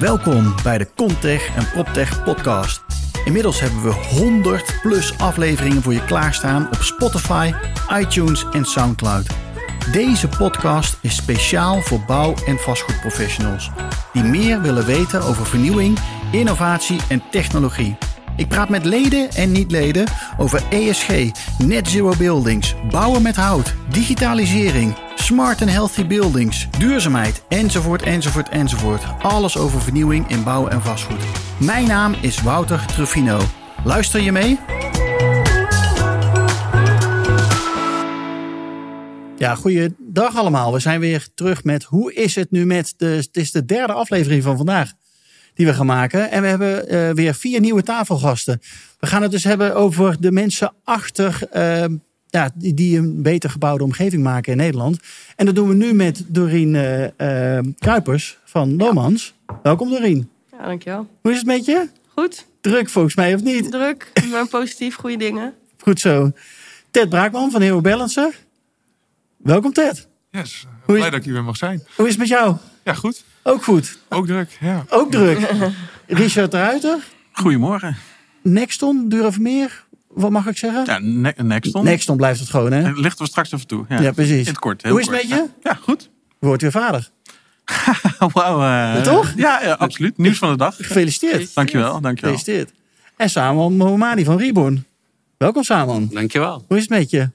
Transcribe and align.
Welkom 0.00 0.54
bij 0.62 0.78
de 0.78 0.88
Contech 0.96 1.56
en 1.56 1.70
PropTech 1.70 2.24
podcast. 2.24 2.82
Inmiddels 3.24 3.60
hebben 3.60 3.82
we 3.82 3.92
100 3.92 4.78
plus 4.82 5.18
afleveringen 5.18 5.82
voor 5.82 5.92
je 5.92 6.04
klaarstaan 6.04 6.66
op 6.66 6.82
Spotify, 6.82 7.52
iTunes 7.92 8.44
en 8.52 8.64
SoundCloud. 8.64 9.26
Deze 9.92 10.28
podcast 10.28 10.98
is 11.00 11.16
speciaal 11.16 11.80
voor 11.80 12.00
bouw- 12.06 12.34
en 12.46 12.58
vastgoedprofessionals 12.58 13.70
die 14.12 14.22
meer 14.22 14.60
willen 14.60 14.86
weten 14.86 15.22
over 15.22 15.46
vernieuwing, 15.46 15.98
innovatie 16.32 17.00
en 17.08 17.22
technologie. 17.30 17.96
Ik 18.38 18.48
praat 18.48 18.68
met 18.68 18.84
leden 18.84 19.30
en 19.30 19.52
niet-leden 19.52 20.06
over 20.36 20.62
ESG, 20.70 21.30
net 21.58 21.88
zero 21.88 22.12
buildings, 22.18 22.74
bouwen 22.90 23.22
met 23.22 23.36
hout, 23.36 23.74
digitalisering, 23.90 24.94
smart 25.14 25.60
and 25.60 25.70
healthy 25.70 26.06
buildings, 26.06 26.68
duurzaamheid, 26.78 27.42
enzovoort, 27.48 28.02
enzovoort, 28.02 28.48
enzovoort. 28.48 29.02
Alles 29.22 29.56
over 29.56 29.80
vernieuwing 29.80 30.28
in 30.28 30.44
bouw 30.44 30.68
en 30.68 30.82
vastgoed. 30.82 31.24
Mijn 31.56 31.86
naam 31.86 32.14
is 32.20 32.42
Wouter 32.42 32.86
Truffino. 32.86 33.40
Luister 33.84 34.20
je 34.20 34.32
mee? 34.32 34.58
Ja, 39.36 39.54
goeiedag 39.54 40.36
allemaal. 40.36 40.72
We 40.72 40.78
zijn 40.78 41.00
weer 41.00 41.28
terug 41.34 41.64
met 41.64 41.84
hoe 41.84 42.14
is 42.14 42.34
het 42.34 42.50
nu 42.50 42.66
met 42.66 42.94
de. 42.96 43.06
Het 43.06 43.36
is 43.36 43.50
de 43.50 43.64
derde 43.64 43.92
aflevering 43.92 44.42
van 44.42 44.56
vandaag 44.56 44.92
die 45.58 45.66
we 45.66 45.74
gaan 45.74 45.86
maken. 45.86 46.30
En 46.30 46.42
we 46.42 46.48
hebben 46.48 46.94
uh, 46.94 47.10
weer 47.10 47.34
vier 47.34 47.60
nieuwe 47.60 47.82
tafelgasten. 47.82 48.60
We 48.98 49.06
gaan 49.06 49.22
het 49.22 49.30
dus 49.30 49.44
hebben 49.44 49.74
over 49.74 50.16
de 50.20 50.32
mensen 50.32 50.72
achter. 50.84 51.40
Uh, 51.54 51.84
ja, 52.26 52.50
die, 52.54 52.74
die, 52.74 52.98
een 52.98 53.22
beter 53.22 53.50
gebouwde 53.50 53.84
omgeving 53.84 54.22
maken 54.22 54.52
in 54.52 54.58
Nederland. 54.58 54.98
En 55.36 55.46
dat 55.46 55.54
doen 55.54 55.68
we 55.68 55.74
nu 55.74 55.92
met 55.92 56.24
Doreen 56.26 56.74
uh, 56.74 57.58
Kuipers 57.78 58.38
van 58.44 58.76
Lomans. 58.76 59.34
Ja. 59.46 59.60
Welkom 59.62 59.90
Doreen. 59.90 60.30
Ja, 60.50 60.66
dankjewel. 60.66 61.06
Hoe 61.20 61.30
is 61.30 61.38
het 61.38 61.46
met 61.46 61.64
je? 61.64 61.88
Goed. 62.08 62.46
Druk 62.60 62.88
volgens 62.88 63.14
mij, 63.14 63.34
of 63.34 63.42
niet? 63.42 63.70
Druk, 63.70 64.12
maar 64.30 64.48
positief, 64.60 64.94
goede 64.94 65.16
dingen. 65.16 65.54
Goed 65.78 66.00
zo. 66.00 66.30
Ted 66.90 67.08
Braakman 67.08 67.50
van 67.50 67.60
Hero 67.60 67.80
Balancer. 67.80 68.38
Welkom 69.36 69.72
Ted. 69.72 70.08
Yes, 70.30 70.66
blij 70.86 70.98
is... 70.98 71.04
dat 71.04 71.14
ik 71.14 71.24
hier 71.24 71.32
weer 71.32 71.44
mag 71.44 71.56
zijn. 71.56 71.82
Hoe 71.94 72.04
is 72.04 72.10
het 72.10 72.20
met 72.20 72.28
jou? 72.28 72.56
Ja, 72.84 72.94
goed. 72.94 73.24
Ook 73.48 73.64
goed. 73.64 73.98
Ook 74.08 74.26
druk, 74.26 74.56
ja. 74.60 74.84
Ook 74.88 75.10
druk. 75.10 75.38
Richard 76.06 76.50
de 76.50 76.56
Ruiter. 76.56 76.98
Goedemorgen. 77.32 77.96
Nexton, 78.42 79.08
Durfmeer. 79.08 79.84
Wat 80.08 80.30
mag 80.30 80.46
ik 80.46 80.56
zeggen? 80.56 80.84
Ja, 80.84 80.98
ne 80.98 81.34
Nexton. 81.36 81.84
Nexton 81.84 82.16
blijft 82.16 82.40
het 82.40 82.50
gewoon, 82.50 82.72
hè? 82.72 82.92
Lichten 82.92 83.24
we 83.24 83.30
straks 83.30 83.52
even 83.52 83.66
toe. 83.66 83.84
Ja, 83.88 84.00
ja 84.00 84.12
precies. 84.12 84.40
In 84.40 84.46
het 84.46 84.58
kort. 84.58 84.82
Hoe 84.82 85.00
is 85.00 85.06
het 85.06 85.14
met 85.14 85.28
je? 85.28 85.46
Ja, 85.62 85.74
goed. 85.74 86.10
Wordt 86.38 86.62
weer 86.62 86.70
vader. 86.70 87.08
Wauw. 88.32 88.60
Uh, 88.60 89.02
Toch? 89.02 89.32
Ja, 89.36 89.62
ja, 89.62 89.72
absoluut. 89.72 90.18
Nieuws 90.18 90.38
van 90.38 90.50
de 90.50 90.56
dag. 90.56 90.76
Gefeliciteerd. 90.76 91.54
Dankjewel, 91.54 92.00
dankjewel. 92.00 92.36
Gefeliciteerd. 92.36 92.72
En 93.16 93.30
Samuel 93.30 93.70
Mohomani 93.70 94.24
van 94.24 94.38
Reborn. 94.38 94.86
Welkom 95.36 95.62
Samuel. 95.62 96.08
Dankjewel. 96.10 96.64
Hoe 96.68 96.76
is 96.76 96.82
het 96.82 96.90
met 96.90 97.10
je? 97.10 97.30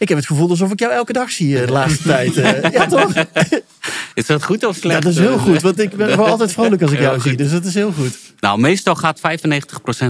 Ik 0.00 0.08
heb 0.08 0.18
het 0.18 0.26
gevoel 0.26 0.50
alsof 0.50 0.72
ik 0.72 0.78
jou 0.78 0.92
elke 0.92 1.12
dag 1.12 1.30
zie 1.30 1.54
de 1.66 1.72
laatste 1.72 2.02
tijd. 2.12 2.34
Ja, 2.72 2.86
toch? 2.86 3.12
Is 4.14 4.26
dat 4.26 4.44
goed 4.44 4.64
of 4.64 4.76
slecht? 4.76 4.94
Ja, 4.94 5.00
dat 5.00 5.12
is 5.12 5.18
heel 5.18 5.38
goed. 5.38 5.62
Want 5.62 5.78
ik 5.80 5.96
ben 5.96 6.18
altijd 6.18 6.52
vrolijk 6.52 6.82
als 6.82 6.90
ik 6.90 7.00
jou 7.00 7.20
zie. 7.20 7.36
Dus 7.36 7.50
dat 7.50 7.64
is 7.64 7.74
heel 7.74 7.92
goed. 7.92 8.18
Nou, 8.40 8.60
meestal 8.60 8.94
gaat 8.94 9.20
95% 9.20 9.22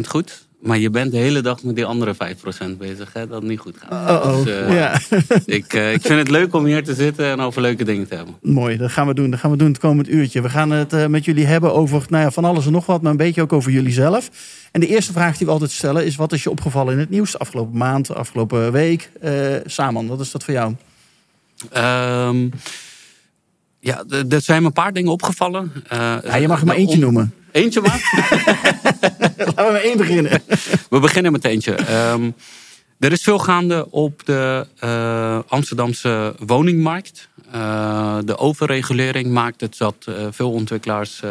goed. 0.09 0.49
Maar 0.61 0.79
je 0.79 0.91
bent 0.91 1.13
de 1.13 1.17
hele 1.17 1.41
dag 1.41 1.63
met 1.63 1.77
die 1.77 1.85
andere 1.85 2.15
5% 2.15 2.77
bezig. 2.79 3.13
Hè, 3.13 3.27
dat 3.27 3.41
het 3.41 3.51
niet 3.51 3.59
goed 3.59 3.77
gaat. 3.79 4.11
Uh 4.11 4.27
-oh. 4.27 4.45
Dus, 4.45 4.47
uh, 4.47 4.75
ja. 4.75 5.01
ik, 5.57 5.75
uh, 5.75 5.93
ik 5.93 6.01
vind 6.01 6.19
het 6.19 6.31
leuk 6.31 6.55
om 6.55 6.65
hier 6.65 6.85
te 6.85 6.95
zitten 6.95 7.27
en 7.27 7.41
over 7.41 7.63
leuke 7.63 7.85
dingen 7.85 8.09
te 8.09 8.15
hebben. 8.15 8.35
Mooi, 8.43 8.77
dat 8.77 8.91
gaan 8.91 9.07
we 9.07 9.15
doen. 9.15 9.31
Dat 9.31 9.41
gaan 9.41 9.51
we 9.51 9.57
doen 9.57 9.69
het 9.69 9.79
komend 9.79 10.09
uurtje. 10.09 10.43
We 10.43 10.49
gaan 10.49 10.71
het 10.71 10.93
uh, 10.93 11.07
met 11.07 11.25
jullie 11.25 11.47
hebben 11.47 11.75
over 11.75 12.05
nou 12.09 12.25
ja, 12.25 12.31
van 12.31 12.45
alles 12.45 12.67
en 12.67 12.73
nog 12.73 12.87
wat. 12.87 13.03
Maar 13.03 13.11
een 13.11 13.17
beetje 13.17 13.43
ook 13.43 13.53
over 13.53 13.71
jullie 13.71 13.93
zelf. 13.93 14.31
En 14.73 14.81
de 14.81 14.87
eerste 14.87 15.13
vraag 15.13 15.37
die 15.37 15.47
we 15.47 15.53
altijd 15.53 15.71
stellen 15.71 16.07
is... 16.07 16.17
wat 16.17 16.33
is 16.33 16.43
je 16.43 16.51
opgevallen 16.51 16.93
in 16.93 16.99
het 16.99 17.11
nieuws? 17.11 17.39
Afgelopen 17.39 17.79
maand, 17.79 18.15
afgelopen 18.15 18.73
week. 18.73 19.11
Saman, 19.65 20.07
wat 20.07 20.21
is 20.21 20.31
dat 20.31 20.45
voor 20.45 20.55
jou? 20.55 20.75
Um, 22.29 22.51
ja, 23.81 24.05
er 24.29 24.41
zijn 24.41 24.61
me 24.61 24.67
een 24.67 24.73
paar 24.73 24.93
dingen 24.93 25.13
opgevallen. 25.13 25.73
ja, 26.25 26.37
je 26.37 26.49
mag 26.49 26.61
er 26.61 26.67
maar 26.67 26.77
eentje 26.77 26.99
noemen. 26.99 27.35
Eentje 27.53 27.81
maar? 27.81 28.01
Laten 29.47 29.67
we 29.67 29.73
met 29.73 29.83
één 29.83 29.97
beginnen. 29.97 30.43
We 30.91 30.99
beginnen 30.99 31.33
met 31.33 31.45
eentje. 31.45 31.77
Um, 32.13 32.35
er 32.99 33.13
is 33.13 33.23
veel 33.23 33.39
gaande 33.39 33.91
op 33.91 34.25
de 34.25 34.67
uh, 34.85 35.39
Amsterdamse 35.49 36.35
woningmarkt. 36.47 37.29
Uh, 37.55 38.19
de 38.25 38.37
overregulering 38.37 39.31
maakt 39.31 39.61
het 39.61 39.79
dat 39.79 40.07
uh, 40.09 40.27
veel 40.31 40.53
ontwikkelaars 40.53 41.23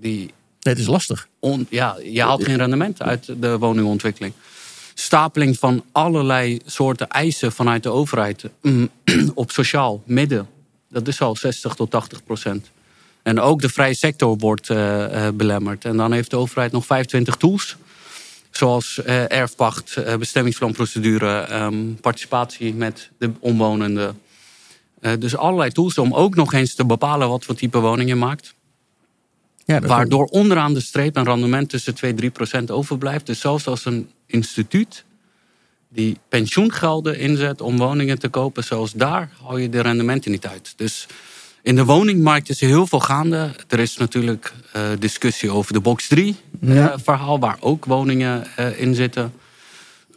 die... 0.00 0.18
Nee, 0.18 0.74
het 0.74 0.78
is 0.78 0.86
lastig. 0.86 1.28
On, 1.40 1.66
ja, 1.70 1.96
je 2.02 2.22
haalt 2.22 2.44
geen 2.44 2.56
rendement 2.56 3.02
uit 3.02 3.32
de 3.40 3.58
woningontwikkeling. 3.58 4.32
Stapeling 4.94 5.58
van 5.58 5.84
allerlei 5.92 6.60
soorten 6.64 7.08
eisen 7.08 7.52
vanuit 7.52 7.82
de 7.82 7.90
overheid 7.90 8.44
mm, 8.62 8.88
op 9.34 9.50
sociaal 9.50 10.02
midden. 10.06 10.48
Dat 10.90 11.08
is 11.08 11.20
al 11.20 11.36
60 11.36 11.74
tot 11.74 11.90
80 11.90 12.24
procent. 12.24 12.70
En 13.26 13.40
ook 13.40 13.60
de 13.60 13.68
vrije 13.68 13.94
sector 13.94 14.36
wordt 14.36 14.68
uh, 14.68 14.76
uh, 14.76 15.28
belemmerd. 15.34 15.84
En 15.84 15.96
dan 15.96 16.12
heeft 16.12 16.30
de 16.30 16.36
overheid 16.36 16.72
nog 16.72 16.86
25 16.86 17.36
tools. 17.36 17.76
Zoals 18.50 19.00
uh, 19.06 19.32
erfpacht, 19.32 19.98
bestemmingsplanprocedure, 20.18 21.52
um, 21.52 22.00
participatie 22.00 22.74
met 22.74 23.10
de 23.18 23.30
omwonenden. 23.38 24.20
dus 25.18 25.36
allerlei 25.36 25.70
tools 25.70 25.98
om 25.98 26.14
ook 26.14 26.34
nog 26.34 26.52
eens 26.52 26.74
te 26.74 26.84
bepalen 26.84 27.28
wat 27.28 27.44
voor 27.44 27.54
type 27.54 27.78
woning 27.78 28.08
je 28.08 28.14
maakt. 28.14 28.54
Ja, 29.64 29.80
Waardoor 29.80 30.24
onderaan 30.24 30.74
de 30.74 30.80
streep 30.80 31.16
een 31.16 31.24
rendement 31.24 31.68
tussen 31.68 31.94
2 31.94 32.10
en 32.10 32.16
3 32.16 32.30
procent 32.30 32.70
overblijft. 32.70 33.26
Dus 33.26 33.40
zelfs 33.40 33.66
als 33.66 33.84
een 33.84 34.10
instituut 34.26 35.04
die 35.88 36.18
pensioengelden 36.28 37.18
inzet 37.18 37.60
om 37.60 37.76
woningen 37.76 38.18
te 38.18 38.28
kopen, 38.28 38.64
zoals 38.64 38.92
daar 38.92 39.30
hou 39.42 39.60
je 39.60 39.68
de 39.68 39.80
rendementen 39.80 40.30
niet 40.30 40.46
uit. 40.46 40.72
Dus 40.76 41.06
in 41.66 41.76
de 41.76 41.84
woningmarkt 41.84 42.48
is 42.48 42.60
er 42.60 42.68
heel 42.68 42.86
veel 42.86 43.00
gaande. 43.00 43.50
Er 43.68 43.78
is 43.78 43.96
natuurlijk 43.96 44.52
uh, 44.76 44.82
discussie 44.98 45.50
over 45.50 45.72
de 45.72 45.80
box 45.80 46.08
3 46.08 46.36
ja. 46.60 46.92
uh, 46.92 46.98
verhaal, 47.02 47.38
waar 47.38 47.56
ook 47.60 47.84
woningen 47.84 48.46
uh, 48.58 48.80
in 48.80 48.94
zitten. 48.94 49.32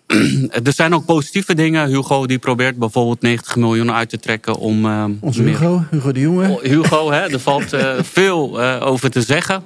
er 0.68 0.74
zijn 0.74 0.94
ook 0.94 1.06
positieve 1.06 1.54
dingen. 1.54 1.88
Hugo 1.88 2.26
die 2.26 2.40
probeert 2.40 2.78
bijvoorbeeld 2.78 3.22
90 3.22 3.56
miljoen 3.56 3.92
uit 3.92 4.10
te 4.10 4.20
trekken 4.20 4.56
om. 4.56 4.86
Onze 5.20 5.44
meer... 5.44 5.60
Hugo, 5.60 5.86
Hugo 5.92 6.12
de 6.12 6.20
Jonge. 6.20 6.50
Oh, 6.50 6.64
Hugo, 6.64 7.12
hè, 7.12 7.32
er 7.32 7.40
valt 7.40 7.76
veel 8.18 8.62
over 8.82 9.12
te 9.12 9.22
zeggen. 9.22 9.64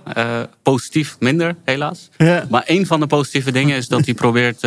positief 0.63 1.15
minder, 1.19 1.55
helaas. 1.63 2.09
Ja. 2.17 2.45
Maar 2.49 2.63
een 2.65 2.85
van 2.85 2.99
de 2.99 3.07
positieve 3.07 3.51
dingen 3.51 3.77
is 3.77 3.87
dat 3.87 4.05
hij 4.05 4.13
probeert. 4.13 4.61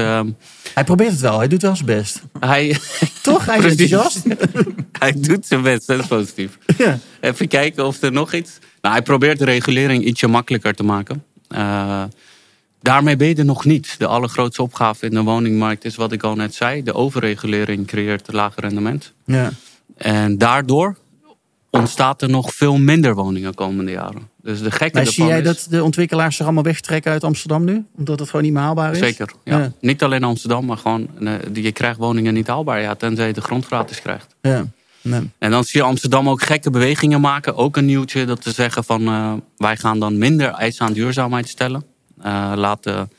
hij 0.74 0.84
probeert 0.84 1.10
het 1.10 1.20
wel, 1.20 1.38
hij 1.38 1.48
doet 1.48 1.62
wel 1.62 1.74
zijn 1.74 1.86
best. 1.86 2.22
Hij, 2.40 2.78
Toch? 3.22 3.46
Hij 3.46 3.58
is 3.58 3.64
enthousiast. 3.64 4.22
hij 4.98 5.12
doet 5.16 5.46
zijn 5.46 5.62
best, 5.62 5.86
dat 5.86 5.98
is 5.98 6.06
positief. 6.06 6.58
Ja. 6.78 6.98
Even 7.20 7.48
kijken 7.48 7.86
of 7.86 8.02
er 8.02 8.12
nog 8.12 8.32
iets. 8.32 8.58
Nou, 8.80 8.94
hij 8.94 9.02
probeert 9.02 9.38
de 9.38 9.44
regulering 9.44 10.04
ietsje 10.04 10.26
makkelijker 10.26 10.74
te 10.74 10.82
maken. 10.82 11.24
Daarmee 12.86 13.16
ben 13.16 13.28
je 13.28 13.34
er 13.34 13.44
nog 13.44 13.64
niet. 13.64 13.94
De 13.98 14.06
allergrootste 14.06 14.62
opgave 14.62 15.06
in 15.06 15.10
de 15.10 15.22
woningmarkt 15.22 15.84
is 15.84 15.96
wat 15.96 16.12
ik 16.12 16.22
al 16.22 16.34
net 16.34 16.54
zei. 16.54 16.82
De 16.82 16.94
overregulering 16.94 17.86
creëert 17.86 18.28
een 18.28 18.34
lager 18.34 18.62
rendement. 18.62 19.12
Ja. 19.24 19.50
En 19.96 20.38
daardoor 20.38 20.96
ontstaat 21.70 22.22
er 22.22 22.28
nog 22.28 22.54
veel 22.54 22.76
minder 22.76 23.14
woningen 23.14 23.54
komende 23.54 23.90
jaren. 23.90 24.28
Dus 24.42 24.62
de 24.62 24.70
gekke 24.70 24.96
maar 24.96 25.06
zie 25.06 25.26
jij 25.26 25.38
is... 25.38 25.44
dat 25.44 25.66
de 25.70 25.82
ontwikkelaars 25.82 26.36
zich 26.36 26.44
allemaal 26.44 26.62
wegtrekken 26.62 27.12
uit 27.12 27.24
Amsterdam 27.24 27.64
nu? 27.64 27.84
Omdat 27.96 28.18
het 28.18 28.28
gewoon 28.28 28.44
niet 28.44 28.54
meer 28.54 28.62
haalbaar 28.62 28.92
is? 28.92 28.98
Zeker, 28.98 29.30
ja. 29.44 29.58
ja. 29.58 29.72
Niet 29.80 30.02
alleen 30.02 30.24
Amsterdam, 30.24 30.64
maar 30.64 30.76
gewoon... 30.76 31.08
Je 31.52 31.72
krijgt 31.72 31.98
woningen 31.98 32.34
niet 32.34 32.46
haalbaar, 32.46 32.80
ja, 32.80 32.94
tenzij 32.94 33.26
je 33.26 33.32
de 33.32 33.40
grond 33.40 33.66
gratis 33.66 34.02
krijgt. 34.02 34.34
Ja. 34.40 34.66
Nee. 35.02 35.30
En 35.38 35.50
dan 35.50 35.64
zie 35.64 35.80
je 35.80 35.86
Amsterdam 35.86 36.28
ook 36.28 36.42
gekke 36.42 36.70
bewegingen 36.70 37.20
maken. 37.20 37.56
Ook 37.56 37.76
een 37.76 37.84
nieuwtje 37.84 38.24
dat 38.24 38.42
te 38.42 38.52
zeggen 38.52 38.84
van 38.84 39.02
uh, 39.02 39.32
wij 39.56 39.76
gaan 39.76 39.98
dan 39.98 40.18
minder 40.18 40.50
eisen 40.50 40.86
aan 40.86 40.92
duurzaamheid 40.92 41.48
stellen. 41.48 41.84
Uh, 42.18 42.52
laten 42.56 43.10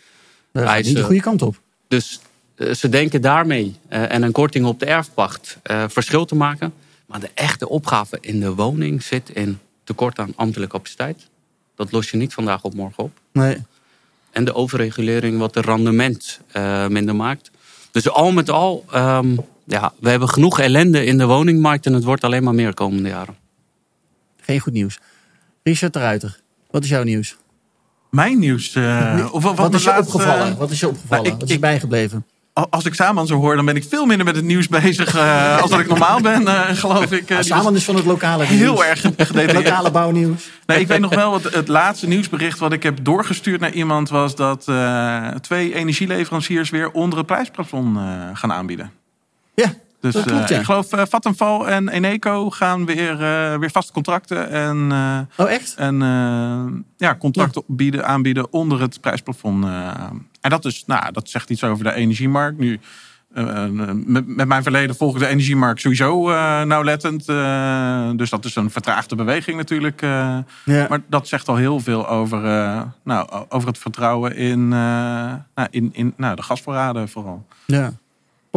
dat 0.52 0.64
gaat 0.64 0.84
niet 0.84 0.96
de 0.96 1.04
goede 1.04 1.22
kant 1.22 1.42
op. 1.42 1.60
Dus 1.88 2.20
uh, 2.56 2.74
ze 2.74 2.90
denken 2.90 3.22
daarmee 3.22 3.76
en 3.88 4.24
een 4.24 4.32
korting 4.32 4.66
op 4.66 4.80
de 4.80 4.86
erfpacht 4.86 5.58
verschil 5.88 6.26
te 6.26 6.36
maken. 6.36 6.74
Maar 7.06 7.20
de 7.20 7.32
echte 7.34 7.70
opgave 7.70 8.18
in 8.22 8.40
de 8.40 8.54
woning 8.54 9.04
zit 9.04 9.30
in 9.30 9.60
tekort 9.84 10.20
aan 10.20 10.34
ambtelijke 10.36 10.76
capaciteit. 10.76 11.28
Dat 11.76 11.92
los 11.92 12.10
je 12.10 12.18
niet 12.18 12.34
vandaag 12.34 12.64
op 12.64 12.74
morgen 12.74 13.04
op. 13.04 13.20
Nee. 13.32 13.58
En 14.32 14.46
de 14.46 14.54
overregulering 14.54 15.38
wat 15.38 15.54
de 15.54 15.62
rendement 15.62 16.40
minder 16.90 17.16
maakt. 17.16 17.52
Dus 17.92 18.10
al 18.10 18.32
met 18.32 18.50
al... 18.50 18.86
Um, 18.96 19.40
ja, 19.70 19.94
we 20.00 20.10
hebben 20.10 20.30
genoeg 20.30 20.60
ellende 20.60 21.06
in 21.06 21.18
de 21.18 21.26
woningmarkt 21.26 21.86
en 21.86 21.94
het 21.94 22.04
wordt 22.04 22.24
alleen 22.24 22.44
maar 22.44 22.54
meer 22.54 22.74
komende 22.74 23.10
jaren. 23.10 23.36
Geen 24.42 24.60
goed 24.60 24.74
nieuws. 24.74 25.00
Richard 25.64 25.94
de 25.94 26.00
Ruiter, 26.00 26.40
wat 26.72 26.84
is 26.84 26.90
jouw 26.90 27.04
nieuws? 27.04 27.38
Mijn 28.10 28.40
nieuws? 28.40 28.76
Uh, 28.76 29.28
of, 29.32 29.44
wat, 29.44 29.58
wat 29.58 29.74
is 29.74 29.84
je 29.84 29.90
laatste... 29.90 30.14
opgevallen? 30.14 30.58
Wat 30.58 30.72
is 30.72 30.80
je 30.80 30.88
opgevallen? 30.88 31.24
Nou, 31.24 31.36
ik, 31.36 31.40
wat 31.40 31.50
is 31.50 31.56
je 31.56 31.60
bijgebleven? 31.60 32.26
als 32.70 32.86
ik 32.86 32.94
Saman 32.94 33.28
zo 33.28 33.36
hoor, 33.36 33.56
dan 33.56 33.66
ben 33.66 33.76
ik 33.76 33.86
veel 33.90 34.06
minder 34.06 34.26
met 34.26 34.36
het 34.36 34.46
nieuws 34.46 34.68
bezig 34.68 35.16
uh, 35.16 35.58
als 35.62 35.72
dat 35.72 35.80
ik 35.80 35.88
normaal 35.88 36.22
ben, 36.22 36.42
uh, 36.42 36.70
geloof 36.70 37.12
ik. 37.12 37.30
Uh, 37.30 37.38
Saman 37.42 37.76
is 37.76 37.84
van 37.84 37.96
het 37.96 38.06
lokale 38.06 38.46
nieuws. 38.46 38.60
Heel 38.60 38.86
erg 38.86 39.02
gedetailleerd. 39.02 39.54
lokale 39.64 39.92
bouwnieuws. 39.92 40.50
Nee, 40.66 40.80
ik 40.80 40.88
weet 40.88 41.00
nog 41.00 41.16
wel, 41.16 41.34
het, 41.34 41.54
het 41.54 41.68
laatste 41.68 42.08
nieuwsbericht 42.08 42.60
wat 42.60 42.74
ik 42.74 42.84
heb 42.84 42.98
doorgestuurd 43.02 43.60
naar 43.60 43.72
iemand 43.72 44.10
was 44.10 44.36
dat 44.36 44.68
twee 45.42 45.74
energieleveranciers 45.74 46.70
weer 46.70 46.92
onder 46.92 47.18
het 47.18 47.28
prijsplafond 47.28 47.98
gaan 48.34 48.52
aanbieden. 48.52 48.92
Ja, 49.54 49.74
dus 50.00 50.14
dat 50.14 50.24
klopt, 50.24 50.50
ja. 50.50 50.60
ik 50.60 50.66
geloof 50.66 50.94
uh, 50.94 51.02
Vattenfall 51.10 51.62
en 51.62 51.90
Eneco 51.90 52.50
gaan 52.50 52.86
weer, 52.86 53.12
uh, 53.12 53.58
weer 53.58 53.72
vaste 53.72 53.94
contracten 53.94 54.50
en, 54.50 54.92
oh, 55.36 55.52
echt? 55.52 55.76
en 55.76 56.00
ja, 56.98 57.16
contracten 57.16 57.64
ja. 57.68 57.74
Bieden, 57.76 58.06
aanbieden 58.06 58.54
onder 58.54 58.82
het 58.82 59.02
prijsplafond. 59.02 59.66
en 60.42 60.50
dat, 60.50 60.66
is, 60.66 60.84
nou, 60.86 61.12
dat 61.12 61.30
zegt 61.30 61.50
iets 61.50 61.64
over 61.64 61.84
de 61.84 61.94
energiemarkt. 61.94 62.58
Nu, 62.58 62.80
met, 63.70 64.28
met, 64.28 64.48
mijn 64.48 64.64
verleden 64.64 64.96
volg 64.96 65.14
ik 65.14 65.20
de 65.20 65.28
energiemarkt 65.28 65.82
sowieso 65.82 66.30
nauwlettend. 66.66 67.26
dus 68.18 68.30
dat 68.30 68.46
is 68.46 68.56
een 68.56 68.72
vertraagde 68.72 69.16
beweging 69.16 69.58
natuurlijk. 69.58 70.02
Ja. 70.02 70.46
Maar 70.66 71.02
dat 71.08 71.28
zegt 71.28 71.48
al 71.48 71.56
heel 71.56 71.80
veel 71.80 72.08
over, 72.08 72.42
nou, 73.04 73.46
over 73.50 73.68
het 73.68 73.78
vertrouwen 73.78 74.36
in, 74.36 74.68
nou, 74.68 75.68
in, 75.70 75.90
in 75.94 76.14
nou, 76.18 76.36
de 76.36 76.44
gasvoorraden 76.44 77.10
vooral. 77.10 77.46
Ja 77.66 77.94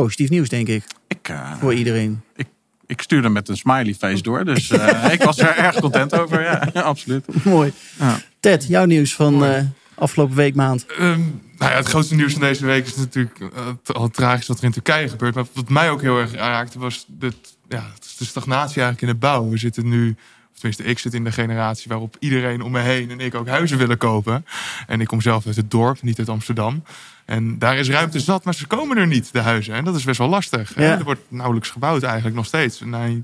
positief 0.03 0.31
nieuws, 0.31 0.49
denk 0.49 0.69
ik. 0.69 0.85
ik 1.09 1.29
uh, 1.31 1.53
voor 1.61 1.75
iedereen. 1.75 2.23
Ik, 2.37 2.47
ik 2.87 3.01
stuurde 3.03 3.29
met 3.29 3.49
een 3.49 3.57
smiley 3.57 3.95
face 3.95 4.23
door. 4.23 4.45
Dus 4.45 4.71
uh, 4.71 5.13
ik 5.13 5.23
was 5.23 5.39
er 5.39 5.57
erg 5.57 5.81
content 5.81 6.19
over. 6.19 6.43
Ja, 6.43 6.69
ja 6.73 6.81
absoluut. 6.81 7.45
Mooi. 7.45 7.73
Ja. 7.99 8.21
Ted, 8.41 8.67
jouw 8.69 8.85
nieuws 8.85 9.15
van 9.15 9.45
uh, 9.45 9.59
afgelopen 9.95 10.37
week 10.37 10.55
maand. 10.55 10.87
Um, 11.01 11.41
nou 11.59 11.71
ja, 11.71 11.77
het 11.77 11.87
grootste 11.87 12.15
nieuws 12.15 12.33
van 12.33 12.41
deze 12.41 12.67
week 12.67 12.87
is 12.87 12.97
natuurlijk 12.97 13.39
al 13.87 14.09
tragisch 14.09 14.47
wat 14.47 14.59
er 14.59 14.65
in 14.65 14.73
Turkije 14.73 15.09
gebeurt. 15.09 15.35
Maar 15.35 15.45
wat 15.53 15.69
mij 15.69 15.91
ook 15.91 16.01
heel 16.01 16.19
erg 16.19 16.35
raakte 16.35 16.79
was 16.79 17.05
de, 17.19 17.33
ja, 17.69 17.85
de 18.19 18.25
stagnatie 18.25 18.83
eigenlijk 18.83 19.01
in 19.01 19.09
de 19.09 19.27
bouw. 19.27 19.49
We 19.49 19.57
zitten 19.57 19.89
nu 19.89 20.17
tenminste, 20.61 20.85
ik 20.85 20.99
zit 20.99 21.15
in 21.15 21.25
de 21.25 21.33
generatie 21.33 21.89
waarop 21.89 22.17
iedereen 22.19 22.63
om 22.63 22.73
me 22.73 22.81
heen 22.81 23.11
en 23.11 23.21
ik 23.21 23.35
ook 23.35 23.49
huizen 23.49 23.79
willen 23.79 23.99
kopen. 23.99 24.47
En 24.87 25.01
ik 25.01 25.07
kom 25.07 25.21
zelf 25.21 25.47
uit 25.47 25.57
het 25.57 25.71
dorp, 25.71 26.03
niet 26.03 26.19
uit 26.19 26.29
Amsterdam. 26.29 26.83
En 27.25 27.59
daar 27.59 27.79
is 27.79 27.91
ruimte 27.91 28.21
zat, 28.21 28.45
maar 28.45 28.55
ze 28.55 28.67
komen 28.67 28.97
er 28.97 29.07
niet, 29.07 29.33
de 29.33 29.41
huizen. 29.41 29.75
En 29.75 29.85
dat 29.85 29.95
is 29.97 30.05
best 30.05 30.19
wel 30.19 30.29
lastig. 30.29 30.73
Ja. 30.77 30.99
Er 30.99 31.05
wordt 31.05 31.21
nauwelijks 31.29 31.71
gebouwd 31.71 32.03
eigenlijk 32.03 32.37
nog 32.37 32.47
steeds. 32.47 32.81
Nee, 32.81 33.23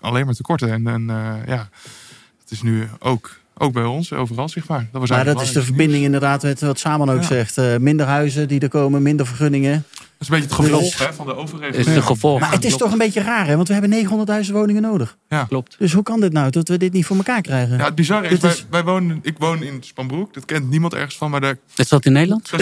alleen 0.00 0.24
maar 0.24 0.34
tekorten. 0.34 0.72
En, 0.72 0.86
en 0.86 1.02
uh, 1.02 1.34
ja, 1.46 1.68
het 2.40 2.50
is 2.50 2.62
nu 2.62 2.88
ook 2.98 3.42
ook 3.58 3.72
bij 3.72 3.84
ons, 3.84 4.12
overal 4.12 4.48
zichtbaar. 4.48 4.88
Dat 4.92 5.00
was 5.00 5.10
maar 5.10 5.24
dat 5.24 5.40
is 5.40 5.52
de 5.52 5.62
verbinding 5.62 6.04
inderdaad 6.04 6.42
met 6.42 6.60
wat 6.60 6.78
Saman 6.78 7.10
ook 7.10 7.20
ja. 7.20 7.26
zegt. 7.26 7.58
Uh, 7.58 7.76
minder 7.76 8.06
huizen 8.06 8.48
die 8.48 8.60
er 8.60 8.68
komen, 8.68 9.02
minder 9.02 9.26
vergunningen. 9.26 9.84
Dat 10.18 10.28
is 10.28 10.28
een 10.28 10.40
beetje 10.40 10.56
het 10.56 10.72
gevolg 10.72 10.98
hè, 10.98 11.14
van 11.14 11.26
de 11.26 11.36
overheid. 11.36 11.74
Is 11.74 11.86
het 11.86 12.04
gevolg. 12.04 12.40
Maar 12.40 12.52
het 12.52 12.64
is 12.64 12.76
toch 12.76 12.92
een 12.92 12.98
beetje 12.98 13.20
raar, 13.20 13.46
hè? 13.46 13.56
want 13.56 13.68
we 13.68 13.74
hebben 13.74 14.44
900.000 14.46 14.52
woningen 14.52 14.82
nodig. 14.82 15.16
Ja. 15.28 15.44
Klopt. 15.44 15.76
Dus 15.78 15.92
hoe 15.92 16.02
kan 16.02 16.20
dit 16.20 16.32
nou, 16.32 16.50
dat 16.50 16.68
we 16.68 16.76
dit 16.76 16.92
niet 16.92 17.06
voor 17.06 17.16
elkaar 17.16 17.40
krijgen? 17.40 17.76
Ja, 17.76 17.84
het 17.84 17.94
bizarre 17.94 18.28
is, 18.28 18.40
wij, 18.40 18.54
wij, 18.70 18.84
wonen, 18.84 19.18
ik 19.22 19.34
woon 19.38 19.62
in 19.62 19.76
Spanbroek. 19.80 20.34
Dat 20.34 20.44
kent 20.44 20.70
niemand 20.70 20.94
ergens 20.94 21.16
van, 21.16 21.30
maar 21.30 21.40
daar... 21.40 21.56
Is 21.76 21.88
dat 21.88 22.04
in 22.04 22.12
Nederland? 22.12 22.50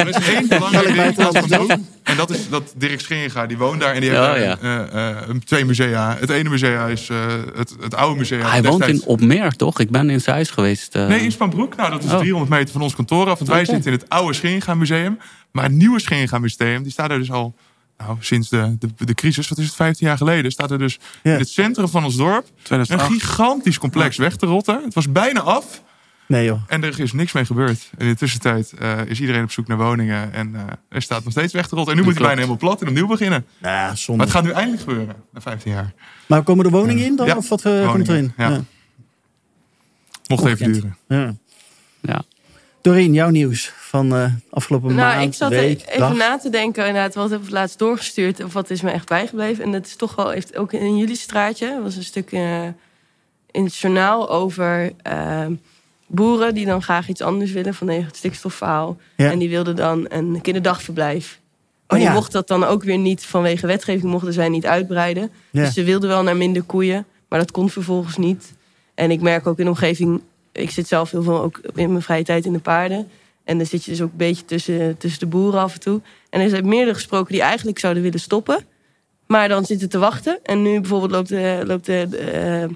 er 0.00 0.08
is 0.08 0.28
één 0.28 0.48
belangrijk 0.48 0.94
ding 0.94 1.14
van 1.14 1.42
Spanbroek. 1.42 1.78
En 2.02 2.16
dat 2.16 2.30
is 2.30 2.48
dat 2.48 2.74
Dirk 2.76 3.00
Scheringa, 3.00 3.46
die 3.46 3.58
woont 3.58 3.80
daar 3.80 3.94
en 3.94 4.00
die 4.00 4.10
heeft 4.10 4.22
Oh, 4.22 4.60
daar 4.60 4.88
uh, 4.94 5.28
uh, 5.28 5.36
twee 5.44 5.64
musea. 5.64 6.16
Het 6.20 6.30
ene 6.30 6.48
musea 6.48 6.86
is 6.86 7.08
uh, 7.08 7.18
het, 7.54 7.76
het 7.80 7.94
oude 7.94 8.18
museum. 8.18 8.44
Hij 8.44 8.62
woont 8.62 8.86
in 8.86 9.02
Opmeer, 9.04 9.56
toch? 9.56 9.80
Ik 9.80 9.90
ben 9.90 10.10
in 10.10 10.20
zijn 10.20 10.34
huis 10.34 10.50
geweest. 10.50 10.94
Nee, 10.94 11.20
in 11.20 11.32
Spanbroek. 11.32 11.76
Nou, 11.76 11.90
dat 11.90 12.04
is 12.04 12.12
oh. 12.12 12.18
300 12.18 12.50
meter 12.50 12.72
van 12.72 12.82
ons 12.82 12.94
kantoor 12.94 13.28
af. 13.28 13.38
Want 13.38 13.50
wij 13.50 13.64
zitten 13.64 13.92
in 13.92 13.98
het 13.98 14.08
oude 14.08 14.32
Scheringa 14.32 14.74
museum. 14.74 15.18
Maar 15.54 15.64
het 15.64 15.72
nieuwe 15.72 16.00
Scheringa 16.00 16.38
museum, 16.38 16.82
die 16.82 16.92
staat 16.92 17.10
er 17.10 17.18
dus 17.18 17.30
al 17.30 17.54
nou, 17.98 18.16
sinds 18.20 18.48
de, 18.48 18.76
de, 18.78 19.04
de 19.04 19.14
crisis, 19.14 19.48
wat 19.48 19.58
is 19.58 19.66
het, 19.66 19.74
15 19.74 20.06
jaar 20.06 20.16
geleden, 20.16 20.50
staat 20.50 20.70
er 20.70 20.78
dus 20.78 20.98
ja. 21.22 21.32
in 21.32 21.38
het 21.38 21.48
centrum 21.48 21.88
van 21.88 22.04
ons 22.04 22.16
dorp 22.16 22.46
2008. 22.62 23.10
een 23.10 23.20
gigantisch 23.20 23.78
complex 23.78 24.16
weg 24.16 24.36
te 24.36 24.46
rotten. 24.46 24.82
Het 24.84 24.94
was 24.94 25.12
bijna 25.12 25.40
af. 25.40 25.82
Nee 26.26 26.44
joh. 26.44 26.62
En 26.66 26.84
er 26.84 27.00
is 27.00 27.12
niks 27.12 27.32
mee 27.32 27.44
gebeurd. 27.44 27.90
In 27.98 28.06
de 28.06 28.16
tussentijd 28.16 28.72
uh, 28.82 29.04
is 29.06 29.20
iedereen 29.20 29.42
op 29.42 29.50
zoek 29.50 29.66
naar 29.66 29.76
woningen. 29.76 30.32
En 30.32 30.50
uh, 30.54 30.60
er 30.88 31.02
staat 31.02 31.24
nog 31.24 31.32
steeds 31.32 31.52
weg 31.52 31.68
te 31.68 31.74
rotten. 31.74 31.92
En 31.92 31.98
nu 31.98 32.04
moet 32.04 32.14
hij 32.14 32.22
bijna 32.22 32.40
helemaal 32.40 32.58
plat 32.58 32.82
en 32.82 32.88
opnieuw 32.88 33.06
beginnen. 33.06 33.46
Ja, 33.58 33.94
zonde. 33.94 34.24
Maar 34.24 34.26
het 34.26 34.36
gaat 34.36 34.44
nu 34.44 34.50
eindelijk 34.50 34.82
gebeuren, 34.82 35.14
na 35.32 35.40
15 35.40 35.72
jaar. 35.72 35.92
Maar 36.26 36.42
komen 36.42 36.64
er 36.64 36.70
woningen 36.70 37.02
ja. 37.02 37.08
in 37.08 37.16
dan? 37.16 37.26
Ja, 37.26 37.36
of 37.36 37.48
wat 37.48 37.64
uh, 37.64 37.90
komt 37.90 38.08
erin? 38.08 38.32
Ja. 38.36 38.64
Mocht 40.28 40.44
even 40.44 40.72
duren. 40.72 40.96
Ja. 42.00 42.24
Doreen, 42.84 43.12
jouw 43.12 43.30
nieuws 43.30 43.72
van 43.76 44.14
uh, 44.14 44.26
afgelopen 44.50 44.94
nou, 44.94 45.16
maand, 45.16 45.28
ik 45.28 45.34
zat 45.34 45.50
week, 45.50 45.82
even 45.86 45.98
dag. 45.98 46.16
na 46.16 46.38
te 46.38 46.50
denken. 46.50 46.86
Inderdaad, 46.86 47.14
wat 47.14 47.30
heb 47.30 47.42
ik 47.42 47.50
laatst 47.50 47.78
doorgestuurd? 47.78 48.44
Of 48.44 48.52
wat 48.52 48.70
is 48.70 48.82
me 48.82 48.90
echt 48.90 49.08
bijgebleven? 49.08 49.64
En 49.64 49.72
dat 49.72 49.86
is 49.86 49.96
toch 49.96 50.14
wel, 50.14 50.30
heeft 50.30 50.56
ook 50.56 50.72
in 50.72 50.96
jullie 50.96 51.16
straatje. 51.16 51.66
Er 51.66 51.82
was 51.82 51.96
een 51.96 52.04
stuk 52.04 52.32
uh, 52.32 52.62
in 53.50 53.64
het 53.64 53.76
journaal 53.76 54.30
over 54.30 54.92
uh, 55.06 55.46
boeren 56.06 56.54
die 56.54 56.66
dan 56.66 56.82
graag 56.82 57.08
iets 57.08 57.20
anders 57.20 57.52
willen 57.52 57.74
vanwege 57.74 58.06
het 58.06 58.16
stikstofverhaal. 58.16 58.96
Ja. 59.16 59.30
En 59.30 59.38
die 59.38 59.48
wilden 59.48 59.76
dan 59.76 60.06
een 60.08 60.40
kinderdagverblijf. 60.40 61.40
Oh, 61.40 61.82
En 61.86 61.96
die 61.96 62.06
ja. 62.06 62.12
mocht 62.12 62.32
dat 62.32 62.48
dan 62.48 62.64
ook 62.64 62.82
weer 62.82 62.98
niet 62.98 63.26
vanwege 63.26 63.66
wetgeving 63.66 64.10
mochten 64.10 64.32
zij 64.32 64.48
niet 64.48 64.66
uitbreiden. 64.66 65.30
Ja. 65.50 65.64
Dus 65.64 65.74
ze 65.74 65.84
wilden 65.84 66.08
wel 66.08 66.22
naar 66.22 66.36
minder 66.36 66.62
koeien, 66.62 67.06
maar 67.28 67.38
dat 67.38 67.50
kon 67.50 67.70
vervolgens 67.70 68.16
niet. 68.16 68.52
En 68.94 69.10
ik 69.10 69.20
merk 69.20 69.46
ook 69.46 69.58
in 69.58 69.64
de 69.64 69.70
omgeving, 69.70 70.22
ik 70.54 70.70
zit 70.70 70.88
zelf 70.88 71.10
heel 71.10 71.22
veel 71.22 71.40
ook 71.42 71.60
in 71.74 71.90
mijn 71.90 72.02
vrije 72.02 72.24
tijd 72.24 72.44
in 72.44 72.52
de 72.52 72.58
paarden. 72.58 73.08
En 73.44 73.56
dan 73.56 73.66
zit 73.66 73.84
je 73.84 73.90
dus 73.90 74.02
ook 74.02 74.10
een 74.10 74.16
beetje 74.16 74.44
tussen, 74.44 74.96
tussen 74.98 75.20
de 75.20 75.26
boeren 75.26 75.60
af 75.60 75.74
en 75.74 75.80
toe. 75.80 76.00
En 76.30 76.40
er 76.40 76.48
zijn 76.48 76.68
meerdere 76.68 76.94
gesproken 76.94 77.32
die 77.32 77.42
eigenlijk 77.42 77.78
zouden 77.78 78.02
willen 78.02 78.20
stoppen. 78.20 78.64
Maar 79.26 79.48
dan 79.48 79.64
zitten 79.64 79.88
te 79.88 79.98
wachten. 79.98 80.38
En 80.42 80.62
nu 80.62 80.80
bijvoorbeeld 80.80 81.10
loopt 81.10 81.28
de, 81.28 81.62
loopt 81.66 81.86
de, 81.86 82.06
de 82.10 82.18
eh, 82.18 82.68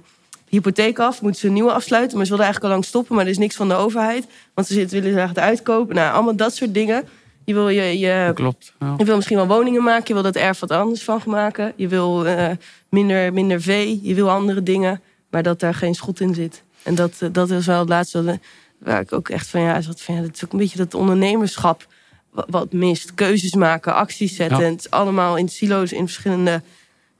hypotheek 0.48 0.98
af. 0.98 1.22
Moeten 1.22 1.40
ze 1.40 1.46
een 1.46 1.52
nieuwe 1.52 1.72
afsluiten. 1.72 2.16
Maar 2.16 2.26
ze 2.26 2.30
wilden 2.30 2.46
eigenlijk 2.46 2.64
al 2.64 2.80
lang 2.80 2.90
stoppen. 2.90 3.16
Maar 3.16 3.24
er 3.24 3.30
is 3.30 3.38
niks 3.38 3.56
van 3.56 3.68
de 3.68 3.74
overheid. 3.74 4.26
Want 4.54 4.66
ze 4.66 4.72
zitten, 4.72 5.00
willen 5.00 5.16
graag 5.16 5.28
het 5.28 5.38
uitkopen. 5.38 5.94
Nou, 5.94 6.14
allemaal 6.14 6.36
dat 6.36 6.54
soort 6.54 6.74
dingen. 6.74 7.04
Je 7.44 7.54
wil, 7.54 7.68
je, 7.68 7.98
je, 7.98 8.30
Klopt. 8.34 8.72
Ja. 8.80 8.94
je 8.98 9.04
wil 9.04 9.14
misschien 9.16 9.36
wel 9.36 9.46
woningen 9.46 9.82
maken. 9.82 10.04
Je 10.06 10.14
wil 10.14 10.22
dat 10.22 10.36
erf 10.36 10.58
wat 10.58 10.70
anders 10.70 11.02
van 11.02 11.20
maken. 11.26 11.72
Je 11.76 11.88
wil 11.88 12.26
eh, 12.26 12.50
minder, 12.88 13.32
minder 13.32 13.60
vee. 13.60 14.00
Je 14.02 14.14
wil 14.14 14.30
andere 14.30 14.62
dingen. 14.62 15.00
Maar 15.30 15.42
dat 15.42 15.60
daar 15.60 15.74
geen 15.74 15.94
schot 15.94 16.20
in 16.20 16.34
zit. 16.34 16.62
En 16.82 16.94
dat, 16.94 17.12
eh, 17.18 17.28
dat 17.32 17.50
is 17.50 17.66
wel 17.66 17.78
het 17.78 17.88
laatste... 17.88 18.22
wat- 18.24 18.38
Waar 18.78 19.00
ik 19.00 19.12
ook 19.12 19.28
echt 19.28 19.46
van, 19.46 19.60
ja, 19.60 19.80
zat 19.80 20.00
van, 20.00 20.14
ja, 20.14 20.20
dat 20.20 20.34
is 20.34 20.44
ook 20.44 20.52
een 20.52 20.58
beetje 20.58 20.76
dat 20.78 20.94
ondernemerschap 20.94 21.86
wat, 22.30 22.46
wat 22.50 22.72
mist. 22.72 23.14
Keuzes 23.14 23.54
maken, 23.54 23.94
acties 23.94 24.36
zetten. 24.36 24.58
Ja. 24.58 24.64
En 24.64 24.70
het 24.72 24.80
is 24.80 24.90
allemaal 24.90 25.36
in 25.36 25.48
silo's 25.48 25.92
in 25.92 26.04
verschillende 26.04 26.62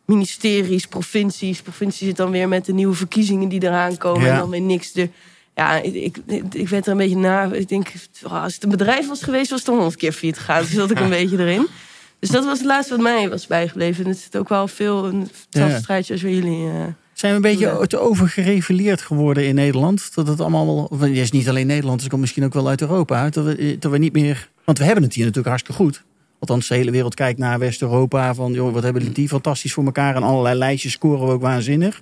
ministeries, 0.04 0.86
provincies. 0.86 1.62
Provincie 1.62 2.06
zit 2.06 2.16
dan 2.16 2.30
weer 2.30 2.48
met 2.48 2.64
de 2.64 2.72
nieuwe 2.72 2.94
verkiezingen 2.94 3.48
die 3.48 3.62
eraan 3.62 3.96
komen. 3.96 4.22
Ja. 4.26 4.32
En 4.32 4.38
dan 4.38 4.50
weer 4.50 4.60
niks. 4.60 4.94
Er, 4.94 5.08
ja, 5.54 5.74
ik, 5.80 5.94
ik, 5.94 6.18
ik 6.54 6.68
werd 6.68 6.86
er 6.86 6.92
een 6.92 6.98
beetje 6.98 7.16
na. 7.16 7.52
Ik 7.52 7.68
denk, 7.68 7.92
oh, 8.24 8.42
als 8.42 8.54
het 8.54 8.62
een 8.64 8.70
bedrijf 8.70 9.08
was 9.08 9.22
geweest, 9.22 9.50
was 9.50 9.58
het 9.58 9.66
dan 9.68 9.76
honderd 9.76 9.96
keer 9.98 10.12
failliet 10.12 10.38
gegaan. 10.38 10.62
Dus 10.62 10.70
zat 10.70 10.90
ik 10.90 11.00
een 11.04 11.08
beetje 11.10 11.38
erin. 11.38 11.66
Dus 12.18 12.30
dat 12.30 12.44
was 12.44 12.58
het 12.58 12.66
laatste 12.66 12.92
wat 12.94 13.02
mij 13.02 13.28
was 13.28 13.46
bijgebleven. 13.46 14.04
En 14.04 14.10
het 14.10 14.18
zit 14.20 14.36
ook 14.36 14.48
wel 14.48 14.68
veel 14.68 15.08
in 15.08 15.20
hetzelfde 15.20 15.78
strijdje 15.78 16.12
als 16.12 16.22
jullie. 16.22 16.68
eh. 16.70 16.86
Zijn 17.18 17.30
we 17.32 17.36
een 17.36 17.54
beetje 17.54 17.66
Ja. 17.78 17.86
te 17.86 17.98
overgereguleerd 17.98 19.00
geworden 19.02 19.46
in 19.46 19.54
Nederland? 19.54 20.14
Dat 20.14 20.26
het 20.26 20.40
allemaal 20.40 20.66
wel. 20.66 20.84
of 20.90 21.00
Het 21.00 21.10
is 21.10 21.30
niet 21.30 21.48
alleen 21.48 21.66
Nederland, 21.66 21.92
dus 21.94 22.02
het 22.02 22.10
komt 22.10 22.20
misschien 22.20 22.44
ook 22.44 22.52
wel 22.54 22.68
uit 22.68 22.80
Europa. 22.80 23.20
uit, 23.20 23.34
Dat 23.34 23.44
we, 23.44 23.76
dat 23.78 23.90
we 23.92 23.98
niet 23.98 24.12
meer. 24.12 24.48
Want 24.64 24.78
we 24.78 24.84
hebben 24.84 25.02
het 25.04 25.12
hier 25.14 25.22
natuurlijk 25.24 25.48
hartstikke 25.48 25.82
goed. 25.82 26.02
Althans, 26.38 26.68
de 26.68 26.74
hele 26.74 26.90
wereld 26.90 27.14
kijkt 27.14 27.38
naar 27.38 27.58
West-Europa. 27.58 28.34
Van 28.34 28.52
joh, 28.52 28.72
wat 28.72 28.82
hebben 28.82 29.12
die 29.12 29.28
fantastisch 29.28 29.72
voor 29.72 29.84
elkaar. 29.84 30.16
En 30.16 30.22
allerlei 30.22 30.58
lijstjes 30.58 30.92
scoren 30.92 31.26
we 31.26 31.32
ook 31.32 31.40
waanzinnig. 31.40 31.98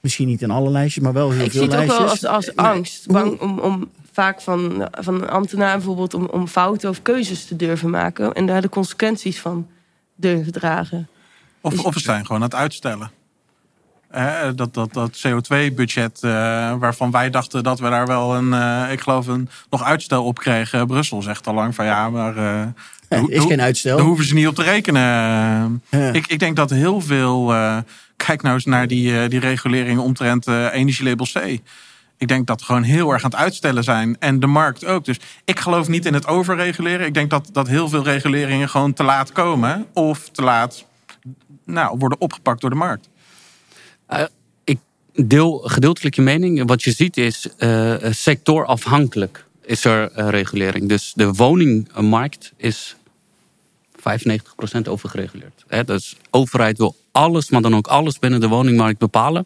Misschien 0.00 0.28
niet 0.28 0.42
in 0.42 0.50
alle 0.50 0.70
lijstjes, 0.70 1.02
maar 1.02 1.12
wel 1.12 1.30
heel 1.30 1.44
Ik 1.44 1.50
veel 1.50 1.62
zie 1.62 1.70
het 1.70 1.80
ook 1.80 1.98
lijstjes. 1.98 2.20
wel 2.20 2.30
als, 2.32 2.46
als 2.46 2.56
angst. 2.56 3.06
Bang 3.06 3.40
om, 3.40 3.58
om 3.58 3.90
vaak 4.12 4.40
van, 4.40 4.88
van 4.92 5.14
een 5.14 5.28
ambtenaar 5.28 5.76
bijvoorbeeld 5.76 6.14
om, 6.14 6.24
om 6.26 6.46
fouten 6.48 6.90
of 6.90 7.02
keuzes 7.02 7.44
te 7.44 7.56
durven 7.56 7.90
maken. 7.90 8.32
En 8.32 8.46
daar 8.46 8.60
de 8.60 8.68
consequenties 8.68 9.40
van 9.40 9.66
durven 10.16 10.52
dragen. 10.52 11.08
Of, 11.60 11.84
of 11.84 11.94
we 11.94 12.00
zijn 12.00 12.26
gewoon 12.26 12.42
aan 12.42 12.48
het 12.48 12.58
uitstellen. 12.58 13.10
Dat 14.54 14.74
dat, 14.74 14.92
dat 14.92 15.26
CO2-budget, 15.26 16.22
eh, 16.22 16.30
waarvan 16.78 17.10
wij 17.10 17.30
dachten 17.30 17.62
dat 17.62 17.80
we 17.80 17.90
daar 17.90 18.06
wel 18.06 18.34
een, 18.34 18.52
eh, 18.52 18.92
ik 18.92 19.00
geloof, 19.00 19.26
een 19.26 19.48
nog 19.70 19.82
uitstel 19.82 20.24
op 20.24 20.38
kregen. 20.38 20.86
Brussel 20.86 21.22
zegt 21.22 21.46
al 21.46 21.54
lang 21.54 21.74
van 21.74 21.84
ja, 21.84 22.10
maar. 22.10 22.36
eh, 22.36 23.22
is 23.28 23.44
geen 23.44 23.60
uitstel. 23.60 23.96
Daar 23.96 24.06
hoeven 24.06 24.24
ze 24.24 24.34
niet 24.34 24.46
op 24.46 24.54
te 24.54 24.62
rekenen. 24.62 25.02
Ja. 25.88 26.12
Ik, 26.12 26.26
ik 26.26 26.38
denk 26.38 26.56
dat 26.56 26.70
heel 26.70 27.00
veel. 27.00 27.54
kijk 28.16 28.42
nou 28.42 28.54
eens 28.54 28.64
naar 28.64 28.86
die, 28.86 29.20
eh, 29.20 29.28
die 29.28 29.40
regulering 29.40 29.98
omtrent 29.98 30.46
eh, 30.46 30.72
energielabel 30.72 31.26
C. 31.32 31.60
Ik 32.18 32.28
denk 32.28 32.46
dat 32.46 32.60
we 32.60 32.66
gewoon 32.66 32.82
heel 32.82 33.12
erg 33.12 33.24
aan 33.24 33.30
het 33.30 33.38
uitstellen 33.38 33.84
zijn. 33.84 34.16
En 34.18 34.40
de 34.40 34.46
markt 34.46 34.84
ook. 34.84 35.04
Dus 35.04 35.20
ik 35.44 35.60
geloof 35.60 35.88
niet 35.88 36.06
in 36.06 36.14
het 36.14 36.26
overreguleren. 36.26 37.06
Ik 37.06 37.14
denk 37.14 37.30
dat, 37.30 37.48
dat 37.52 37.68
heel 37.68 37.88
veel 37.88 38.04
reguleringen 38.04 38.68
gewoon 38.68 38.92
te 38.92 39.02
laat 39.02 39.32
komen. 39.32 39.86
Of 39.92 40.28
te 40.28 40.42
laat 40.42 40.84
nou, 41.64 41.98
worden 41.98 42.20
opgepakt 42.20 42.60
door 42.60 42.70
de 42.70 42.76
markt. 42.76 43.08
Eh, 44.14 44.24
ik 44.64 44.78
deel 45.14 45.58
gedeeltelijk 45.58 46.14
je 46.14 46.22
mening. 46.22 46.66
Wat 46.66 46.82
je 46.82 46.92
ziet 46.92 47.16
is 47.16 47.48
eh, 47.56 47.94
sectorafhankelijk. 48.10 49.46
is 49.62 49.84
er 49.84 50.12
eh, 50.12 50.28
regulering. 50.28 50.88
Dus 50.88 51.12
de 51.14 51.32
woningmarkt 51.32 52.52
is 52.56 52.96
95% 53.96 54.88
overgereguleerd. 54.88 55.64
Hè? 55.66 55.84
Dus 55.84 56.10
de 56.10 56.16
overheid 56.30 56.78
wil 56.78 56.96
alles, 57.12 57.50
maar 57.50 57.62
dan 57.62 57.76
ook 57.76 57.86
alles 57.86 58.18
binnen 58.18 58.40
de 58.40 58.48
woningmarkt 58.48 58.98
bepalen. 58.98 59.44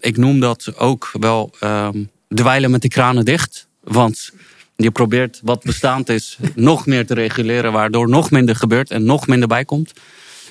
Ik 0.00 0.16
noem 0.16 0.40
dat 0.40 0.76
ook 0.76 1.10
wel 1.12 1.50
ehm 1.60 2.04
dweilen 2.28 2.70
met 2.70 2.82
de 2.82 2.88
kranen 2.88 3.24
dicht. 3.24 3.66
Want 3.80 4.30
je 4.76 4.90
probeert 4.90 5.40
wat 5.42 5.62
bestaand 5.62 6.08
is 6.08 6.38
nog 6.54 6.86
meer 6.86 7.06
te 7.06 7.14
reguleren, 7.14 7.72
waardoor 7.72 8.08
nog 8.08 8.30
minder 8.30 8.56
gebeurt 8.56 8.90
en 8.90 9.04
nog 9.04 9.26
minder 9.26 9.48
bijkomt. 9.48 9.92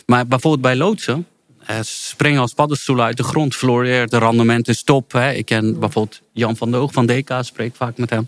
Maar 0.06 0.28
bijvoorbeeld 0.28 0.62
bij 0.62 0.76
loodsen, 0.76 1.28
eh, 1.68 1.78
springen 1.82 2.42
als 2.42 2.54
paddenstoelen 2.54 3.06
uit 3.06 3.18
de 3.18 3.24
grond, 3.24 3.56
floreert, 3.56 4.12
de 4.12 4.18
rendement 4.18 4.68
is 4.68 4.84
top. 4.84 5.12
Hè. 5.12 5.32
Ik 5.32 5.46
ken 5.46 5.80
bijvoorbeeld 5.80 6.22
Jan 6.32 6.58
van 6.58 6.72
der 6.72 6.80
Hoog 6.80 6.94
van 6.94 7.06
DK, 7.06 7.30
spreek 7.42 7.76
vaak 7.76 7.98
met 7.98 8.10
hem. 8.10 8.28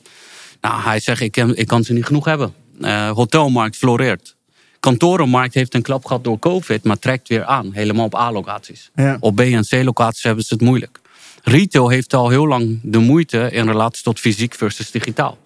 Nou, 0.61 0.81
hij 0.81 0.99
zegt, 0.99 1.21
ik, 1.21 1.37
ik 1.37 1.67
kan 1.67 1.83
ze 1.83 1.93
niet 1.93 2.05
genoeg 2.05 2.25
hebben. 2.25 2.53
Eh, 2.81 3.09
hotelmarkt 3.11 3.75
floreert. 3.75 4.35
Kantorenmarkt 4.79 5.53
heeft 5.53 5.73
een 5.73 5.81
klap 5.81 6.05
gehad 6.05 6.23
door 6.23 6.39
COVID, 6.39 6.83
maar 6.83 6.99
trekt 6.99 7.27
weer 7.27 7.45
aan. 7.45 7.69
Helemaal 7.73 8.05
op 8.05 8.15
A-locaties. 8.15 8.89
Ja. 8.95 9.17
Op 9.19 9.35
B- 9.35 9.39
en 9.39 9.65
C-locaties 9.65 10.23
hebben 10.23 10.43
ze 10.43 10.53
het 10.53 10.63
moeilijk. 10.63 10.99
Retail 11.43 11.89
heeft 11.89 12.13
al 12.13 12.29
heel 12.29 12.47
lang 12.47 12.79
de 12.83 12.99
moeite 12.99 13.49
in 13.51 13.65
relatie 13.65 14.03
tot 14.03 14.19
fysiek 14.19 14.53
versus 14.53 14.91
digitaal. 14.91 15.37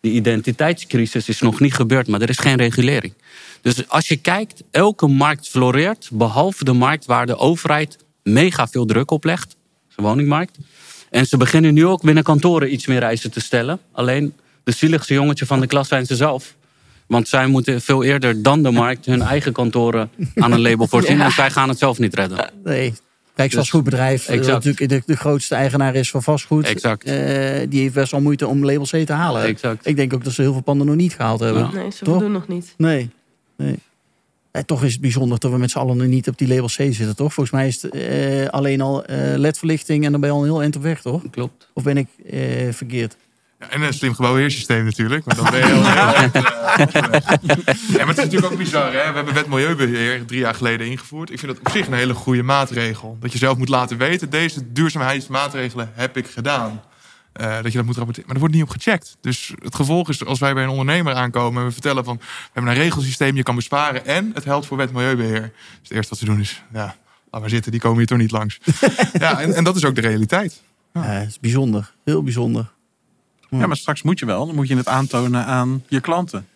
Die 0.00 0.12
identiteitscrisis 0.12 1.28
is 1.28 1.40
nog 1.40 1.60
niet 1.60 1.74
gebeurd, 1.74 2.08
maar 2.08 2.20
er 2.20 2.28
is 2.28 2.38
geen 2.38 2.56
regulering. 2.56 3.12
Dus 3.62 3.88
als 3.88 4.08
je 4.08 4.16
kijkt, 4.16 4.62
elke 4.70 5.06
markt 5.06 5.48
floreert, 5.48 6.08
behalve 6.12 6.64
de 6.64 6.72
markt 6.72 7.04
waar 7.06 7.26
de 7.26 7.36
overheid 7.36 7.96
mega 8.22 8.68
veel 8.68 8.84
druk 8.84 9.10
op 9.10 9.24
legt. 9.24 9.56
De 9.96 10.02
woningmarkt. 10.02 10.58
En 11.10 11.26
ze 11.26 11.36
beginnen 11.36 11.74
nu 11.74 11.86
ook 11.86 12.02
binnen 12.02 12.24
kantoren 12.24 12.72
iets 12.72 12.86
meer 12.86 13.02
eisen 13.02 13.30
te 13.30 13.40
stellen. 13.40 13.78
Alleen 13.92 14.32
de 14.64 14.72
zieligste 14.72 15.14
jongetje 15.14 15.46
van 15.46 15.60
de 15.60 15.66
klas 15.66 15.88
zijn 15.88 16.06
ze 16.06 16.16
zelf. 16.16 16.54
Want 17.06 17.28
zij 17.28 17.46
moeten 17.46 17.80
veel 17.80 18.04
eerder 18.04 18.42
dan 18.42 18.62
de 18.62 18.70
markt 18.70 19.06
hun 19.06 19.22
eigen 19.22 19.52
kantoren 19.52 20.10
aan 20.34 20.52
een 20.52 20.60
label 20.60 20.86
voorzien. 20.86 21.20
En 21.20 21.30
zij 21.30 21.50
gaan 21.50 21.68
het 21.68 21.78
zelf 21.78 21.98
niet 21.98 22.14
redden. 22.14 22.50
Nee. 22.64 22.94
Rijksvastgoedbedrijf, 23.34 24.20
eh, 24.20 24.26
dat 24.26 24.36
Exact. 24.36 24.64
natuurlijk 24.64 24.90
de, 25.06 25.12
de 25.12 25.18
grootste 25.18 25.54
eigenaar 25.54 25.94
is 25.94 26.10
van 26.10 26.22
vastgoed. 26.22 26.64
Exact. 26.66 27.04
eh, 27.04 27.14
die 27.68 27.80
heeft 27.80 27.94
best 27.94 28.10
wel 28.10 28.20
moeite 28.20 28.46
om 28.46 28.64
label 28.64 28.84
C 28.84 29.06
te 29.06 29.12
halen. 29.12 29.42
Exact. 29.42 29.86
Ik 29.86 29.96
denk 29.96 30.12
ook 30.14 30.24
dat 30.24 30.32
ze 30.32 30.42
heel 30.42 30.52
veel 30.52 30.62
panden 30.62 30.86
nog 30.86 30.96
niet 30.96 31.14
gehaald 31.14 31.40
hebben. 31.40 31.62
Ja. 31.62 31.72
Nee, 31.72 31.90
ze 31.90 31.98
Toch? 32.04 32.08
voldoen 32.14 32.32
nog 32.32 32.48
niet. 32.48 32.74
Nee. 32.76 33.10
Nee. 33.58 33.78
Eh, 34.50 34.62
toch 34.62 34.84
is 34.84 34.92
het 34.92 35.00
bijzonder 35.00 35.38
dat 35.38 35.50
we 35.50 35.58
met 35.58 35.70
z'n 35.70 35.78
allen 35.78 35.96
nog 35.96 36.06
niet 36.06 36.28
op 36.28 36.38
die 36.38 36.48
label 36.48 36.66
C 36.66 36.70
zitten, 36.70 37.16
toch? 37.16 37.32
Volgens 37.32 37.50
mij 37.50 37.66
is 37.66 37.82
het 37.82 37.94
eh, 37.94 38.46
alleen 38.46 38.80
al 38.80 39.04
eh, 39.04 39.36
LED-verlichting 39.36 40.04
en 40.04 40.10
dan 40.10 40.20
ben 40.20 40.30
je 40.30 40.34
al 40.34 40.42
een 40.42 40.48
heel 40.48 40.62
eind 40.62 40.76
op 40.76 40.82
weg, 40.82 41.00
toch? 41.00 41.22
Klopt. 41.30 41.70
Of 41.72 41.82
ben 41.82 41.96
ik 41.96 42.08
eh, 42.30 42.40
verkeerd? 42.72 43.16
Ja, 43.60 43.70
en 43.70 43.82
een 43.82 43.94
slim 43.94 44.14
gebouwheersysteem 44.14 44.84
natuurlijk. 44.84 45.24
Maar 45.24 45.36
dan 45.36 45.50
ben 45.50 45.58
je 45.58 45.66
heel 45.66 45.74
heel 45.74 45.96
erg, 45.96 46.32
ja, 47.96 48.04
maar 48.04 48.06
het 48.06 48.18
is 48.18 48.24
natuurlijk 48.24 48.52
ook 48.52 48.58
bizar. 48.58 48.92
Hè? 48.92 49.08
We 49.08 49.14
hebben 49.14 49.34
wet 49.34 49.46
Milieubeheer 49.46 50.24
drie 50.24 50.40
jaar 50.40 50.54
geleden 50.54 50.86
ingevoerd. 50.86 51.30
Ik 51.30 51.38
vind 51.38 51.52
dat 51.52 51.60
op 51.66 51.72
zich 51.72 51.86
een 51.86 51.92
hele 51.92 52.14
goede 52.14 52.42
maatregel. 52.42 53.16
Dat 53.20 53.32
je 53.32 53.38
zelf 53.38 53.58
moet 53.58 53.68
laten 53.68 53.98
weten, 53.98 54.30
deze 54.30 54.72
duurzaamheidsmaatregelen 54.72 55.90
heb 55.94 56.16
ik 56.16 56.26
gedaan. 56.26 56.80
Eh, 57.38 57.62
dat 57.62 57.72
je 57.72 57.78
dat 57.78 57.86
moet 57.86 57.96
rapporteren. 57.96 58.26
Maar 58.26 58.34
er 58.34 58.40
wordt 58.40 58.54
niet 58.54 58.64
op 58.64 58.70
gecheckt. 58.70 59.16
Dus 59.20 59.52
het 59.62 59.74
gevolg 59.74 60.08
is, 60.08 60.24
als 60.24 60.38
wij 60.38 60.54
bij 60.54 60.62
een 60.62 60.68
ondernemer 60.68 61.14
aankomen... 61.14 61.60
en 61.60 61.66
we 61.68 61.72
vertellen 61.72 62.04
van, 62.04 62.16
we 62.16 62.50
hebben 62.52 62.72
een 62.72 62.78
regelsysteem, 62.78 63.36
je 63.36 63.42
kan 63.42 63.54
besparen... 63.54 64.06
en 64.06 64.30
het 64.34 64.44
helpt 64.44 64.66
voor 64.66 64.76
wet 64.76 64.92
Milieubeheer. 64.92 65.40
Dus 65.40 65.52
het 65.82 65.90
eerste 65.90 66.10
wat 66.10 66.18
ze 66.18 66.24
doen 66.24 66.40
is, 66.40 66.62
ja, 66.72 66.96
laat 67.30 67.40
maar 67.40 67.50
zitten, 67.50 67.72
die 67.72 67.80
komen 67.80 67.98
hier 67.98 68.06
toch 68.06 68.18
niet 68.18 68.30
langs. 68.30 68.58
ja, 69.12 69.40
en, 69.40 69.54
en 69.54 69.64
dat 69.64 69.76
is 69.76 69.84
ook 69.84 69.94
de 69.94 70.00
realiteit. 70.00 70.62
Ja, 70.92 71.02
het 71.02 71.28
is 71.28 71.40
bijzonder. 71.40 71.94
Heel 72.04 72.22
bijzonder. 72.22 72.70
Ja, 73.50 73.66
maar 73.66 73.76
straks 73.76 74.02
moet 74.02 74.18
je 74.18 74.26
wel. 74.26 74.46
Dan 74.46 74.54
moet 74.54 74.68
je 74.68 74.76
het 74.76 74.88
aantonen 74.88 75.44
aan 75.44 75.84
je 75.88 76.00
klanten. 76.00 76.46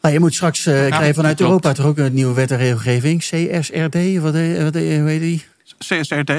Nou, 0.00 0.14
je 0.14 0.20
moet 0.20 0.34
straks 0.34 0.66
eh 0.66 0.86
krijgen 0.86 1.14
vanuit 1.14 1.36
klopt. 1.36 1.50
Europa 1.50 1.72
toch 1.72 1.86
ook 1.86 1.98
een 1.98 2.14
nieuwe 2.14 2.34
wet 2.34 2.50
en 2.50 2.56
regelgeving. 2.56 3.20
CSRD, 3.20 4.18
wat, 4.18 4.34
eh, 4.34 4.62
wat 4.62 4.74
hoe 4.74 5.08
heet 5.08 5.20
die? 5.20 5.44
CSRD 5.78 6.30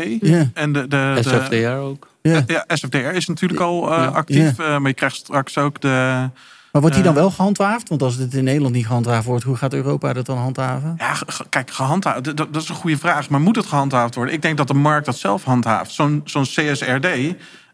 en 0.53 0.71
de, 0.73 0.87
de, 0.87 0.87
de 0.87 1.19
SFDR 1.23 1.67
ook. 1.71 2.07
Ja. 2.21 2.43
ja, 2.47 2.65
SFDR 2.67 2.97
is 2.97 3.27
natuurlijk 3.27 3.59
al 3.61 3.91
eh, 3.91 3.97
Ja. 3.97 4.05
actief. 4.05 4.59
eh, 4.59 4.77
maar 4.77 4.87
je 4.89 4.93
krijgt 4.93 5.15
straks 5.15 5.57
ook 5.57 5.81
de... 5.81 6.29
Maar 6.71 6.81
wordt 6.81 6.95
die 6.95 7.05
dan 7.05 7.15
Eh. 7.15 7.19
wel 7.21 7.31
gehandhaafd? 7.31 7.89
Want 7.89 8.01
als 8.01 8.15
het 8.15 8.33
in 8.33 8.43
Nederland 8.43 8.73
niet 8.75 8.85
gehandhaafd 8.85 9.25
wordt, 9.25 9.43
hoe 9.43 9.55
gaat 9.55 9.73
Europa 9.73 10.13
dat 10.13 10.25
dan 10.25 10.37
handhaven? 10.37 10.95
Ja, 10.97 11.13
ge- 11.13 11.45
kijk, 11.49 11.71
gehandhaafd. 11.71 12.23
Dat, 12.23 12.37
dat 12.37 12.55
is 12.61 12.69
een 12.69 12.75
goede 12.75 12.97
vraag. 12.97 13.29
Maar 13.29 13.41
moet 13.41 13.55
het 13.55 13.65
gehandhaafd 13.65 14.15
worden? 14.15 14.33
Ik 14.33 14.41
denk 14.41 14.57
dat 14.57 14.67
de 14.67 14.73
markt 14.73 15.05
dat 15.05 15.17
zelf 15.17 15.43
handhaaft. 15.43 15.91
Zo'n 15.91 16.21
zo'n 16.25 16.43
CSRD, 16.43 17.07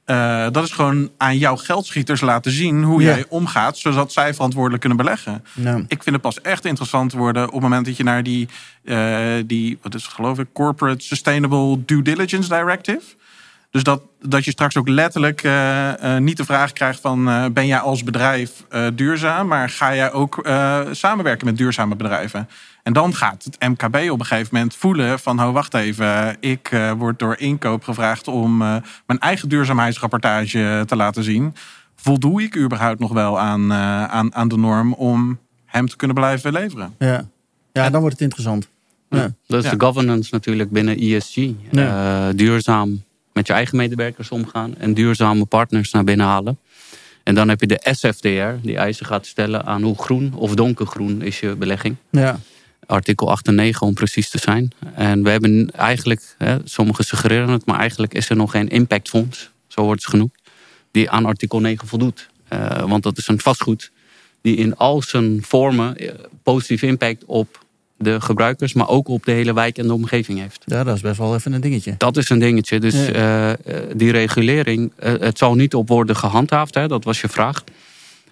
eh, 0.08 0.48
dat 0.52 0.64
is 0.64 0.72
gewoon 0.72 1.10
aan 1.18 1.38
jouw 1.38 1.56
geldschieters 1.56 2.22
laten 2.22 2.52
zien 2.52 2.84
hoe 2.84 3.02
Ja. 3.02 3.08
jij 3.14 3.26
omgaat, 3.30 3.78
zodat 3.78 4.12
zij 4.12 4.34
verantwoordelijk 4.34 4.80
kunnen 4.80 4.98
beleggen. 5.00 5.44
Nou, 5.54 5.80
Ik 5.88 6.04
vind 6.04 6.16
het 6.16 6.22
pas 6.22 6.42
echt 6.42 6.66
interessant 6.66 7.12
worden 7.14 7.46
op 7.48 7.52
het 7.54 7.62
moment 7.62 7.86
dat 7.86 7.98
je 7.98 8.04
naar 8.04 8.24
die, 8.24 8.48
eh, 8.84 9.26
die 9.46 9.78
wat 9.82 9.96
is 9.96 10.04
het, 10.04 10.14
geloof 10.14 10.40
ik, 10.40 10.48
Corporate 10.54 11.04
Sustainable 11.04 11.86
Due 11.86 12.02
Diligence 12.02 12.50
Directive. 12.50 13.02
Dus 13.70 13.84
dat, 13.84 14.02
dat 14.22 14.46
je 14.46 14.52
straks 14.52 14.78
ook 14.78 14.88
letterlijk 14.88 15.44
eh, 15.44 16.16
eh, 16.16 16.22
niet 16.22 16.38
de 16.38 16.46
vraag 16.46 16.74
krijgt 16.74 17.00
van 17.00 17.30
eh, 17.30 17.46
ben 17.54 17.68
jij 17.68 17.80
als 17.80 18.04
bedrijf 18.04 18.64
eh, 18.70 18.88
duurzaam, 18.96 19.48
maar 19.48 19.70
ga 19.70 19.96
jij 19.96 20.12
ook 20.12 20.38
eh, 20.38 20.80
samenwerken 20.92 21.46
met 21.46 21.58
duurzame 21.58 21.96
bedrijven? 21.96 22.50
En 22.84 22.94
dan 22.94 23.16
gaat 23.16 23.44
het 23.44 23.60
MKB 23.70 23.96
op 24.12 24.20
een 24.20 24.26
gegeven 24.26 24.50
moment 24.52 24.76
voelen 24.76 25.20
van 25.20 25.42
oh 25.42 25.52
wacht 25.54 25.74
even, 25.74 26.38
ik 26.40 26.70
eh, 26.72 26.92
word 26.92 27.20
door 27.20 27.38
inkoop 27.40 27.84
gevraagd 27.84 28.28
om 28.28 28.62
eh, 28.62 28.76
mijn 29.06 29.20
eigen 29.20 29.50
duurzaamheidsrapportage 29.50 30.84
te 30.86 30.96
laten 30.96 31.24
zien. 31.24 31.56
Voldoe 31.96 32.42
ik 32.44 32.58
überhaupt 32.58 33.00
nog 33.00 33.12
wel 33.14 33.40
aan, 33.40 33.72
eh, 33.72 34.04
aan, 34.04 34.36
aan 34.36 34.48
de 34.48 34.58
norm 34.58 34.94
om 34.94 35.40
hem 35.66 35.88
te 35.88 35.96
kunnen 35.96 36.16
blijven 36.16 36.52
leveren? 36.54 36.96
ja. 37.00 37.26
ja, 37.72 37.90
dan 37.90 38.00
wordt 38.00 38.14
het 38.16 38.24
interessant. 38.24 38.68
Ja. 39.10 39.30
Dat 39.48 39.64
is 39.64 39.70
Ja. 39.72 39.76
de 39.78 39.86
governance 39.86 40.30
natuurlijk 40.32 40.72
binnen 40.72 40.98
ESG. 40.98 41.36
Ja. 41.72 42.28
Eh, 42.30 42.36
duurzaam 42.36 43.04
met 43.38 43.48
je 43.48 43.54
eigen 43.54 43.78
medewerkers 43.78 44.30
omgaan 44.30 44.78
en 44.78 44.94
duurzame 44.94 45.46
partners 45.46 45.92
naar 45.92 46.04
binnen 46.04 46.26
halen. 46.26 46.60
En 47.24 47.36
dan 47.36 47.50
heb 47.50 47.60
je 47.62 47.68
de 47.68 47.80
SFDR, 47.84 48.68
die 48.68 48.78
eisen 48.78 49.06
gaat 49.06 49.26
stellen 49.26 49.66
aan 49.66 49.82
hoe 49.82 49.98
groen 49.98 50.34
of 50.34 50.56
donkergroen 50.56 51.22
is 51.22 51.40
je 51.40 51.56
belegging. 51.56 51.96
Ja. 52.10 52.40
Artikel 52.86 53.30
8 53.30 53.48
en 53.48 53.56
9 53.56 53.88
om 53.88 53.94
precies 53.94 54.30
te 54.30 54.38
zijn. 54.38 54.72
En 54.94 55.24
we 55.24 55.30
hebben 55.30 55.72
eigenlijk, 55.72 56.36
hè, 56.38 56.58
sommigen 56.64 57.04
suggereren 57.04 57.50
het, 57.50 57.66
maar 57.66 57.80
eigenlijk 57.80 58.14
is 58.14 58.30
er 58.30 58.36
nog 58.36 58.52
geen 58.52 58.68
impactfonds, 58.68 59.52
zo 59.68 59.82
wordt 59.82 60.02
het 60.02 60.10
genoemd, 60.10 60.34
die 60.92 61.10
aan 61.10 61.26
artikel 61.26 61.60
9 61.60 61.88
voldoet. 61.88 62.30
Eh, 62.48 62.84
want 62.84 63.04
dat 63.04 63.18
is 63.18 63.28
een 63.28 63.40
vastgoed 63.40 63.92
die 64.42 64.56
in 64.56 64.76
al 64.76 65.02
zijn 65.02 65.44
vormen 65.44 65.98
eh, 65.98 66.10
positief 66.44 66.82
impact 66.82 67.26
op 67.26 67.66
de 67.98 68.22
gebruikers, 68.22 68.74
maar 68.74 68.88
ook 68.90 69.08
op 69.08 69.26
de 69.26 69.32
hele 69.32 69.54
wijk 69.54 69.78
en 69.78 69.88
de 69.88 69.94
omgeving 69.94 70.40
heeft. 70.40 70.64
ja, 70.66 70.84
dat 70.84 70.96
is 70.96 71.02
best 71.02 71.18
wel 71.18 71.36
even 71.36 71.54
een 71.54 71.62
dingetje. 71.62 71.96
Dat 71.98 72.18
is 72.18 72.30
een 72.30 72.40
dingetje. 72.40 72.80
Dus 72.80 72.94
Ja. 72.94 73.12
eh, 73.12 73.52
eh, 73.52 73.58
die 73.96 74.12
regulering, 74.12 74.92
eh, 74.96 75.14
het 75.20 75.38
zal 75.38 75.56
niet 75.56 75.74
op 75.76 75.88
worden 75.88 76.16
gehandhaafd, 76.16 76.74
hè, 76.74 76.88
dat 76.88 77.04
was 77.04 77.22
je 77.22 77.28
vraag. 77.30 77.64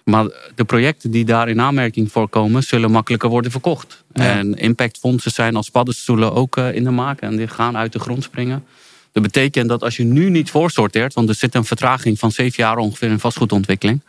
Maar 0.04 0.26
de 0.54 0.64
projecten 0.64 1.10
die 1.10 1.24
daar 1.24 1.48
in 1.48 1.60
aanmerking 1.60 2.12
voor 2.12 2.28
komen, 2.28 2.62
zullen 2.62 2.90
makkelijker 2.90 3.28
worden 3.28 3.50
verkocht. 3.50 4.04
Ja. 4.12 4.22
En 4.38 4.54
impactfondsen 4.54 5.30
zijn 5.30 5.56
als 5.56 5.70
paddenstoelen 5.70 6.32
ook 6.34 6.56
in 6.56 6.84
de 6.84 6.90
maak 6.90 7.20
en 7.20 7.36
die 7.36 7.48
gaan 7.48 7.76
uit 7.76 7.92
de 7.92 7.98
grond 7.98 8.22
springen. 8.22 8.64
Dat 9.12 9.22
betekent 9.22 9.68
dat 9.68 9.82
als 9.82 9.96
je 9.96 10.04
nu 10.04 10.30
niet 10.30 10.50
voorsorteert, 10.50 11.14
want 11.14 11.28
er 11.28 11.34
zit 11.34 11.54
een 11.54 11.64
vertraging 11.64 12.18
van 12.18 12.32
zeven 12.32 12.62
jaar 12.62 12.76
ongeveer 12.76 13.10
in 13.10 13.18
vastgoedontwikkeling. 13.18 14.00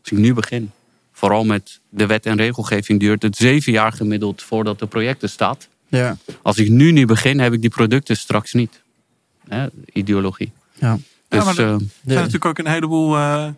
Als 0.00 0.10
ik 0.12 0.18
nu 0.18 0.34
begin, 0.34 0.70
vooral 1.16 1.44
met 1.44 1.80
de 1.88 2.06
wet 2.06 2.26
en 2.26 2.36
regelgeving, 2.36 3.00
duurt 3.00 3.22
het 3.22 3.36
zeven 3.36 3.72
jaar 3.72 3.92
gemiddeld 3.92 4.42
voordat 4.42 4.78
de 4.78 4.86
projecten 4.86 5.28
staat. 5.28 5.68
Ja. 5.88 6.16
Als 6.42 6.56
ik 6.58 6.68
nu 6.68 6.90
niet 6.92 7.06
begin, 7.06 7.38
heb 7.40 7.52
ik 7.52 7.60
die 7.60 7.70
producten 7.70 8.16
straks 8.16 8.52
niet. 8.52 8.82
Hè, 9.48 9.66
ideologie. 9.92 10.52
Ja. 10.72 10.98
Dus 11.28 11.44
maar 11.44 11.54
de- 11.54 11.62
eh, 11.62 11.68
Er 11.72 11.78
zijn 12.04 12.16
natuurlijk 12.16 12.44
ook 12.44 12.58
een 12.58 12.66
heleboel 12.66 13.16
eh, 13.16 13.48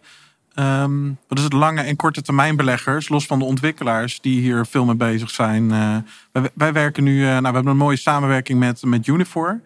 ehm, 0.54 1.06
wat 1.28 1.38
is 1.38 1.44
het, 1.44 1.52
lange 1.52 1.80
en 1.82 1.96
korte 1.96 2.22
termijn 2.22 2.56
beleggers, 2.56 3.08
los 3.08 3.26
van 3.26 3.38
de 3.38 3.44
ontwikkelaars 3.44 4.20
die 4.20 4.40
hier 4.40 4.66
veel 4.66 4.84
mee 4.84 4.94
bezig 4.94 5.30
zijn. 5.30 5.70
Eh, 5.70 5.96
wij, 6.32 6.50
wij 6.54 6.72
werken 6.72 7.04
nu, 7.04 7.22
eh, 7.22 7.28
nou, 7.28 7.40
we 7.42 7.46
hebben 7.52 7.66
een 7.72 7.76
mooie 7.76 7.96
samenwerking 7.96 8.58
met, 8.58 8.82
met 8.84 9.06
Unifor. 9.06 9.60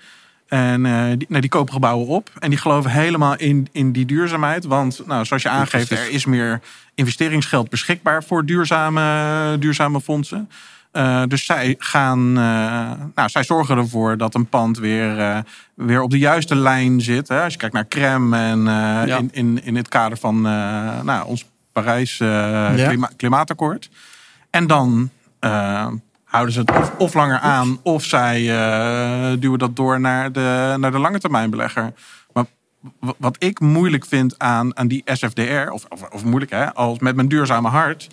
En 0.52 0.86
eh, 0.86 1.04
die, 1.18 1.26
nou, 1.28 1.40
die 1.40 1.50
kopen 1.50 1.72
gebouwen 1.72 2.06
op. 2.06 2.30
En 2.38 2.50
die 2.50 2.58
geloven 2.58 2.90
helemaal 2.90 3.36
in, 3.36 3.68
in 3.72 3.92
die 3.92 4.06
duurzaamheid. 4.06 4.64
Want 4.64 5.02
nou, 5.06 5.24
zoals 5.24 5.42
je 5.42 5.48
aangeeft, 5.48 5.88
precies. 5.88 6.06
er 6.06 6.12
is 6.12 6.24
meer 6.24 6.60
investeringsgeld 6.94 7.68
beschikbaar 7.70 8.24
voor 8.24 8.44
duurzame, 8.46 9.56
duurzame 9.58 10.00
fondsen. 10.00 10.50
Eh, 10.90 11.22
dus 11.28 11.44
zij 11.44 11.74
gaan, 11.78 12.18
eh, 12.28 12.90
nou, 13.14 13.28
zij 13.28 13.44
zorgen 13.44 13.76
ervoor 13.76 14.16
dat 14.16 14.34
een 14.34 14.46
pand 14.46 14.78
weer, 14.78 15.42
weer 15.74 16.02
op 16.02 16.10
de 16.10 16.18
juiste 16.18 16.54
lijn 16.54 17.00
zit. 17.00 17.28
Hè? 17.28 17.42
Als 17.42 17.52
je 17.52 17.58
kijkt 17.58 17.74
naar 17.74 17.88
crème 17.88 18.36
en 18.36 18.64
Ja. 19.06 19.16
in, 19.18 19.28
in, 19.32 19.64
in 19.64 19.76
het 19.76 19.88
kader 19.88 20.18
van 20.18 20.40
nou, 21.02 21.26
ons 21.26 21.44
Parijs 21.72 22.16
klima- 22.76 23.10
klimaatakkoord. 23.16 23.90
En 24.50 24.66
dan 24.66 25.10
houden 26.32 26.54
ze 26.54 26.60
het 26.60 26.70
of, 26.70 26.92
of 26.98 27.14
langer 27.14 27.38
aan, 27.38 27.78
of 27.82 28.04
zij 28.04 28.50
eh, 28.50 29.40
duwen 29.40 29.58
dat 29.58 29.76
door 29.76 30.00
naar 30.00 30.32
de, 30.32 30.76
naar 30.78 30.90
de 30.90 30.98
lange 30.98 31.18
termijn 31.18 31.50
belegger. 31.50 31.92
Maar 32.32 32.44
wat 33.18 33.36
ik 33.38 33.60
moeilijk 33.60 34.06
vind 34.06 34.38
aan, 34.38 34.76
aan 34.76 34.88
die 34.88 35.02
SFDR, 35.04 35.70
of, 35.70 35.84
of, 35.88 36.02
of 36.10 36.24
moeilijk 36.24 36.50
hè, 36.50 36.74
als 36.74 36.98
met 36.98 37.14
mijn 37.16 37.28
duurzame 37.28 37.68
hart, 37.68 38.08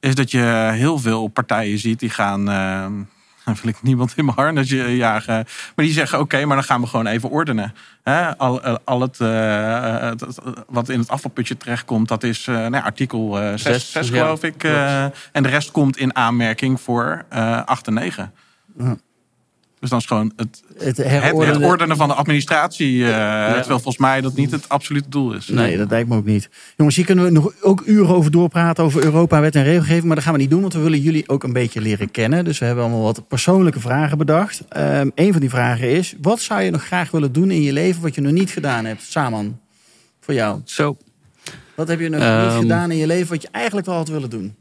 is 0.00 0.14
dat 0.14 0.30
je 0.30 0.70
heel 0.72 0.98
veel 0.98 1.26
partijen 1.26 1.78
ziet 1.78 2.00
die 2.00 2.10
gaan. 2.10 2.50
eh, 2.50 2.86
dan 3.44 3.56
wil 3.62 3.70
ik 3.70 3.82
niemand 3.82 4.12
in 4.16 4.24
mijn 4.24 4.36
harnas 4.36 4.68
jagen. 4.70 5.34
Maar 5.74 5.84
die 5.84 5.92
zeggen: 5.92 6.20
oké, 6.20 6.44
maar 6.44 6.56
dan 6.56 6.64
gaan 6.64 6.80
we 6.80 6.86
gewoon 6.86 7.06
even 7.06 7.30
ordenen. 7.30 7.74
Hè, 8.02 8.36
al, 8.38 8.62
eh, 8.62 8.74
al 8.84 9.00
het, 9.00 9.20
eh, 9.20 10.00
het- 10.10 10.38
wat 10.68 10.88
in 10.88 10.98
het 10.98 11.08
afvalputje 11.08 11.56
terechtkomt, 11.56 12.08
dat 12.08 12.22
is 12.22 12.46
eh, 12.46 12.54
nou, 12.54 12.84
artikel 12.84 13.32
6, 13.34 13.62
Zes, 13.62 13.92
6 13.92 14.08
ja, 14.08 14.18
geloof 14.22 14.42
ik. 14.42 14.64
eh, 14.64 15.04
en 15.32 15.42
de 15.42 15.48
rest 15.48 15.70
komt 15.70 15.96
in 15.96 16.16
aanmerking 16.16 16.80
voor 16.80 17.24
eh 17.28 17.62
8 17.64 17.86
en 17.86 17.94
9. 17.94 18.32
Ja. 18.78 18.96
Dus 19.84 19.92
dan 19.92 20.02
is 20.02 20.08
gewoon 20.08 20.32
het, 20.36 20.62
Het 20.78 20.96
het, 20.96 21.06
herordenen. 21.06 21.54
het 21.60 21.70
ordenen 21.70 21.96
van 21.96 22.08
de 22.08 22.14
administratie. 22.14 23.04
eh, 23.04 23.10
Terwijl 23.52 23.64
volgens 23.66 23.96
mij 23.98 24.20
dat 24.20 24.34
niet 24.34 24.50
het 24.50 24.68
absolute 24.68 25.08
doel 25.08 25.32
is. 25.32 25.48
Nee, 25.48 25.76
dat 25.76 25.90
lijkt 25.90 26.08
me 26.08 26.16
ook 26.16 26.24
niet. 26.24 26.48
Jongens, 26.76 26.96
hier 26.96 27.04
kunnen 27.04 27.24
we 27.24 27.30
nog 27.30 27.52
ook 27.60 27.82
uren 27.86 28.14
over 28.14 28.30
doorpraten 28.30 28.84
over 28.84 29.04
Europa, 29.04 29.40
wet 29.40 29.54
en 29.54 29.62
regelgeving. 29.64 30.04
Maar 30.04 30.14
dat 30.14 30.24
gaan 30.24 30.32
we 30.32 30.38
niet 30.40 30.50
doen, 30.50 30.60
want 30.60 30.72
we 30.72 30.80
willen 30.80 31.00
jullie 31.00 31.28
ook 31.28 31.42
een 31.42 31.52
beetje 31.52 31.80
leren 31.80 32.10
kennen. 32.10 32.44
Dus 32.44 32.58
we 32.58 32.64
hebben 32.64 32.84
allemaal 32.84 33.02
wat 33.02 33.28
persoonlijke 33.28 33.80
vragen 33.80 34.18
bedacht. 34.18 34.62
Ehm 34.68 35.08
een 35.14 35.32
van 35.32 35.40
die 35.40 35.50
vragen 35.50 35.90
is, 35.90 36.14
wat 36.20 36.40
zou 36.40 36.60
je 36.62 36.70
nog 36.70 36.84
graag 36.84 37.10
willen 37.10 37.32
doen 37.32 37.50
in 37.50 37.62
je 37.62 37.72
leven 37.72 38.02
wat 38.02 38.14
je 38.14 38.20
nog 38.20 38.32
niet 38.32 38.50
gedaan 38.50 38.84
hebt? 38.84 39.02
Saman, 39.02 39.60
voor 40.20 40.34
jou. 40.34 40.60
Zo. 40.64 40.96
Wat 41.76 41.88
heb 41.88 42.00
je 42.00 42.08
nog 42.08 42.20
niet 42.20 42.28
Ehm. 42.28 42.58
gedaan 42.60 42.90
in 42.90 42.96
je 42.96 43.06
leven 43.06 43.28
wat 43.28 43.42
je 43.42 43.48
eigenlijk 43.52 43.86
wel 43.86 43.96
had 43.96 44.08
willen 44.08 44.30
doen? 44.30 44.54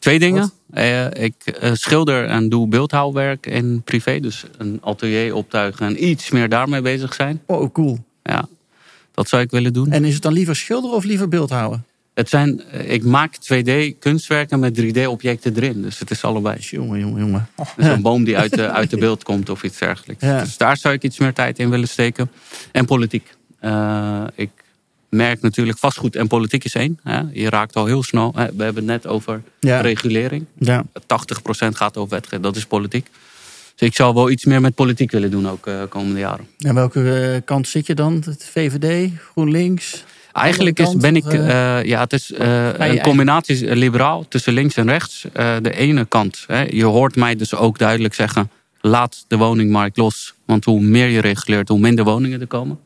Twee 0.00 0.18
dingen. 0.18 0.50
Eh, 0.70 1.10
ik 1.10 1.34
eh, 1.44 1.70
schilder 1.74 2.24
en 2.24 2.48
doe 2.48 2.68
beeldhouwwerk 2.68 3.46
in 3.46 3.82
privé. 3.82 4.20
Dus 4.20 4.44
een 4.58 4.78
atelier 4.82 5.34
optuigen 5.34 5.86
en 5.86 6.08
iets 6.08 6.30
meer 6.30 6.48
daarmee 6.48 6.80
bezig 6.80 7.14
zijn. 7.14 7.42
Oh, 7.46 7.72
cool. 7.72 7.98
Ja, 8.22 8.48
dat 9.14 9.28
zou 9.28 9.42
ik 9.42 9.50
willen 9.50 9.72
doen. 9.72 9.92
En 9.92 10.04
is 10.04 10.14
het 10.14 10.22
dan 10.22 10.32
liever 10.32 10.56
schilderen 10.56 10.96
of 10.96 11.04
liever 11.04 11.28
beeldhouden? 11.28 11.84
Het 12.14 12.28
zijn, 12.28 12.62
eh, 12.62 12.90
ik 12.90 13.04
maak 13.04 13.36
2D 13.36 13.98
kunstwerken 13.98 14.58
met 14.58 14.74
3D 14.74 15.06
objecten 15.06 15.56
erin. 15.56 15.82
Dus 15.82 15.98
het 15.98 16.10
is 16.10 16.24
allebei. 16.24 16.56
Jongen, 16.60 16.98
jongen, 16.98 17.20
jongen. 17.20 17.48
Dus 17.76 17.86
een 17.86 18.02
boom 18.02 18.24
die 18.24 18.36
uit 18.36 18.54
de, 18.54 18.70
uit 18.80 18.90
de 18.90 18.98
beeld 18.98 19.22
komt 19.22 19.48
of 19.48 19.62
iets 19.62 19.78
dergelijks. 19.78 20.24
Ja. 20.24 20.40
Dus 20.40 20.56
daar 20.56 20.76
zou 20.76 20.94
ik 20.94 21.02
iets 21.02 21.18
meer 21.18 21.32
tijd 21.32 21.58
in 21.58 21.70
willen 21.70 21.88
steken. 21.88 22.30
En 22.72 22.84
politiek. 22.84 23.34
Ik 24.34 24.50
merk 25.10 25.40
natuurlijk 25.42 25.78
vastgoed 25.78 26.16
en 26.16 26.26
politiek 26.26 26.64
is 26.64 26.74
één. 26.74 26.98
Hè. 27.02 27.20
Je 27.32 27.50
raakt 27.50 27.76
al 27.76 27.86
heel 27.86 28.02
snel. 28.02 28.32
hè. 28.36 28.46
We 28.56 28.62
hebben 28.64 28.88
het 28.88 29.02
net 29.02 29.06
over 29.12 29.42
Ja. 29.60 29.80
regulering. 29.80 30.44
Ja. 30.58 30.84
80% 31.06 31.76
gaat 31.76 31.96
over 31.96 32.10
wetgeving. 32.10 32.42
Dat 32.42 32.56
is 32.56 32.66
politiek. 32.66 33.06
Dus 33.76 33.88
ik 33.88 33.94
zou 33.94 34.14
wel 34.14 34.30
iets 34.30 34.44
meer 34.44 34.60
met 34.60 34.74
politiek 34.74 35.10
willen 35.10 35.30
doen 35.30 35.48
ook 35.48 35.64
de 35.64 35.86
komende 35.88 36.18
jaren. 36.18 36.46
En 36.58 36.74
welke 36.74 37.32
eh, 37.34 37.40
kant 37.44 37.68
zit 37.68 37.86
je 37.86 37.94
dan? 37.94 38.22
Het 38.24 38.48
VVD, 38.52 39.10
GroenLinks? 39.32 40.04
Eigenlijk 40.32 40.78
is, 40.78 40.96
ben 40.96 41.16
ik, 41.16 41.24
eh, 41.24 41.78
eh, 41.78 41.84
ja, 41.84 42.00
het 42.00 42.12
is 42.12 42.32
eh, 42.32 42.68
een 42.78 43.00
combinatie 43.00 43.68
eh, 43.68 43.76
liberaal 43.76 44.28
tussen 44.28 44.52
links 44.52 44.76
en 44.76 44.88
rechts. 44.88 45.24
Eh, 45.32 45.56
de 45.62 45.74
ene 45.76 46.04
kant, 46.04 46.44
hè, 46.46 46.62
je 46.62 46.84
hoort 46.84 47.16
mij 47.16 47.36
dus 47.36 47.54
ook 47.54 47.78
duidelijk 47.78 48.14
zeggen, 48.14 48.50
laat 48.80 49.24
de 49.28 49.36
woningmarkt 49.36 49.96
los. 49.96 50.34
Want 50.46 50.64
hoe 50.64 50.80
meer 50.80 51.08
je 51.08 51.20
reguleert, 51.20 51.68
hoe 51.68 51.78
minder 51.78 52.04
woningen 52.04 52.40
er 52.40 52.46
komen. 52.46 52.78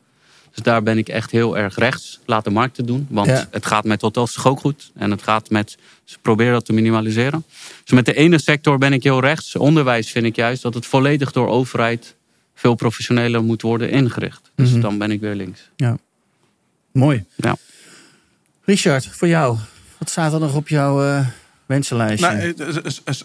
Dus 0.54 0.62
daar 0.62 0.82
ben 0.82 0.98
ik 0.98 1.08
echt 1.08 1.30
heel 1.30 1.58
erg 1.58 1.76
rechts. 1.76 2.20
Laat 2.26 2.44
de 2.44 2.50
markt 2.50 2.76
het 2.76 2.86
doen. 2.86 3.06
Want 3.10 3.26
Ja. 3.28 3.48
het 3.50 3.66
gaat 3.66 3.84
met 3.84 4.00
hotels 4.00 4.32
toch 4.32 4.46
ook 4.46 4.60
goed. 4.60 4.90
En 4.94 5.10
het 5.10 5.22
gaat 5.22 5.50
met, 5.50 5.76
ze 6.04 6.16
proberen 6.22 6.52
dat 6.52 6.64
te 6.64 6.72
minimaliseren. 6.72 7.44
Dus 7.84 7.92
met 7.92 8.06
de 8.06 8.14
ene 8.14 8.38
sector 8.40 8.78
ben 8.78 8.92
ik 8.92 9.02
heel 9.02 9.20
rechts. 9.20 9.56
Onderwijs 9.56 10.10
vind 10.10 10.24
ik 10.26 10.36
juist 10.36 10.62
dat 10.62 10.74
het 10.74 10.86
volledig 10.86 11.32
door 11.32 11.48
overheid 11.48 12.14
veel 12.54 12.74
professioneler 12.74 13.42
moet 13.44 13.62
worden 13.62 13.90
ingericht. 13.90 14.50
Dus 14.54 14.70
Mhm. 14.70 14.80
dan 14.80 14.98
ben 14.98 15.10
ik 15.10 15.20
weer 15.20 15.34
links. 15.34 15.70
Mooi. 16.92 17.24
Ja. 17.36 17.56
Richard, 18.64 19.06
voor 19.06 19.28
jou. 19.28 19.56
Wat 19.98 20.10
staat 20.10 20.32
er 20.32 20.40
nog 20.40 20.54
op 20.54 20.68
jouw 20.68 21.04
eh 21.04 21.26
wensenlijstje? 21.66 22.54
Nou, 22.54 22.72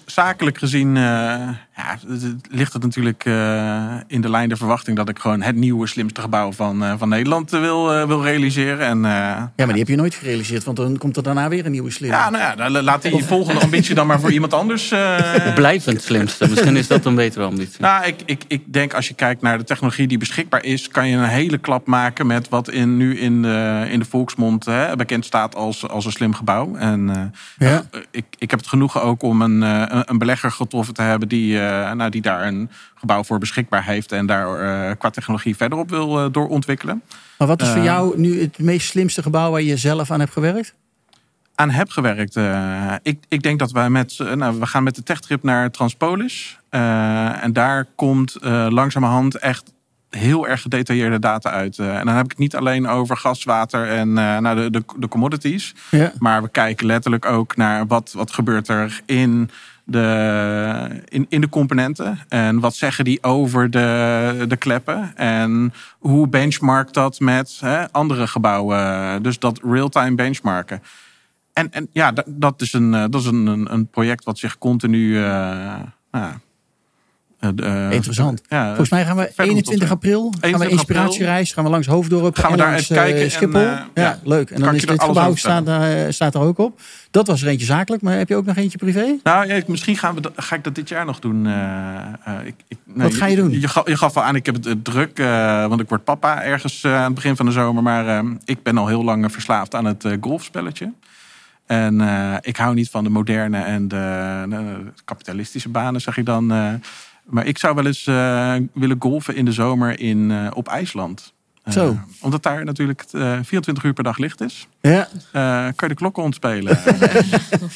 zakelijk 0.06 0.58
gezien 0.58 0.98
eh, 0.98 1.50
ja, 1.84 1.98
ligt 2.50 2.74
het 2.74 2.84
natuurlijk 2.84 3.26
eh, 3.26 3.94
in 4.08 4.22
de 4.22 4.30
lijn 4.30 4.48
der 4.50 4.58
verwachting 4.58 4.98
dat 4.98 5.10
ik 5.10 5.20
gewoon 5.20 5.42
het 5.42 5.56
nieuwe 5.56 5.88
slimste 5.88 6.22
gebouw 6.22 6.52
van, 6.52 6.84
eh, 6.84 6.94
van 6.98 7.10
Nederland 7.10 7.54
eh, 7.54 7.60
wil, 7.60 8.08
wil 8.08 8.24
realiseren. 8.24 8.80
En, 8.86 8.98
eh, 9.06 9.12
ja, 9.12 9.50
maar 9.56 9.68
die 9.68 9.78
heb 9.78 9.88
je 9.88 9.96
nooit 9.96 10.16
gerealiseerd, 10.16 10.64
want 10.64 10.78
dan 10.78 10.98
komt 10.98 11.18
er 11.18 11.24
daarna 11.24 11.50
weer 11.50 11.66
een 11.66 11.72
nieuwe 11.72 11.92
slim. 11.92 12.10
ja, 12.10 12.30
nou 12.30 12.44
ja, 12.44 12.56
dan 12.70 12.84
laat 12.84 13.02
die 13.02 13.24
volgende 13.24 13.62
ambitie 13.62 13.96
dan 13.96 14.08
maar 14.08 14.20
voor 14.20 14.32
iemand 14.32 14.54
anders. 14.54 14.92
eh, 14.92 15.54
Blijvend 15.56 16.02
slimste. 16.02 16.50
Misschien 16.50 16.76
is 16.78 16.88
dat 16.88 17.06
een 17.06 17.16
betere 17.16 17.46
ambitie. 17.46 17.82
Nou, 17.82 18.06
ik, 18.06 18.16
ik, 18.26 18.44
ik 18.48 18.74
denk 18.74 18.94
als 18.94 19.08
je 19.08 19.14
kijkt 19.14 19.42
naar 19.42 19.58
de 19.58 19.64
technologie 19.64 20.08
die 20.08 20.18
beschikbaar 20.18 20.64
is, 20.64 20.88
kan 20.88 21.08
je 21.08 21.18
een 21.18 21.24
hele 21.24 21.58
klap 21.58 21.88
maken 21.88 22.28
met 22.28 22.50
wat 22.50 22.70
in, 22.70 22.98
nu 22.98 23.18
in 23.20 23.42
de, 23.42 23.86
in 23.90 24.00
de 24.00 24.06
volksmond 24.06 24.66
hè, 24.66 24.96
bekend 24.96 25.26
staat 25.26 25.56
als, 25.56 25.88
als 25.88 26.06
een 26.06 26.12
slim 26.12 26.34
gebouw. 26.34 26.76
En 26.76 27.10
eh, 27.10 27.68
Ja. 27.70 27.84
ik, 28.12 28.26
ik 28.38 28.50
heb 28.50 28.60
het 28.60 28.68
genoegen 28.70 29.04
ook 29.04 29.24
om 29.24 29.42
een, 29.42 29.64
eh, 29.64 30.00
een- 30.06 30.18
belegger 30.18 30.52
getroffen 30.52 30.94
te 30.94 31.02
hebben 31.02 31.28
die, 31.28 31.60
nou, 31.94 32.10
die 32.10 32.22
daar 32.22 32.48
een 32.48 32.70
gebouw 32.96 33.24
voor 33.24 33.38
beschikbaar 33.40 33.84
heeft 33.86 34.12
en 34.12 34.26
daar 34.26 34.60
eh, 34.90 34.96
qua 34.98 35.10
technologie 35.10 35.56
verder 35.56 35.78
op 35.78 35.90
wil 35.90 36.20
eh, 36.20 36.32
doorontwikkelen. 36.32 37.02
Maar 37.38 37.48
wat 37.48 37.62
is 37.62 37.68
voor 37.68 37.78
Eh. 37.78 37.84
jou 37.84 38.20
nu 38.20 38.42
het 38.42 38.60
meest 38.60 38.88
slimste 38.88 39.22
gebouw 39.22 39.52
waar 39.52 39.62
je 39.62 39.78
zelf 39.78 40.12
aan 40.12 40.20
hebt 40.20 40.34
gewerkt? 40.34 40.74
aan 41.56 41.70
heb 41.70 41.90
gewerkt. 41.90 42.36
Eh, 42.36 42.94
ik, 43.02 43.24
ik 43.28 43.42
denk 43.42 43.60
dat 43.60 43.72
wij 43.72 43.90
met, 43.90 44.20
eh, 44.20 44.34
nou, 44.34 44.60
we 44.60 44.66
gaan 44.66 44.84
met 44.84 44.96
de 44.96 45.04
techtrip 45.04 45.44
naar 45.44 45.72
Transpolis. 45.72 46.60
Eh, 46.70 47.44
en 47.44 47.54
daar 47.54 47.86
komt 47.96 48.36
eh, 48.36 48.68
langzamerhand 48.70 49.36
echt 49.36 49.74
heel 50.10 50.48
erg 50.48 50.62
gedetailleerde 50.62 51.20
data 51.20 51.50
uit. 51.50 51.80
Eh, 51.80 51.98
en 51.98 52.06
dan 52.06 52.16
heb 52.16 52.24
ik 52.26 52.30
het 52.32 52.40
niet 52.40 52.56
alleen 52.56 52.88
over 52.88 53.18
gas, 53.18 53.44
water 53.44 53.88
en 53.88 54.18
eh, 54.18 54.38
nou, 54.38 54.56
de, 54.56 54.70
de, 54.70 54.84
de 54.98 55.08
commodities. 55.08 55.76
Ja. 55.92 56.12
Maar 56.20 56.42
we 56.42 56.50
kijken 56.50 56.86
letterlijk 56.86 57.26
ook 57.26 57.56
naar 57.56 57.88
wat, 57.88 58.12
wat 58.16 58.32
gebeurt 58.32 58.68
er 58.68 59.02
in 59.06 59.50
de, 59.90 61.04
in, 61.06 61.26
in 61.30 61.42
de 61.42 61.50
componenten. 61.50 62.20
En 62.28 62.60
wat 62.60 62.76
zeggen 62.76 63.04
die 63.04 63.24
over 63.24 63.72
de, 63.72 64.46
de 64.48 64.58
kleppen. 64.58 65.12
En 65.16 65.74
hoe 66.00 66.28
benchmarkt 66.28 66.94
dat 66.94 67.20
met 67.20 67.58
hè, 67.60 67.92
andere 67.92 68.28
gebouwen. 68.28 69.24
Dus 69.24 69.40
dat 69.40 69.60
real-time 69.64 70.16
benchmarken. 70.16 70.82
En, 71.54 71.72
en 71.72 71.90
ja, 71.92 72.14
dat, 72.26 72.62
is, 72.62 72.74
een, 72.74 72.94
eh, 72.94 73.06
dat 73.10 73.22
is 73.22 73.28
een, 73.28 73.48
een, 73.48 73.74
een 73.74 73.88
project 73.88 74.24
wat 74.24 74.38
zich 74.38 74.58
continu. 74.58 75.18
eh, 75.24 75.80
nou, 76.12 76.34
eh, 77.40 77.86
eh, 77.86 77.92
Interessant. 77.92 78.42
Ja, 78.50 78.68
Volgens 78.68 78.90
mij 78.90 79.06
gaan 79.06 79.16
we 79.16 79.24
verder 79.36 79.46
21 79.46 79.92
april, 79.92 80.22
gaan 80.22 80.40
we 80.40 80.48
21 80.48 80.72
inspiratiereis, 80.78 81.54
gaan 81.54 81.64
we 81.64 81.70
langs 81.70 81.88
Hoofddorp 81.88 82.36
Gaan 82.38 82.46
we 82.46 82.52
en 82.52 82.58
daar 82.58 82.68
langs 82.68 82.82
even 82.90 82.96
kijken 82.96 83.18
eh, 83.18 83.24
en, 83.24 83.32
Schiphol. 83.32 83.62
eh, 83.62 83.80
ja, 83.94 84.20
leuk. 84.24 84.50
En 84.52 84.62
dan 84.62 84.76
is 84.76 84.86
dit 84.86 85.04
gebouw 85.04 85.36
staat, 85.36 85.66
daar- 85.66 86.14
staat 86.14 86.36
er 86.36 86.42
ook 86.42 86.58
op. 86.58 86.80
Dat 87.12 87.28
was 87.28 87.42
er 87.42 87.48
eentje 87.48 87.66
zakelijk, 87.66 88.02
maar 88.04 88.18
heb 88.18 88.28
je 88.30 88.36
ook 88.36 88.46
nog 88.46 88.56
eentje 88.56 88.78
privé? 88.78 89.16
Nou, 89.24 89.48
ja, 89.48 89.62
misschien 89.68 89.98
gaan 89.98 90.16
we, 90.16 90.32
ga 90.36 90.56
ik 90.56 90.64
dat 90.64 90.76
dit 90.76 90.90
jaar 90.90 91.06
nog 91.06 91.20
doen. 91.20 91.46
eh, 91.48 91.52
eh, 92.26 92.46
ik, 92.46 92.56
ik, 92.68 92.78
nee, 92.86 93.08
Wat 93.08 93.14
ga 93.18 93.26
je 93.26 93.36
doen? 93.36 93.52
Je, 93.60 93.68
gaf, 93.68 93.88
je 93.88 93.98
gaf 93.98 94.18
al 94.18 94.24
aan, 94.24 94.36
ik 94.36 94.46
heb 94.46 94.56
het 94.56 94.66
eh, 94.66 94.74
druk, 94.84 95.20
eh, 95.20 95.68
want 95.68 95.82
ik 95.82 95.90
word 95.90 96.04
papa 96.04 96.44
ergens 96.44 96.84
eh, 96.84 96.96
aan 96.96 97.04
het 97.04 97.14
begin 97.16 97.36
van 97.36 97.46
de 97.46 97.52
zomer. 97.52 97.84
Maar 97.84 98.08
eh, 98.08 98.24
ik 98.46 98.64
ben 98.64 98.78
al 98.78 98.88
heel 98.88 99.04
lang 99.04 99.24
eh, 99.26 99.30
verslaafd 99.32 99.76
aan 99.76 99.86
het 99.86 100.06
eh, 100.06 100.14
golfspelletje. 100.22 100.92
En 101.66 102.02
eh, 102.02 102.34
ik 102.42 102.58
hou 102.58 102.74
niet 102.74 102.90
van 102.90 103.04
de 103.04 103.10
moderne 103.10 103.58
en 103.62 103.88
de, 103.88 104.46
de 104.50 104.76
kapitalistische 105.06 105.70
banen, 105.70 106.02
zeg 106.02 106.18
ik 106.18 106.26
dan. 106.26 106.52
Maar 107.30 107.46
ik 107.46 107.58
zou 107.58 107.76
wel 107.76 107.86
eens 107.86 108.08
eh, 108.08 108.56
willen 108.74 108.96
golfen 109.00 109.36
in 109.36 109.46
de 109.46 109.52
zomer 109.52 110.00
in, 110.00 110.32
eh, 110.32 110.48
op 110.54 110.68
IJsland. 110.68 111.34
Eh, 111.64 111.74
Zo. 111.74 111.98
Omdat 112.22 112.44
daar 112.44 112.66
natuurlijk 112.66 113.06
eh, 113.12 113.38
24 113.44 113.84
uur 113.84 113.94
per 113.94 114.04
dag 114.04 114.18
licht 114.18 114.42
is. 114.42 114.68
Ja. 114.82 115.08
kan 115.32 115.74
je 115.76 115.88
de 115.88 115.94
klokken 115.94 116.24
ontspelen. 116.24 116.78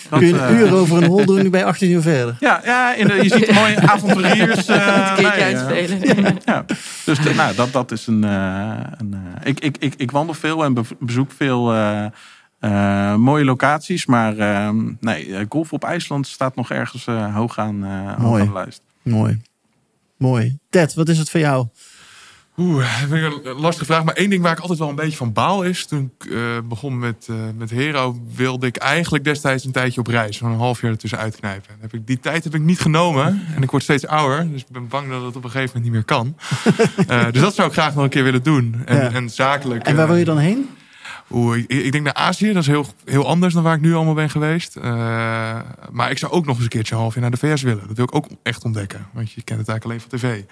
Dat, 0.10 0.20
Kun 0.20 0.28
je 0.28 0.38
een 0.40 0.56
uur 0.56 0.74
over 0.74 0.98
een 0.98 1.10
hol 1.10 1.26
doen 1.26 1.50
bij 1.50 1.66
18 1.66 1.90
uur 1.92 2.02
verder. 2.02 2.36
ja, 2.40 2.62
ja 2.66 2.96
in 2.96 3.08
de, 3.08 3.14
je 3.14 3.30
ziet 3.30 3.52
mooie 3.54 3.82
avonturiers. 3.82 4.68
een 4.68 5.16
keertje 5.16 5.22
nee, 5.44 5.56
uitspelen. 5.56 6.38
ja. 6.46 6.66
Dus 7.06 7.20
de- 7.20 7.34
nou, 7.34 7.56
dat, 7.56 7.72
dat 7.72 7.92
is 7.92 8.08
een. 8.08 8.24
een 8.24 9.16
ik, 9.44 9.60
ik, 9.60 9.78
ik, 9.80 9.94
ik 9.98 10.12
wandel 10.12 10.36
veel 10.36 10.64
en 10.64 10.74
be- 10.74 10.82
bezoek 11.00 11.32
veel 11.32 11.74
mooie 13.18 13.46
locaties. 13.46 14.06
Maar 14.06 14.38
eh, 14.38 14.70
nee, 15.00 15.46
golf 15.50 15.74
op 15.74 15.84
IJsland 15.84 16.28
staat 16.28 16.56
nog 16.56 16.72
ergens 16.72 17.06
hoog, 17.34 17.60
aan, 17.60 17.84
hoog 18.20 18.40
aan 18.40 18.48
de 18.48 18.54
lijst. 18.54 18.82
Mooi. 19.04 19.42
Mooi. 20.18 20.58
Ted, 20.70 20.94
wat 20.94 21.10
is 21.10 21.18
het 21.18 21.30
voor 21.30 21.40
jou? 21.40 21.68
Oeh, 22.58 23.00
dat 23.00 23.10
vind 23.10 23.34
ik 23.34 23.46
een 23.46 23.60
lastige 23.60 23.86
vraag. 23.86 24.04
Maar 24.04 24.14
één 24.16 24.30
ding 24.30 24.44
waar 24.44 24.52
ik 24.52 24.60
altijd 24.60 24.80
wel 24.80 24.90
een 24.90 24.96
beetje 24.96 25.18
van 25.18 25.34
baal 25.34 25.64
is. 25.64 25.86
Toen 25.86 26.12
ik 26.20 26.32
eh, 26.32 26.38
begon 26.64 27.00
met, 27.00 27.28
eh, 27.30 27.36
met 27.58 27.70
Hero, 27.70 28.22
wilde 28.36 28.68
ik 28.68 28.76
eigenlijk 28.76 29.24
destijds 29.24 29.66
een 29.66 29.72
tijdje 29.72 30.00
op 30.00 30.08
reis. 30.08 30.42
Een 30.42 30.54
half 30.56 30.82
jaar 30.82 30.92
ertussen 30.92 31.20
uitknijpen. 31.20 31.70
En 31.70 31.78
Heb 31.82 31.94
ik, 31.94 32.08
die 32.08 32.20
tijd 32.20 32.44
heb 32.44 32.56
ik 32.56 32.62
niet 32.62 32.80
genomen. 32.80 33.42
En 33.56 33.64
ik 33.64 33.72
word 33.72 33.84
steeds 33.84 34.08
ouder. 34.08 34.52
Dus 34.52 34.62
ik 34.62 34.68
ben 34.70 34.88
bang 34.88 35.10
dat 35.10 35.24
het 35.24 35.36
op 35.36 35.44
een 35.44 35.50
gegeven 35.52 35.68
moment 35.76 35.84
niet 35.84 35.94
meer 35.94 36.04
kan. 36.04 36.36
Eh, 37.08 37.32
dus 37.32 37.42
dat 37.42 37.56
zou 37.56 37.68
ik 37.68 37.74
graag 37.74 37.96
nog 37.96 38.04
een 38.04 38.10
keer 38.10 38.24
willen 38.24 38.44
doen. 38.44 38.82
En, 38.86 38.98
Ja. 38.98 39.12
en 39.12 39.30
zakelijk. 39.30 39.84
En 39.86 39.96
waar 39.96 40.08
wil 40.08 40.16
je 40.16 40.26
dan 40.26 40.38
heen? 40.38 40.70
Oeh, 41.32 41.58
ik, 41.58 41.70
ik 41.70 41.92
denk 41.92 42.04
naar 42.04 42.14
Azië. 42.14 42.54
Dat 42.54 42.62
is 42.62 42.68
heel, 42.68 42.86
heel 43.06 43.28
anders 43.28 43.54
dan 43.54 43.64
waar 43.64 43.76
ik 43.76 43.82
nu 43.82 43.94
allemaal 43.94 44.14
ben 44.14 44.30
geweest. 44.30 44.76
Eh, 44.76 45.60
maar 45.92 46.12
ik 46.12 46.18
zou 46.18 46.32
ook 46.32 46.46
nog 46.46 46.56
eens 46.56 46.64
een 46.64 46.70
keertje 46.70 46.96
een 46.96 47.02
half 47.02 47.14
jaar 47.14 47.22
naar 47.22 47.32
de 47.32 47.38
VS 47.38 47.62
willen. 47.62 47.88
Dat 47.88 47.96
wil 47.96 48.06
ik 48.06 48.16
ook 48.16 48.28
echt 48.44 48.64
ontdekken. 48.64 49.08
Want 49.14 49.32
je 49.32 49.42
kent 49.42 49.60
het 49.60 49.70
eigenlijk 49.70 49.84
alleen 49.84 50.10
van 50.10 50.20
tv. 50.20 50.44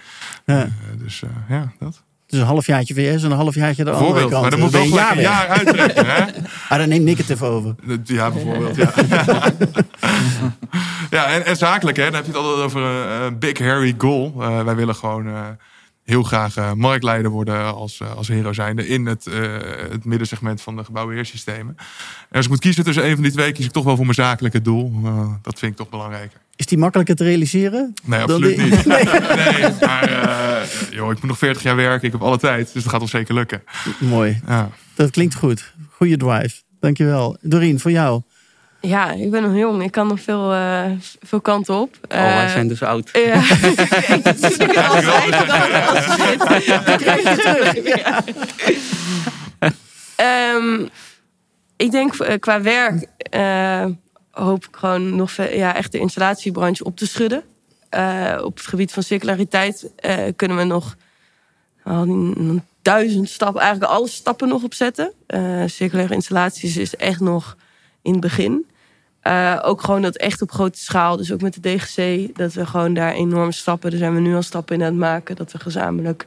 Ja. 0.46 0.64
Eh, 0.64 0.70
dus 0.98 1.24
eh, 1.24 1.30
ja, 1.50 1.72
dat. 1.80 2.04
Dus 2.28 2.40
een 2.40 2.46
halfjaartje 2.46 2.94
VS 2.94 3.24
en 3.24 3.32
een 3.32 3.38
halfjaartje 3.38 3.84
de 3.84 3.92
andere 3.92 4.30
kant. 4.30 4.42
maar 4.42 4.52
dan 4.52 4.60
moet 4.60 4.72
wel 4.72 4.82
een 4.82 4.90
jaar 4.90 5.22
jaar. 5.22 5.62
Hè? 5.64 6.26
Ah, 6.70 6.78
dan 6.78 6.90
neemt 6.90 7.04
Nick 7.06 7.18
het 7.18 7.30
even 7.30 7.48
over. 7.48 7.76
Ja, 8.04 8.32
bijvoorbeeld. 8.32 8.76
Ja, 8.76 8.94
ja 11.18 11.26
en, 11.26 11.46
en 11.46 11.56
zakelijk, 11.56 11.98
hè, 11.98 12.04
dan 12.04 12.14
heb 12.14 12.26
je 12.26 12.32
het 12.32 12.42
altijd 12.42 12.66
over 12.66 12.82
een 12.82 13.40
big 13.40 13.60
hairy 13.60 13.96
goal. 13.98 14.36
Wij 14.38 14.76
willen 14.76 14.96
gewoon 14.96 15.58
heel 16.04 16.24
graag 16.24 16.56
eh, 16.58 16.74
marktleider 16.74 17.32
worden 17.32 17.74
als, 17.74 18.00
eh, 18.00 18.16
als 18.16 18.28
hero 18.28 18.54
zijnde 18.54 18.88
in 18.88 19.06
het, 19.06 19.28
eh, 19.28 19.42
het 19.90 20.06
middensegment 20.06 20.62
van 20.62 20.76
de 20.76 20.84
gebouwenheersystemen. 20.84 21.76
En 22.30 22.36
als 22.36 22.46
ik 22.46 22.52
moet 22.52 22.60
kiezen 22.60 22.84
tussen 22.84 23.06
een 23.06 23.14
van 23.14 23.24
die 23.24 23.32
twee, 23.32 23.52
kies 23.52 23.66
ik 23.66 23.72
toch 23.72 23.84
wel 23.84 23.96
voor 23.96 24.06
mijn 24.06 24.16
zakelijke 24.16 24.62
doel. 24.62 24.94
Dat 25.42 25.60
vind 25.60 25.72
ik 25.72 25.78
toch 25.78 25.90
belangrijker. 25.90 26.40
Is 26.56 26.66
die 26.66 26.78
makkelijker 26.78 27.16
te 27.16 27.24
realiseren? 27.24 27.94
Nee, 28.04 28.20
absoluut 28.22 28.56
die- 28.58 28.66
niet. 28.72 28.86
Nee, 29.46 29.74
maar 29.80 30.68
joh, 30.92 31.12
ik 31.12 31.18
moet 31.20 31.24
nog 31.30 31.38
40 31.38 31.64
jaar 31.64 31.76
werken. 31.76 32.06
Ik 32.08 32.12
heb 32.12 32.22
alle 32.22 32.38
tijd, 32.38 32.74
dus 32.74 32.84
dat 32.84 32.92
gaat 32.92 33.02
ons 33.02 33.12
zeker 33.12 33.34
lukken. 33.34 33.64
Mooi. 34.00 34.42
Ja. 34.48 34.70
Dat 34.96 35.10
klinkt 35.12 35.36
goed. 35.36 35.74
Goeie 35.92 36.18
drive. 36.18 36.62
Dankjewel. 36.80 37.38
Doreen, 37.42 37.80
voor 37.80 37.92
jou. 37.92 38.22
Ja, 38.82 39.12
ik 39.12 39.32
ben 39.32 39.41
nog 39.41 39.56
jong. 39.58 39.84
Ik 39.84 39.91
kan 39.91 40.08
nog 40.08 40.22
veel, 40.22 40.54
eh, 40.54 40.86
veel 41.22 41.41
kanten 41.41 41.76
op. 41.76 41.96
Oh, 42.10 42.17
wij 42.17 42.44
Eh, 42.46 42.52
zijn 42.52 42.67
dus 42.67 42.84
oud. 42.84 43.10
Ja. 43.13 43.34
ik 44.60 44.78
altijd. 44.78 45.36
Ehm, 50.15 50.86
denk 51.91 52.13
qua 52.39 52.62
werk 52.62 53.06
eh, 53.17 53.86
hoop 54.32 54.65
ik 54.65 54.76
gewoon 54.76 55.15
nog 55.15 55.32
ja, 55.32 55.76
echt 55.76 55.91
de 55.91 56.00
installatiebranche 56.00 56.84
op 56.84 56.98
te 56.98 57.08
schudden. 57.08 57.44
Eh, 57.89 58.39
op 58.44 58.58
het 58.58 58.67
gebied 58.67 58.91
van 58.91 59.04
circulariteit 59.04 59.91
eh, 59.96 60.17
kunnen 60.36 60.58
we 60.58 60.63
nog 60.63 60.96
al 61.84 62.06
die- 62.06 62.13
een 62.38 62.63
duizend 62.82 63.30
stappen, 63.30 63.62
eigenlijk 63.62 63.91
alle 63.91 64.08
stappen 64.08 64.48
nog 64.48 64.63
opzetten. 64.63 65.13
Eh 65.28 65.63
circulaire 65.65 66.13
installaties 66.13 66.78
is 66.78 66.96
echt 66.96 67.20
nog 67.20 67.56
in 68.02 68.12
het 68.12 68.22
begin. 68.22 68.65
Eh, 69.22 69.60
ook 69.64 69.82
gewoon 69.84 70.02
dat 70.02 70.16
echt 70.18 70.42
op 70.42 70.52
grote 70.52 70.80
schaal, 70.80 71.18
dus 71.18 71.32
ook 71.34 71.42
met 71.42 71.54
de 71.64 71.76
DGC, 71.76 72.28
dat 72.38 72.54
we 72.54 72.66
gewoon 72.66 72.94
daar 72.94 73.14
enorm 73.14 73.52
stappen. 73.52 73.90
Daar 73.90 74.00
zijn 74.00 74.14
we 74.14 74.20
nu 74.20 74.36
al 74.36 74.42
stappen 74.42 74.76
in 74.76 74.82
aan 74.82 74.88
het 74.88 74.98
maken. 74.98 75.36
Dat 75.36 75.52
we 75.52 75.60
gezamenlijk 75.60 76.26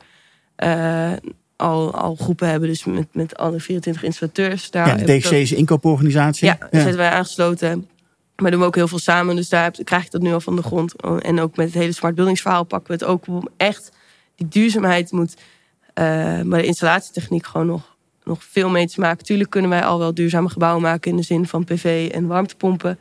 eh, 0.56 1.12
al, 1.56 1.94
al 1.94 2.14
groepen 2.14 2.48
hebben, 2.48 2.68
dus 2.68 2.84
met, 2.84 3.06
met 3.12 3.36
alle 3.36 3.60
24 3.60 4.02
installateurs. 4.02 4.70
Daar 4.70 4.86
Ja, 4.88 4.94
de 5.04 5.18
DGC 5.18 5.30
is 5.30 5.50
een 5.50 5.56
inkooporganisatie. 5.56 6.46
ja, 6.46 6.56
daar 6.58 6.68
zitten 6.80 6.96
wij 6.96 7.10
aangesloten. 7.10 7.88
Maar 8.36 8.50
doen 8.50 8.60
we 8.60 8.66
ook 8.66 8.74
heel 8.74 8.88
veel 8.88 8.98
samen. 8.98 9.36
Dus 9.36 9.48
daar 9.48 9.62
heb- 9.62 9.84
krijg 9.84 10.04
ik 10.04 10.10
dat 10.10 10.20
nu 10.22 10.32
al 10.32 10.40
van 10.40 10.56
de 10.56 10.62
grond. 10.62 10.94
En 11.20 11.40
ook 11.40 11.56
met 11.56 11.66
het 11.66 11.74
hele 11.74 11.92
smart 11.92 12.14
buildings 12.14 12.40
verhaal 12.42 12.64
pakken 12.64 12.88
we 12.88 13.04
het 13.04 13.04
ook 13.12 13.26
om 13.26 13.48
echt 13.56 13.90
die 14.36 14.48
duurzaamheid 14.48 15.12
moet. 15.12 15.34
eh, 15.94 16.04
maar 16.42 16.58
de 16.60 16.66
installatietechniek 16.66 17.46
gewoon 17.46 17.66
nog, 17.66 17.93
nog 18.24 18.44
veel 18.44 18.68
mee 18.68 18.86
te 18.88 19.00
maken. 19.00 19.24
Tuurlijk 19.24 19.50
kunnen 19.50 19.70
wij 19.70 19.84
al 19.84 19.98
wel 19.98 20.14
duurzame 20.14 20.48
gebouwen 20.48 20.82
maken 20.82 21.10
in 21.10 21.16
de 21.16 21.22
zin 21.22 21.46
van 21.46 21.64
PV 21.64 22.10
en 22.12 22.26
warmtepompen. 22.26 22.98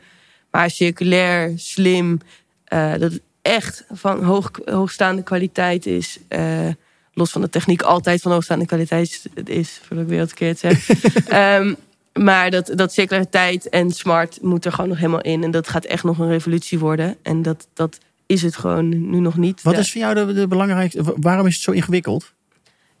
Maar 0.50 0.70
circulair, 0.70 1.52
slim, 1.56 2.20
eh, 2.64 2.90
dat 2.92 3.12
het 3.12 3.20
echt 3.42 3.84
van 3.92 4.22
hoog, 4.24 4.50
hoogstaande 4.64 5.22
kwaliteit 5.22 5.86
is. 5.86 6.18
eh, 6.28 6.68
los 7.16 7.30
van 7.30 7.40
de 7.40 7.48
techniek 7.48 7.82
altijd 7.82 8.20
van 8.22 8.32
hoogstaande 8.32 8.66
kwaliteit 8.66 9.26
is, 9.44 9.80
voordat 9.82 10.04
ik 10.04 10.10
weer 10.10 10.18
wat 10.18 10.28
verkeerd 10.28 10.58
zeg. 10.58 10.88
Ehm, 11.28 11.74
maar 12.12 12.50
dat, 12.50 12.70
dat 12.74 12.92
circulariteit 12.92 13.68
en 13.68 13.90
smart 13.90 14.38
moet 14.42 14.64
er 14.64 14.72
gewoon 14.72 14.88
nog 14.90 14.98
helemaal 14.98 15.20
in. 15.20 15.44
En 15.44 15.50
dat 15.50 15.68
gaat 15.68 15.84
echt 15.84 16.04
nog 16.04 16.18
een 16.18 16.28
revolutie 16.28 16.78
worden. 16.78 17.16
En 17.22 17.42
dat, 17.42 17.66
dat 17.74 17.98
is 18.26 18.42
het 18.42 18.56
gewoon 18.56 18.88
nu 19.10 19.18
nog 19.20 19.36
niet. 19.36 19.62
Wat 19.62 19.74
is 19.80 19.92
voor 19.92 20.00
jou 20.00 20.14
de, 20.26 20.32
de 20.32 20.46
belangrijkste... 20.48 21.02
wa- 21.02 21.12
Waarom 21.16 21.46
is 21.46 21.54
het 21.54 21.62
zo 21.62 21.70
ingewikkeld? 21.70 22.32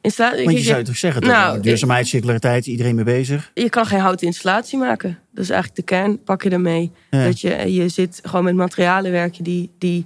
Installa- 0.04 0.44
Want 0.44 0.56
je 0.56 0.62
zou 0.62 0.82
toch 0.84 0.96
zeggen, 0.96 1.22
nou, 1.22 1.32
nou, 1.48 1.60
duurzaamheid, 1.60 2.06
circulariteit, 2.06 2.66
iedereen 2.66 2.94
mee 2.94 3.04
bezig. 3.04 3.50
je 3.54 3.68
kan 3.68 3.86
geen 3.86 4.00
houten 4.00 4.26
installatie 4.26 4.78
maken. 4.78 5.18
Dat 5.32 5.44
is 5.44 5.50
eigenlijk 5.50 5.80
de 5.80 5.94
kern. 5.94 6.22
Pak 6.22 6.42
je 6.42 6.50
ermee. 6.50 6.90
Ja. 7.10 7.24
Dat 7.24 7.40
je, 7.40 7.72
je 7.72 7.88
zit 7.88 8.20
gewoon 8.22 8.44
met 8.44 8.54
materialen 8.54 9.10
werken 9.10 9.44
die, 9.44 9.70
die 9.78 10.04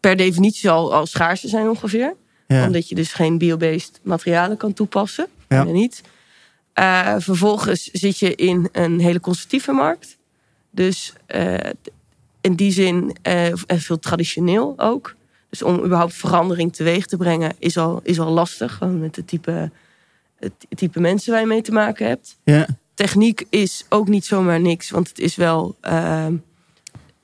per 0.00 0.16
definitie 0.16 0.70
al, 0.70 0.94
al 0.94 1.06
schaarser 1.06 1.48
zijn 1.48 1.68
ongeveer. 1.68 2.14
Ja. 2.46 2.64
Omdat 2.66 2.88
je 2.88 2.94
dus 2.94 3.12
geen 3.12 3.38
biobased 3.38 4.00
materialen 4.02 4.56
kan 4.56 4.72
toepassen. 4.72 5.26
Ja. 5.48 5.62
Niet. 5.64 6.00
Eh, 6.72 7.14
vervolgens 7.18 7.82
zit 7.92 8.18
je 8.18 8.34
in 8.34 8.68
een 8.72 9.00
hele 9.00 9.20
conservatieve 9.20 9.72
markt. 9.72 10.16
Dus 10.70 11.12
eh, 11.26 11.54
in 12.40 12.54
die 12.54 12.70
zin 12.72 13.16
eh, 13.22 13.46
en 13.46 13.80
veel 13.80 13.98
traditioneel 13.98 14.74
ook. 14.76 15.15
Dus 15.58 15.68
om 15.68 15.84
überhaupt 15.84 16.14
verandering 16.14 16.72
teweeg 16.72 17.06
te 17.06 17.16
brengen 17.16 17.52
is 17.58 17.76
al, 17.78 18.00
is 18.02 18.20
al 18.20 18.30
lastig. 18.32 18.74
Gewoon 18.74 19.00
met 19.00 19.16
het 19.16 19.26
type, 19.28 19.70
het 20.38 20.52
type 20.68 21.00
mensen 21.00 21.32
waar 21.32 21.40
je 21.40 21.46
mee 21.46 21.62
te 21.62 21.72
maken 21.72 22.06
hebt 22.06 22.36
Ja. 22.44 22.66
techniek 22.94 23.46
is 23.50 23.84
ook 23.88 24.08
niet 24.08 24.24
zomaar 24.26 24.60
niks. 24.60 24.90
Want 24.90 25.08
het 25.08 25.18
is 25.18 25.36
wel. 25.36 25.76
ehm, 25.80 26.34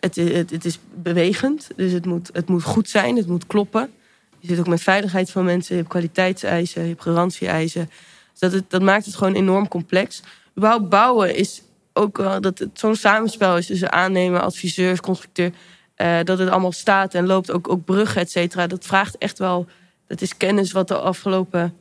het, 0.00 0.14
het, 0.16 0.50
het 0.50 0.64
is 0.64 0.78
bewegend. 0.94 1.68
Dus 1.76 1.92
het 1.92 2.06
moet, 2.06 2.30
het 2.32 2.48
moet 2.48 2.62
goed 2.62 2.88
zijn. 2.88 3.16
Het 3.16 3.26
moet 3.26 3.46
kloppen. 3.46 3.90
Je 4.38 4.48
zit 4.48 4.58
ook 4.58 4.66
met 4.68 4.82
veiligheid 4.82 5.30
van 5.30 5.44
mensen. 5.44 5.74
Je 5.74 5.80
hebt 5.80 5.92
kwaliteitseisen. 5.92 6.82
Je 6.82 6.88
hebt 6.88 7.02
garantieeisen. 7.02 7.90
Dus 8.30 8.40
dat, 8.40 8.52
het, 8.52 8.64
dat 8.70 8.82
maakt 8.82 9.04
het 9.04 9.14
gewoon 9.14 9.34
enorm 9.34 9.68
complex. 9.68 10.22
Überhaupt 10.58 10.88
bouwen 10.88 11.34
is 11.36 11.62
ook 11.92 12.16
wel 12.16 12.40
dat 12.40 12.58
het 12.58 12.70
zo'n 12.78 12.96
samenspel 12.96 13.56
is 13.56 13.66
tussen 13.66 13.92
aannemer, 13.92 14.40
adviseur, 14.40 15.00
constructeur. 15.00 15.52
Eh, 15.94 16.16
dat 16.24 16.38
het 16.38 16.48
allemaal 16.48 16.72
staat 16.72 17.14
en 17.14 17.26
loopt. 17.26 17.50
Ook, 17.52 17.68
ook 17.68 17.84
bruggen, 17.84 18.20
et 18.20 18.30
cetera. 18.30 18.66
Dat 18.66 18.84
vraagt 18.84 19.18
echt 19.18 19.38
wel. 19.38 19.66
Dat 20.06 20.20
is 20.20 20.36
kennis 20.36 20.72
wat 20.72 20.88
de 20.88 20.98
afgelopen 20.98 21.74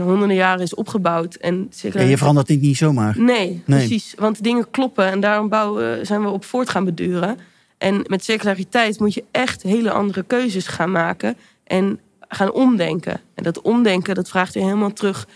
honderden 0.00 0.36
jaren 0.36 0.62
is 0.62 0.74
opgebouwd. 0.74 1.34
En 1.34 1.66
zeker 1.70 2.00
Ja, 2.00 2.06
je 2.06 2.18
verandert 2.18 2.46
dit 2.46 2.60
niet 2.60 2.76
zomaar. 2.76 3.18
Nee, 3.18 3.62
Nee. 3.66 3.78
precies. 3.78 4.14
Want 4.18 4.42
dingen 4.42 4.70
kloppen 4.70 5.04
en 5.10 5.20
daarom 5.20 5.48
bouwen, 5.48 6.06
zijn 6.06 6.22
we 6.22 6.28
op 6.28 6.44
voort 6.44 6.70
gaan 6.70 6.84
beduren. 6.84 7.38
En 7.78 8.04
met 8.06 8.24
circulariteit 8.24 8.98
moet 9.00 9.14
je 9.14 9.24
echt 9.30 9.62
hele 9.62 9.90
andere 9.90 10.22
keuzes 10.22 10.66
gaan 10.66 10.90
maken 10.90 11.36
en 11.64 12.00
gaan 12.28 12.52
omdenken. 12.52 13.20
En 13.34 13.42
dat 13.42 13.60
omdenken, 13.60 14.14
dat 14.14 14.28
vraagt 14.28 14.54
je 14.54 14.60
helemaal 14.60 14.92
terug 14.92 15.26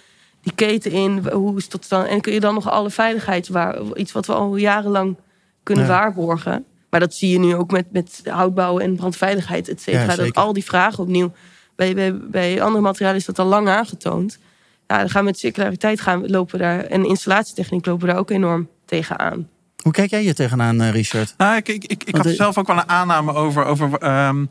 die 0.43 0.53
keten 0.55 0.91
in. 0.91 1.29
Hoe 1.33 1.57
is 1.57 1.67
tot 1.67 1.85
stand? 1.85 2.07
En 2.09 2.21
kun 2.21 2.33
je 2.33 2.41
dan 2.41 2.55
nog 2.55 2.71
alle 2.71 2.91
veiligheid, 2.91 3.49
waar, 3.49 3.79
iets 3.95 4.13
wat 4.13 4.27
we 4.27 4.33
al 4.33 4.57
jarenlang 4.57 5.17
kunnen 5.63 5.85
Ja. 5.85 5.91
waarborgen. 5.91 6.65
Maar 6.95 7.03
dat 7.03 7.15
zie 7.15 7.31
je 7.31 7.39
nu 7.39 7.55
ook 7.55 7.71
met, 7.71 7.93
met 7.93 8.21
houtbouwen 8.25 8.83
en 8.83 8.97
brandveiligheid, 8.97 9.69
et 9.69 9.83
Ja, 9.85 9.93
cetera. 10.01 10.17
dat 10.25 10.35
al 10.35 10.53
die 10.53 10.65
vragen 10.65 10.99
opnieuw. 11.03 11.33
Bij, 11.77 11.95
bij, 11.95 12.15
bij 12.17 12.63
andere 12.63 12.83
materialen 12.85 13.19
is 13.19 13.25
dat 13.25 13.39
al 13.39 13.47
lang 13.47 13.69
aangetoond. 13.69 14.39
Ja, 14.87 14.99
dan 14.99 15.11
gaan 15.11 15.21
we 15.21 15.27
met 15.27 15.39
circulariteit 15.39 16.01
gaan, 16.01 16.21
we- 16.23 16.29
lopen 16.29 16.59
daar 16.59 16.81
en 16.85 17.05
installatietechniek 17.07 17.87
lopen 17.87 18.07
we 18.07 18.13
daar 18.13 18.21
ook 18.21 18.31
enorm 18.31 18.69
tegenaan. 18.85 19.49
Hoe 19.83 19.93
kijk 19.93 20.11
jij 20.11 20.21
hier 20.21 20.35
tegenaan, 20.35 20.81
eh, 20.81 20.91
Richard? 20.91 21.35
Nou, 21.37 21.57
ik, 21.57 21.69
ik, 21.69 21.85
ik, 21.85 22.05
ik 22.05 22.15
had 22.17 22.25
de- 22.25 22.35
zelf 22.35 22.59
ook 22.59 22.67
wel 22.67 22.77
een 22.77 22.89
aanname 22.89 23.33
over. 23.35 23.65
over 23.65 23.99
ehm, 23.99 24.45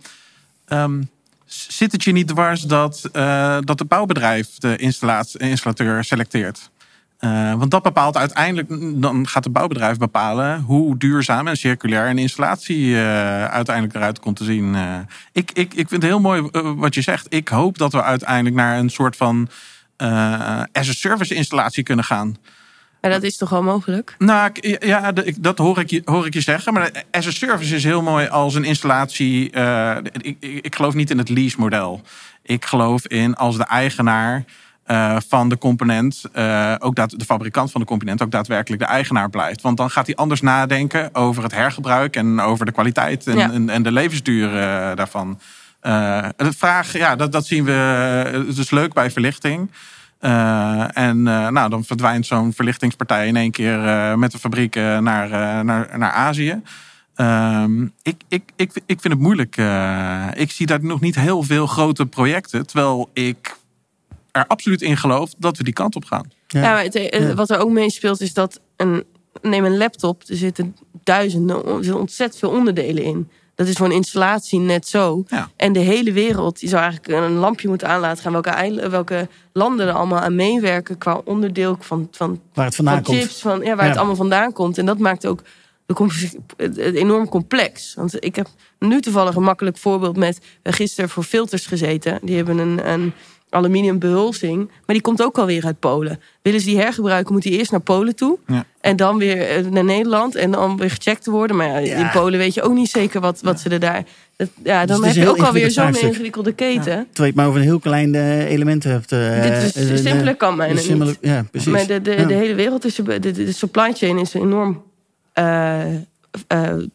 ehm, 0.68 1.02
zit 1.46 1.92
het 1.92 2.04
je 2.04 2.12
niet 2.12 2.28
dwars 2.28 2.62
dat, 2.62 3.10
eh, 3.12 3.58
dat 3.62 3.80
het 3.80 3.88
bouwbedrijf 3.88 4.48
de 4.58 4.76
installatie, 4.76 5.40
installateur 5.40 6.04
selecteert? 6.04 6.70
Eh, 7.24 7.54
want 7.54 7.72
dat 7.72 7.84
bepaalt 7.84 8.18
uiteindelijk, 8.18 8.68
dan 9.02 9.28
gaat 9.28 9.44
het 9.44 9.54
bouwbedrijf 9.54 9.98
bepalen 9.98 10.62
hoe 10.62 10.98
duurzaam 10.98 11.48
en 11.48 11.58
circulair 11.58 12.10
een 12.10 12.18
installatie 12.18 12.96
eh, 12.96 13.46
uiteindelijk 13.46 13.96
eruit 13.96 14.20
komt 14.20 14.36
te 14.36 14.44
zien. 14.44 14.76
Eh, 14.76 14.98
ik, 15.32 15.52
ik, 15.52 15.74
ik 15.74 15.88
vind 15.88 15.92
het 15.92 16.04
heel 16.04 16.20
mooi 16.20 16.50
wat 16.76 16.94
je 16.94 17.02
zegt. 17.02 17.26
Ik 17.30 17.48
hoop 17.48 17.78
dat 17.78 17.92
we 17.92 18.04
uiteindelijk 18.04 18.56
naar 18.56 18.78
een 18.78 18.90
soort 18.90 19.16
van 19.16 19.50
eh 19.98 20.62
as 20.72 20.90
a 20.90 20.94
service 20.94 21.34
installatie 21.34 21.84
kunnen 21.84 22.06
gaan. 22.06 22.38
Maar 23.02 23.12
dat 23.12 23.24
is 23.24 23.38
toch 23.38 23.50
wel 23.50 23.64
mogelijk? 23.64 24.16
Nou, 24.18 24.52
ja, 24.80 25.12
dat 25.40 25.58
hoor 25.58 25.80
ik, 25.80 25.90
je, 25.90 26.02
hoor 26.06 26.26
ik 26.26 26.34
je 26.34 26.42
zeggen. 26.42 26.74
Maar 26.74 27.04
as 27.12 27.28
a 27.28 27.32
service 27.32 27.76
is 27.76 27.84
heel 27.84 28.02
mooi 28.02 28.28
als 28.28 28.56
een 28.56 28.64
installatie. 28.64 29.52
ik, 30.12 30.36
ik, 30.40 30.66
ik 30.66 30.76
geloof 30.76 30.94
niet 30.94 31.10
in 31.10 31.18
het 31.18 31.30
lease-model. 31.30 32.02
Ik 32.42 32.66
geloof 32.66 33.08
in 33.08 33.36
als 33.36 33.58
de 33.58 33.66
eigenaar 33.66 34.46
eh, 34.84 35.18
van 35.28 35.50
de 35.50 35.58
component, 35.58 36.24
eh, 36.34 36.76
ook 36.80 36.96
dat, 36.96 37.10
de 37.18 37.26
fabrikant 37.26 37.72
van 37.72 37.82
de 37.82 37.88
component, 37.88 38.22
ook 38.22 38.32
daadwerkelijk 38.32 38.82
de 38.82 38.88
eigenaar 38.88 39.30
blijft. 39.30 39.62
Want 39.62 39.78
dan 39.78 39.90
gaat 39.90 40.06
hij 40.06 40.16
anders 40.16 40.42
nadenken 40.42 41.16
over 41.16 41.44
het 41.44 41.52
hergebruik 41.52 42.16
en 42.16 42.40
over 42.40 42.66
de 42.66 42.72
kwaliteit 42.72 43.28
en, 43.28 43.38
Ja. 43.38 43.52
en, 43.52 43.70
en 43.70 43.84
de 43.84 43.92
levensduur 43.92 44.48
eh, 44.48 44.96
daarvan. 44.96 45.40
De 46.36 46.54
vraag, 46.58 46.98
ja, 46.98 47.16
dat, 47.16 47.32
dat 47.32 47.46
zien 47.46 47.64
we. 47.64 47.72
Het 48.48 48.58
is 48.58 48.72
leuk 48.72 48.94
bij 48.94 49.12
verlichting. 49.12 49.72
En 50.94 51.24
nou, 51.24 51.70
dan 51.70 51.84
verdwijnt 51.84 52.26
zo'n 52.26 52.54
verlichtingspartij 52.54 53.28
in 53.28 53.36
één 53.36 53.52
keer 53.52 53.80
met 54.20 54.32
de 54.32 54.40
fabriek 54.40 54.76
naar, 54.76 55.30
naar, 55.66 55.90
naar 55.98 56.12
Azië. 56.12 56.62
Ehm, 57.16 57.84
ik, 57.84 58.22
ik, 58.28 58.44
ik, 58.56 58.72
ik 58.86 59.02
vind 59.02 59.14
het 59.14 59.20
moeilijk. 59.20 59.56
ik 60.34 60.52
zie 60.52 60.66
daar 60.66 60.84
nog 60.86 61.00
niet 61.00 61.16
heel 61.16 61.44
veel 61.44 61.68
grote 61.68 62.06
projecten. 62.06 62.68
Terwijl 62.68 63.10
ik 63.14 63.56
er 64.34 64.48
absoluut 64.48 64.82
in 64.82 64.98
geloof 64.98 65.34
dat 65.38 65.58
we 65.58 65.64
die 65.64 65.74
kant 65.74 65.96
op 65.96 66.06
gaan. 66.06 66.32
Ja. 66.48 66.62
Ja, 66.62 66.72
maar 66.74 66.84
het, 66.84 66.96
eh, 66.96 67.32
wat 67.32 67.50
er 67.50 67.60
ook 67.60 67.70
meespeelt 67.72 68.22
is 68.22 68.34
dat 68.34 68.60
een, 68.78 69.04
neem 69.42 69.66
een 69.66 69.78
laptop, 69.78 70.22
er 70.28 70.36
zitten 70.36 70.76
duizenden, 71.04 71.66
er 71.66 71.74
zitten 71.84 72.00
ontzettend 72.00 72.40
veel 72.40 72.50
onderdelen 72.50 73.04
in. 73.04 73.30
Dat 73.56 73.68
is 73.68 73.76
voor 73.76 73.86
een 73.86 73.92
installatie 73.92 74.60
net 74.60 74.88
zo. 74.88 75.24
Ja. 75.28 75.50
En 75.56 75.74
de 75.74 75.80
hele 75.80 76.12
wereld, 76.12 76.60
die 76.60 76.70
zou 76.70 76.82
eigenlijk 76.84 77.22
een 77.24 77.32
lampje 77.34 77.68
moeten 77.68 77.88
aan 77.88 78.00
laten 78.00 78.24
gaan. 78.24 78.32
Welke, 78.32 78.50
eil- 78.50 78.90
welke 78.90 79.28
landen 79.54 79.88
er 79.88 79.94
allemaal 79.94 80.20
aan 80.20 80.36
meewerken 80.36 80.98
qua 80.98 81.22
onderdeel 81.26 81.78
van, 81.80 82.08
van, 82.12 82.42
Waar 82.54 82.66
het 82.66 82.76
vandaan 82.76 82.94
van 82.96 83.04
komt. 83.04 83.18
chips. 83.18 83.42
Van, 83.42 83.62
ja, 83.62 83.76
waar 83.76 83.84
Ja. 83.84 83.90
het 83.90 83.98
allemaal 83.98 84.16
vandaan 84.16 84.54
komt. 84.54 84.78
En 84.78 84.86
dat 84.86 84.98
maakt 84.98 85.26
ook 85.26 85.42
het, 86.58 86.78
enorm 86.78 87.30
complex. 87.30 87.94
Want 87.94 88.26
ik 88.26 88.36
heb 88.36 88.48
nu 88.80 89.02
toevallig 89.02 89.36
een 89.36 89.44
makkelijk 89.44 89.78
voorbeeld 89.78 90.18
met... 90.18 90.40
Gisteren 90.64 91.10
voor 91.10 91.24
filters 91.24 91.66
gezeten. 91.66 92.20
Die 92.22 92.36
hebben 92.36 92.58
een, 92.58 92.90
een 92.90 93.14
aluminium 93.54 94.00
behulzing. 94.00 94.58
Maar 94.68 94.96
die 94.96 95.02
komt 95.02 95.24
ook 95.24 95.38
alweer 95.38 95.66
uit 95.66 95.80
Polen. 95.80 96.20
Willen 96.42 96.60
ze 96.60 96.66
die 96.66 96.78
hergebruiken, 96.80 97.34
moet 97.34 97.42
die 97.44 97.58
eerst 97.58 97.72
naar 97.72 97.80
Polen 97.80 98.16
toe. 98.16 98.38
Ja. 98.48 98.66
En 98.82 98.96
dan 98.96 99.18
weer 99.18 99.48
eh, 99.50 99.66
naar 99.66 99.84
Nederland. 99.84 100.36
En 100.36 100.52
dan 100.52 100.78
weer 100.78 100.90
gecheckt 100.90 101.24
te 101.24 101.32
worden. 101.32 101.56
Maar 101.56 101.68
ja, 101.68 101.78
Ja. 101.80 101.98
in 101.98 102.10
Polen 102.22 102.40
weet 102.40 102.54
je 102.54 102.62
ook 102.62 102.74
niet 102.74 102.90
zeker 102.90 103.22
wat, 103.22 103.42
wat 103.42 103.60
ze 103.60 103.70
er 103.70 103.80
daar... 103.80 104.04
Dat, 104.36 104.50
ja, 104.64 104.86
dan 104.86 104.98
het 105.04 105.10
is 105.10 105.16
heb 105.16 105.26
je 105.26 105.32
ook 105.32 105.40
alweer 105.48 105.72
zo'n 105.72 105.96
ingewikkelde 105.96 106.52
keten. 106.54 107.08
Terwijl 107.12 107.28
je 107.30 107.34
maar 107.36 107.48
over 107.48 107.60
een 107.60 107.66
heel 107.66 107.80
klein 107.80 108.16
eh, 108.16 108.52
element 108.52 108.84
hebt. 108.84 109.12
eh, 109.12 109.42
Dit 109.42 109.76
is, 109.76 110.02
simpeler 110.02 110.36
kan 110.36 110.62
simpele- 110.76 111.06
niet. 111.06 111.18
Ja, 111.22 111.46
precies. 111.52 111.72
Maar 111.72 111.88
de, 111.88 112.02
de, 112.02 112.12
hele 112.34 112.56
wereld 112.56 112.86
is... 112.86 112.96
De, 112.96 113.20
de, 113.20 113.32
de 113.32 113.52
supply 113.52 113.94
chain 113.94 114.18
is 114.18 114.34
enorm 114.34 114.82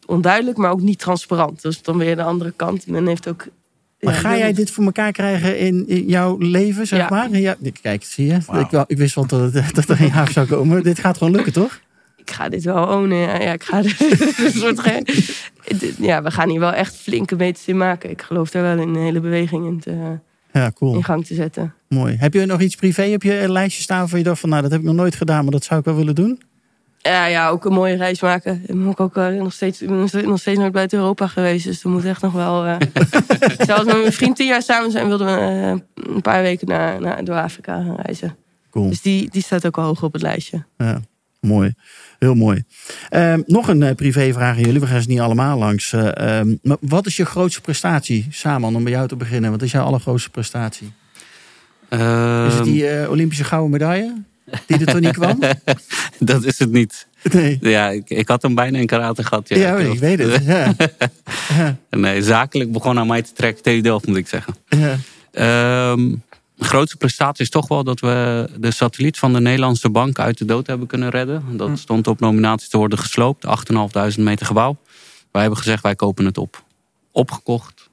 onduidelijk, 0.05 0.57
maar 0.57 0.71
ook 0.71 0.81
niet 0.81 0.99
transparant. 0.99 1.61
Dus 1.61 1.81
dan 1.81 1.97
weer 1.97 2.15
de 2.15 2.23
andere 2.23 2.53
kant. 2.55 2.87
Men 2.87 3.07
heeft 3.07 3.27
ook... 3.27 3.45
Maar 3.99 4.13
ja, 4.13 4.19
ga 4.19 4.37
jij 4.37 4.53
dit 4.53 4.71
voor 4.71 4.83
elkaar 4.83 5.11
krijgen 5.11 5.57
in, 5.59 5.87
in 5.87 6.05
jouw 6.07 6.37
leven, 6.37 6.87
zeg 6.87 6.99
Ja. 6.99 7.07
maar? 7.09 7.29
Ja, 7.37 7.55
kijk, 7.81 8.03
zie 8.03 8.25
je? 8.25 8.33
Ik, 8.59 8.69
wel- 8.71 8.83
ik 8.87 8.97
wist 8.97 9.15
wel 9.15 9.25
dat, 9.25 9.53
het, 9.53 9.75
dat 9.75 9.89
er 9.89 10.01
een 10.01 10.07
jaar 10.13 10.31
zou 10.31 10.47
komen. 10.47 10.83
Dit 10.83 10.99
gaat 10.99 11.17
gewoon 11.17 11.33
lukken, 11.33 11.53
toch? 11.53 11.79
Ik 12.17 12.31
ga 12.31 12.49
dit 12.49 12.63
wel 12.63 12.87
ownen. 12.87 13.17
Ja, 13.17 13.41
ja 13.41 13.53
ik 13.53 13.63
ga 13.63 13.81
dit, 13.87 13.99
een 14.37 14.51
soort 14.51 14.81
ja, 15.97 16.23
we 16.23 16.31
gaan 16.31 16.49
hier 16.49 16.59
wel 16.59 16.73
echt 16.73 16.95
flinke 16.95 17.35
meters 17.35 17.65
in 17.67 17.77
maken. 17.77 18.09
Ik 18.09 18.21
geloof 18.21 18.49
daar 18.51 18.61
wel 18.63 18.77
in 18.77 18.95
een 18.95 19.03
hele 19.03 19.19
beweging 19.19 19.65
in, 19.67 19.79
te, 19.79 20.17
Ja, 20.53 20.71
cool. 20.75 20.95
in 20.95 21.03
gang 21.03 21.25
te 21.25 21.33
zetten. 21.33 21.73
Mooi. 21.87 22.15
Heb 22.19 22.33
je 22.33 22.45
nog 22.45 22.61
iets 22.61 22.75
privé 22.75 23.11
op 23.13 23.23
je 23.23 23.45
lijstje 23.51 23.81
staan 23.83 24.09
van 24.09 24.17
je 24.17 24.23
dacht 24.25 24.39
van, 24.39 24.49
nou, 24.49 24.61
dat 24.61 24.71
heb 24.71 24.79
ik 24.79 24.85
nog 24.85 24.95
nooit 24.95 25.15
gedaan, 25.15 25.43
maar 25.43 25.51
dat 25.51 25.63
zou 25.63 25.79
ik 25.79 25.85
wel 25.85 25.95
willen 25.95 26.15
doen? 26.15 26.41
Ja, 27.01 27.25
ja, 27.25 27.49
ook 27.49 27.65
een 27.65 27.73
mooie 27.73 27.95
reis 27.95 28.21
maken. 28.21 28.61
Ik 28.61 28.67
ben 28.67 28.97
ook, 28.97 29.17
eh, 29.17 29.27
nog, 29.27 29.53
steeds, 29.53 29.81
nog 29.81 30.39
steeds 30.39 30.57
nooit 30.59 30.71
buiten 30.71 30.97
Europa 30.99 31.27
geweest. 31.27 31.65
Dus 31.65 31.83
er 31.83 31.89
moet 31.89 32.05
echt 32.05 32.21
nog 32.21 32.33
wel... 32.33 32.65
eh 32.65 32.75
Zelfs 33.67 33.83
met 33.83 33.97
mijn 33.97 34.13
vriend 34.13 34.35
tien 34.35 34.47
jaar 34.47 34.61
samen 34.61 34.91
zijn... 34.91 35.07
wilden 35.07 35.27
we 35.27 35.33
eh, 35.33 36.13
een 36.13 36.21
paar 36.21 36.41
weken 36.41 36.67
naar, 36.67 37.01
naar, 37.01 37.23
door 37.23 37.35
Afrika 37.35 37.83
gaan 37.83 37.95
reizen. 38.01 38.35
Cool. 38.71 38.89
Dus 38.89 39.01
die, 39.01 39.29
die 39.29 39.41
staat 39.41 39.65
ook 39.65 39.77
al 39.77 39.83
hoog 39.83 40.03
op 40.03 40.13
het 40.13 40.21
lijstje. 40.21 40.65
Ja, 40.77 41.01
mooi. 41.39 41.73
Heel 42.19 42.35
mooi. 42.35 42.63
Ehm, 43.09 43.41
nog 43.45 43.67
een 43.67 43.83
eh, 43.83 43.95
privévraag 43.95 44.55
aan 44.55 44.63
jullie. 44.63 44.79
We 44.79 44.87
gaan 44.87 45.01
ze 45.01 45.09
niet 45.09 45.19
allemaal 45.19 45.57
langs. 45.57 45.93
Eh, 45.93 46.39
ehm, 46.39 46.55
maar 46.63 46.77
wat 46.79 47.05
is 47.05 47.17
je 47.17 47.25
grootste 47.25 47.61
prestatie, 47.61 48.27
Saman, 48.29 48.75
om 48.75 48.83
bij 48.83 48.91
jou 48.91 49.07
te 49.07 49.15
beginnen? 49.15 49.51
Wat 49.51 49.61
is 49.61 49.71
jouw 49.71 49.85
allergrootste 49.85 50.29
prestatie? 50.29 50.87
Is 51.89 51.97
het 51.97 52.01
Ehm, 52.01 52.63
die 52.63 52.87
eh, 52.87 53.09
Olympische 53.09 53.43
gouden 53.43 53.71
medaille? 53.71 54.23
Die 54.65 54.79
er 54.79 54.85
toch 54.85 54.99
niet 54.99 55.17
kwam? 55.17 55.39
dat 56.19 56.45
is 56.45 56.59
het 56.59 56.71
niet. 56.71 57.07
Nee. 57.31 57.57
Ja, 57.61 57.89
ik, 57.89 58.09
ik 58.09 58.27
had 58.27 58.41
hem 58.41 58.55
bijna 58.55 58.77
in 58.77 58.85
karate 58.85 59.23
gehad. 59.23 59.49
Ja, 59.49 59.57
Ja, 59.57 59.77
ik 59.77 59.99
weet 59.99 60.19
het. 60.19 60.43
Ja. 60.45 60.75
Nee, 61.89 62.23
zakelijk 62.23 62.71
begon 62.71 62.99
aan 62.99 63.07
mij 63.07 63.21
te 63.21 63.33
trekken 63.33 63.63
TU 63.63 63.81
Delft, 63.81 64.07
moet 64.07 64.17
ik 64.17 64.27
zeggen. 64.27 64.55
Ja. 64.67 64.97
Ehm, 65.31 66.15
de 66.55 66.65
grootste 66.65 66.97
prestatie 66.97 67.43
is 67.43 67.49
toch 67.49 67.67
wel 67.67 67.83
dat 67.83 67.99
we 67.99 68.49
de 68.57 68.71
satelliet 68.71 69.17
van 69.17 69.33
de 69.33 69.39
Nederlandse 69.39 69.89
bank 69.89 70.19
uit 70.19 70.37
de 70.37 70.45
dood 70.45 70.67
hebben 70.67 70.87
kunnen 70.87 71.09
redden. 71.09 71.43
Dat 71.51 71.79
stond 71.79 72.07
op 72.07 72.19
nominatie 72.19 72.69
te 72.69 72.77
worden 72.77 72.97
gesloopt, 72.97 73.45
8.500 73.45 74.19
meter 74.19 74.45
gebouw. 74.45 74.77
Wij 75.31 75.41
hebben 75.41 75.59
gezegd, 75.59 75.83
wij 75.83 75.95
kopen 75.95 76.25
het 76.25 76.37
op. 76.37 76.63
Opgekocht, 77.11 77.89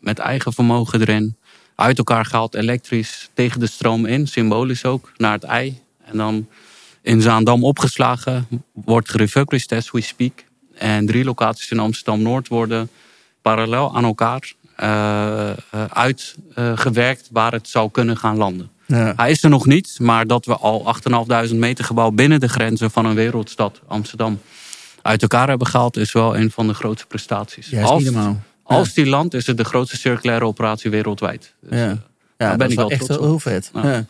met 0.00 0.18
eigen 0.18 0.52
vermogen 0.52 1.00
erin. 1.00 1.36
Uit 1.74 1.98
elkaar 1.98 2.24
gehaald, 2.24 2.54
elektrisch, 2.54 3.30
tegen 3.34 3.60
de 3.60 3.66
stroom 3.66 4.06
in, 4.06 4.26
symbolisch 4.26 4.84
ook, 4.84 5.12
naar 5.16 5.32
het 5.32 5.42
ei. 5.42 5.82
En 6.14 6.20
dan 6.20 6.48
in 7.02 7.20
Zaandam 7.20 7.64
opgeslagen, 7.64 8.46
wordt 8.72 9.10
gerefurbished 9.10 9.72
as 9.72 9.90
we 9.90 10.00
speak. 10.00 10.44
En 10.74 11.06
drie 11.06 11.24
locaties 11.24 11.70
in 11.70 11.78
Amsterdam-Noord 11.78 12.48
worden 12.48 12.88
parallel 13.42 13.96
aan 13.96 14.04
elkaar 14.04 14.52
eh, 14.76 15.50
eh, 15.50 15.56
uitgewerkt 15.88 17.28
waar 17.32 17.52
het 17.52 17.68
zou 17.68 17.90
kunnen 17.90 18.16
gaan 18.16 18.36
landen. 18.36 18.70
Ja. 18.86 19.12
Hij 19.16 19.30
is 19.30 19.42
er 19.42 19.50
nog 19.50 19.66
niet, 19.66 19.96
maar 20.00 20.26
dat 20.26 20.46
we 20.46 20.56
al 20.56 20.94
8.500 21.48 21.54
meter 21.54 21.84
gebouw 21.84 22.10
binnen 22.10 22.40
de 22.40 22.48
grenzen 22.48 22.90
van 22.90 23.04
een 23.04 23.14
wereldstad, 23.14 23.80
Amsterdam, 23.86 24.40
uit 25.02 25.22
elkaar 25.22 25.48
hebben 25.48 25.66
gehaald, 25.66 25.96
is 25.96 26.12
wel 26.12 26.36
een 26.36 26.50
van 26.50 26.66
de 26.66 26.74
grootste 26.74 27.06
prestaties. 27.06 27.68
Ja, 27.68 27.82
als, 27.82 28.10
als 28.62 28.94
die 28.94 29.06
land 29.06 29.34
is 29.34 29.46
het 29.46 29.56
de 29.56 29.64
grootste 29.64 29.96
circulaire 29.96 30.44
operatie 30.44 30.90
wereldwijd. 30.90 31.54
Dus, 31.60 31.78
Ja. 31.78 31.98
Eh, 32.44 32.50
Ja, 32.50 32.56
ben 32.56 32.58
dat 32.58 32.66
is 32.68 32.72
ik 32.72 32.78
wel 32.78 32.90
echt 32.90 33.04
trots 33.04 33.20
heel 33.24 33.38
vet. 33.38 33.70
Ja. 33.74 33.82
Ja. 33.82 34.04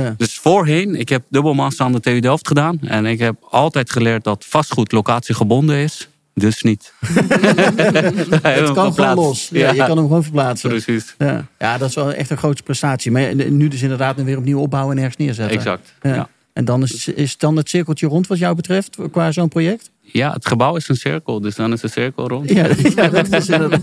Ja. 0.00 0.14
Dus 0.16 0.38
voorheen, 0.38 0.94
ik 0.94 1.08
heb 1.08 1.22
dubbelmaster 1.28 1.84
aan 1.84 1.92
de 1.92 2.00
TU 2.00 2.20
Delft 2.20 2.48
gedaan. 2.48 2.78
En 2.80 3.06
ik 3.06 3.18
heb 3.18 3.34
altijd 3.50 3.90
geleerd 3.92 4.24
dat 4.24 4.44
vastgoed 4.48 4.92
locatiegebonden 4.92 5.76
is. 5.76 6.08
Dus 6.34 6.62
niet. 6.62 6.92
Het 8.42 8.72
kan 8.72 8.94
gewoon 8.94 9.14
los. 9.14 9.48
Ja, 9.52 9.70
Je 9.70 9.76
kan 9.76 9.96
hem 9.96 10.06
gewoon 10.06 10.22
verplaatsen. 10.22 10.68
Precies, 10.70 11.14
Ja. 11.18 11.46
ja, 11.58 11.78
dat 11.78 11.88
is 11.88 11.94
wel 11.94 12.12
echt 12.12 12.30
een 12.30 12.36
grote 12.36 12.62
prestatie. 12.62 13.10
Maar 13.10 13.34
nu 13.34 13.68
dus 13.68 13.82
inderdaad 13.82 14.22
weer 14.22 14.38
opnieuw 14.38 14.60
opbouwen 14.60 14.96
en 14.96 15.02
ergens 15.02 15.16
neerzetten. 15.24 15.56
exact. 15.56 15.94
Ja. 16.02 16.28
En 16.58 16.64
dan 16.64 16.82
is, 16.82 17.08
is 17.08 17.36
dan 17.36 17.56
het 17.56 17.68
cirkeltje 17.68 18.06
rond 18.06 18.26
wat 18.26 18.38
jou 18.38 18.54
betreft 18.54 18.96
qua 19.10 19.32
zo'n 19.32 19.48
project? 19.48 19.90
ja, 20.00 20.32
het 20.32 20.46
gebouw 20.46 20.76
is 20.76 20.88
een 20.88 20.96
cirkel, 20.96 21.40
dus 21.40 21.54
dan 21.54 21.72
is 21.72 21.80
de 21.80 21.88
cirkel 21.88 22.28
rond. 22.28 22.50
Ja, 22.50 22.68
ja 22.94 23.08
dat 23.08 23.32
is 23.32 23.48
inderdaad. 23.48 23.80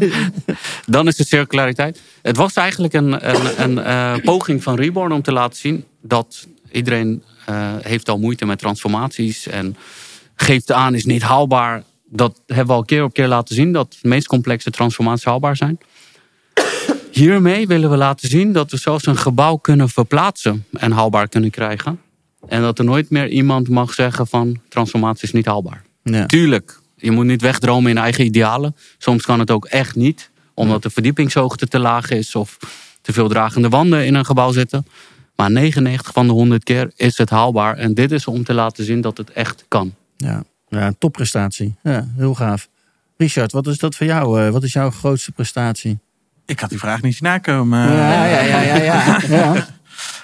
Dan 0.86 1.08
is 1.08 1.16
de 1.16 1.26
circulariteit. 1.26 2.02
Het 2.22 2.38
was 2.38 2.54
eigenlijk 2.54 2.94
een, 2.94 3.30
een, 3.30 3.64
een 3.64 3.84
eh, 3.84 4.16
poging 4.24 4.64
van 4.64 4.76
Reborn 4.76 5.12
om 5.12 5.22
te 5.22 5.32
laten 5.32 5.58
zien 5.58 5.86
dat 6.02 6.48
iedereen 6.72 7.24
eh, 7.46 7.74
heeft 7.82 8.10
al 8.10 8.20
moeite 8.20 8.46
met 8.46 8.60
transformaties 8.60 9.48
en 9.48 9.78
geeft 10.36 10.72
aan 10.72 10.96
is 10.96 11.06
niet 11.06 11.22
haalbaar. 11.22 11.84
Dat 12.10 12.42
hebben 12.46 12.68
we 12.68 12.74
al 12.74 12.86
keer 12.86 13.04
op 13.04 13.14
keer 13.14 13.28
laten 13.28 13.56
zien 13.56 13.72
dat 13.72 13.98
de 14.02 14.08
meest 14.08 14.28
complexe 14.28 14.72
transformaties 14.72 15.26
haalbaar 15.26 15.56
zijn. 15.56 15.78
Hiermee 17.12 17.68
willen 17.68 17.90
we 17.90 17.98
laten 17.98 18.30
zien 18.30 18.54
dat 18.54 18.72
we 18.72 18.78
zelfs 18.78 19.06
een 19.06 19.18
gebouw 19.18 19.56
kunnen 19.56 19.90
verplaatsen 19.90 20.66
en 20.72 20.92
haalbaar 20.92 21.28
kunnen 21.28 21.50
krijgen. 21.50 22.00
En 22.48 22.62
dat 22.62 22.80
er 22.80 22.86
nooit 22.86 23.10
meer 23.10 23.28
iemand 23.30 23.70
mag 23.70 23.94
zeggen 23.94 24.28
van 24.28 24.60
transformatie 24.70 25.24
is 25.24 25.34
niet 25.34 25.46
haalbaar. 25.46 25.82
Ja. 26.04 26.26
Tuurlijk, 26.26 26.80
je 26.96 27.12
moet 27.12 27.26
niet 27.26 27.42
wegdromen 27.42 27.92
in 27.92 27.98
eigen 27.98 28.26
idealen. 28.26 28.76
Soms 28.98 29.24
kan 29.24 29.40
het 29.40 29.52
ook 29.52 29.66
echt 29.66 29.96
niet, 29.96 30.30
omdat 30.54 30.84
de 30.84 30.90
verdiepingshoogte 30.90 31.68
te 31.68 31.80
laag 31.80 32.10
is 32.10 32.36
of 32.36 32.58
te 33.02 33.14
veel 33.14 33.28
dragende 33.28 33.70
wanden 33.70 34.06
in 34.06 34.14
een 34.16 34.26
gebouw 34.26 34.52
zitten. 34.52 34.86
Maar 35.36 35.52
99 35.52 36.14
van 36.14 36.28
de 36.28 36.34
100 36.34 36.64
keer 36.64 36.92
is 36.96 37.18
het 37.18 37.30
haalbaar. 37.30 37.78
En 37.78 37.94
dit 37.94 38.12
is 38.12 38.28
om 38.28 38.44
te 38.44 38.54
laten 38.54 38.86
zien 38.86 39.02
dat 39.02 39.18
het 39.18 39.32
echt 39.32 39.66
kan. 39.68 39.94
Ja. 40.18 40.44
ja, 40.68 40.88
een 40.88 40.98
topprestatie. 40.98 41.76
Ja, 41.84 42.08
heel 42.18 42.34
gaaf. 42.36 42.68
Richard, 43.18 43.52
wat 43.52 43.68
is 43.68 43.78
dat 43.78 43.96
voor 43.96 44.06
jou? 44.06 44.42
eh, 44.46 44.50
Wat 44.52 44.64
is 44.64 44.74
jouw 44.74 44.92
grootste 44.92 45.32
prestatie? 45.32 46.00
Ik 46.46 46.60
had 46.60 46.70
die 46.70 46.80
vraag 46.80 47.02
niet 47.02 47.16
zien 47.16 47.30
nakomen. 47.30 47.80
Ja, 47.92 48.26
ja, 48.26 48.40
ja, 48.42 48.62
ja. 48.62 48.78
ja. 48.84 49.20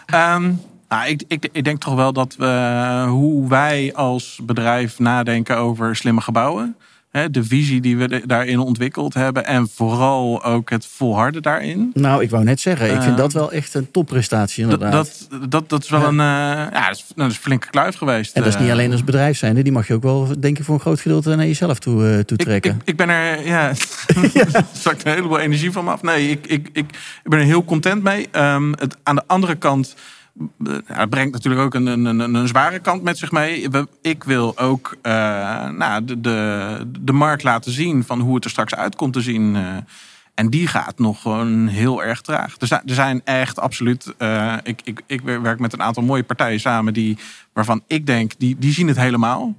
ja. 0.07 0.51
Nou, 0.91 1.07
ik, 1.09 1.23
ik, 1.27 1.49
ik 1.51 1.63
denk 1.63 1.79
toch 1.79 1.95
wel 1.95 2.13
dat 2.13 2.35
we, 2.37 3.05
hoe 3.07 3.49
wij 3.49 3.93
als 3.95 4.39
bedrijf 4.43 4.99
nadenken 4.99 5.57
over 5.57 5.95
slimme 5.95 6.21
gebouwen. 6.21 6.75
Hè, 7.11 7.29
de 7.29 7.43
visie 7.43 7.81
die 7.81 7.97
we 7.97 8.23
daarin 8.25 8.59
ontwikkeld 8.59 9.13
hebben. 9.13 9.45
En 9.45 9.67
vooral 9.73 10.43
ook 10.43 10.69
het 10.69 10.85
volharden 10.85 11.41
daarin. 11.41 11.91
Nou, 11.93 12.23
ik 12.23 12.29
wou 12.29 12.43
net 12.43 12.59
zeggen, 12.59 12.85
ik 12.87 13.01
vind 13.01 13.11
Eh, 13.11 13.17
dat 13.17 13.33
wel 13.33 13.51
echt 13.51 13.73
een 13.73 13.91
topprestatie 13.91 14.63
inderdaad. 14.63 14.91
dat, 14.91 15.27
dat, 15.49 15.69
dat 15.69 15.83
is 15.83 15.89
wel 15.89 16.03
een, 16.03 16.19
eh, 16.19 16.71
ja, 16.71 16.87
dat 16.87 16.95
is, 16.95 17.05
dat 17.15 17.29
is 17.29 17.35
een 17.35 17.41
flinke 17.41 17.69
kluif 17.69 17.95
geweest. 17.95 18.35
en 18.35 18.41
dat 18.43 18.53
is 18.53 18.59
niet 18.59 18.67
Eh, 18.67 18.73
alleen 18.73 18.91
als 18.91 19.03
bedrijf 19.03 19.37
zijn, 19.37 19.55
die 19.63 19.71
mag 19.71 19.87
je 19.87 19.93
ook 19.93 20.03
wel, 20.03 20.27
denk 20.39 20.59
ik, 20.59 20.63
voor 20.65 20.73
een 20.75 20.81
groot 20.81 20.99
gedeelte 20.99 21.35
naar 21.35 21.45
jezelf 21.45 21.79
toe, 21.79 22.07
eh, 22.09 22.19
toe 22.19 22.37
Ik, 22.37 22.43
trekken. 22.45 22.71
ik, 22.71 22.81
ik 22.85 22.95
ben 22.95 23.09
er, 23.09 23.45
ja, 23.45 23.73
zakt 24.73 25.05
een 25.05 25.11
heleboel 25.11 25.39
energie 25.39 25.71
van 25.71 25.83
me 25.85 25.91
af. 25.91 26.01
Nee, 26.01 26.29
ik, 26.29 26.47
ik, 26.47 26.69
ik, 26.73 26.85
ben 27.23 27.39
er 27.39 27.45
heel 27.45 27.65
content 27.65 28.03
mee. 28.03 28.27
Ehm, 28.31 28.71
het, 28.71 28.97
aan 29.03 29.15
de 29.15 29.23
andere 29.27 29.55
kant, 29.55 29.95
eh, 29.95 29.99
het 30.85 31.09
brengt 31.09 31.33
natuurlijk 31.33 31.61
ook 31.61 31.73
een, 31.73 31.85
een, 31.85 32.19
een, 32.35 32.47
zware 32.47 32.79
kant 32.79 33.03
met 33.03 33.17
zich 33.17 33.31
mee. 33.31 33.67
Ik 34.01 34.23
wil 34.23 34.57
ook 34.57 34.97
eh, 35.01 35.11
nou, 35.69 36.05
de, 36.05 36.21
de, 36.21 36.91
de 36.99 37.11
markt 37.13 37.43
laten 37.43 37.71
zien 37.71 38.03
van 38.03 38.19
hoe 38.19 38.35
het 38.35 38.43
er 38.43 38.49
straks 38.49 38.75
uit 38.75 38.95
komt 38.95 39.13
te 39.13 39.21
zien. 39.21 39.55
eh. 39.55 39.77
en 40.33 40.49
die 40.49 40.67
gaat 40.67 40.99
nog 40.99 41.21
gewoon 41.21 41.67
heel 41.67 42.03
erg 42.03 42.21
traag. 42.21 42.55
Er 42.59 42.67
zijn, 42.67 42.81
er 42.85 42.93
zijn 42.93 43.21
echt 43.23 43.59
absoluut. 43.59 44.13
eh, 44.17 44.57
ik, 44.63 44.81
ik, 44.83 45.01
ik 45.05 45.21
werk 45.21 45.59
met 45.59 45.73
een 45.73 45.81
aantal 45.83 46.03
mooie 46.03 46.23
partijen 46.23 46.59
samen 46.59 46.93
die, 46.93 47.17
waarvan 47.53 47.83
ik 47.87 48.05
denk, 48.05 48.31
die, 48.37 48.55
die 48.59 48.73
zien 48.73 48.87
het 48.87 48.97
helemaal. 48.97 49.55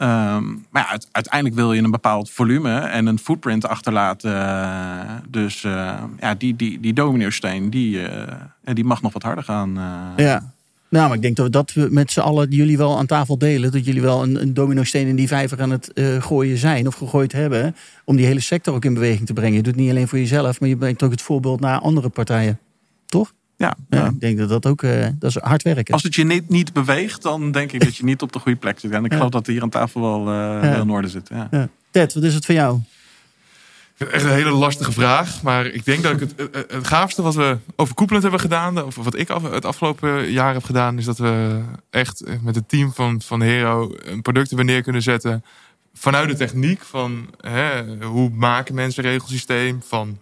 Ehm, 0.00 0.44
maar 0.70 0.82
ja, 0.82 0.88
uite- 0.88 1.06
uiteindelijk 1.12 1.54
wil 1.54 1.72
je 1.72 1.82
een 1.82 1.90
bepaald 1.90 2.30
volume 2.30 2.78
en 2.78 3.06
een 3.06 3.18
footprint 3.18 3.66
achterlaten. 3.66 5.22
dus 5.28 5.64
eh, 5.64 6.02
ja, 6.20 6.34
die, 6.34 6.56
die, 6.56 6.80
die 6.80 6.92
dominosteen, 6.92 7.70
die, 7.70 8.06
eh, 8.06 8.36
die 8.74 8.84
mag 8.84 9.02
nog 9.02 9.12
wat 9.12 9.22
harder 9.22 9.44
gaan. 9.44 9.76
eh. 10.16 10.24
Ja. 10.24 10.52
Nou, 10.88 11.06
maar 11.06 11.16
ik 11.16 11.22
denk 11.22 11.36
dat, 11.36 11.52
dat 11.52 11.72
we 11.72 11.88
met 11.90 12.10
z'n 12.12 12.20
allen 12.20 12.50
jullie 12.50 12.76
wel 12.76 12.98
aan 12.98 13.06
tafel 13.06 13.38
delen. 13.38 13.72
Dat 13.72 13.84
jullie 13.84 14.00
wel 14.02 14.22
een, 14.22 14.40
een 14.42 14.54
domino-steen 14.54 15.06
in 15.06 15.16
die 15.16 15.28
vijver 15.28 15.62
aan 15.62 15.70
het 15.70 15.92
eh, 15.92 16.22
gooien 16.22 16.58
zijn 16.58 16.86
of 16.86 16.94
gegooid 16.94 17.32
hebben. 17.32 17.76
Om 18.04 18.16
die 18.16 18.26
hele 18.26 18.40
sector 18.40 18.74
ook 18.74 18.84
in 18.84 18.94
beweging 18.94 19.26
te 19.26 19.32
brengen. 19.32 19.56
Je 19.56 19.62
doet 19.62 19.72
het 19.74 19.80
niet 19.82 19.90
alleen 19.90 20.08
voor 20.08 20.18
jezelf, 20.18 20.60
maar 20.60 20.68
je 20.68 20.76
brengt 20.76 21.02
ook 21.02 21.10
het 21.10 21.22
voorbeeld 21.22 21.60
naar 21.60 21.78
andere 21.78 22.08
partijen. 22.08 22.58
Toch? 23.06 23.32
Ja, 23.60 23.74
Ja, 23.90 23.98
ja. 23.98 24.06
ik 24.06 24.20
denk 24.20 24.38
dat 24.38 24.48
dat 24.48 24.66
ook 24.66 24.82
eh, 24.82 25.06
dat 25.18 25.30
is 25.30 25.36
hard 25.36 25.62
werken. 25.62 25.94
Als 25.94 26.02
het 26.02 26.14
je 26.14 26.24
niet, 26.24 26.48
niet 26.48 26.72
beweegt, 26.72 27.22
dan 27.22 27.50
denk 27.52 27.72
ik 27.72 27.80
dat 27.84 27.96
je 27.96 28.04
niet 28.04 28.22
op 28.22 28.32
de 28.32 28.38
goede 28.38 28.58
plek 28.58 28.78
zit. 28.78 28.90
En 28.90 29.04
ik 29.04 29.10
Ja. 29.10 29.16
geloof 29.16 29.30
dat 29.32 29.46
hier 29.46 29.62
aan 29.62 29.68
tafel 29.68 30.00
wel, 30.00 30.18
eh, 30.34 30.60
wel 30.60 30.80
in 30.82 30.90
orde 30.90 31.08
zit. 31.08 31.28
Ja. 31.28 31.48
Ja. 31.50 31.68
Ted, 31.90 32.14
wat 32.14 32.22
is 32.22 32.34
het 32.34 32.44
voor 32.46 32.54
jou? 32.54 32.78
Echt 33.98 34.24
een 34.24 34.30
hele 34.30 34.50
lastige 34.50 34.92
vraag. 34.92 35.42
Maar 35.42 35.66
ik 35.66 35.84
denk 35.84 36.02
dat 36.02 36.12
ik 36.12 36.20
het, 36.20 36.34
het, 36.36 36.72
het 36.72 36.86
gaafste 36.86 37.22
wat 37.22 37.34
we 37.34 37.56
overkoepelend 37.76 38.22
hebben 38.22 38.40
gedaan, 38.40 38.82
of 38.84 38.94
wat 38.96 39.18
ik 39.18 39.30
af- 39.30 39.50
het 39.50 39.64
afgelopen 39.64 40.30
jaar 40.30 40.52
heb 40.54 40.64
gedaan, 40.64 40.98
is 40.98 41.04
dat 41.04 41.18
we 41.18 41.60
echt 41.90 42.22
met 42.42 42.54
het 42.54 42.68
team 42.68 42.92
van, 42.92 43.20
van 43.22 43.40
Hero 43.42 43.94
een 44.04 44.22
product 44.22 44.48
hebben 44.48 44.66
neer 44.66 44.82
kunnen 44.82 45.02
zetten. 45.02 45.44
Vanuit 45.94 46.28
de 46.28 46.36
techniek 46.36 46.82
van 46.82 47.26
hè, 47.40 47.94
hoe 48.04 48.30
maken 48.30 48.74
mensen 48.74 49.04
een 49.04 49.10
regelsysteem 49.10 49.82
van 49.86 50.18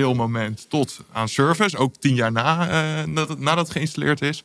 sale 0.00 0.14
moment 0.14 0.66
tot 0.70 1.00
aan 1.12 1.28
service. 1.28 1.76
Ook 1.76 1.96
tien 1.96 2.14
jaar 2.14 2.32
na, 2.32 2.68
eh, 2.68 3.14
dat 3.14 3.28
het, 3.28 3.38
nadat 3.38 3.64
het 3.66 3.76
geïnstalleerd 3.76 4.22
is. 4.22 4.42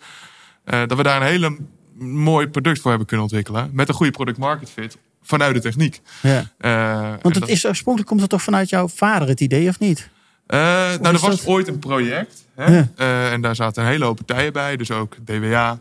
Eh, 0.63 0.79
dat 0.87 0.97
we 0.97 1.03
daar 1.03 1.21
een 1.21 1.27
hele 1.27 1.57
mooi 1.99 2.47
product 2.47 2.79
voor 2.79 2.89
hebben 2.89 3.07
kunnen 3.07 3.25
ontwikkelen. 3.25 3.69
Met 3.73 3.87
een 3.89 3.93
goede 3.95 4.11
product 4.11 4.37
market 4.37 4.69
fit 4.69 4.97
vanuit 5.21 5.53
de 5.55 5.61
techniek. 5.61 6.01
Ja. 6.21 6.51
Eh, 6.57 7.09
Want 7.21 7.23
het 7.35 7.39
dat- 7.39 7.49
is 7.49 7.65
oorspronkelijk 7.65 8.09
komt 8.09 8.21
het 8.21 8.29
toch 8.29 8.41
vanuit 8.41 8.69
jouw 8.69 8.87
vader 8.87 9.27
het 9.27 9.41
idee, 9.41 9.69
of 9.69 9.79
niet? 9.79 10.09
eh, 10.47 10.59
nou, 10.59 11.03
er 11.05 11.11
was 11.11 11.21
dat? 11.21 11.45
ooit 11.45 11.67
een 11.67 11.79
project. 11.79 12.45
Hè? 12.55 12.77
Ja. 12.77 12.87
En 13.31 13.41
daar 13.41 13.55
zaten 13.55 13.83
een 13.83 13.89
hele 13.89 14.05
hoop 14.05 14.15
partijen 14.25 14.53
bij. 14.53 14.77
Dus 14.77 14.91
ook 14.91 15.15
DWA, 15.25 15.79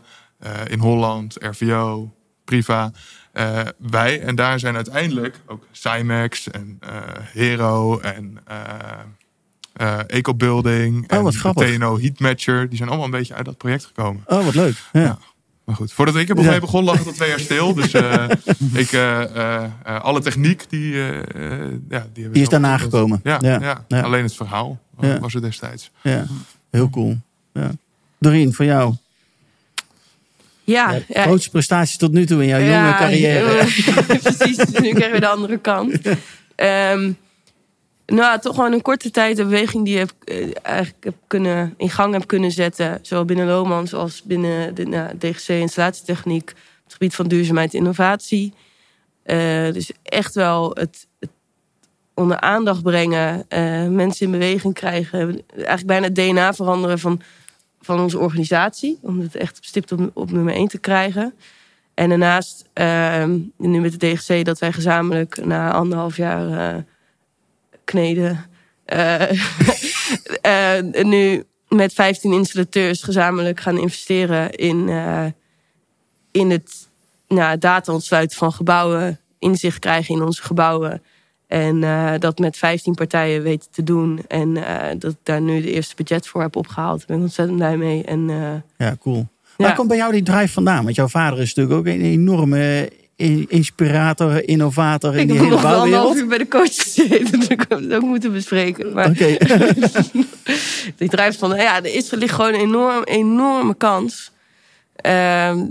in 0.67 0.79
Holland, 0.79 1.35
RVO, 1.39 2.13
Priva, 2.45 2.91
wij. 3.77 4.21
En 4.21 4.35
daar 4.35 4.59
zijn 4.59 4.75
uiteindelijk 4.75 5.39
ook 5.45 5.65
Cymex 5.71 6.49
en 6.49 6.79
Hero 7.33 7.99
en 7.99 8.37
eh 9.77 9.99
eh, 9.99 9.99
EcoBuilding 10.07 11.11
Oh, 11.11 11.21
wat 11.21 11.33
en 11.33 11.39
grappig. 11.39 11.75
TNO 11.75 11.99
Heatmatcher. 11.99 12.67
Die 12.69 12.77
zijn 12.77 12.89
allemaal 12.89 13.05
een 13.05 13.11
beetje 13.11 13.33
uit 13.33 13.45
dat 13.45 13.57
project 13.57 13.85
gekomen. 13.85 14.23
Oh, 14.25 14.45
wat 14.45 14.55
leuk. 14.55 14.75
Ja. 14.93 15.01
Ja. 15.01 15.17
Maar 15.65 15.75
goed, 15.75 15.93
voordat 15.93 16.15
ik 16.15 16.29
er 16.29 16.41
Ja. 16.41 16.49
mee 16.49 16.59
begon, 16.59 16.83
lag 16.83 16.97
het 16.97 17.07
al 17.07 17.13
twee 17.13 17.29
jaar 17.29 17.39
stil. 17.39 17.73
Dus 17.73 17.93
eh, 17.93 18.25
ik, 18.83 18.91
eh, 18.91 19.63
alle 20.01 20.19
techniek, 20.21 20.65
die, 20.69 20.93
ja, 21.89 22.07
die, 22.13 22.29
is 22.31 22.49
daarna 22.49 22.77
gekomen. 22.77 23.19
Ja, 23.23 23.37
Ja. 23.41 23.59
ja. 23.61 23.85
Ja. 23.87 24.01
alleen 24.01 24.23
het 24.23 24.35
verhaal 24.35 24.79
Ja. 24.99 25.19
was 25.19 25.33
er 25.33 25.41
destijds. 25.41 25.91
Ja, 26.01 26.25
heel 26.71 26.89
cool. 26.89 27.17
Ja. 27.53 27.71
Doreen, 28.19 28.53
voor 28.53 28.65
jou. 28.65 28.93
Ja, 30.63 30.91
Ja, 30.91 30.99
ja, 31.07 31.21
grootste 31.23 31.49
prestaties 31.49 31.97
tot 31.97 32.11
nu 32.11 32.25
toe 32.25 32.41
in 32.41 32.47
jouw 32.47 32.59
jonge 32.59 32.71
Ja, 32.71 32.97
carrière. 32.97 33.65
Precies, 34.23 34.57
nu 34.57 34.89
krijgen 34.93 35.11
we 35.11 35.19
de 35.19 35.27
andere 35.27 35.57
kant. 35.57 35.99
Ehm, 36.55 37.11
nou, 38.15 38.39
toch 38.39 38.55
gewoon 38.55 38.73
in 38.73 38.81
korte 38.81 39.11
tijd 39.11 39.37
een 39.37 39.45
beweging 39.45 39.85
die 39.85 39.99
ik 39.99 40.11
eh, 40.23 40.49
eigenlijk 40.61 41.03
heb 41.03 41.15
kunnen, 41.27 41.73
in 41.77 41.89
gang 41.89 42.13
heb 42.13 42.27
kunnen 42.27 42.51
zetten. 42.51 42.99
Zowel 43.01 43.25
binnen 43.25 43.47
Lomans 43.47 43.93
als 43.93 44.23
binnen 44.23 44.75
de 44.75 44.85
nou, 44.85 45.17
DGC 45.17 45.47
installatietechniek. 45.47 46.49
Het 46.83 46.93
gebied 46.93 47.15
van 47.15 47.27
duurzaamheid 47.27 47.73
en 47.73 47.79
innovatie. 47.79 48.53
Eh, 49.23 49.71
dus 49.71 49.91
echt 50.03 50.35
wel 50.35 50.71
het, 50.73 51.07
onder 52.13 52.39
aandacht 52.39 52.83
brengen. 52.83 53.45
eh, 53.47 53.87
mensen 53.87 54.25
in 54.25 54.31
beweging 54.31 54.73
krijgen. 54.73 55.41
Eigenlijk 55.55 55.87
bijna 55.87 56.05
het 56.05 56.15
DNA 56.15 56.53
veranderen 56.53 56.99
van, 56.99 57.21
van 57.81 57.99
onze 57.99 58.19
organisatie. 58.19 58.99
Om 59.01 59.19
het 59.19 59.35
echt 59.35 59.57
stipt 59.61 59.91
op, 59.91 60.11
op 60.13 60.31
nummer 60.31 60.53
1 60.53 60.67
te 60.67 60.79
krijgen. 60.79 61.33
En 61.93 62.09
daarnaast, 62.09 62.63
ehm, 62.73 63.39
nu 63.57 63.79
met 63.79 63.99
de 63.99 64.07
DGC, 64.07 64.45
dat 64.45 64.59
wij 64.59 64.73
gezamenlijk 64.73 65.45
na 65.45 65.71
anderhalf 65.71 66.17
jaar 66.17 66.85
kneden. 67.87 68.45
eh, 68.85 69.31
eh, 70.77 71.03
nu 71.03 71.43
met 71.67 71.93
15 71.93 72.31
installateurs 72.33 73.03
gezamenlijk 73.03 73.59
gaan 73.59 73.77
investeren 73.77 74.51
in, 74.51 74.89
eh, 74.89 75.25
in 76.31 76.49
het 76.49 76.87
nou, 77.27 77.57
data 77.57 77.93
ontsluiten 77.93 78.37
van 78.37 78.51
gebouwen. 78.51 79.19
Inzicht 79.39 79.79
krijgen 79.79 80.15
in 80.15 80.21
onze 80.21 80.43
gebouwen. 80.43 81.01
En 81.47 81.79
dat 82.19 82.39
met 82.39 82.57
15 82.57 82.93
partijen 82.93 83.43
weten 83.43 83.71
te 83.71 83.83
doen. 83.83 84.21
En 84.27 84.53
dat 84.99 85.11
ik 85.11 85.17
daar 85.23 85.41
nu 85.41 85.61
de 85.61 85.71
eerste 85.71 85.95
budget 85.95 86.27
voor 86.27 86.41
heb 86.41 86.55
opgehaald. 86.55 86.97
Daar 86.97 87.07
ben 87.07 87.17
ik 87.17 87.23
ontzettend 87.23 87.57
blij 87.57 87.77
mee. 87.77 88.03
En 88.03 88.27
Ja, 88.77 88.95
cool. 88.99 89.27
Ja. 89.57 89.65
Waar 89.65 89.75
komt 89.75 89.87
bij 89.87 89.97
jou 89.97 90.11
die 90.11 90.23
drive 90.23 90.53
vandaan? 90.53 90.83
Want 90.83 90.95
jouw 90.95 91.07
vader 91.07 91.39
is 91.39 91.53
natuurlijk 91.53 91.79
ook 91.79 91.93
een 91.93 92.01
enorme 92.01 92.89
inspirator, 93.47 94.47
innovator 94.47 95.13
in 95.13 95.19
ik 95.19 95.27
die 95.27 95.37
hele 95.37 95.49
nog 95.49 95.61
wel 95.61 95.71
bouwwereld. 95.71 96.15
uur 96.15 96.27
bij 96.27 96.37
de 96.37 96.47
coach 96.47 96.75
gezeten. 96.75 97.39
Dus 97.39 97.47
ik 97.47 97.65
heb 97.69 97.79
het 97.79 97.93
ook 97.93 98.01
moeten 98.01 98.31
bespreken. 98.31 98.93
Maar 98.93 99.09
Oké, 99.09 99.37
die 100.97 101.09
drijft 101.09 101.37
van, 101.37 101.55
ja, 101.55 101.75
er 101.77 101.93
is, 101.93 102.11
er 102.11 102.17
ligt 102.17 102.33
gewoon 102.33 102.53
een 102.53 102.59
enorm, 102.59 103.03
enorme 103.03 103.75
kans. 103.75 104.31
Ehm, 104.95 105.65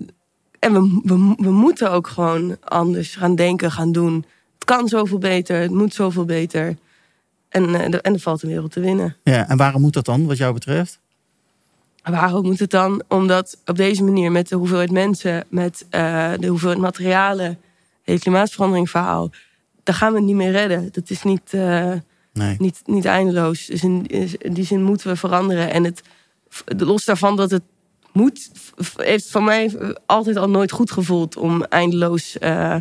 en 0.58 0.72
we, 0.72 1.00
we, 1.02 1.34
we 1.36 1.50
moeten 1.50 1.90
ook 1.90 2.06
gewoon 2.06 2.56
anders 2.64 3.16
gaan 3.16 3.34
denken, 3.34 3.70
gaan 3.70 3.92
doen. 3.92 4.24
Het 4.54 4.64
kan 4.64 4.88
zoveel 4.88 5.18
beter, 5.18 5.60
het 5.60 5.70
moet 5.70 5.94
zoveel 5.94 6.24
beter. 6.24 6.76
En, 7.48 7.74
eh, 7.74 7.98
en 8.02 8.14
er 8.14 8.20
valt 8.20 8.42
een 8.42 8.48
wereld 8.48 8.72
te 8.72 8.80
winnen. 8.80 9.16
ja, 9.22 9.48
en 9.48 9.56
waarom 9.56 9.80
moet 9.80 9.92
dat 9.92 10.04
dan, 10.04 10.26
wat 10.26 10.36
jou 10.36 10.52
betreft? 10.52 10.98
Waarom 12.10 12.44
moet 12.44 12.58
het 12.58 12.70
dan? 12.70 13.02
Omdat 13.08 13.58
op 13.64 13.76
deze 13.76 14.04
manier, 14.04 14.32
met 14.32 14.48
de 14.48 14.56
hoeveelheid 14.56 14.90
mensen, 14.90 15.44
met 15.48 15.86
eh, 15.90 16.32
de 16.38 16.46
hoeveelheid 16.46 16.80
materialen, 16.80 17.58
het 18.02 18.20
klimaatverandering 18.20 18.90
verhaal, 18.90 19.30
daar 19.82 19.94
gaan 19.94 20.10
we 20.12 20.16
het 20.16 20.26
niet 20.26 20.36
meer 20.36 20.50
redden. 20.50 20.88
Dat 20.92 21.10
is 21.10 21.22
niet, 21.22 21.52
eh, 21.52 21.92
Nee. 22.32 22.56
niet, 22.58 22.80
niet 22.84 23.04
eindeloos. 23.04 23.66
Dus 23.66 23.82
in, 23.82 24.06
in 24.38 24.52
die 24.52 24.64
zin 24.64 24.82
moeten 24.82 25.08
we 25.08 25.16
veranderen. 25.16 25.70
En 25.70 25.84
het, 25.84 26.02
los 26.76 27.04
daarvan 27.04 27.36
dat 27.36 27.50
het 27.50 27.62
moet, 28.12 28.50
heeft 28.96 29.30
van 29.30 29.44
mij 29.44 29.76
altijd 30.06 30.36
al 30.36 30.50
nooit 30.50 30.70
goed 30.72 30.90
gevoeld 30.90 31.36
om 31.36 31.62
eindeloos 31.62 32.38
eh, 32.38 32.76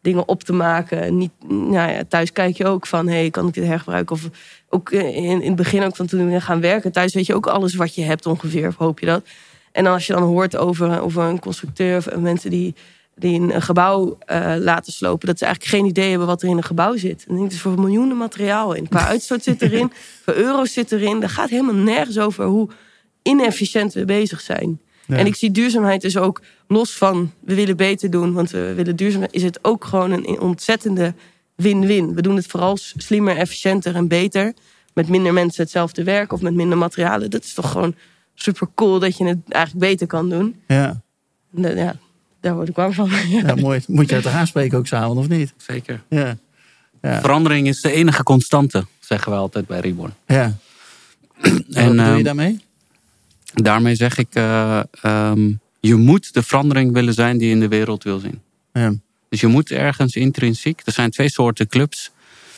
dingen 0.00 0.28
op 0.28 0.42
te 0.42 0.52
maken. 0.52 1.16
Niet, 1.16 1.32
nou 1.48 1.90
ja, 1.90 2.02
thuis 2.08 2.32
kijk 2.32 2.56
je 2.56 2.66
ook 2.66 2.86
van, 2.86 3.08
hey, 3.08 3.30
kan 3.30 3.46
ik 3.48 3.54
dit 3.54 3.64
hergebruiken? 3.64 4.16
Of 4.16 4.28
ook 4.68 4.90
in, 4.90 5.14
in 5.14 5.42
het 5.42 5.56
begin 5.56 5.82
ook 5.82 5.96
van 5.96 6.06
toen 6.06 6.30
we 6.30 6.40
gaan 6.40 6.60
werken. 6.60 6.92
Thuis 6.92 7.14
weet 7.14 7.26
je 7.26 7.34
ook 7.34 7.46
alles 7.46 7.74
wat 7.74 7.94
je 7.94 8.02
hebt 8.02 8.26
ongeveer, 8.26 8.68
of 8.68 8.76
hoop 8.76 8.98
je 9.00 9.06
dat. 9.06 9.22
En 9.72 9.86
als 9.86 10.06
je 10.06 10.12
dan 10.12 10.22
hoort 10.22 10.56
over, 10.56 11.00
over 11.00 11.22
een 11.22 11.38
constructeur 11.38 11.96
of 11.96 12.16
mensen 12.16 12.50
die, 12.50 12.74
die 13.14 13.40
een, 13.40 13.62
gebouw 13.62 14.18
eh, 14.18 14.54
laten 14.58 14.92
slopen, 14.92 15.26
dat 15.26 15.38
ze 15.38 15.44
eigenlijk 15.44 15.74
geen 15.74 15.86
idee 15.86 16.08
hebben 16.08 16.26
wat 16.26 16.42
er 16.42 16.48
in 16.48 16.56
een 16.56 16.62
gebouw 16.62 16.96
zit. 16.96 17.24
En 17.28 17.36
er 17.36 17.46
is 17.46 17.60
voor 17.60 17.80
miljoenen 17.80 18.16
materiaal 18.16 18.72
in. 18.72 18.88
Qua 18.88 19.06
uitstoot 19.06 19.42
zit 19.42 19.62
erin, 19.62 19.92
voor 20.24 20.34
euro's 20.34 20.72
zit 20.72 20.92
erin. 20.92 21.20
Daar 21.20 21.30
gaat 21.30 21.50
helemaal 21.50 21.74
nergens 21.74 22.18
over 22.18 22.44
hoe 22.44 22.68
inefficiënt 23.22 23.94
we 23.94 24.04
bezig 24.04 24.40
zijn. 24.40 24.80
Ja. 25.06 25.16
En 25.16 25.26
ik 25.26 25.34
zie 25.34 25.50
duurzaamheid 25.50 26.00
dus 26.00 26.16
ook 26.16 26.40
los 26.68 26.96
van 26.96 27.32
we 27.40 27.54
willen 27.54 27.76
beter 27.76 28.10
doen, 28.10 28.32
want 28.32 28.50
we 28.50 28.72
willen 28.74 28.96
duurzaam. 28.96 29.26
Is 29.30 29.42
het 29.42 29.58
ook 29.64 29.84
gewoon 29.84 30.10
een 30.10 30.40
ontzettende 30.40 31.14
win-win. 31.54 32.14
We 32.14 32.22
doen 32.22 32.36
het 32.36 32.46
vooral 32.46 32.76
slimmer, 32.96 33.36
efficiënter 33.36 33.94
en 33.94 34.08
beter. 34.08 34.52
Met 34.94 35.08
minder 35.08 35.32
mensen 35.32 35.62
hetzelfde 35.62 36.04
werk 36.04 36.32
of 36.32 36.40
met 36.40 36.54
minder 36.54 36.78
materialen. 36.78 37.30
Dat 37.30 37.44
is 37.44 37.54
toch 37.54 37.70
gewoon 37.70 37.94
super 38.34 38.68
cool 38.74 38.98
dat 38.98 39.16
je 39.16 39.24
het 39.24 39.38
eigenlijk 39.48 39.90
beter 39.90 40.06
kan 40.06 40.28
doen. 40.28 40.56
Ja, 40.66 41.00
dat- 41.50 41.76
Ja, 41.76 41.96
daar 42.40 42.54
word 42.54 42.68
ik 42.68 42.76
warm 42.76 42.92
van. 42.92 43.10
ja 43.28 43.54
mooi. 43.54 43.80
Moet 43.86 44.08
je 44.08 44.14
het 44.14 44.24
toch 44.24 44.32
aanspreken 44.32 44.78
ook 44.78 44.86
samen, 44.86 45.16
of 45.16 45.28
niet? 45.28 45.52
Zeker. 45.56 46.02
Ja, 46.08 46.36
Ja. 47.02 47.20
Verandering 47.20 47.68
is 47.68 47.80
de 47.80 47.92
enige 47.92 48.22
constante, 48.22 48.86
zeggen 49.00 49.32
we 49.32 49.38
altijd 49.38 49.66
bij 49.66 49.80
Reborn. 49.80 50.14
ja. 50.26 50.54
En, 51.40 51.52
wat 51.52 51.64
bedoel 51.74 51.94
je 51.94 52.00
ehm, 52.00 52.22
daarmee? 52.22 52.60
daarmee 53.54 53.94
zeg 53.94 54.18
ik, 54.18 54.28
eh, 54.32 54.80
ehm, 55.02 55.50
je 55.88 55.94
moet 55.94 56.34
de 56.34 56.42
verandering 56.42 56.92
willen 56.92 57.14
zijn 57.14 57.38
die 57.38 57.46
je 57.46 57.54
in 57.54 57.60
de 57.60 57.68
wereld 57.68 58.04
wil 58.04 58.18
zien. 58.18 58.40
Ja. 58.72 58.94
Dus 59.28 59.40
je 59.40 59.46
moet 59.46 59.70
ergens 59.70 60.14
intrinsiek. 60.14 60.82
Er 60.84 60.92
zijn 60.92 61.10
twee 61.10 61.30
soorten 61.30 61.66
clubs 61.66 62.10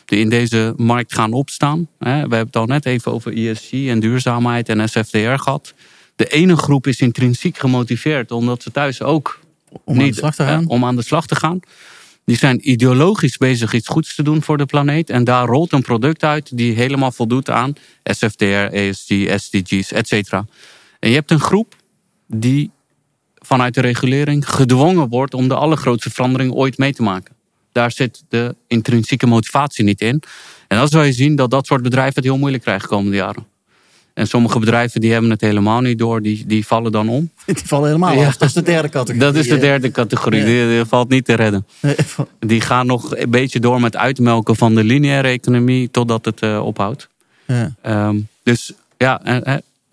die 0.05 0.19
in 0.19 0.29
deze 0.29 0.73
markt 0.77 1.13
gaan 1.13 1.33
opstaan. 1.33 1.87
We 1.97 2.07
hebben 2.07 2.39
het 2.39 2.55
al 2.55 2.65
net 2.65 2.85
even 2.85 3.11
over 3.11 3.33
ESG 3.33 3.71
en 3.71 3.99
duurzaamheid 3.99 4.69
en 4.69 4.89
SFDR 4.89 5.17
gehad. 5.17 5.73
De 6.15 6.27
ene 6.27 6.55
groep 6.55 6.87
is 6.87 6.99
intrinsiek 6.99 7.57
gemotiveerd 7.57 8.31
omdat 8.31 8.63
ze 8.63 8.71
thuis 8.71 9.01
ook 9.01 9.39
Om 9.83 9.99
aan 9.99 10.07
de 10.07 10.13
slag 10.13 10.35
te 10.35 10.43
gaan? 10.43 10.67
om 10.67 10.85
aan 10.85 10.95
de 10.95 11.03
slag 11.03 11.27
te 11.27 11.35
gaan. 11.35 11.59
Die 12.25 12.37
zijn 12.37 12.69
ideologisch 12.69 13.37
bezig 13.37 13.73
iets 13.73 13.87
goeds 13.87 14.15
te 14.15 14.23
doen 14.23 14.41
voor 14.41 14.57
de 14.57 14.65
planeet. 14.65 15.09
En 15.09 15.23
daar 15.23 15.47
rolt 15.47 15.71
een 15.71 15.81
product 15.81 16.23
uit 16.23 16.57
die 16.57 16.73
helemaal 16.73 17.11
voldoet 17.11 17.49
aan 17.49 17.73
SFDR, 18.03 18.45
ESG, 18.45 19.09
SDG's, 19.35 19.91
et 19.91 20.07
cetera. 20.07 20.45
En 20.99 21.09
je 21.09 21.15
hebt 21.15 21.31
een 21.31 21.39
groep 21.39 21.75
die 22.27 22.71
vanuit 23.51 23.73
de 23.73 23.81
regulering 23.81 24.49
gedwongen 24.49 25.09
wordt 25.09 25.33
om 25.33 25.47
de 25.47 25.55
allergrootste 25.55 26.09
verandering 26.09 26.51
ooit 26.53 26.77
mee 26.77 26.93
te 26.93 27.03
maken. 27.03 27.35
Daar 27.71 27.91
zit 27.91 28.23
de 28.29 28.55
intrinsieke 28.67 29.27
motivatie 29.27 29.83
niet 29.83 30.01
in. 30.01 30.23
En 30.67 30.77
dan 30.77 30.87
zal 30.87 31.01
je 31.03 31.11
zien 31.13 31.35
dat 31.35 31.49
dat 31.51 31.65
soort 31.65 31.81
bedrijven 31.81 32.13
het 32.15 32.23
heel 32.23 32.37
moeilijk 32.37 32.63
krijgen 32.63 32.89
de 32.89 32.95
komende 32.95 33.17
jaren. 33.17 33.45
En 34.13 34.27
sommige 34.27 34.59
bedrijven 34.59 35.01
die 35.01 35.11
hebben 35.11 35.29
het 35.31 35.41
helemaal 35.41 35.81
niet 35.81 35.97
door. 35.99 36.21
Die, 36.21 36.45
die 36.45 36.65
vallen 36.67 36.91
dan 36.91 37.09
om. 37.09 37.29
Die 37.45 37.55
vallen 37.65 37.85
helemaal 37.87 38.13
Ja. 38.13 38.27
af. 38.27 38.37
Dat 38.37 38.47
is 38.47 38.53
de 38.53 38.61
derde 38.61 38.89
categorie. 38.89 39.19
Dat 39.21 39.35
is 39.35 39.47
de 39.47 39.57
derde 39.57 39.91
categorie. 39.91 40.39
Ja. 40.39 40.45
Die, 40.45 40.67
die 40.67 40.85
valt 40.85 41.09
niet 41.09 41.25
te 41.25 41.33
redden. 41.33 41.65
Die 42.39 42.61
gaan 42.61 42.85
nog 42.85 43.15
een 43.17 43.29
beetje 43.29 43.59
door 43.59 43.81
met 43.81 43.95
uitmelken 43.95 44.55
van 44.55 44.75
de 44.75 44.83
lineaire 44.83 45.27
economie 45.27 45.91
totdat 45.91 46.25
het 46.25 46.39
eh, 46.41 46.65
ophoudt. 46.65 47.07
ja. 47.45 47.73
Ehm, 47.81 48.17
dus 48.43 48.73
ja, 48.97 49.21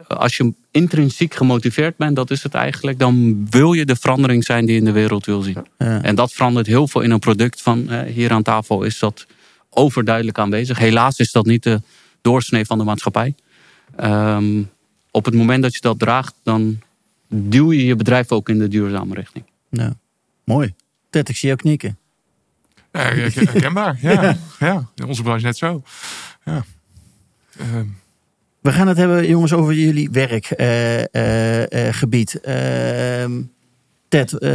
als 0.08 0.36
je 0.36 0.52
intrinsiek 0.70 1.34
gemotiveerd 1.34 1.96
bent, 1.96 2.16
dat 2.16 2.30
is 2.30 2.42
het 2.42 2.54
eigenlijk. 2.54 2.98
Dan 2.98 3.46
wil 3.50 3.72
je 3.72 3.84
de 3.84 3.96
verandering 3.96 4.44
zijn 4.44 4.64
die 4.64 4.74
je 4.74 4.78
in 4.78 4.84
de 4.84 4.92
wereld 4.92 5.26
wil 5.26 5.42
zien. 5.42 5.66
Ja. 5.78 6.02
En 6.02 6.14
dat 6.14 6.32
verandert 6.32 6.66
heel 6.66 6.88
veel 6.88 7.00
in 7.00 7.10
een 7.10 7.18
product. 7.18 7.62
Van 7.62 7.90
eh, 7.90 8.12
hier 8.12 8.32
aan 8.32 8.42
tafel 8.42 8.82
is 8.82 8.98
dat 8.98 9.26
overduidelijk 9.70 10.38
aanwezig. 10.38 10.78
Helaas 10.78 11.18
is 11.18 11.32
dat 11.32 11.46
niet 11.46 11.62
de 11.62 11.82
doorsnee 12.20 12.64
van 12.64 12.78
de 12.78 12.84
maatschappij. 12.84 13.34
Ehm, 13.96 14.62
op 15.10 15.24
het 15.24 15.34
moment 15.34 15.62
dat 15.62 15.74
je 15.74 15.80
dat 15.80 15.98
draagt, 15.98 16.34
dan 16.42 16.80
duw 17.28 17.72
je 17.72 17.84
je 17.84 17.96
bedrijf 17.96 18.32
ook 18.32 18.48
in 18.48 18.58
de 18.58 18.68
duurzame 18.68 19.14
richting. 19.14 19.44
Ja. 19.70 19.96
Mooi. 20.44 20.74
Ted, 21.10 21.28
ik 21.28 21.36
zie 21.36 21.48
jou 21.48 21.60
knikken. 21.60 21.98
Ja, 22.92 23.00
her- 23.00 23.34
herkenbaar. 23.34 23.98
Ja, 24.00 24.36
ja. 24.58 24.88
in 24.94 25.04
onze 25.04 25.22
branche 25.22 25.44
net 25.44 25.56
zo. 25.56 25.82
Ja. 26.44 26.64
Ehm, 27.58 27.86
We 28.68 28.74
gaan 28.74 28.88
het 28.88 28.96
hebben, 28.96 29.28
jongens, 29.28 29.52
over 29.52 29.74
jullie 29.74 30.10
werkgebied. 31.12 32.40
Ehm 32.40 33.32
Ted, 34.08 34.32
eh 34.32 34.50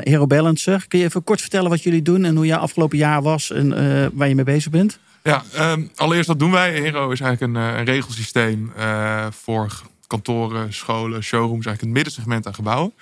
Hero 0.00 0.26
Balancer, 0.26 0.84
kun 0.88 0.98
je 0.98 1.04
even 1.04 1.24
kort 1.24 1.40
vertellen 1.40 1.70
wat 1.70 1.82
jullie 1.82 2.02
doen 2.02 2.24
en 2.24 2.36
hoe 2.36 2.46
jouw 2.46 2.58
afgelopen 2.58 2.98
jaar 2.98 3.22
was 3.22 3.50
en 3.50 3.72
eh, 3.72 4.06
waar 4.12 4.28
je 4.28 4.34
mee 4.34 4.44
bezig 4.44 4.70
bent? 4.70 4.98
Ja, 5.22 5.42
ehm, 5.54 5.82
allereerst 5.94 6.28
wat 6.28 6.38
doen 6.38 6.50
wij? 6.50 6.72
Hero 6.72 7.10
is 7.10 7.20
eigenlijk 7.20 7.54
een, 7.54 7.62
eh, 7.62 7.78
een 7.78 7.84
regelsysteem 7.84 8.72
eh, 8.76 9.26
voor 9.30 9.82
kantoren, 10.06 10.72
scholen, 10.72 11.22
showrooms, 11.22 11.66
eigenlijk 11.66 11.80
het 11.80 11.90
middensegment 11.90 12.46
aan 12.46 12.54
gebouwen. 12.54 12.92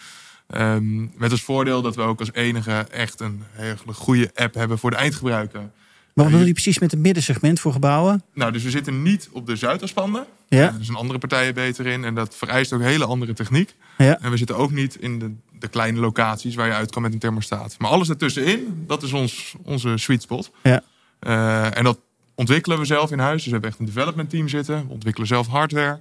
Ehm, 0.47 1.01
met 1.01 1.31
als 1.31 1.43
voordeel 1.43 1.83
dat 1.83 1.97
we 1.97 2.03
ook 2.03 2.21
als 2.21 2.33
enige 2.33 2.87
echt 2.91 3.21
een 3.21 3.43
hele 3.51 3.93
goede 3.93 4.31
app 4.35 4.55
hebben 4.55 4.79
voor 4.79 4.91
de 4.91 4.97
eindgebruiker. 4.97 5.71
Maar 6.19 6.27
wat 6.27 6.37
bedoel 6.37 6.55
je 6.55 6.63
precies 6.63 6.79
met 6.79 6.91
het 6.91 7.01
middensegment 7.01 7.61
voor 7.61 7.73
gebouwen? 7.73 8.23
Nou, 8.35 8.53
dus 8.53 8.63
we 8.63 8.71
zitten 8.71 9.03
niet 9.03 9.29
op 9.33 9.47
de 9.47 9.57
Zuidaspanden. 9.57 10.27
Ja, 10.49 10.71
Daar 10.71 10.75
zijn 10.81 10.97
andere 10.97 11.19
partijen 11.19 11.55
beter 11.55 11.87
in. 11.87 12.05
En 12.05 12.15
dat 12.15 12.35
vereist 12.37 12.73
ook 12.73 12.81
hele 12.81 13.05
andere 13.05 13.33
techniek. 13.33 13.75
ja, 13.99 14.19
En 14.21 14.31
we 14.31 14.37
zitten 14.37 14.57
ook 14.57 14.71
niet 14.71 14.97
in 14.97 15.19
de, 15.19 15.33
de 15.59 15.69
kleine 15.69 16.01
locaties 16.01 16.55
waar 16.55 16.67
je 16.67 16.73
uit 16.73 16.91
kan 16.91 17.03
met 17.03 17.13
een 17.13 17.19
thermostaat. 17.19 17.75
Maar 17.79 17.91
alles 17.91 18.09
ertussenin, 18.09 18.85
dat 18.87 19.03
is 19.03 19.13
ons, 19.13 19.55
onze 19.63 19.97
sweet 19.97 20.23
spot. 20.23 20.51
Ja. 20.63 20.83
Eh, 21.19 21.77
en 21.77 21.85
dat 21.85 21.99
ontwikkelen 22.35 22.79
we 22.79 22.85
zelf 22.85 23.11
in 23.11 23.19
huis. 23.19 23.37
Dus 23.37 23.45
we 23.45 23.51
hebben 23.51 23.71
echt 23.71 23.79
een 23.79 23.87
development 23.87 24.31
team 24.31 24.49
zitten. 24.49 24.87
We 24.87 24.93
ontwikkelen 24.93 25.29
zelf 25.29 25.47
hardware. 25.47 26.01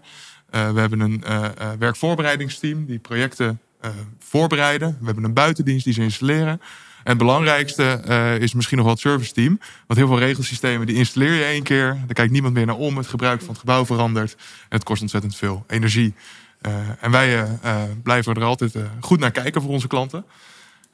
Eh, 0.50 0.72
we 0.72 0.80
hebben 0.80 1.00
een 1.00 1.24
eh, 1.24 1.50
werkvoorbereidingsteam 1.80 2.86
die 2.86 3.00
projecten 3.00 3.60
eh, 3.80 3.92
voorbereiden. 4.20 4.98
We 5.00 5.06
hebben 5.06 5.24
een 5.24 5.34
buitendienst 5.34 5.86
die 5.86 5.94
ze 5.94 6.02
installeren. 6.02 6.62
En 7.04 7.14
het 7.14 7.18
belangrijkste 7.18 7.84
eh, 7.84 8.38
is 8.38 8.54
misschien 8.54 8.78
nog 8.78 8.86
wel 8.86 8.96
het 8.96 9.04
service 9.04 9.34
team. 9.34 9.60
Want 9.88 10.00
heel 10.00 10.08
veel 10.08 10.20
regelsystemen 10.20 10.88
die 10.88 10.96
installeer 10.96 11.34
je 11.34 11.44
één 11.44 11.64
keer. 11.64 11.88
Daar 11.88 12.14
kijkt 12.14 12.32
niemand 12.32 12.54
meer 12.54 12.66
naar 12.66 12.76
om. 12.76 12.98
Het 12.98 13.08
gebruik 13.08 13.40
van 13.40 13.50
het 13.50 13.58
gebouw 13.58 13.86
verandert. 13.86 14.34
En 14.38 14.78
het 14.78 14.84
kost 14.84 15.02
ontzettend 15.02 15.36
veel 15.36 15.64
energie. 15.68 16.14
Eh, 16.62 16.74
en 17.02 17.12
wij 17.12 17.60
blijven 18.04 18.34
er 18.34 18.44
altijd 18.44 18.74
goed 19.00 19.20
naar 19.20 19.32
kijken 19.32 19.62
voor 19.62 19.72
onze 19.72 19.88
klanten. 19.88 20.26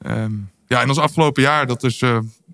Ehm, 0.01 0.31
ja, 0.67 0.81
en 0.81 0.89
ons 0.89 0.99
afgelopen 0.99 1.41
jaar, 1.41 1.67
dat 1.67 1.83
is, 1.83 1.99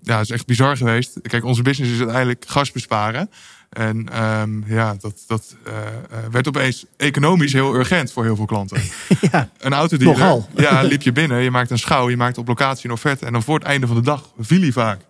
ja, 0.02 0.20
is 0.20 0.30
echt 0.30 0.46
bizar 0.46 0.76
geweest. 0.76 1.20
Kijk, 1.22 1.44
onze 1.44 1.62
business 1.62 1.92
is 1.92 1.98
uiteindelijk 2.00 2.44
gas 2.46 2.72
besparen. 2.72 3.30
En 3.70 4.08
ehm, 4.12 4.72
ja, 4.72 4.96
dat, 5.00 5.24
dat 5.26 5.56
eh, 5.64 5.72
eh, 5.86 6.30
werd 6.30 6.48
opeens 6.48 6.84
economisch 6.96 7.52
heel 7.52 7.74
urgent 7.74 8.12
voor 8.12 8.24
heel 8.24 8.36
veel 8.36 8.44
klanten. 8.44 8.82
ja. 9.32 9.48
Een 9.58 9.72
autodealer, 9.72 10.18
Nogal. 10.18 10.48
ja, 10.56 10.82
liep 10.82 11.02
je 11.02 11.12
binnen, 11.12 11.42
je 11.42 11.50
maakt 11.50 11.70
een 11.70 11.78
schouw, 11.78 12.10
je 12.10 12.16
maakt 12.16 12.38
op 12.38 12.48
locatie 12.48 12.84
een 12.84 12.94
offerte. 12.94 13.26
En 13.26 13.32
dan 13.32 13.42
voor 13.42 13.54
het 13.54 13.64
einde 13.64 13.86
van 13.86 13.96
de 13.96 14.02
dag 14.02 14.32
viel 14.38 14.60
hij 14.60 14.72
vaak. 14.72 15.00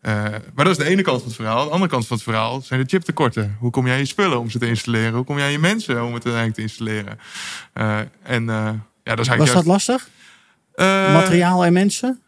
Eh, 0.00 0.12
maar 0.54 0.64
dat 0.64 0.78
is 0.78 0.84
de 0.84 0.90
ene 0.90 1.02
kant 1.02 1.18
van 1.18 1.26
het 1.26 1.36
verhaal. 1.36 1.64
De 1.64 1.70
andere 1.70 1.90
kant 1.90 2.06
van 2.06 2.16
het 2.16 2.24
verhaal 2.24 2.60
zijn 2.60 2.80
de 2.80 2.88
chiptekorten. 2.88 3.56
Hoe 3.58 3.70
kom 3.70 3.86
jij 3.86 3.98
je 3.98 4.04
spullen 4.04 4.38
om 4.38 4.50
ze 4.50 4.58
te 4.58 4.66
installeren? 4.66 5.12
Hoe 5.12 5.24
kom 5.24 5.38
jij 5.38 5.52
je 5.52 5.58
mensen 5.58 6.04
om 6.04 6.14
het 6.14 6.24
uiteindelijk 6.24 6.54
te 6.54 6.62
installeren? 6.62 7.18
En 8.22 8.44
ja, 8.44 9.14
dat 9.14 9.18
is 9.18 9.28
eigenlijk 9.28 9.38
Was 9.38 9.52
dat 9.52 9.64
lastig? 9.64 10.08
Materiaal 11.12 11.64
en 11.64 11.72
mensen? 11.72 12.20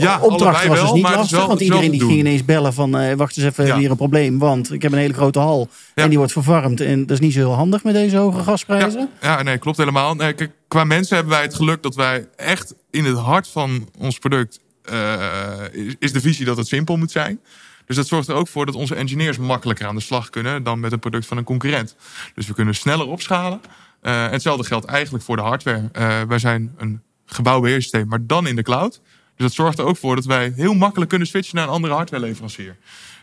Ja, 0.00 0.18
Opdracht 0.20 0.40
allebei 0.42 0.68
was 0.68 0.78
wel, 0.78 0.92
dus 0.92 1.02
niet 1.02 1.14
lastig, 1.14 1.38
wel- 1.38 1.46
want 1.48 1.60
iedereen 1.60 1.90
die 1.90 2.00
ging 2.00 2.10
doen. 2.10 2.18
ineens 2.18 2.44
bellen 2.44 2.72
van... 2.74 2.96
eh, 2.98 3.14
wacht 3.16 3.36
eens 3.36 3.46
even, 3.46 3.56
we 3.56 3.62
Ja. 3.62 3.66
hebben 3.66 3.80
hier 3.82 3.90
een 3.90 3.96
probleem, 3.96 4.38
want 4.38 4.72
ik 4.72 4.82
heb 4.82 4.92
een 4.92 4.98
hele 4.98 5.14
grote 5.14 5.38
hal... 5.38 5.68
Ja. 5.94 6.02
en 6.02 6.08
die 6.08 6.18
wordt 6.18 6.32
verwarmd 6.32 6.80
en 6.80 7.00
dat 7.00 7.10
is 7.10 7.20
niet 7.20 7.32
zo 7.32 7.38
heel 7.38 7.54
handig 7.54 7.84
met 7.84 7.94
deze 7.94 8.16
hoge 8.16 8.42
gasprijzen. 8.42 9.08
Ja, 9.20 9.42
nee, 9.42 9.58
klopt 9.58 9.76
helemaal. 9.76 10.14
Nee, 10.14 10.32
kijk, 10.32 10.50
qua 10.68 10.84
mensen 10.84 11.16
hebben 11.16 11.34
wij 11.34 11.42
het 11.42 11.54
geluk 11.54 11.82
dat 11.82 11.94
wij 11.94 12.26
echt 12.36 12.74
in 12.90 13.04
het 13.04 13.18
hart 13.18 13.48
van 13.48 13.88
ons 13.98 14.18
product 14.18 14.60
eh, 14.82 15.60
is, 15.72 15.94
is 15.98 16.12
de 16.12 16.20
visie 16.20 16.44
dat 16.44 16.56
het 16.56 16.66
simpel 16.66 16.96
moet 16.96 17.10
zijn. 17.10 17.40
Dus 17.86 17.96
dat 17.96 18.06
zorgt 18.06 18.28
er 18.28 18.34
ook 18.34 18.48
voor 18.48 18.66
dat 18.66 18.74
onze 18.74 18.94
engineers 18.94 19.38
makkelijker 19.38 19.86
aan 19.86 19.94
de 19.94 20.00
slag 20.00 20.30
kunnen 20.30 20.62
dan 20.62 20.80
met 20.80 20.92
een 20.92 20.98
product 20.98 21.26
van 21.26 21.36
een 21.36 21.44
concurrent. 21.44 21.96
Dus 22.34 22.46
we 22.46 22.54
kunnen 22.54 22.74
sneller 22.74 23.06
opschalen. 23.06 23.60
Eh, 24.00 24.24
en 24.24 24.30
hetzelfde 24.30 24.64
geldt 24.64 24.84
eigenlijk 24.86 25.24
voor 25.24 25.36
de 25.36 25.42
hardware. 25.42 25.88
Eh, 25.92 26.20
wij 26.28 26.38
zijn 26.38 26.74
een 26.76 27.02
gebouwbeheersysteem, 27.26 28.08
maar 28.08 28.26
dan 28.26 28.46
in 28.46 28.56
de 28.56 28.62
cloud. 28.62 29.00
Dus 29.36 29.46
dat 29.46 29.52
zorgt 29.52 29.78
er 29.78 29.84
ook 29.84 29.96
voor 29.96 30.14
dat 30.14 30.24
wij 30.24 30.52
heel 30.56 30.74
makkelijk 30.74 31.10
kunnen 31.10 31.28
switchen 31.28 31.56
naar 31.56 31.64
een 31.64 31.72
andere 31.72 31.94
hardwareleverancier. 31.94 32.76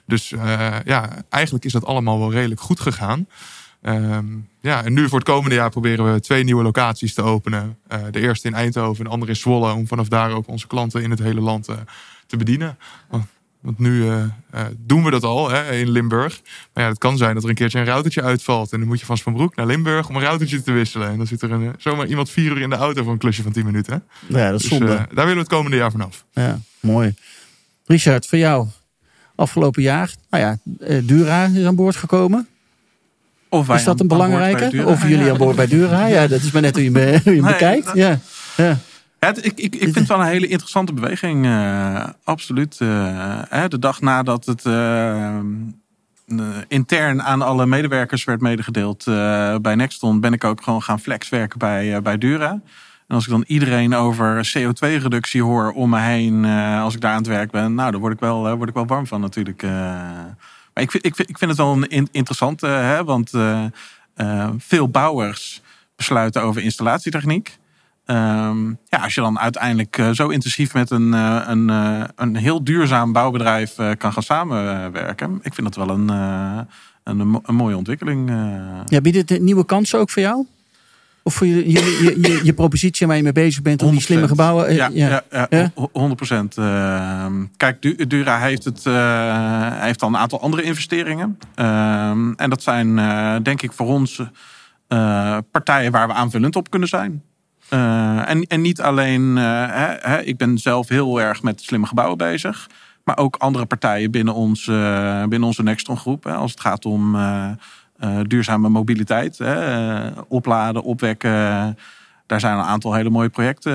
Dus 0.06 0.32
eh, 0.32 0.76
ja, 0.86 1.10
eigenlijk 1.30 1.66
is 1.66 1.72
dat 1.72 1.86
allemaal 1.86 2.20
wel 2.20 2.32
redelijk 2.32 2.62
goed 2.62 2.80
gegaan. 2.80 3.28
Ehm, 3.82 4.26
ja, 4.62 4.84
en 4.84 4.94
nu 4.94 5.10
voor 5.10 5.20
het 5.20 5.28
komende 5.28 5.56
jaar 5.56 5.70
proberen 5.70 6.14
we 6.14 6.20
twee 6.20 6.44
nieuwe 6.44 6.64
locaties 6.64 7.14
te 7.14 7.22
openen. 7.22 7.78
Eh, 7.88 8.00
de 8.12 8.20
eerste 8.20 8.48
in 8.48 8.54
Eindhoven 8.54 8.98
en 8.98 9.04
de 9.04 9.10
andere 9.10 9.32
in 9.32 9.38
Zwolle. 9.38 9.74
Om 9.74 9.88
vanaf 9.88 10.08
daar 10.08 10.32
ook 10.32 10.48
onze 10.48 10.68
klanten 10.68 11.04
in 11.04 11.10
het 11.10 11.20
hele 11.20 11.42
land 11.42 11.68
eh, 11.68 11.76
te 12.28 12.38
bedienen. 12.38 12.78
Want 13.62 13.80
nu 13.80 14.08
eh, 14.08 14.24
eh, 14.52 14.66
doen 14.78 15.04
we 15.04 15.12
dat 15.12 15.24
al 15.24 15.50
hè, 15.50 15.72
in 15.72 15.90
Limburg. 15.90 16.42
Maar 16.74 16.84
ja, 16.84 16.90
het 16.90 16.98
kan 17.00 17.18
zijn 17.18 17.34
dat 17.34 17.44
er 17.44 17.50
een 17.50 17.56
keertje 17.56 17.80
een 17.80 17.86
routertje 17.86 18.22
uitvalt. 18.22 18.72
En 18.72 18.80
dan 18.80 18.88
moet 18.88 19.00
je 19.00 19.06
van 19.06 19.18
Spanbroek 19.18 19.56
naar 19.56 19.66
Limburg 19.66 20.10
om 20.10 20.16
een 20.16 20.22
routertje 20.22 20.62
te 20.64 20.72
wisselen. 20.72 21.10
En 21.10 21.18
dan 21.18 21.28
zit 21.28 21.42
er 21.42 21.52
een, 21.52 21.64
eh, 21.64 21.70
zomaar 21.78 22.08
iemand 22.08 22.30
vier 22.30 22.52
uur 22.52 22.62
in 22.62 22.70
de 22.70 22.76
auto 22.76 23.04
voor 23.04 23.12
een 23.12 23.18
klusje 23.18 23.44
van 23.44 23.52
10 23.52 23.66
minuten. 23.66 24.04
Ja, 24.28 24.52
dat 24.52 24.60
is 24.62 24.68
Dus 24.70 24.78
zonde. 24.78 24.96
daar 24.96 25.08
willen 25.14 25.34
we 25.34 25.40
het 25.40 25.48
komende 25.48 25.78
jaar 25.78 25.92
vanaf. 25.92 26.26
Ja, 26.34 26.60
mooi. 26.80 27.16
Richard, 27.86 28.28
voor 28.28 28.38
jou, 28.38 28.68
afgelopen 29.36 29.82
jaar, 29.82 30.14
nou 30.30 30.44
ja, 30.44 30.58
Dura 31.02 31.46
is 31.46 31.66
aan 31.66 31.76
boord 31.76 31.96
gekomen. 31.96 32.48
Of 33.50 33.68
wij 33.68 33.76
Is 33.78 33.84
dat 33.84 34.00
een 34.00 34.08
belangrijke? 34.08 34.86
Of 34.86 35.08
jullie 35.08 35.32
aan 35.32 35.38
boord 35.38 35.56
bij 35.56 35.68
Dura? 35.68 36.06
Ja, 36.06 36.28
dat 36.28 36.42
is 36.42 36.52
maar 36.52 36.62
net 36.62 36.74
hoe 36.76 36.84
je, 36.84 36.92
me, 36.92 37.00
hoe 37.24 37.34
je 37.36 37.42
hem 37.42 37.42
Nee, 37.42 37.42
bekijkt. 37.52 37.86
dat- 37.86 37.96
Ja, 37.96 38.20
ja. 38.58 38.78
Ik, 39.28 39.38
ik, 39.38 39.58
ik 39.76 39.80
vind 39.82 39.96
het 39.96 40.08
wel 40.08 40.20
een 40.20 40.26
hele 40.26 40.48
interessante 40.48 40.94
beweging. 40.94 41.46
eh, 41.46 42.08
absoluut. 42.24 42.78
eh, 42.80 43.64
de 43.68 43.80
dag 43.80 44.02
nadat 44.02 44.46
het 44.46 44.66
eh, 44.66 45.40
intern 46.68 47.24
aan 47.24 47.42
alle 47.42 47.66
medewerkers 47.66 48.24
werd 48.24 48.42
medegedeeld 48.42 49.04
bij 49.62 49.76
Nexton, 49.76 50.20
ben 50.20 50.34
ik 50.34 50.44
ook 50.44 50.64
gewoon 50.64 50.82
gaan 50.82 51.00
flexwerken 51.00 51.60
bij, 51.60 52.02
bij 52.02 52.18
Dura. 52.18 52.50
En 53.08 53.16
als 53.16 53.24
ik 53.26 53.32
dan 53.32 53.44
iedereen 53.48 53.94
over 53.94 54.52
CO2-reductie 54.58 55.44
hoor 55.44 55.72
om 55.72 55.90
me 55.90 56.00
heen 56.00 56.46
als 56.80 56.96
ik 56.96 57.02
daar 57.02 57.12
aan 57.12 57.18
het 57.18 57.28
werk 57.28 57.52
ben, 57.52 57.74
nou, 57.74 57.92
daar 57.92 58.00
word 58.00 58.14
ik 58.14 58.20
wel, 58.20 58.56
word 58.58 58.70
ik 58.70 58.76
wel 58.76 58.86
warm 58.86 59.08
van 59.08 59.22
natuurlijk. 59.22 59.62
maar 60.74 60.84
ik 60.84 60.92
vind, 60.92 61.06
ik, 61.06 61.18
ik 61.18 61.38
vind 61.38 61.50
het 61.52 61.60
wel 61.60 61.72
een 61.72 61.88
in- 61.88 62.10
interessant, 62.12 62.64
eh, 62.64 62.72
hè, 62.80 63.04
want 63.04 63.32
veel 64.58 64.90
bouwers 64.90 65.62
besluiten 65.96 66.42
over 66.42 66.62
installatietechniek. 66.62 67.60
Ehm, 68.12 68.68
ja, 68.68 68.98
als 69.04 69.16
je 69.16 69.22
dan 69.22 69.40
uiteindelijk 69.40 69.98
eh, 69.98 70.10
zo 70.12 70.28
intensief 70.28 70.74
met 70.74 70.90
een, 70.90 71.14
eh, 71.14 71.42
een, 71.48 71.70
eh, 71.70 72.04
een 72.16 72.36
heel 72.36 72.64
duurzaam 72.64 73.12
bouwbedrijf 73.12 73.76
kan 73.98 74.14
gaan 74.14 74.24
samenwerken. 74.24 75.40
Ik 75.42 75.54
vind 75.54 75.74
dat 75.74 75.88
wel 75.88 75.96
een, 75.96 76.10
een, 77.04 77.40
een, 77.44 77.56
mooie 77.56 77.78
ontwikkeling. 77.78 78.30
ja 78.86 79.02
biedt 79.02 79.30
het 79.30 79.42
nieuwe 79.42 79.66
kansen 79.66 80.00
ook 80.00 80.10
voor 80.10 80.22
jou? 80.22 80.46
Of 81.24 81.34
voor 81.34 81.48
je, 81.48 81.56
je, 81.72 81.80
je, 82.04 82.22
je, 82.22 82.40
je 82.44 82.54
propositie 82.54 83.08
waar 83.08 83.16
je 83.16 83.24
mee 83.24 83.32
bezig 83.32 83.62
bent 83.62 83.82
om 83.84 83.92
die 83.92 84.02
slimme 84.02 84.26
100%. 84.26 84.30
gebouwen? 84.30 84.74
Ja, 84.74 84.90
ja. 84.94 85.22
ja, 85.32 85.48
Ja? 85.50 85.72
ho- 85.76 85.90
100 85.94 86.16
procent. 86.16 86.56
kijk, 87.58 87.82
Du- 87.82 88.08
Dura 88.08 88.40
heeft, 88.40 88.64
het, 88.64 88.84
heeft 89.84 90.02
al 90.02 90.08
een 90.10 90.18
aantal 90.18 90.42
andere 90.42 90.64
investeringen. 90.64 91.38
Ehm, 91.56 92.32
en 92.32 92.50
dat 92.50 92.64
zijn, 92.64 92.96
denk 93.44 93.62
ik, 93.62 93.72
voor 93.72 93.88
ons 93.88 94.22
partijen 95.52 95.92
waar 95.92 96.08
we 96.08 96.14
aanvullend 96.14 96.56
op 96.56 96.70
kunnen 96.70 96.90
zijn. 96.90 97.22
Eh, 97.72 98.30
en, 98.30 98.44
en 98.44 98.62
niet 98.62 98.82
alleen, 98.82 99.38
eh, 99.38 99.44
hè, 99.68 100.10
hè, 100.12 100.22
ik 100.22 100.38
ben 100.38 100.58
zelf 100.58 100.88
heel 100.88 101.22
erg 101.22 101.42
met 101.42 101.62
slimme 101.62 101.88
gebouwen 101.88 102.18
bezig. 102.18 102.70
Maar 103.04 103.18
ook 103.18 103.36
andere 103.36 103.66
partijen 103.66 104.12
binnen, 104.12 104.34
ons, 104.34 104.68
eh, 104.68 105.22
binnen 105.22 105.48
onze 105.48 105.64
Nextron 105.64 105.98
groep. 105.98 106.24
Hè, 106.24 106.34
als 106.34 106.52
het 106.52 106.60
gaat 106.60 106.86
om 106.86 107.18
duurzame 108.28 108.70
mobiliteit. 108.70 109.38
Hè, 109.38 110.10
opladen, 110.28 110.84
opwekken. 110.84 111.30
Daar 112.26 112.40
zijn 112.40 112.58
een 112.58 112.64
aantal 112.64 112.94
hele 112.94 113.10
mooie 113.10 113.30
projecten 113.30 113.74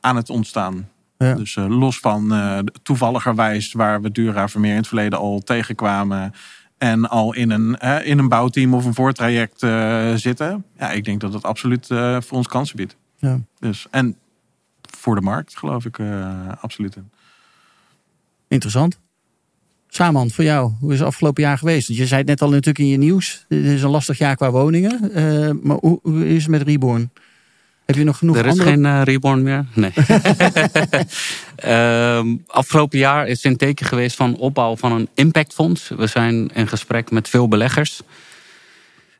aan 0.00 0.16
het 0.16 0.30
ontstaan. 0.30 0.88
Ja. 1.18 1.34
Dus 1.34 1.54
los 1.54 1.98
van 1.98 2.32
toevalligerwijs 2.82 3.72
waar 3.72 4.00
we 4.00 4.10
Dura 4.10 4.48
Vermeer 4.48 4.70
in 4.70 4.76
het 4.76 4.88
verleden 4.88 5.18
al 5.18 5.40
tegenkwamen. 5.40 6.32
En 6.80 7.08
al 7.08 7.34
in 7.34 7.50
een, 7.50 7.74
in 8.04 8.18
een 8.18 8.28
bouwteam 8.28 8.74
of 8.74 8.84
een 8.84 8.94
voortraject 8.94 9.62
eh, 9.62 10.14
zitten. 10.14 10.64
Ja, 10.78 10.90
ik 10.90 11.04
denk 11.04 11.20
dat 11.20 11.32
dat 11.32 11.42
absoluut 11.42 11.90
eh, 11.90 12.20
voor 12.20 12.36
ons 12.36 12.46
kansen 12.46 12.76
biedt. 12.76 12.96
Ja. 13.16 13.40
Dus, 13.58 13.86
en 13.90 14.16
voor 14.90 15.14
de 15.14 15.20
markt 15.20 15.58
geloof 15.58 15.84
ik 15.84 15.98
eh, 15.98 16.48
absoluut. 16.60 16.96
Interessant. 18.48 18.98
Saman, 19.88 20.30
voor 20.30 20.44
jou, 20.44 20.72
hoe 20.80 20.92
is 20.92 20.98
het 20.98 21.08
afgelopen 21.08 21.42
jaar 21.42 21.58
geweest? 21.58 21.88
Je 21.88 22.06
zei 22.06 22.20
het 22.20 22.28
net 22.28 22.42
al 22.42 22.48
natuurlijk 22.48 22.78
in 22.78 22.86
je 22.86 22.98
nieuws. 22.98 23.44
Dit 23.48 23.64
is 23.64 23.82
een 23.82 23.90
lastig 23.90 24.18
jaar 24.18 24.36
qua 24.36 24.50
woningen. 24.50 25.10
Maar 25.62 25.76
hoe, 25.76 25.98
hoe 26.02 26.28
is 26.28 26.42
het 26.42 26.50
met 26.50 26.62
Reborn? 26.62 27.10
Heb 27.90 27.98
je 27.98 28.04
nog 28.04 28.18
genoeg 28.18 28.36
Er 28.36 28.46
is 28.46 28.50
andere... 28.50 28.70
geen 28.70 28.86
eh, 28.86 29.00
reborn 29.04 29.42
meer. 29.42 29.64
Nee. 29.74 29.92
Ehm, 31.56 32.36
afgelopen 32.46 32.98
jaar 32.98 33.26
is 33.28 33.44
een 33.44 33.56
teken 33.56 33.86
geweest 33.86 34.16
van 34.16 34.36
opbouw 34.36 34.76
van 34.76 34.92
een 34.92 35.08
impactfonds. 35.14 35.88
We 35.96 36.06
zijn 36.06 36.50
in 36.54 36.68
gesprek 36.68 37.10
met 37.10 37.28
veel 37.28 37.48
beleggers. 37.48 38.00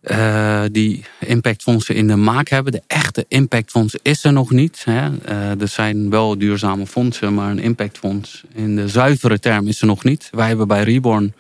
eh, 0.00 0.62
die 0.72 1.04
impactfondsen 1.18 1.94
in 1.94 2.06
de 2.06 2.16
maak 2.16 2.48
hebben. 2.48 2.72
De 2.72 2.82
echte 2.86 3.24
impactfonds 3.28 3.96
is 4.02 4.24
er 4.24 4.32
nog 4.32 4.50
niet. 4.50 4.82
Hè. 4.84 5.08
Eh, 5.24 5.60
er 5.60 5.68
zijn 5.68 6.10
wel 6.10 6.38
duurzame 6.38 6.86
fondsen, 6.86 7.34
maar 7.34 7.50
een 7.50 7.58
impactfonds 7.58 8.42
in 8.54 8.76
de 8.76 8.88
zuivere 8.88 9.38
term 9.38 9.66
is 9.68 9.80
er 9.80 9.86
nog 9.86 10.04
niet. 10.04 10.28
Wij 10.30 10.48
hebben 10.48 10.68
bij 10.68 10.82
Reborn 10.82 11.34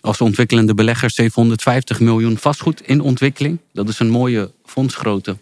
als 0.00 0.20
ontwikkelende 0.20 0.74
belegger 0.74 1.10
750 1.10 2.00
miljoen 2.00 2.36
vastgoed 2.38 2.80
in 2.86 3.00
ontwikkeling. 3.00 3.58
Dat 3.72 3.88
is 3.88 3.98
een 3.98 4.10
mooie 4.10 4.50
fondsgrootte. 4.64 5.36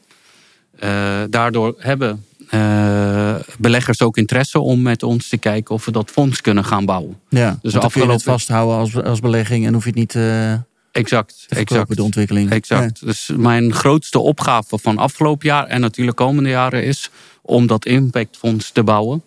Eh, 0.78 1.22
daardoor 1.30 1.74
hebben 1.78 2.24
eh, 2.48 3.34
beleggers 3.58 4.02
ook 4.02 4.16
interesse 4.16 4.60
om 4.60 4.82
met 4.82 5.02
ons 5.02 5.28
te 5.28 5.36
kijken 5.36 5.74
of 5.74 5.84
we 5.84 5.90
dat 5.90 6.10
fonds 6.10 6.40
kunnen 6.40 6.64
gaan 6.64 6.84
bouwen. 6.84 7.20
Ja, 7.28 7.38
dus 7.38 7.48
dan 7.50 7.60
kun 7.60 7.72
je 7.72 7.76
het 7.78 7.84
afgelopen- 7.84 8.20
vasthouden 8.20 8.76
als, 8.76 9.02
als 9.02 9.20
belegging 9.20 9.66
en 9.66 9.72
hoef 9.74 9.82
je 9.82 9.90
het 9.90 9.98
niet 9.98 10.14
eh 10.14 10.54
Exact, 10.92 11.44
te 11.48 11.54
exact. 11.54 11.96
de 11.96 12.02
ontwikkeling. 12.02 12.50
Exact. 12.50 13.04
Dus 13.04 13.30
mijn 13.36 13.72
grootste 13.72 14.18
opgave 14.18 14.78
van 14.78 14.98
afgelopen 14.98 15.46
jaar 15.46 15.66
en 15.66 15.80
natuurlijk 15.80 16.16
komende 16.16 16.48
jaren 16.48 16.84
is 16.84 17.10
om 17.42 17.66
dat 17.66 17.86
impactfonds 17.86 18.70
te 18.70 18.82
bouwen. 18.82 19.22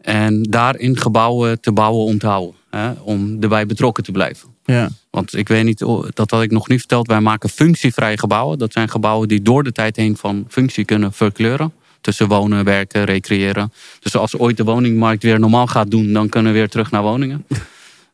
En 0.00 0.42
daarin 0.42 0.96
gebouwen 0.96 1.60
te 1.60 1.72
bouwen 1.72 2.04
om 2.04 2.18
te 2.18 2.26
houden. 2.26 2.54
Hè, 2.70 2.90
om 2.90 3.36
erbij 3.40 3.66
betrokken 3.66 4.04
te 4.04 4.12
blijven. 4.12 4.48
Ja. 4.70 4.88
Want 5.10 5.36
ik 5.36 5.48
weet 5.48 5.64
niet, 5.64 5.82
oh, 5.82 6.08
dat 6.14 6.30
had 6.30 6.42
ik 6.42 6.50
nog 6.50 6.68
niet 6.68 6.78
verteld. 6.78 7.06
Wij 7.06 7.20
maken 7.20 7.48
functievrije 7.48 8.18
gebouwen. 8.18 8.58
Dat 8.58 8.72
zijn 8.72 8.90
gebouwen 8.90 9.28
die 9.28 9.42
door 9.42 9.62
de 9.62 9.72
tijd 9.72 9.96
heen 9.96 10.16
van 10.16 10.44
functie 10.48 10.84
kunnen 10.84 11.12
verkleuren. 11.12 11.72
Tussen 12.00 12.28
wonen, 12.28 12.64
werken, 12.64 13.04
recreëren. 13.04 13.72
Dus 14.00 14.16
als 14.16 14.38
ooit 14.38 14.56
de 14.56 14.64
woningmarkt 14.64 15.22
weer 15.22 15.40
normaal 15.40 15.66
gaat 15.66 15.90
doen, 15.90 16.12
dan 16.12 16.28
kunnen 16.28 16.52
we 16.52 16.58
weer 16.58 16.68
terug 16.68 16.90
naar 16.90 17.02
woningen. 17.02 17.44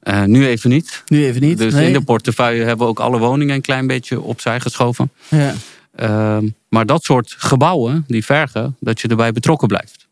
Eh, 0.01 0.25
nu 0.25 0.47
even 0.47 0.71
niet. 0.71 1.03
Nu 1.07 1.27
even 1.27 1.41
niet. 1.41 1.59
Dus 1.59 1.73
nee. 1.73 1.87
in 1.87 1.93
de 1.93 2.01
portefeuille 2.01 2.65
hebben 2.65 2.87
we 2.87 2.93
ook 2.93 3.01
alle 3.01 3.19
woningen 3.19 3.55
een 3.55 3.61
klein 3.61 3.87
beetje 3.87 4.21
opzij 4.21 4.61
geschoven. 4.61 5.11
ja. 5.29 5.55
Ehm, 5.95 6.49
maar 6.69 6.87
dat 6.87 7.05
soort 7.05 7.35
gebouwen, 7.39 8.05
die 8.07 8.25
vergen 8.25 8.77
dat 8.81 9.01
je 9.01 9.09
erbij 9.09 9.33
betrokken 9.33 9.69
blijft. 9.69 10.07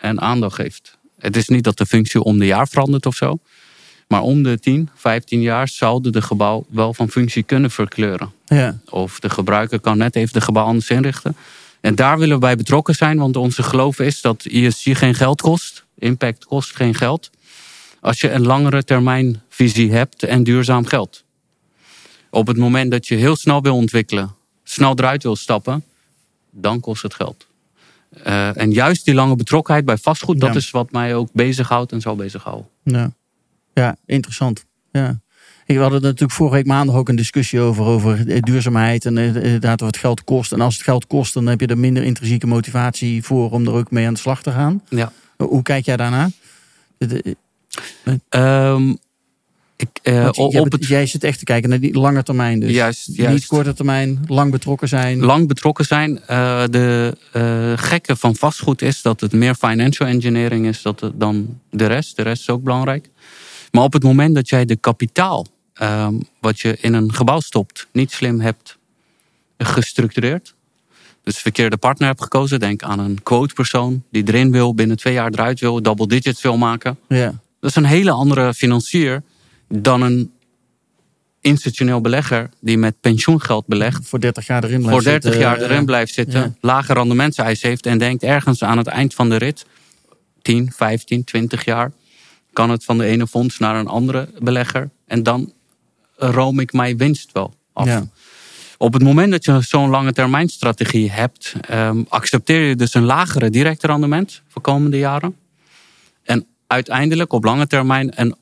En 0.00 0.20
aandacht 0.20 0.54
geeft. 0.54 0.98
Het 1.18 1.36
is 1.36 1.48
niet 1.48 1.64
dat 1.64 1.78
de 1.78 1.86
functie 1.86 2.22
om 2.22 2.38
de 2.38 2.46
jaar 2.46 2.68
verandert 2.68 3.06
of 3.06 3.14
zo. 3.14 3.38
Maar 4.10 4.22
om 4.22 4.42
de 4.42 4.58
10, 4.58 4.88
15 4.94 5.40
jaar 5.40 5.68
zouden 5.68 6.12
de 6.12 6.22
gebouw 6.22 6.66
wel 6.68 6.94
van 6.94 7.08
functie 7.08 7.42
kunnen 7.42 7.70
verkleuren. 7.70 8.32
Ja. 8.46 8.78
Of 8.88 9.20
de 9.20 9.30
gebruiker 9.30 9.80
kan 9.80 9.98
net 9.98 10.16
even 10.16 10.32
de 10.32 10.40
gebouw 10.40 10.64
anders 10.64 10.90
inrichten. 10.90 11.36
En 11.80 11.94
daar 11.94 12.18
willen 12.18 12.34
we 12.34 12.40
bij 12.40 12.56
betrokken 12.56 12.94
zijn, 12.94 13.18
want 13.18 13.36
onze 13.36 13.62
geloof 13.62 13.98
is 13.98 14.20
dat 14.20 14.44
ESG 14.44 14.98
geen 14.98 15.14
geld 15.14 15.40
kost. 15.40 15.84
Impact 15.98 16.44
kost 16.44 16.76
geen 16.76 16.94
geld. 16.94 17.30
Als 18.00 18.20
je 18.20 18.30
een 18.30 18.46
langere 18.46 18.84
termijn 18.84 19.42
visie 19.48 19.92
hebt 19.92 20.22
en 20.22 20.44
duurzaam 20.44 20.86
geld. 20.86 21.24
Op 22.30 22.46
het 22.46 22.56
moment 22.56 22.90
dat 22.90 23.08
je 23.08 23.14
heel 23.14 23.36
snel 23.36 23.62
wil 23.62 23.74
ontwikkelen, 23.74 24.34
snel 24.64 24.92
eruit 24.96 25.22
wil 25.22 25.36
stappen, 25.36 25.84
dan 26.50 26.80
kost 26.80 27.02
het 27.02 27.14
geld. 27.14 27.46
Eh, 28.22 28.56
en 28.56 28.72
juist 28.72 29.04
die 29.04 29.14
lange 29.14 29.36
betrokkenheid 29.36 29.84
bij 29.84 29.96
vastgoed, 29.96 30.40
dat 30.40 30.56
is 30.56 30.70
wat 30.70 30.92
mij 30.92 31.14
ook 31.14 31.28
bezighoudt 31.32 31.92
en 31.92 32.00
zal 32.00 32.16
bezighouden. 32.16 32.68
Ja, 32.82 33.12
ja 33.80 33.96
interessant. 34.06 34.64
Ja. 34.92 35.20
Ik- 35.66 35.76
We 35.76 35.82
hadden 35.82 36.02
natuurlijk 36.02 36.32
vorige 36.32 36.54
week 36.56 36.66
maandag 36.66 36.94
ook 36.96 37.08
een 37.08 37.16
discussie 37.16 37.60
over, 37.60 37.84
over 37.84 38.28
eh, 38.30 38.40
duurzaamheid 38.42 39.04
en 39.04 39.18
eh, 39.18 39.26
inderdaad 39.26 39.80
wat 39.80 39.88
het 39.90 39.98
geld 40.00 40.24
kost. 40.24 40.52
En 40.52 40.60
als 40.60 40.74
het 40.74 40.82
geld 40.82 41.06
kost, 41.06 41.34
dan 41.34 41.46
heb 41.46 41.60
je 41.60 41.66
er 41.66 41.78
minder 41.78 42.02
intrinsieke 42.02 42.46
motivatie 42.46 43.22
voor 43.24 43.50
om 43.50 43.66
er 43.66 43.72
ook 43.72 43.90
mee 43.90 44.06
aan 44.06 44.14
de 44.14 44.20
slag 44.20 44.42
te 44.42 44.50
gaan. 44.50 44.82
Ja. 44.88 45.12
Hoe 45.36 45.62
kijk 45.62 45.84
jij 45.84 45.96
daarnaar? 45.96 46.30
De- 46.98 47.06
de- 47.06 47.36
Ehm, 48.28 48.88
ik, 49.76 49.88
eh, 50.02 50.22
want 50.24 50.36
op 50.38 50.72
het 50.72 50.86
jij 50.86 51.06
zit 51.06 51.24
echt 51.24 51.38
te 51.38 51.44
kijken 51.44 51.70
naar 51.70 51.80
die 51.80 51.98
lange 51.98 52.22
termijn. 52.22 52.60
Dus 52.60 52.70
Juist, 52.70 53.08
niet 53.08 53.16
juist. 53.16 53.46
korte 53.46 53.74
termijn, 53.74 54.24
lang 54.26 54.50
betrokken 54.50 54.88
zijn. 54.88 55.18
lang 55.20 55.48
betrokken 55.48 55.84
zijn. 55.84 56.20
Eh, 56.26 56.62
de 56.70 57.16
eh, 57.32 57.72
gekke 57.76 58.16
van 58.16 58.36
vastgoed 58.36 58.82
is 58.82 59.02
dat 59.02 59.20
het 59.20 59.32
meer 59.32 59.54
financial 59.54 60.08
engineering 60.08 60.66
is 60.66 60.82
dan 61.14 61.58
de 61.70 61.86
rest. 61.86 62.16
De 62.16 62.22
rest 62.22 62.40
is 62.40 62.50
ook 62.50 62.62
belangrijk. 62.62 63.10
Maar 63.70 63.82
op 63.82 63.92
het 63.92 64.02
moment 64.02 64.34
dat 64.34 64.48
jij 64.48 64.64
de 64.64 64.76
kapitaal 64.76 65.46
ehm, 65.72 66.14
wat 66.40 66.60
je 66.60 66.76
in 66.80 66.94
een 66.94 67.14
gebouw 67.14 67.40
stopt 67.40 67.86
niet 67.92 68.10
slim 68.10 68.40
hebt 68.40 68.78
gestructureerd. 69.58 70.54
Dus 71.22 71.38
verkeerde 71.38 71.76
partner 71.76 72.08
hebt 72.08 72.22
gekozen. 72.22 72.60
Denk 72.60 72.82
aan 72.82 72.98
een 72.98 73.22
quotepersoon 73.22 74.02
die 74.10 74.22
erin 74.26 74.52
wil, 74.52 74.74
binnen 74.74 74.96
twee 74.96 75.12
jaar 75.12 75.30
eruit 75.32 75.60
wil, 75.60 75.82
double 75.82 76.06
digits 76.06 76.42
wil 76.42 76.56
maken. 76.56 76.98
Ja, 77.08 77.40
Dat 77.60 77.70
is 77.70 77.76
een 77.76 77.84
hele 77.84 78.10
andere 78.10 78.54
financier 78.54 79.22
dan 79.68 80.02
een 80.02 80.32
institutioneel 81.40 82.00
belegger 82.00 82.48
die 82.60 82.78
met 82.78 83.00
pensioengeld 83.00 83.66
belegt 83.66 84.08
voor 84.08 84.20
30 84.20 84.46
jaar 84.46 84.64
erin 84.64 84.80
blijven 84.80 85.02
voor 85.02 85.10
30 85.10 85.32
zitten, 85.32 85.50
jaar 85.50 85.60
erin 85.60 85.84
blijft 85.84 86.14
zitten, 86.14 86.40
ja. 86.40 86.54
lage 86.60 86.92
rendementseis 86.92 87.62
heeft 87.62 87.86
en 87.86 87.98
denkt 87.98 88.22
ergens 88.22 88.62
aan 88.62 88.78
het 88.78 88.86
eind 88.86 89.14
van 89.14 89.28
de 89.28 89.36
rit, 89.36 89.66
10, 90.42 90.72
15, 90.76 91.24
20 91.24 91.64
jaar, 91.64 91.92
kan 92.52 92.70
het 92.70 92.84
van 92.84 92.98
de 92.98 93.04
ene 93.04 93.26
fonds 93.26 93.58
naar 93.58 93.76
een 93.76 93.86
andere 93.86 94.28
belegger 94.38 94.90
en 95.06 95.22
dan 95.22 95.52
room 96.16 96.60
ik 96.60 96.72
mijn 96.72 96.96
winst 96.96 97.32
wel 97.32 97.54
af. 97.72 97.86
Ja. 97.86 98.08
Op 98.78 98.92
het 98.92 99.02
moment 99.02 99.30
dat 99.30 99.44
je 99.44 99.60
zo'n 99.60 99.90
lange 99.90 100.12
termijn 100.12 100.48
strategie 100.48 101.10
hebt, 101.10 101.54
ehm, 101.60 102.02
accepteer 102.08 102.60
je 102.60 102.76
dus 102.76 102.94
een 102.94 103.04
lagere 103.04 103.50
directe 103.50 103.86
rendement 103.86 104.42
voor 104.48 104.62
komende 104.62 104.98
jaren. 104.98 105.36
En 106.22 106.46
uiteindelijk 106.66 107.32
op 107.32 107.44
lange 107.44 107.66
termijn 107.66 108.20
een 108.20 108.36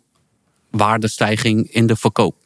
waardestijging 0.70 1.72
in 1.72 1.86
de 1.86 1.96
verkoop. 1.96 2.36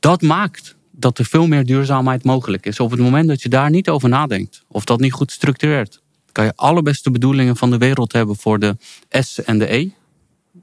Dat 0.00 0.22
maakt 0.22 0.76
dat 0.90 1.18
er 1.18 1.24
veel 1.24 1.46
meer 1.46 1.64
duurzaamheid 1.64 2.24
mogelijk 2.24 2.66
is. 2.66 2.80
Op 2.80 2.90
het 2.90 3.00
moment 3.00 3.28
dat 3.28 3.42
je 3.42 3.48
daar 3.48 3.70
niet 3.70 3.88
over 3.88 4.08
nadenkt, 4.08 4.64
of 4.68 4.84
dat 4.84 5.00
niet 5.00 5.12
goed 5.12 5.32
structureert, 5.32 6.00
kan 6.32 6.44
je 6.44 6.52
alle 6.56 6.82
beste 6.82 7.10
bedoelingen 7.10 7.56
van 7.56 7.70
de 7.70 7.78
wereld 7.78 8.12
hebben 8.12 8.36
voor 8.36 8.58
de 8.58 8.76
S 9.10 9.42
en 9.42 9.58
de 9.58 9.74
E 9.74 9.90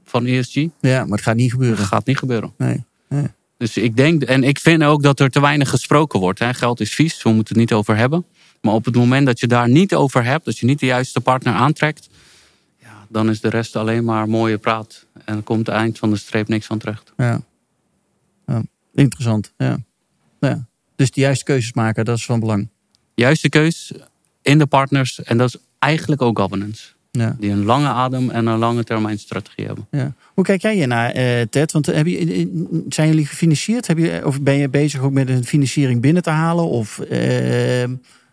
van 0.06 0.26
ESG. 0.26 0.54
ja, 0.80 1.04
maar 1.04 1.16
het 1.16 1.20
gaat 1.20 1.36
niet 1.36 1.50
gebeuren. 1.50 1.86
gaat 1.86 2.06
niet 2.06 2.18
gebeuren. 2.18 2.52
Nee. 2.56 2.84
nee. 3.08 3.26
Dus 3.58 3.76
ik 3.76 3.96
denk, 3.96 4.22
en 4.22 4.44
ik 4.44 4.58
vind 4.58 4.82
ook 4.82 5.02
dat 5.02 5.20
er 5.20 5.30
te 5.30 5.40
weinig 5.40 5.70
gesproken 5.70 6.20
wordt. 6.20 6.38
Hè. 6.38 6.54
Geld 6.54 6.80
is 6.80 6.94
vies, 6.94 7.22
we 7.22 7.30
moeten 7.30 7.54
het 7.54 7.70
niet 7.70 7.78
over 7.78 7.96
hebben. 7.96 8.24
Maar 8.60 8.74
op 8.74 8.84
het 8.84 8.94
moment 8.94 9.26
dat 9.26 9.40
je 9.40 9.46
daar 9.46 9.68
niet 9.68 9.94
over 9.94 10.24
hebt, 10.24 10.44
dat 10.44 10.58
je 10.58 10.66
niet 10.66 10.80
de 10.80 10.86
juiste 10.86 11.20
partner 11.20 11.54
aantrekt, 11.54 12.08
ja, 12.78 13.06
dan 13.08 13.30
is 13.30 13.40
de 13.40 13.48
rest 13.48 13.76
alleen 13.76 14.04
maar 14.04 14.28
mooie 14.28 14.58
praat. 14.58 15.06
En 15.24 15.36
er 15.36 15.42
komt 15.42 15.66
het 15.66 15.76
eind 15.76 15.98
van 15.98 16.10
de 16.10 16.16
streep 16.16 16.48
niks 16.48 16.66
van 16.66 16.78
terecht. 16.78 17.12
Ja. 17.16 17.40
ja. 18.46 18.62
Interessant. 18.94 19.52
Ja. 19.56 19.78
ja. 20.40 20.66
Dus 20.96 21.10
de 21.10 21.20
juiste 21.20 21.44
keuzes 21.44 21.72
maken, 21.72 22.04
dat 22.04 22.16
is 22.16 22.24
van 22.24 22.40
belang. 22.40 22.68
Juiste 23.14 23.48
keus 23.48 23.92
in 24.42 24.58
de 24.58 24.66
partners, 24.66 25.22
en 25.22 25.38
dat 25.38 25.48
is 25.48 25.56
eigenlijk 25.78 26.22
ook 26.22 26.38
governance. 26.38 26.95
Ja. 27.18 27.36
Die 27.40 27.50
een 27.50 27.64
lange 27.64 27.88
adem 27.88 28.30
en 28.30 28.46
een 28.46 28.58
lange 28.58 28.84
termijn 28.84 29.18
strategie 29.18 29.66
hebben. 29.66 29.86
Ja. 29.90 30.12
Hoe 30.34 30.44
kijk 30.44 30.62
jij 30.62 30.74
hier 30.74 30.86
naar, 30.86 31.10
eh, 31.10 31.40
Ted? 31.50 31.72
Want 31.72 31.86
heb 31.86 32.06
je, 32.06 32.18
eh, 32.18 32.46
zijn 32.88 33.08
jullie 33.08 33.26
gefinancierd? 33.26 33.86
Heb 33.86 33.98
je, 33.98 34.20
of 34.24 34.40
ben 34.40 34.54
je 34.54 34.68
bezig 34.68 35.00
ook 35.00 35.12
met 35.12 35.28
een 35.28 35.44
financiering 35.44 36.00
binnen 36.00 36.22
te 36.22 36.30
halen? 36.30 36.64
Of, 36.68 36.98
eh, 36.98 37.82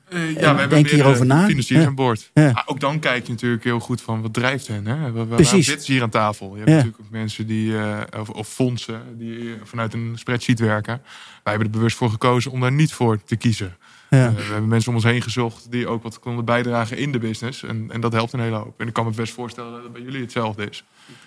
Eh, 0.09 0.19
En 0.19 0.27
ja, 0.33 0.39
we 0.39 0.45
hebben 0.45 0.69
denk 0.69 0.87
je 0.87 0.95
hierover 0.95 1.25
na? 1.25 1.45
financiers 1.47 1.85
aan 1.85 1.95
boord. 1.95 2.31
Ook 2.65 2.79
dan 2.79 2.99
kijk 2.99 3.25
je 3.25 3.31
natuurlijk 3.31 3.63
heel 3.63 3.79
goed 3.79 4.01
van 4.01 4.21
wat 4.21 4.33
drijft 4.33 4.67
hen. 4.67 4.85
Hè? 4.87 5.11
Waar- 5.11 5.25
Precies. 5.25 5.43
Waarom 5.45 5.61
zitten 5.63 5.85
ze 5.85 5.91
hier 5.91 6.01
aan 6.01 6.09
tafel? 6.09 6.49
Je 6.51 6.55
hebt 6.57 6.69
Ja. 6.69 6.75
natuurlijk 6.75 7.03
ook 7.05 7.11
mensen 7.11 7.47
die, 7.47 7.77
eh, 7.77 7.99
of, 8.19 8.29
of 8.29 8.47
fondsen 8.47 9.01
die 9.17 9.53
vanuit 9.63 9.93
een 9.93 10.11
spreadsheet 10.15 10.59
werken. 10.59 11.01
Wij 11.43 11.53
hebben 11.53 11.65
er 11.71 11.77
bewust 11.77 11.97
voor 11.97 12.09
gekozen 12.09 12.51
om 12.51 12.59
daar 12.59 12.71
niet 12.71 12.93
voor 12.93 13.23
te 13.23 13.35
kiezen. 13.35 13.75
Ja. 14.17 14.27
Eh, 14.27 14.35
we 14.35 14.51
hebben 14.51 14.67
mensen 14.67 14.89
om 14.89 14.95
ons 14.95 15.03
heen 15.03 15.21
gezocht 15.21 15.71
die 15.71 15.87
ook 15.87 16.03
wat 16.03 16.19
konden 16.19 16.45
bijdragen 16.45 16.97
in 16.97 17.11
de 17.11 17.19
business. 17.19 17.63
En, 17.63 17.91
en 17.91 18.01
dat 18.01 18.13
helpt 18.13 18.33
een 18.33 18.39
hele 18.39 18.55
hoop. 18.55 18.79
En 18.79 18.87
ik 18.87 18.93
kan 18.93 19.05
me 19.05 19.11
best 19.11 19.33
voorstellen 19.33 19.71
dat 19.71 19.83
het 19.83 19.93
bij 19.93 20.01
jullie 20.01 20.21
hetzelfde 20.21 20.69
is. 20.69 20.83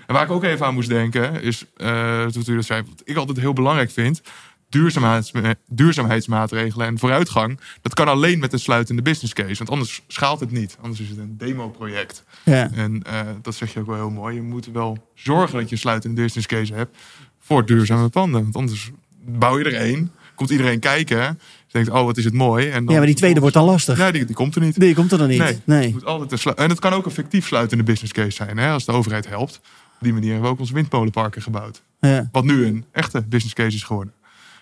En 0.07 0.15
waar 0.15 0.25
ik 0.25 0.31
ook 0.31 0.45
even 0.45 0.67
aan 0.67 0.75
moest 0.75 0.89
denken, 0.89 1.43
is 1.43 1.65
uh, 1.77 2.27
toen 2.27 2.43
u 2.47 2.55
dat 2.55 2.65
zei, 2.65 2.83
wat 2.83 3.03
ik 3.05 3.17
altijd 3.17 3.39
heel 3.39 3.53
belangrijk 3.53 3.91
vind. 3.91 4.23
Duurzaamheids, 4.69 5.33
duurzaamheidsmaatregelen 5.69 6.87
en 6.87 6.99
vooruitgang. 6.99 7.61
Dat 7.83 7.95
kan 7.95 8.09
alleen 8.09 8.39
met 8.39 8.53
een 8.53 8.59
sluitende 8.59 9.03
business 9.03 9.33
case. 9.33 9.57
Want 9.57 9.71
anders 9.71 10.03
schaalt 10.07 10.41
het 10.41 10.51
niet. 10.51 10.77
Anders 10.81 11.01
is 11.01 11.09
het 11.09 11.19
een 11.19 11.35
demo-project. 11.39 12.25
ja. 12.45 12.71
En 12.73 13.03
uh, 13.07 13.21
dat 13.43 13.55
zeg 13.55 13.73
je 13.73 13.81
ook 13.81 13.87
wel 13.87 13.95
heel 13.97 14.11
mooi. 14.11 14.35
Je 14.35 14.43
moet 14.43 14.67
wel 14.67 15.09
zorgen 15.15 15.59
dat 15.59 15.69
je 15.69 15.75
een 15.75 15.81
sluitende 15.81 16.23
business 16.23 16.47
case 16.47 16.75
hebt 16.75 16.97
voor 17.41 17.67
duurzame 17.67 18.09
panden. 18.09 18.43
Want 18.43 18.57
anders 18.57 18.91
bouw 19.25 19.59
je 19.59 19.65
er 19.65 19.75
één. 19.75 20.13
Komt 20.35 20.51
iedereen 20.51 20.81
kijken. 20.81 21.41
Denkt, 21.77 21.91
oh, 21.91 22.05
wat 22.05 22.17
is 22.17 22.25
het 22.25 22.35
mooi. 22.35 22.69
En 22.69 22.85
dan 22.85 22.93
Ja, 22.93 22.99
maar 22.99 23.07
die 23.07 23.17
tweede 23.17 23.41
wordt 23.41 23.55
dan 23.55 23.65
lastig. 23.65 23.99
Nee, 23.99 24.13
die, 24.13 24.25
die 24.25 24.35
komt 24.35 24.55
er 24.55 24.61
niet. 24.61 24.81
Die 24.81 24.95
komt 24.95 25.13
er 25.13 25.19
dan 25.19 25.29
niet. 25.29 25.39
Nee. 25.39 25.61
Nee. 25.65 25.83
Het 25.83 25.93
moet 25.93 26.05
altijd 26.05 26.45
een 26.45 26.55
en 26.55 26.69
het 26.71 26.79
kan 26.79 26.93
ook 26.93 27.05
een 27.05 27.11
fictief 27.11 27.47
sluitende 27.47 27.85
business 27.85 28.13
case 28.13 28.31
zijn. 28.31 28.57
Hè, 28.57 28.71
als 28.71 28.85
de 28.85 28.93
overheid 28.93 29.29
helpt. 29.29 29.61
Op 29.95 30.03
die 30.03 30.13
manier 30.13 30.31
hebben 30.31 30.47
we 30.49 30.55
ook 30.55 30.61
onze 30.61 30.75
windmolenparken 30.75 31.43
gebouwd. 31.43 31.83
Ja. 32.01 32.29
Wat 32.33 32.45
nu 32.45 32.67
een 32.67 32.85
echte 32.93 33.23
business 33.23 33.55
case 33.55 33.77
is 33.77 33.83
geworden. 33.83 34.13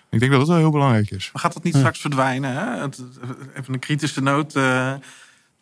Ik 0.09 0.19
denk 0.19 0.31
dat 0.31 0.39
dat 0.39 0.49
wel 0.49 0.57
heel 0.57 0.71
belangrijk 0.71 1.11
is. 1.11 1.29
Maar 1.33 1.41
gaat 1.41 1.53
dat 1.53 1.63
niet 1.63 1.75
straks 1.75 1.99
verdwijnen? 1.99 2.51
Hè? 2.51 2.83
Even 3.59 3.73
een 3.73 3.79
kritische 3.79 4.21
noot. 4.21 4.55
eh, 4.55 4.93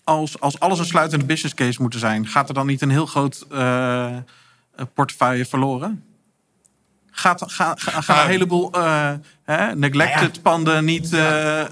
als, 0.04 0.40
als 0.40 0.60
alles 0.60 0.80
een 0.80 0.86
sluitende 0.86 1.26
business 1.26 1.56
case 1.56 1.82
moet 1.82 1.96
zijn, 1.98 2.28
gaat 2.28 2.48
er 2.48 2.54
dan 2.54 2.68
niet 2.68 2.82
een 2.82 2.90
heel 2.90 3.06
groot 3.06 3.46
eh, 3.52 4.16
eh, 4.16 4.22
portefeuille 4.94 5.46
verloren? 5.46 6.04
Gaat, 7.16 7.44
ga, 7.52 7.76
ga, 7.78 8.02
gaan 8.02 8.16
Ja. 8.16 8.24
een 8.24 8.30
heleboel 8.30 8.72
eh, 8.72 9.12
hè, 9.44 9.76
neglected 9.76 10.42
panden 10.42 10.86
niet. 10.86 11.14
eh, 11.14 11.60
eh, 11.62 11.70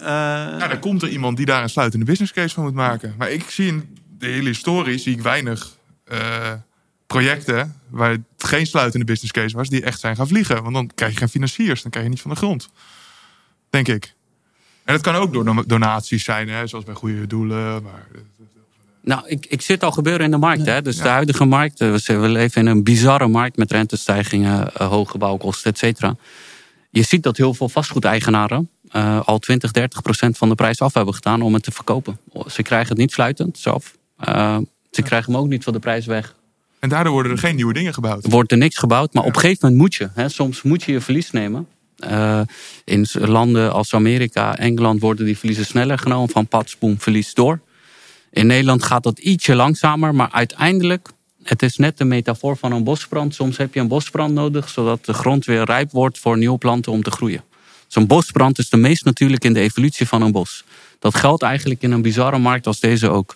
Ja, 0.60 0.68
dan 0.68 0.80
komt 0.80 1.02
er 1.02 1.10
iemand 1.10 1.38
die 1.38 1.46
daar 1.46 1.64
een 1.64 1.70
sluitende 1.70 2.06
business 2.06 2.34
case 2.34 2.54
van 2.54 2.64
moet 2.64 2.74
maken. 2.74 3.16
Maar 3.18 3.30
ik 3.32 3.50
zie 3.50 3.68
in 3.68 3.98
de 4.18 4.26
hele 4.28 4.48
historie 4.50 4.98
zie 4.98 5.14
ik 5.14 5.22
weinig 5.22 5.70
eh, 6.04 6.52
projecten 7.08 7.80
waar 7.90 8.10
het 8.10 8.22
geen 8.38 8.66
sluitende 8.68 9.06
business 9.06 9.32
case 9.34 9.56
was, 9.56 9.70
die 9.70 9.84
echt 9.84 10.00
zijn 10.00 10.16
gaan 10.16 10.28
vliegen. 10.28 10.62
Want 10.64 10.74
dan 10.74 10.92
krijg 10.96 11.12
je 11.12 11.18
geen 11.18 11.30
financiers, 11.30 11.82
dan 11.82 11.92
krijg 11.92 12.06
je 12.06 12.12
niet 12.12 12.22
van 12.22 12.32
de 12.32 12.38
grond. 12.38 12.70
Denk 13.70 13.88
ik. 13.88 14.14
En 14.86 14.94
het 14.94 15.04
kan 15.04 15.16
ook 15.16 15.34
door 15.34 15.46
don- 15.46 15.64
donaties 15.68 16.24
zijn, 16.24 16.50
hè, 16.50 16.68
zoals 16.68 16.86
bij 16.86 16.94
goede 16.94 17.28
doelen. 17.28 17.84
Maar, 17.84 18.08
Nou, 19.04 19.22
ik, 19.28 19.46
ik 19.50 19.62
zit 19.62 19.84
al 19.84 19.92
gebeuren 19.92 20.26
in 20.26 20.32
de 20.32 20.38
markt. 20.38 20.66
Hè? 20.66 20.82
Dus 20.82 20.98
de 20.98 21.08
huidige 21.08 21.46
markt. 21.46 21.82
eh, 21.82 21.94
We 21.96 22.30
leven 22.30 22.62
in 22.62 22.68
een 22.68 22.84
bizarre 22.84 23.28
markt 23.28 23.58
met 23.58 23.72
rentestijgingen, 23.72 24.74
eh, 24.74 24.88
hoge 24.90 25.18
bouwkosten, 25.18 25.72
et 25.72 25.78
cetera. 25.78 26.16
Je 26.90 27.02
ziet 27.04 27.24
dat 27.24 27.38
heel 27.38 27.54
veel 27.54 27.70
vastgoedeigenaren 27.70 28.70
eh, 28.90 29.20
al 29.26 29.40
20, 29.40 29.72
30 29.72 30.02
procent 30.02 30.38
van 30.38 30.50
de 30.50 30.56
prijs 30.56 30.80
af 30.82 30.94
hebben 30.94 31.14
gedaan 31.14 31.42
om 31.42 31.54
het 31.54 31.64
te 31.64 31.72
verkopen. 31.72 32.18
Ze 32.48 32.62
krijgen 32.62 32.90
het 32.90 32.98
niet 32.98 33.12
sluitend 33.12 33.58
zelf. 33.58 33.96
Ze 34.92 35.02
krijgen 35.02 35.32
hem 35.34 35.42
ook 35.42 35.48
niet 35.48 35.64
voor 35.64 35.74
de 35.74 35.80
prijs 35.80 36.06
weg. 36.06 36.36
en 36.80 36.90
daardoor 36.90 37.14
worden 37.14 37.32
er 37.32 37.38
geen 37.38 37.56
nieuwe 37.56 37.74
dingen 37.74 37.94
gebouwd. 37.94 38.24
Er 38.24 38.30
wordt 38.30 38.52
er 38.52 38.58
niks 38.58 38.78
gebouwd, 38.78 39.14
maar 39.14 39.24
op 39.24 39.36
een 39.36 39.40
gegeven 39.42 39.60
moment 39.62 39.82
moet 39.82 39.96
je. 39.96 40.10
Hè, 40.14 40.30
soms 40.30 40.62
moet 40.62 40.84
je 40.84 40.92
je 40.92 41.02
verlies 41.02 41.32
nemen. 41.32 41.68
In 42.86 43.06
landen 43.14 43.72
als 43.74 43.94
Amerika, 43.94 44.58
Engeland 44.58 45.00
worden 45.02 45.26
die 45.26 45.38
verliezen 45.38 45.66
sneller 45.66 45.98
genomen. 45.98 46.30
Van 46.30 46.48
pats, 46.48 46.78
boem, 46.78 47.00
verlies 47.00 47.34
door. 47.34 47.60
In 48.32 48.48
Nederland 48.48 48.84
gaat 48.84 49.04
dat 49.04 49.20
ietsje 49.20 49.56
langzamer, 49.56 50.16
maar 50.16 50.30
uiteindelijk, 50.32 51.10
het 51.44 51.62
is 51.62 51.78
net 51.78 51.98
de 51.98 52.06
metafoor 52.06 52.58
van 52.58 52.72
een 52.72 52.84
bosbrand. 52.84 53.36
Soms 53.36 53.58
heb 53.58 53.74
je 53.74 53.80
een 53.80 53.88
bosbrand 53.88 54.34
nodig, 54.34 54.70
zodat 54.70 55.06
de 55.06 55.14
grond 55.14 55.46
weer 55.46 55.64
rijp 55.64 55.92
wordt 55.92 56.20
voor 56.20 56.38
nieuwe 56.38 56.58
planten 56.58 56.92
om 56.92 57.04
te 57.04 57.12
groeien. 57.12 57.44
Zo'n 57.88 58.08
bosbrand 58.08 58.58
is 58.58 58.70
de 58.70 58.78
meest 58.78 59.06
natuurlijk 59.06 59.44
in 59.44 59.54
de 59.54 59.60
evolutie 59.60 60.08
van 60.08 60.22
een 60.22 60.32
bos. 60.32 60.64
Dat 61.00 61.16
geldt 61.16 61.44
eigenlijk 61.44 61.82
in 61.82 61.92
een 61.92 62.02
bizarre 62.02 62.38
markt 62.38 62.68
als 62.68 62.80
deze 62.80 63.10
ook. 63.10 63.36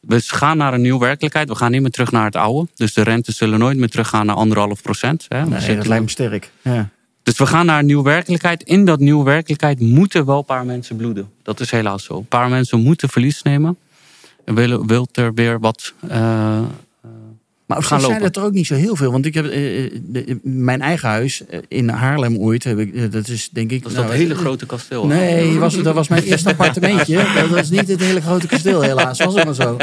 We 0.00 0.20
gaan 0.20 0.56
naar 0.56 0.74
een 0.74 0.80
nieuwe 0.80 1.04
werkelijkheid. 1.04 1.48
We 1.48 1.54
gaan 1.54 1.70
niet 1.70 1.80
meer 1.80 1.90
terug 1.90 2.10
naar 2.10 2.24
het 2.24 2.36
oude. 2.36 2.68
Dus 2.74 2.94
de 2.94 3.02
rentes 3.02 3.36
zullen 3.36 3.58
nooit 3.58 3.76
meer 3.78 3.88
teruggaan 3.88 4.26
naar 4.26 4.36
anderhalf 4.36 4.82
procent. 4.82 5.24
hè. 5.28 5.46
Nee, 5.46 5.76
dat 5.76 5.86
lijkt 5.86 6.04
me 6.04 6.10
sterk. 6.10 6.50
Ja. 6.62 6.88
dus 7.22 7.38
we 7.38 7.46
gaan 7.46 7.66
naar 7.66 7.78
een 7.78 7.86
nieuwe 7.86 8.02
werkelijkheid. 8.02 8.62
In 8.62 8.84
dat 8.84 9.00
nieuwe 9.00 9.24
werkelijkheid 9.24 9.80
moeten 9.80 10.24
wel 10.24 10.38
een 10.38 10.44
paar 10.44 10.64
mensen 10.64 10.96
bloeden. 10.96 11.30
Dat 11.42 11.60
is 11.60 11.70
helaas 11.70 12.04
zo. 12.04 12.16
Een 12.16 12.26
paar 12.26 12.48
mensen 12.48 12.80
moeten 12.80 13.08
verlies 13.08 13.42
nemen. 13.42 13.76
En 14.46 14.54
willen, 14.54 14.86
wilt 14.86 15.16
er 15.16 15.34
weer 15.34 15.60
wat. 15.60 15.92
eh, 16.08 16.60
Maar 17.66 17.82
Gaan 17.82 17.82
zich 17.82 17.88
zijn 17.88 18.02
lopen. 18.02 18.32
dat 18.32 18.36
er 18.42 18.48
ook 18.48 18.54
niet 18.54 18.66
zo 18.66 18.74
heel 18.74 18.96
veel. 18.96 19.12
Want 19.12 19.26
ik 19.26 19.34
heb 19.34 19.44
eh, 19.44 19.50
de- 20.02 20.38
mijn 20.42 20.80
eigen 20.80 21.08
huis 21.08 21.42
in 21.68 21.88
Haarlem 21.88 22.36
ooit. 22.38 22.64
Heb 22.64 22.78
ik, 22.78 23.12
dat 23.12 23.28
is 23.28 23.48
denk 23.52 23.70
ik. 23.70 23.82
dat 23.82 23.90
is 23.90 23.96
nou, 23.96 24.08
dat 24.08 24.16
hele 24.16 24.34
grote 24.34 24.66
kasteel. 24.66 25.06
Nee, 25.06 25.58
was, 25.58 25.82
dat 25.82 25.94
was 25.94 26.08
mijn 26.08 26.22
eerste 26.22 26.48
appartementje. 26.50 27.16
Dat 27.40 27.48
was 27.48 27.70
niet 27.70 27.88
het 27.88 28.00
hele 28.00 28.20
grote 28.20 28.46
kasteel, 28.46 28.80
helaas. 28.82 29.18
Was 29.18 29.34
het 29.34 29.44
maar 29.44 29.54
zo. 29.54 29.76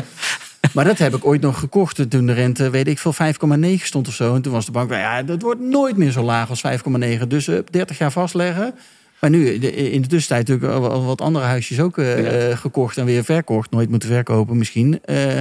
Maar 0.74 0.86
dat 0.86 0.98
heb 0.98 1.16
ik 1.16 1.26
ooit 1.26 1.42
nog 1.42 1.60
gekocht 1.60 2.10
toen 2.10 2.26
de 2.26 2.34
rente, 2.34 2.70
weet 2.70 2.88
ik 2.88 3.00
veel, 3.00 3.14
5,9 3.14 3.84
stond 3.84 4.08
of 4.08 4.14
zo. 4.14 4.36
En 4.36 4.42
toen 4.42 4.52
was 4.54 4.66
de 4.66 4.72
bank, 4.72 4.90
nou 4.90 5.02
ja, 5.02 5.24
dat 5.24 5.42
wordt 5.42 5.62
nooit 5.62 5.98
meer 5.98 6.12
zo 6.12 6.24
laag 6.24 6.50
als 6.50 6.62
5,9. 7.20 7.28
Dus 7.28 7.48
eh, 7.48 7.58
30 7.72 7.98
jaar 7.98 8.12
vastleggen. 8.12 8.74
Maar 9.24 9.32
nu, 9.32 9.48
in 9.48 10.02
de 10.02 10.08
tussentijd 10.08 10.48
natuurlijk 10.48 10.84
al- 10.94 11.04
wat 11.06 11.22
andere 11.22 11.46
huisjes 11.46 11.80
ook 11.80 11.98
eh, 11.98 12.50
eh, 12.52 12.58
gekocht 12.58 12.98
en 12.98 13.06
weer 13.06 13.24
verkocht. 13.24 13.72
Nooit 13.72 13.90
moeten 13.90 14.10
verkopen 14.10 14.58
misschien. 14.58 15.00
Eh, 15.06 15.40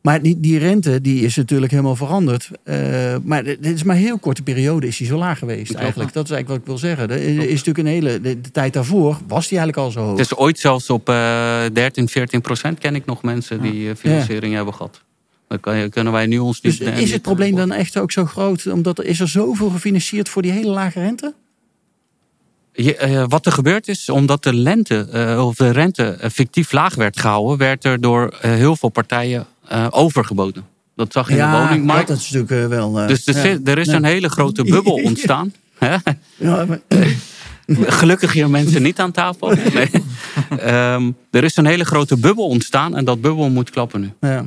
maar 0.00 0.22
die, 0.22 0.40
die 0.40 0.58
rente 0.58 1.00
die 1.00 1.24
is 1.24 1.36
natuurlijk 1.36 1.70
helemaal 1.70 1.96
veranderd. 1.96 2.50
Eh, 2.62 3.16
maar 3.22 3.44
dit 3.44 3.66
is 3.66 3.82
maar 3.82 3.96
een 3.96 4.02
heel 4.02 4.18
korte 4.18 4.42
periode 4.42 4.86
is 4.86 4.96
die 4.96 5.06
zo 5.06 5.18
laag 5.18 5.38
geweest 5.38 5.74
eigenlijk. 5.74 6.12
Dat 6.12 6.24
is 6.24 6.30
eigenlijk 6.30 6.48
wat 6.48 6.56
ik 6.58 6.80
wil 6.82 6.90
zeggen. 6.90 7.10
Er 7.10 7.48
is 7.48 7.64
natuurlijk 7.64 7.78
een 7.78 7.86
hele... 7.86 8.20
De, 8.20 8.40
de 8.40 8.50
tijd 8.50 8.72
daarvoor 8.72 9.18
was 9.28 9.48
die 9.48 9.58
eigenlijk 9.58 9.86
al 9.86 9.92
zo 9.92 10.00
hoog. 10.00 10.18
Het 10.18 10.30
is 10.30 10.36
ooit 10.36 10.58
zelfs 10.58 10.90
op 10.90 11.08
eh 11.08 11.62
13, 11.72 12.08
14 12.08 12.40
procent 12.40 12.78
ken 12.78 12.94
ik 12.94 13.06
nog 13.06 13.22
mensen 13.22 13.60
die 13.62 13.96
financiering 13.96 14.54
hebben 14.54 14.74
gehad. 14.74 15.02
Dan 15.48 15.90
kunnen 15.90 16.12
wij 16.12 16.26
nu 16.26 16.38
ons 16.38 16.60
niet. 16.60 16.78
Dus 16.78 16.88
is 16.88 17.12
het 17.12 17.22
probleem 17.22 17.56
dan 17.56 17.72
echt 17.72 17.98
ook 17.98 18.12
zo 18.12 18.24
groot? 18.24 18.66
Omdat 18.66 18.98
er, 18.98 19.04
is 19.04 19.20
er 19.20 19.28
zoveel 19.28 19.70
gefinancierd 19.70 20.28
voor 20.28 20.42
die 20.42 20.52
hele 20.52 20.70
lage 20.70 21.00
rente? 21.00 21.34
Je, 22.82 22.96
eh, 22.96 23.24
wat 23.28 23.46
er 23.46 23.52
gebeurd 23.52 23.88
is, 23.88 24.08
omdat 24.08 24.42
de, 24.42 24.54
lente, 24.54 25.08
eh, 25.12 25.46
of 25.46 25.56
de 25.56 25.70
rente 25.70 26.04
eh, 26.04 26.30
fictief 26.30 26.72
laag 26.72 26.94
werd 26.94 27.20
gehouden, 27.20 27.58
werd 27.58 27.84
er 27.84 28.00
door 28.00 28.34
heel 28.40 28.76
veel 28.76 28.88
partijen 28.88 29.46
overgeboden. 29.90 30.64
Dat 30.96 31.12
zag 31.12 31.28
je 31.28 31.36
in 31.36 31.50
de 31.50 31.56
woningmarkt. 31.56 32.08
dat 32.08 32.16
is 32.18 32.30
natuurlijk 32.30 32.70
wel... 32.70 32.92
Dus 32.92 33.26
er, 33.26 33.46
ja. 33.48 33.58
er 33.64 33.78
is 33.78 33.86
Ja. 33.86 33.94
een 33.94 34.04
hele 34.04 34.28
grote 34.28 34.64
bubbel 34.64 34.92
ontstaan. 35.10 35.52
Ja, 35.80 36.64
maar- 36.66 36.80
Gelukkig 38.00 38.32
hier 38.32 38.50
mensen 38.50 38.82
niet 38.82 38.98
aan 38.98 39.12
tafel. 39.12 39.52
Nee. 39.74 39.90
Ehm, 40.58 41.10
er 41.30 41.44
is 41.44 41.56
een 41.56 41.66
hele 41.66 41.84
grote 41.84 42.16
bubbel 42.16 42.46
ontstaan 42.46 42.96
en 42.96 43.04
dat 43.04 43.20
bubbel 43.20 43.50
moet 43.50 43.70
klappen 43.70 44.00
nu. 44.00 44.12
ja. 44.20 44.46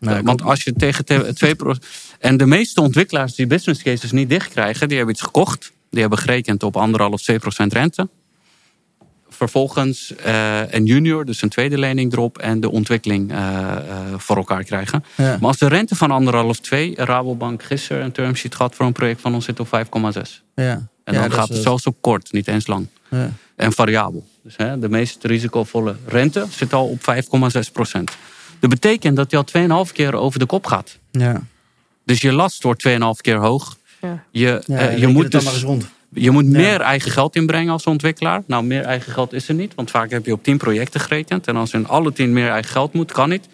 Nou, 0.00 0.22
Want 0.22 0.42
als 0.42 0.62
je 0.62 0.72
tegen 0.72 1.04
te- 1.04 1.32
2%. 1.34 1.86
En 2.18 2.36
de 2.36 2.46
meeste 2.46 2.80
ontwikkelaars 2.80 3.34
die 3.34 3.46
business 3.46 3.82
cases 3.82 4.12
niet 4.12 4.28
dichtkrijgen, 4.28 4.88
die 4.88 4.96
hebben 4.96 5.14
iets 5.14 5.24
gekocht. 5.24 5.72
Die 5.90 6.00
hebben 6.00 6.18
gerekend 6.18 6.62
op 6.62 6.76
anderhalf, 6.76 7.22
2% 7.32 7.34
rente. 7.66 8.08
Vervolgens 9.28 10.14
eh, 10.14 10.72
een 10.72 10.84
junior, 10.84 11.24
dus 11.24 11.42
een 11.42 11.48
tweede 11.48 11.78
lening 11.78 12.12
erop. 12.12 12.38
En 12.38 12.60
de 12.60 12.70
ontwikkeling 12.70 13.32
eh, 13.32 13.38
eh, 13.38 13.78
voor 14.16 14.36
elkaar 14.36 14.64
krijgen. 14.64 15.04
Ja. 15.14 15.36
Maar 15.40 15.48
als 15.48 15.58
de 15.58 15.68
rente 15.68 15.94
van 15.94 16.10
anderhalf, 16.10 16.60
2, 16.60 16.92
Rabobank 16.96 17.62
gisteren 17.62 18.04
een 18.04 18.12
termsheet 18.12 18.54
gehad 18.54 18.74
voor 18.74 18.86
een 18.86 18.92
project 18.92 19.20
van 19.20 19.34
ons 19.34 19.44
zit 19.44 19.60
op 19.60 19.66
5,6. 19.66 20.42
ja. 20.54 20.88
En 21.04 21.14
Ja, 21.14 21.20
dan 21.20 21.32
gaat 21.32 21.48
het 21.48 21.62
zelfs 21.62 21.86
op 21.86 21.96
kort, 22.00 22.32
niet 22.32 22.48
eens 22.48 22.66
lang. 22.66 22.86
ja. 23.10 23.30
En 23.56 23.72
variabel. 23.72 24.26
Dus 24.42 24.56
hè, 24.56 24.78
de 24.78 24.88
meest 24.88 25.24
risicovolle 25.24 25.96
rente 26.06 26.46
zit 26.50 26.72
al 26.72 26.88
op 26.88 27.00
5,6 27.00 27.72
procent. 27.72 28.16
Dat 28.60 28.70
betekent 28.70 29.16
dat 29.16 29.30
hij 29.30 29.68
al 29.70 29.86
2,5 29.86 29.92
keer 29.92 30.14
over 30.14 30.38
de 30.38 30.46
kop 30.46 30.66
gaat. 30.66 30.98
Ja. 31.10 31.42
Dus 32.04 32.20
je 32.20 32.32
last 32.32 32.62
wordt 32.62 32.88
2,5 32.88 32.94
keer 33.20 33.36
hoog. 33.36 33.76
Ja. 34.00 34.22
Je, 34.30 34.62
Ja, 34.66 34.76
eh, 34.78 34.98
je 34.98 35.06
moet 35.06 35.30
dus 35.30 35.64
je 36.10 36.30
moet 36.30 36.44
Ja. 36.44 36.50
meer 36.50 36.80
eigen 36.80 37.10
geld 37.10 37.36
inbrengen 37.36 37.72
als 37.72 37.84
ontwikkelaar. 37.86 38.42
Nou, 38.46 38.64
meer 38.64 38.82
eigen 38.84 39.12
geld 39.12 39.32
is 39.32 39.48
er 39.48 39.54
niet. 39.54 39.74
Want 39.74 39.90
vaak 39.90 40.10
heb 40.10 40.26
je 40.26 40.32
op 40.32 40.42
10 40.42 40.56
projecten 40.58 41.00
gerekend. 41.00 41.46
En 41.46 41.56
als 41.56 41.72
in 41.72 41.88
alle 41.88 42.12
10 42.12 42.32
meer 42.32 42.50
eigen 42.50 42.70
geld 42.70 42.92
moet, 42.92 43.12
kan 43.12 43.28
niet. 43.28 43.48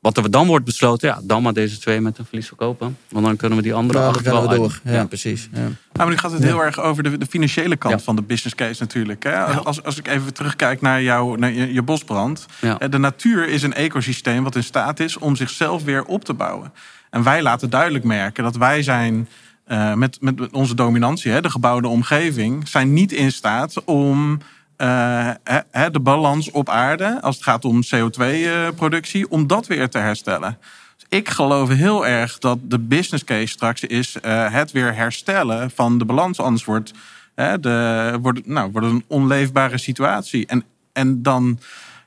Wat 0.00 0.16
er 0.16 0.30
dan 0.30 0.46
wordt 0.46 0.64
besloten, 0.64 1.08
ja, 1.08 1.20
dan 1.22 1.42
maar 1.42 1.52
deze 1.52 1.78
twee 1.78 2.00
met 2.00 2.18
een 2.18 2.24
verlies 2.24 2.46
verkopen. 2.46 2.96
Want 3.08 3.26
dan 3.26 3.36
kunnen 3.36 3.58
we 3.58 3.64
die 3.64 3.74
andere 3.74 3.98
Nou, 3.98 4.14
acht 4.14 4.24
wel 4.24 4.48
door. 4.48 4.80
Ja, 4.84 5.04
precies. 5.04 5.48
Ja. 5.52 5.58
Nou, 5.60 5.72
maar 5.92 6.08
nu 6.08 6.16
gaat 6.16 6.32
het 6.32 6.42
heel 6.42 6.62
erg 6.62 6.80
over 6.80 7.02
de, 7.02 7.18
de 7.18 7.26
financiële 7.26 7.76
kant 7.76 7.94
Ja. 7.98 8.00
van 8.04 8.16
de 8.16 8.22
business 8.22 8.54
case 8.54 8.82
natuurlijk. 8.82 9.22
Hè? 9.22 9.44
Als, 9.44 9.82
als 9.82 9.98
ik 9.98 10.08
even 10.08 10.34
terugkijk 10.34 10.80
naar, 10.80 11.02
jou, 11.02 11.38
naar 11.38 11.52
je, 11.52 11.72
je 11.72 11.82
bosbrand. 11.82 12.46
Ja. 12.60 12.78
Eh, 12.78 12.90
De 12.90 12.98
natuur 12.98 13.48
is 13.48 13.62
een 13.62 13.74
ecosysteem 13.74 14.42
wat 14.44 14.56
in 14.56 14.64
staat 14.64 15.00
is 15.00 15.16
om 15.18 15.36
zichzelf 15.36 15.84
weer 15.84 16.04
op 16.04 16.24
te 16.24 16.34
bouwen. 16.34 16.72
En 17.10 17.22
wij 17.22 17.42
laten 17.42 17.70
duidelijk 17.70 18.04
merken 18.04 18.44
dat 18.44 18.56
wij 18.56 18.82
zijn 18.82 19.28
eh, 19.68 19.94
met, 19.94 20.18
met 20.20 20.50
onze 20.50 20.74
dominantie, 20.74 21.32
hè, 21.32 21.40
de 21.40 21.50
gebouwde 21.50 21.88
omgeving, 21.88 22.68
zijn 22.68 22.92
niet 22.92 23.12
in 23.12 23.32
staat 23.32 23.84
om 23.84 24.38
eh, 24.76 25.30
hè, 25.70 25.90
de 25.90 26.00
balans 26.00 26.50
op 26.50 26.68
aarde, 26.68 27.20
als 27.22 27.34
het 27.34 27.44
gaat 27.44 27.64
om 27.64 27.82
CO2-productie, 27.94 29.30
om 29.30 29.46
dat 29.46 29.66
weer 29.66 29.88
te 29.88 29.98
herstellen. 29.98 30.58
Dus 30.96 31.18
ik 31.18 31.28
geloof 31.28 31.68
heel 31.68 32.06
erg 32.06 32.38
dat 32.38 32.58
de 32.62 32.78
business 32.78 33.24
case 33.24 33.46
straks 33.46 33.84
is 33.84 34.20
eh, 34.20 34.52
het 34.52 34.72
weer 34.72 34.94
herstellen 34.94 35.70
van 35.70 35.98
de 35.98 36.04
balans. 36.04 36.40
Anders 36.40 36.64
wordt, 36.64 36.92
nou, 37.34 38.70
het 38.72 38.84
een 38.84 39.04
onleefbare 39.06 39.78
situatie. 39.78 40.46
En, 40.46 40.64
en 40.92 41.22
dan 41.22 41.58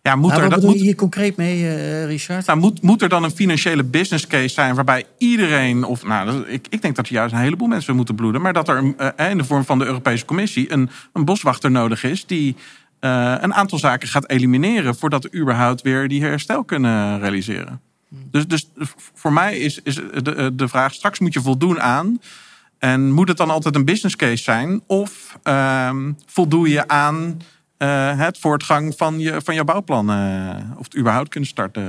ja, 0.01 0.15
moet 0.15 0.31
er 0.31 0.41
wat 0.41 0.49
dat. 0.49 0.59
bedoel 0.59 0.69
Moet, 0.69 0.79
je 0.79 0.85
hier 0.85 0.95
concreet 0.95 1.35
mee, 1.35 1.67
eh, 1.67 2.05
Richard? 2.05 2.45
nou, 2.45 2.59
moet, 2.59 2.81
moet 2.81 3.01
er 3.01 3.09
dan 3.09 3.23
een 3.23 3.31
financiële 3.31 3.83
business 3.83 4.27
case 4.27 4.47
zijn 4.47 4.75
waarbij 4.75 5.05
iedereen, 5.17 5.83
of 5.83 6.03
nou, 6.03 6.47
ik, 6.47 6.67
ik 6.69 6.81
denk 6.81 6.95
dat 6.95 7.07
er 7.07 7.13
juist 7.13 7.33
een 7.33 7.39
heleboel 7.39 7.67
mensen 7.67 7.95
moeten 7.95 8.15
bloeden, 8.15 8.41
maar 8.41 8.53
dat 8.53 8.67
er 8.67 8.93
eh, 8.97 9.29
in 9.29 9.37
de 9.37 9.43
vorm 9.43 9.65
van 9.65 9.79
de 9.79 9.85
Europese 9.85 10.25
Commissie 10.25 10.71
een, 10.71 10.89
een 11.13 11.25
boswachter 11.25 11.71
nodig 11.71 12.03
is 12.03 12.25
die 12.25 12.55
eh, 12.99 13.35
een 13.39 13.53
aantal 13.53 13.77
zaken 13.77 14.07
gaat 14.07 14.29
elimineren 14.29 14.95
voordat 14.95 15.23
we 15.23 15.37
überhaupt 15.39 15.81
weer 15.81 16.07
die 16.07 16.23
herstel 16.23 16.63
kunnen 16.63 17.19
realiseren. 17.19 17.81
Dus, 18.31 18.47
dus 18.47 18.69
voor 19.13 19.33
mij 19.33 19.57
is, 19.57 19.79
is 19.83 19.95
de, 19.95 20.51
de 20.53 20.67
vraag: 20.67 20.93
straks 20.93 21.19
moet 21.19 21.33
je 21.33 21.41
voldoen 21.41 21.81
aan 21.81 22.21
En 22.77 23.11
moet 23.11 23.27
het 23.27 23.37
dan 23.37 23.49
altijd 23.49 23.75
een 23.75 23.85
business 23.85 24.15
case 24.15 24.43
zijn? 24.43 24.81
Of 24.87 25.37
ehm, 25.43 26.11
voldoe 26.25 26.69
je 26.69 26.87
aan 26.87 27.41
eh, 27.81 28.19
het 28.19 28.37
voortgang 28.37 28.93
van 28.97 29.19
je, 29.19 29.41
van 29.43 29.55
je 29.55 29.63
bouwplan? 29.63 30.09
eh, 30.09 30.49
of 30.77 30.83
het 30.83 30.97
überhaupt 30.97 31.29
kunnen 31.29 31.49
starten? 31.49 31.83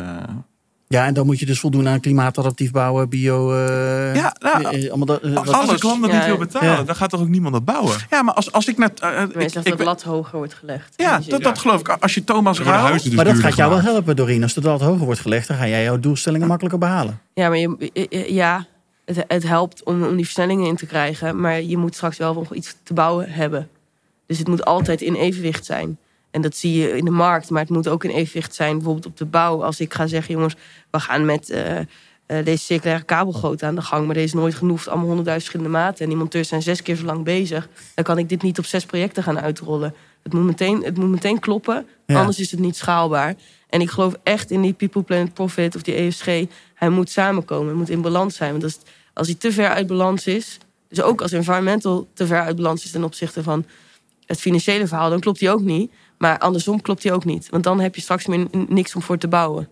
Ja, 0.89 1.07
en 1.07 1.15
dan 1.15 1.27
moet 1.27 1.39
je 1.39 1.47
dus 1.47 1.61
voldoen 1.61 1.89
aan 1.89 2.01
klimaatadaptief 2.01 2.71
bouwen, 2.71 3.09
bio... 3.09 3.53
eh, 3.55 4.15
Ja, 4.15 4.35
nou, 4.39 4.65
eh, 4.65 4.89
allemaal 4.89 5.07
dat, 5.07 5.23
Als, 5.37 5.79
klant 5.79 6.03
dat 6.03 6.11
Ja, 6.11 6.17
niet 6.17 6.27
wil 6.27 6.37
betalen, 6.37 6.69
Ja. 6.71 6.83
dan 6.83 6.97
gaat 6.97 7.11
toch 7.11 7.21
ook 7.21 7.29
niemand 7.29 7.55
dat 7.55 7.65
bouwen? 7.65 7.97
Ja, 8.11 8.23
maar 8.23 8.35
als, 8.35 8.53
als 8.53 8.69
ik 8.69 8.79
net... 8.79 9.01
eh, 9.01 9.23
ik, 9.39 9.53
dat 9.53 9.65
de 9.65 9.85
lat 9.85 10.03
hoger 10.03 10.39
wordt 10.39 10.55
gelegd. 10.55 10.95
ja, 10.97 11.21
dat, 11.29 11.43
dat 11.43 11.59
geloof 11.59 11.81
ik. 11.81 11.89
Als 11.89 12.15
je 12.15 12.25
Thomas 12.25 12.61
Rauw... 12.61 12.93
dus 12.93 13.09
maar 13.11 13.25
dat 13.25 13.39
gaat 13.39 13.57
jou 13.57 13.71
wel 13.71 13.81
helpen, 13.83 14.17
Doreen. 14.17 14.43
Als 14.43 14.55
de 14.55 14.61
lat 14.61 14.81
hoger 14.81 15.05
wordt 15.05 15.21
gelegd, 15.21 15.49
dan 15.49 15.57
ga 15.57 15.67
jij 15.69 15.83
jouw 15.83 15.99
doelstellingen 16.01 16.47
makkelijker 16.49 16.81
behalen. 16.81 17.21
Ja, 17.35 17.49
maar 17.49 17.59
je, 17.59 18.25
ja, 18.29 18.67
het, 19.05 19.25
het 19.29 19.43
helpt 19.43 19.85
om, 19.85 20.05
om 20.05 20.17
die 20.17 20.25
versnellingen 20.25 20.67
in 20.67 20.77
te 20.77 20.87
krijgen. 20.87 21.41
Maar 21.41 21.63
je 21.63 21.77
moet 21.77 21.95
straks 21.95 22.17
wel 22.19 22.35
nog 22.35 22.55
iets 22.55 22.77
te 22.83 22.95
bouwen 22.95 23.31
hebben. 23.31 23.69
Dus 24.33 24.41
het 24.41 24.51
moet 24.51 24.65
altijd 24.65 25.01
in 25.01 25.15
evenwicht 25.15 25.65
zijn. 25.65 25.99
En 26.31 26.41
dat 26.41 26.57
zie 26.57 26.79
je 26.79 26.97
in 26.97 27.05
de 27.05 27.11
markt. 27.11 27.51
Maar 27.51 27.61
het 27.61 27.71
moet 27.71 27.89
ook 27.89 28.05
in 28.05 28.11
evenwicht 28.11 28.55
zijn 28.55 28.75
bijvoorbeeld 28.77 29.07
op 29.07 29.17
de 29.17 29.25
bouw. 29.25 29.65
Als 29.65 29.81
ik 29.81 29.95
ga 29.95 30.07
zeggen, 30.07 30.35
jongens, 30.35 30.55
we 30.91 31.01
gaan 31.01 31.25
met 31.25 31.51
eh, 31.51 31.79
eh, 31.79 31.87
deze 32.27 32.65
circulaire 32.65 33.05
kabelgoot 33.05 33.63
aan 33.63 33.75
de 33.75 33.83
gang. 33.83 34.05
Maar 34.05 34.15
deze 34.15 34.27
is 34.27 34.33
nooit 34.33 34.55
genoeg. 34.55 34.87
Allemaal 34.87 35.07
honderdduizend 35.07 35.51
verschillende 35.51 35.85
maten. 35.85 36.03
En 36.05 36.09
die 36.09 36.19
monteurs 36.19 36.49
zijn 36.49 36.63
zes 36.63 36.83
keer 36.83 36.97
zo 36.97 37.05
lang 37.05 37.25
bezig. 37.25 37.69
Dan 37.95 38.05
kan 38.05 38.19
ik 38.19 38.29
dit 38.29 38.43
niet 38.43 38.59
op 38.59 38.65
zes 38.65 38.85
projecten 38.85 39.23
gaan 39.23 39.41
uitrollen. 39.41 39.95
Het 40.23 40.33
moet 40.33 40.45
meteen, 40.45 40.85
het 40.85 40.97
moet 40.97 41.11
meteen 41.11 41.39
kloppen. 41.39 41.87
Ja. 42.07 42.19
Anders 42.19 42.39
is 42.39 42.51
het 42.51 42.61
niet 42.61 42.77
schaalbaar. 42.77 43.35
En 43.69 43.81
ik 43.81 43.91
geloof 43.91 44.15
echt 44.23 44.51
in 44.51 44.63
die 44.63 44.73
People 44.73 45.03
Planet 45.03 45.35
Profit 45.35 45.77
of 45.77 45.83
die 45.83 45.95
ESG. 45.95 46.27
Hij 46.75 46.89
moet 46.89 47.11
samenkomen. 47.11 47.67
Hij 47.67 47.77
moet 47.77 47.91
in 47.91 48.03
balans 48.03 48.37
zijn. 48.37 48.51
Want 48.51 48.65
als, 48.65 48.79
als 49.13 49.27
hij 49.27 49.37
te 49.37 49.53
ver 49.53 49.69
uit 49.69 49.87
balans 49.87 50.27
is... 50.27 50.59
Dus 50.93 51.03
ook 51.03 51.23
als 51.23 51.33
environmental 51.33 52.09
te 52.15 52.27
ver 52.27 52.41
uit 52.41 52.57
balans 52.57 52.85
is 52.85 52.91
ten 52.91 53.05
opzichte 53.05 53.43
van 53.43 53.65
het 54.33 54.41
financiële 54.41 54.87
verhaal... 54.87 55.11
dan 55.11 55.21
klopt 55.21 55.41
hij 55.41 55.53
ook 55.53 55.61
niet. 55.61 55.93
Maar 56.19 56.39
andersom 56.39 56.83
klopt 56.83 57.03
hij 57.03 57.13
ook 57.13 57.25
niet. 57.25 57.49
Want 57.51 57.65
dan 57.65 57.81
heb 57.81 57.95
je 57.95 58.01
straks 58.01 58.27
meer 58.27 58.47
niks 58.69 58.95
om 58.95 59.03
voor 59.03 59.19
te 59.19 59.29
bouwen. 59.29 59.69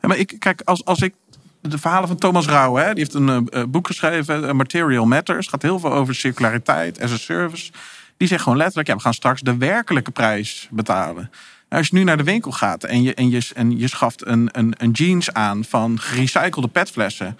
Ja, 0.00 0.08
maar 0.08 0.16
ik, 0.16 0.36
kijk, 0.38 0.60
als, 0.64 0.84
als 0.84 1.00
ik 1.00 1.14
de 1.60 1.78
verhalen 1.78 2.08
van 2.08 2.16
Thomas 2.16 2.46
Rauw, 2.46 2.74
hè, 2.74 2.94
die 2.94 2.98
heeft 2.98 3.14
een 3.14 3.28
eh, 3.28 3.60
eh, 3.60 3.68
boek 3.68 3.86
geschreven, 3.86 4.48
eh, 4.48 4.54
Material 4.54 5.06
Matters, 5.06 5.46
gaat 5.46 5.62
heel 5.62 5.78
veel 5.78 5.92
over 5.92 6.14
circulariteit 6.14 7.00
as 7.00 7.12
a 7.12 7.16
service. 7.16 7.72
Die 8.16 8.28
zegt 8.28 8.42
gewoon 8.42 8.58
letterlijk, 8.58 8.88
ja, 8.88 8.94
we 8.94 9.00
gaan 9.00 9.14
straks 9.14 9.40
de 9.40 9.56
werkelijke 9.56 10.10
prijs 10.10 10.68
betalen. 10.70 11.30
En 11.68 11.78
Als 11.78 11.88
je 11.88 11.94
nu 11.94 12.04
naar 12.04 12.16
de 12.16 12.24
winkel 12.24 12.52
gaat 12.52 12.84
en 12.84 13.02
je, 13.02 13.14
en 13.14 13.30
je, 13.30 13.48
en 13.54 13.78
je 13.78 13.88
schaft 13.88 14.26
een, 14.26 14.48
een, 14.52 14.74
een 14.76 14.90
jeans 14.90 15.32
aan 15.32 15.64
van 15.64 16.00
gerecyclede 16.00 16.68
petflessen. 16.68 17.38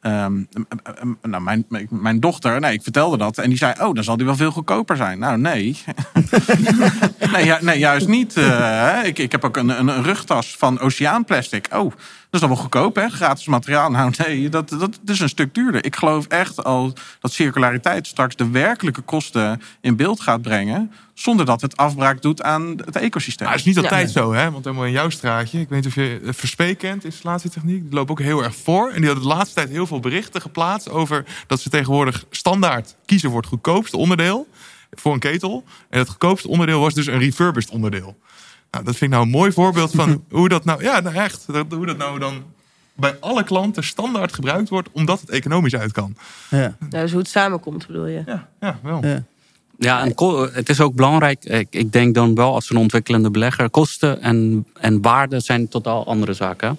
Ehm, 0.00 0.42
nou, 1.22 1.42
mijn, 1.42 1.66
mijn- 1.88 2.20
dochter, 2.20 2.60
nee, 2.60 2.72
ik 2.72 2.82
vertelde 2.82 3.16
dat. 3.16 3.38
En 3.38 3.48
die 3.48 3.58
zei, 3.58 3.72
oh, 3.80 3.94
dan 3.94 4.04
zal 4.04 4.16
die 4.16 4.26
wel 4.26 4.36
veel 4.36 4.50
goedkoper 4.50 4.96
zijn. 4.96 5.18
Nou, 5.18 5.38
nee. 5.38 5.82
nee, 7.32 7.44
ju- 7.44 7.58
nee, 7.60 7.78
juist 7.78 8.08
niet. 8.08 8.34
hè. 8.34 9.02
ik, 9.02 9.18
ik 9.18 9.32
heb 9.32 9.44
ook 9.44 9.56
een, 9.56 9.68
een, 9.68 10.02
rugtas 10.02 10.56
van 10.58 10.78
oceaanplastic. 10.80 11.68
Oh, 11.72 11.92
is 12.30 12.40
dan 12.40 12.48
wel 12.48 12.58
goedkoop, 12.58 12.94
hè? 12.96 13.08
Gratis 13.08 13.46
materiaal. 13.46 13.90
Nou, 13.90 14.12
nee, 14.26 14.48
dat, 14.48 14.68
dat, 14.68 14.80
dat 14.80 14.98
is 15.04 15.20
een 15.20 15.28
stuk 15.28 15.54
duurder. 15.54 15.84
Ik 15.84 15.96
geloof 15.96 16.26
echt 16.26 16.64
al 16.64 16.92
dat 17.20 17.32
circulariteit 17.32 18.06
straks 18.06 18.36
de 18.36 18.50
werkelijke 18.50 19.00
kosten 19.00 19.62
in 19.80 19.96
beeld 19.96 20.20
gaat 20.20 20.42
brengen. 20.42 20.92
Zonder 21.14 21.46
dat 21.46 21.60
het 21.60 21.76
afbraak 21.76 22.22
doet 22.22 22.42
aan 22.42 22.68
het 22.84 22.96
ecosysteem. 22.96 23.46
Maar 23.46 23.56
het 23.56 23.66
is 23.66 23.74
niet 23.74 23.84
altijd 23.84 24.12
Ja. 24.12 24.20
zo, 24.20 24.32
hè? 24.32 24.50
Want 24.50 24.64
helemaal 24.64 24.86
in 24.86 24.92
jouw 24.92 25.10
straatje. 25.10 25.60
Ik 25.60 25.68
weet 25.68 25.78
niet 25.78 25.88
of 25.88 25.94
je 25.94 26.20
eh, 26.24 26.32
Verspee 26.32 26.74
kent, 26.74 27.04
installatietechniek. 27.04 27.82
Die 27.82 27.92
loopt 27.94 28.10
ook 28.10 28.20
heel 28.20 28.44
erg 28.44 28.54
voor. 28.56 28.88
En 28.90 28.96
die 28.96 29.04
hadden 29.10 29.28
de 29.28 29.34
laatste 29.34 29.54
tijd 29.54 29.68
heel 29.68 29.86
veel 29.86 30.00
berichten 30.00 30.40
geplaatst 30.40 30.90
over 30.90 31.24
dat 31.46 31.60
ze 31.60 31.68
tegenwoordig 31.70 32.24
standaard 32.30 32.94
kiezen 33.06 33.30
voor 33.30 33.40
het 33.40 33.48
goedkoopste 33.48 33.96
onderdeel. 33.96 34.48
Voor 34.90 35.12
een 35.12 35.18
ketel. 35.18 35.64
En 35.90 35.98
het 35.98 36.08
goedkoopste 36.08 36.48
onderdeel 36.48 36.80
was 36.80 36.94
dus 36.94 37.06
een 37.06 37.18
refurbished 37.18 37.70
onderdeel. 37.72 38.16
Nou, 38.70 38.84
dat 38.84 38.96
vind 38.96 39.02
ik 39.02 39.08
nou 39.10 39.22
een 39.22 39.30
mooi 39.30 39.52
voorbeeld 39.52 39.90
van 39.90 40.24
hoe 40.30 40.48
dat 40.48 40.64
nou, 40.64 40.82
ja, 40.82 41.00
nou 41.00 41.16
echt, 41.16 41.46
hoe 41.68 41.86
dat 41.86 41.96
nou 41.96 42.18
dan 42.18 42.42
bij 42.94 43.16
alle 43.20 43.44
klanten 43.44 43.84
standaard 43.84 44.32
gebruikt 44.32 44.68
wordt, 44.68 44.88
omdat 44.92 45.20
het 45.20 45.30
economisch 45.30 45.76
uit 45.76 45.92
kan. 45.92 46.16
Ja. 46.50 46.76
Nou, 46.78 47.02
dus 47.02 47.10
hoe 47.10 47.20
het 47.20 47.28
samenkomt, 47.28 47.86
bedoel 47.86 48.06
je? 48.06 48.22
Ja, 48.26 48.48
ja 48.60 48.78
wel. 48.82 49.06
Ja. 49.06 49.24
Ja, 49.78 50.00
en 50.02 50.12
het 50.52 50.68
is 50.68 50.80
ook 50.80 50.94
belangrijk. 50.94 51.44
Ik, 51.44 51.66
ik 51.70 51.92
denk 51.92 52.14
dan 52.14 52.34
wel 52.34 52.54
als 52.54 52.70
een 52.70 52.76
ontwikkelende 52.76 53.30
belegger, 53.30 53.70
kosten 53.70 54.22
en, 54.22 54.66
en 54.74 55.02
waarde 55.02 55.40
zijn 55.40 55.68
totaal 55.68 56.06
andere 56.06 56.32
zaken. 56.32 56.78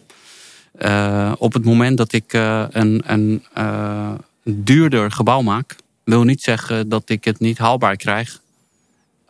Eh, 0.71 1.31
op 1.37 1.53
het 1.53 1.65
moment 1.65 1.97
dat 1.97 2.13
ik 2.13 2.33
eh, 2.33 2.63
een, 2.69 3.01
een 3.05 3.43
eh, 3.53 4.11
duurder 4.43 5.11
gebouw 5.11 5.41
maak, 5.41 5.75
wil 6.03 6.23
niet 6.23 6.41
zeggen 6.41 6.89
dat 6.89 7.09
ik 7.09 7.23
het 7.23 7.39
niet 7.39 7.57
haalbaar 7.57 7.95
krijg. 7.95 8.40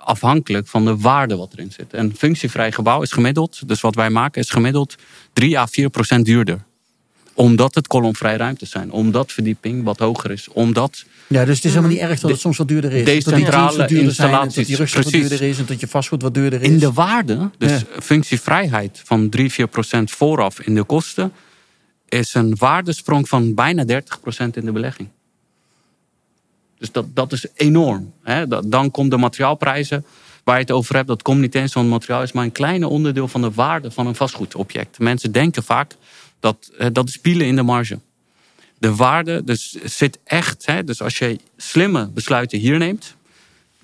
Afhankelijk 0.03 0.67
van 0.67 0.85
de 0.85 0.97
waarde 0.97 1.35
wat 1.35 1.53
erin 1.53 1.71
zit. 1.71 1.93
Een 1.93 2.13
functievrij 2.17 2.71
gebouw 2.71 3.01
is 3.01 3.11
gemiddeld, 3.11 3.67
dus 3.67 3.81
wat 3.81 3.95
wij 3.95 4.09
maken 4.09 4.41
is 4.41 4.49
gemiddeld 4.49 4.95
3 5.33 5.59
à 5.59 5.65
4 5.67 5.89
procent 5.89 6.25
duurder. 6.25 6.63
Omdat 7.33 7.75
het 7.75 7.87
kolomvrij 7.87 8.35
ruimtes 8.35 8.69
zijn, 8.69 8.91
omdat 8.91 9.31
verdieping 9.31 9.83
wat 9.83 9.99
hoger 9.99 10.31
is, 10.31 10.47
omdat 10.47 11.03
Ja, 11.27 11.45
dus 11.45 11.55
het 11.55 11.65
is 11.65 11.71
helemaal 11.71 11.91
niet 11.91 12.01
erg 12.01 12.19
dat 12.19 12.31
het 12.31 12.39
soms 12.39 12.57
wat 12.57 12.67
duurder 12.67 12.91
is. 12.91 13.05
Decentrale 13.05 13.77
dat 13.77 13.87
die 13.87 13.97
zijn, 13.97 13.99
en 13.99 14.05
dat 14.05 14.05
installaties, 14.05 14.67
die 14.67 14.75
rugzak 14.75 15.03
wat 15.03 15.11
duurder 15.11 15.41
is 15.41 15.59
en 15.59 15.65
dat 15.65 15.79
je 15.79 15.87
vastgoed 15.87 16.21
wat 16.21 16.33
duurder 16.33 16.61
is. 16.61 16.67
In 16.67 16.79
de 16.79 16.91
waarde, 16.91 17.49
dus 17.57 17.71
Ja. 17.71 18.01
functievrijheid 18.01 19.01
van 19.05 19.29
3, 19.29 19.51
4 19.51 19.67
procent 19.67 20.11
vooraf 20.11 20.59
in 20.59 20.75
de 20.75 20.83
kosten, 20.83 21.31
is 22.09 22.33
een 22.33 22.55
waardesprong 22.59 23.29
van 23.29 23.53
bijna 23.53 23.83
30 23.83 24.19
procent 24.19 24.57
in 24.57 24.65
de 24.65 24.71
belegging. 24.71 25.09
Dus 26.81 26.91
dat, 26.91 27.15
dat 27.15 27.31
is 27.31 27.45
enorm. 27.55 28.13
Hè? 28.23 28.47
Dan 28.69 28.91
komt 28.91 29.11
de 29.11 29.17
materiaalprijzen 29.17 30.05
waar 30.43 30.55
je 30.55 30.61
het 30.61 30.71
over 30.71 30.95
hebt. 30.95 31.07
Dat 31.07 31.21
komt 31.21 31.39
niet 31.39 31.55
eens, 31.55 31.73
want 31.73 31.89
materiaal 31.89 32.21
is 32.21 32.31
maar 32.31 32.43
een 32.43 32.51
kleine 32.51 32.87
onderdeel 32.87 33.27
van 33.27 33.41
de 33.41 33.51
waarde 33.51 33.91
van 33.91 34.07
een 34.07 34.15
vastgoedobject. 34.15 34.99
Mensen 34.99 35.31
denken 35.31 35.63
vaak 35.63 35.95
dat 36.39 36.71
dat 36.91 37.07
is 37.07 37.17
pielen 37.17 37.47
in 37.47 37.55
de 37.55 37.61
marge. 37.61 37.99
De 38.77 38.95
waarde 38.95 39.43
dus 39.43 39.71
zit 39.83 40.19
echt, 40.23 40.65
hè? 40.65 40.83
dus 40.83 41.01
als 41.01 41.17
je 41.17 41.39
slimme 41.57 42.07
besluiten 42.07 42.59
hier 42.59 42.77
neemt, 42.77 43.15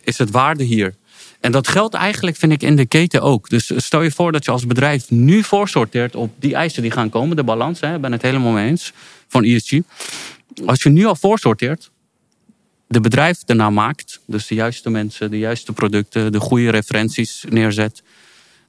is 0.01 0.17
het 0.17 0.31
waarde 0.31 0.63
hier. 0.63 0.95
En 1.39 1.51
dat 1.51 1.67
geldt 1.67 1.93
eigenlijk, 1.93 2.37
vind 2.37 2.51
ik, 2.51 2.61
in 2.61 2.75
de 2.75 2.85
keten 2.85 3.21
ook. 3.21 3.49
Dus 3.49 3.71
stel 3.75 4.01
je 4.01 4.11
voor 4.11 4.31
dat 4.31 4.45
je 4.45 4.51
als 4.51 4.67
bedrijf 4.67 5.09
nu 5.09 5.43
voorsorteert 5.43 6.15
op 6.15 6.31
die 6.39 6.55
eisen 6.55 6.81
die 6.81 6.91
gaan 6.91 7.09
komen, 7.09 7.35
de 7.35 7.43
balans, 7.43 7.79
hè, 7.79 7.99
ben 7.99 8.11
het 8.11 8.21
helemaal 8.21 8.51
mee 8.51 8.69
eens, 8.69 8.93
van 9.27 9.43
ESG. 9.43 9.79
Als 10.65 10.83
je 10.83 10.89
nu 10.89 11.05
al 11.05 11.15
voorsorteert, 11.15 11.89
de 12.87 13.01
bedrijf 13.01 13.43
daarna 13.45 13.69
maakt, 13.69 14.19
dus 14.25 14.47
de 14.47 14.55
juiste 14.55 14.89
mensen, 14.89 15.31
de 15.31 15.37
juiste 15.37 15.73
producten, 15.73 16.31
de 16.31 16.39
goede 16.39 16.69
referenties 16.69 17.45
neerzet, 17.49 18.03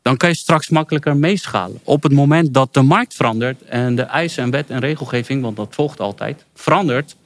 dan 0.03 0.16
kan 0.16 0.29
je 0.29 0.35
straks 0.35 0.69
makkelijker 0.69 1.16
meeschalen. 1.16 1.79
Op 1.85 2.03
het 2.03 2.12
moment 2.12 2.55
dat 2.55 2.75
de 2.75 2.83
markt 2.83 3.14
verandert 3.14 3.62
en 3.62 3.95
de 3.95 4.03
eisen 4.03 4.43
en 4.43 4.51
wet 4.51 4.71
en 4.71 4.79
regelgeving, 4.81 5.43
want 5.43 5.57
dat 5.57 5.69
volgt 5.71 6.01
altijd, 6.01 6.45
verandert. 6.55 7.16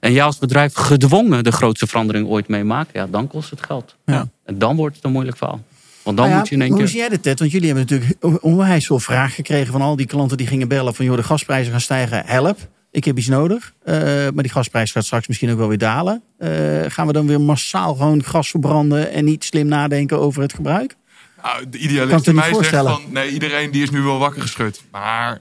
En 0.00 0.12
jij 0.12 0.22
als 0.22 0.38
bedrijf 0.38 0.74
gedwongen 0.74 1.44
de 1.44 1.52
grootste 1.52 1.86
verandering 1.86 2.28
ooit 2.28 2.48
meemaakt, 2.48 2.90
ja, 2.92 3.06
dan 3.06 3.28
kost 3.28 3.50
het 3.50 3.62
geld. 3.62 3.96
Ja. 4.06 4.28
En 4.44 4.58
dan 4.58 4.76
wordt 4.76 4.96
het 4.96 5.04
een 5.04 5.12
moeilijk 5.12 5.36
verhaal. 5.36 5.62
Want 6.02 6.16
dan 6.16 6.26
Nou 6.26 6.30
ja, 6.30 6.38
moet 6.38 6.48
je 6.48 6.54
in 6.54 6.60
één 6.60 6.70
Hoe 6.70 6.78
keer. 6.78 6.88
zie 6.88 6.98
jij 6.98 7.08
dit, 7.08 7.22
Ted? 7.22 7.38
Want 7.38 7.50
jullie 7.50 7.66
hebben 7.66 7.86
natuurlijk 7.88 8.44
onwijs 8.44 8.86
veel 8.86 8.98
vraag 8.98 9.34
gekregen 9.34 9.72
van 9.72 9.82
al 9.82 9.96
die 9.96 10.06
klanten 10.06 10.36
die 10.36 10.46
gingen 10.46 10.68
bellen 10.68 10.94
van 10.94 11.04
joh, 11.04 11.16
de 11.16 11.22
gasprijzen 11.22 11.72
gaan 11.72 11.80
stijgen, 11.80 12.22
help. 12.26 12.58
Ik 12.90 13.04
heb 13.04 13.18
iets 13.18 13.28
nodig. 13.28 13.72
Eh, 13.84 13.94
maar 14.04 14.42
die 14.42 14.52
gasprijs 14.52 14.92
gaat 14.92 15.04
straks 15.04 15.26
misschien 15.26 15.50
ook 15.50 15.58
wel 15.58 15.68
weer 15.68 15.78
dalen. 15.78 16.22
Eh, 16.38 16.50
gaan 16.88 17.06
we 17.06 17.12
dan 17.12 17.26
weer 17.26 17.40
massaal 17.40 17.94
gewoon 17.94 18.24
gas 18.24 18.50
verbranden 18.50 19.10
en 19.10 19.24
niet 19.24 19.44
slim 19.44 19.66
nadenken 19.66 20.18
over 20.18 20.42
het 20.42 20.52
gebruik? 20.52 20.96
Nou, 21.42 21.68
de 21.68 21.78
Kan 21.78 21.86
idealist 21.88 22.16
het 22.16 22.26
in 22.26 22.34
mij 22.34 22.54
zegt 22.54 22.68
van... 22.68 23.02
Nee, 23.10 23.30
iedereen 23.30 23.70
die 23.70 23.82
is 23.82 23.90
nu 23.90 24.00
wel 24.00 24.18
wakker 24.18 24.42
geschud. 24.42 24.82
Maar 24.90 25.38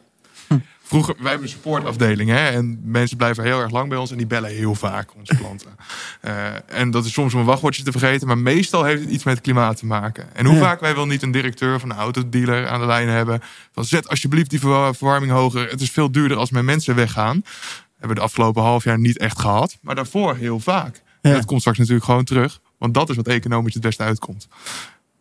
vroeger... 0.88 1.16
Wij 1.18 1.30
hebben 1.30 1.48
een 1.48 1.54
supportafdeling. 1.54 2.30
Hè, 2.30 2.48
en 2.50 2.80
mensen 2.84 3.18
blijven 3.18 3.44
heel 3.44 3.60
erg 3.60 3.72
lang 3.72 3.90
bij 3.90 3.98
ons. 3.98 4.12
En 4.12 4.18
die 4.18 4.28
bellen 4.28 4.50
heel 4.50 4.76
vaak, 4.76 5.10
onze 5.16 5.36
klanten. 5.38 5.70
Eh, 6.22 6.46
en 6.68 6.92
dat 6.92 7.06
is 7.06 7.14
soms 7.14 7.34
om 7.34 7.40
een 7.40 7.46
wachtwoordje 7.46 7.84
te 7.84 7.92
vergeten. 7.92 8.28
Maar 8.28 8.38
meestal 8.38 8.84
heeft 8.84 9.02
het 9.02 9.10
iets 9.10 9.24
met 9.24 9.42
klimaat 9.42 9.78
te 9.78 9.86
maken. 9.86 10.36
En 10.36 10.46
hoe 10.46 10.56
Ja. 10.56 10.62
vaak 10.62 10.80
wij 10.80 10.96
wel 10.96 11.06
niet 11.06 11.22
een 11.22 11.32
directeur 11.32 11.80
van 11.80 11.90
een 11.90 11.98
autodealer 11.98 12.68
aan 12.68 12.80
de 12.80 12.86
lijn 12.86 13.08
hebben. 13.10 13.42
Van 13.72 13.86
zet 13.86 14.10
alsjeblieft 14.10 14.50
die 14.50 14.60
verwa- 14.60 14.94
verwarming 14.94 15.32
hoger. 15.32 15.70
Het 15.70 15.82
is 15.82 15.92
veel 15.92 16.12
duurder 16.12 16.38
als 16.38 16.52
mijn 16.52 16.66
mensen 16.66 16.96
weggaan. 16.96 17.44
Hebben 17.92 18.10
we 18.10 18.16
de 18.16 18.22
afgelopen 18.22 18.62
half 18.64 18.84
jaar 18.84 19.00
niet 19.00 19.18
echt 19.18 19.40
gehad. 19.40 19.78
Maar 19.82 19.96
daarvoor 19.96 20.36
heel 20.36 20.60
vaak. 20.60 21.02
En 21.22 21.34
dat 21.34 21.46
komt 21.46 21.60
straks 21.60 21.78
natuurlijk 21.78 22.06
gewoon 22.06 22.24
terug. 22.24 22.60
Want 22.78 22.94
dat 22.94 23.10
is 23.10 23.16
wat 23.16 23.28
economisch 23.28 23.74
het 23.74 23.84
beste 23.84 24.04
uitkomt. 24.04 24.48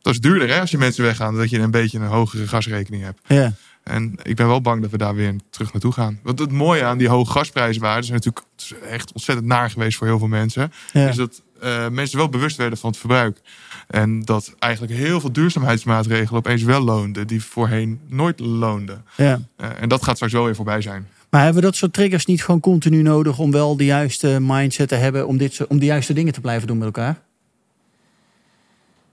Dat 0.07 0.14
is 0.14 0.20
duurder 0.20 0.48
hè, 0.48 0.61
als 0.61 0.70
je 0.70 0.78
mensen 0.78 1.04
weggaan. 1.04 1.36
Dat 1.36 1.50
je 1.50 1.59
een 1.59 1.70
beetje 1.70 1.98
een 1.98 2.07
hogere 2.07 2.48
gasrekening 2.48 3.02
hebt. 3.02 3.20
Ja. 3.26 3.52
En 3.82 4.18
ik 4.22 4.36
ben 4.36 4.46
wel 4.46 4.61
bang 4.61 4.82
dat 4.82 4.90
we 4.90 4.98
daar 4.98 5.14
weer 5.14 5.34
terug 5.50 5.72
naartoe 5.72 5.92
gaan. 5.92 6.20
Want 6.22 6.38
het 6.38 6.52
mooie 6.52 6.84
aan 6.84 6.98
die 6.98 7.09
hoge 7.09 7.30
gasprijzen 7.30 7.82
waren... 7.82 8.02
is 8.02 8.11
natuurlijk 8.11 8.46
het 8.57 8.62
is 8.64 8.88
echt 8.88 9.12
ontzettend 9.12 9.46
naar 9.46 9.70
geweest 9.70 9.96
voor 9.98 10.07
heel 10.07 10.18
veel 10.18 10.28
mensen. 10.28 10.72
Ja. 10.92 11.09
Is 11.09 11.16
dat 11.16 11.42
eh, 11.61 11.88
mensen 11.88 12.18
wel 12.18 12.28
bewust 12.28 12.57
werden 12.57 12.78
van 12.78 12.90
het 12.90 12.98
verbruik. 12.98 13.40
En 13.86 14.22
dat 14.22 14.54
eigenlijk 14.59 14.92
heel 14.92 15.20
veel 15.20 15.32
duurzaamheidsmaatregelen 15.32 16.38
opeens 16.38 16.62
wel 16.62 16.80
loonden... 16.80 17.26
die 17.26 17.44
voorheen 17.44 18.00
nooit 18.09 18.40
loonden. 18.40 19.04
Ja. 19.16 19.40
Eh, 19.57 19.68
en 19.80 19.88
dat 19.88 20.04
gaat 20.04 20.14
straks 20.14 20.32
wel 20.32 20.44
weer 20.44 20.54
voorbij 20.54 20.80
zijn. 20.80 21.09
Maar 21.30 21.42
hebben 21.42 21.61
we 21.61 21.66
dat 21.66 21.76
soort 21.76 21.92
triggers 21.92 22.26
niet 22.26 22.44
gewoon 22.44 22.61
continu 22.61 23.02
nodig 23.02 23.38
om 23.38 23.50
wel 23.50 23.76
de 23.76 23.84
juiste 23.84 24.38
mindset 24.40 24.88
te 24.88 24.94
hebben 24.94 25.26
om, 25.26 25.36
dit, 25.36 25.66
om 25.66 25.78
de 25.78 25.86
juiste 25.86 26.12
dingen 26.12 26.32
te 26.32 26.40
blijven 26.40 26.66
doen 26.66 26.78
met 26.78 26.86
elkaar? 26.86 27.24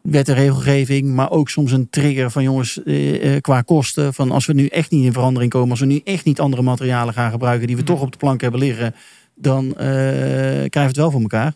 Wet 0.03 0.29
en 0.29 0.35
regelgeving, 0.35 1.13
maar 1.13 1.31
ook 1.31 1.49
soms 1.49 1.71
een 1.71 1.89
trigger 1.89 2.31
van 2.31 2.43
jongens 2.43 2.83
eh, 2.83 3.35
eh, 3.35 3.41
qua 3.41 3.61
kosten. 3.61 4.13
Van 4.13 4.31
als 4.31 4.45
we 4.45 4.53
nu 4.53 4.65
echt 4.65 4.91
niet 4.91 5.05
in 5.05 5.13
verandering 5.13 5.51
komen, 5.51 5.69
als 5.69 5.79
we 5.79 5.85
nu 5.85 6.01
echt 6.03 6.25
niet 6.25 6.39
andere 6.39 6.61
materialen 6.61 7.13
gaan 7.13 7.31
gebruiken 7.31 7.67
die 7.67 7.75
we 7.75 7.83
toch 7.83 8.01
op 8.01 8.11
de 8.11 8.17
plank 8.17 8.41
hebben 8.41 8.59
liggen, 8.59 8.95
dan 9.35 9.67
eh, 9.67 9.75
krijgen 9.75 10.69
we 10.71 10.79
het 10.79 10.95
wel 10.95 11.11
voor 11.11 11.21
elkaar. 11.21 11.53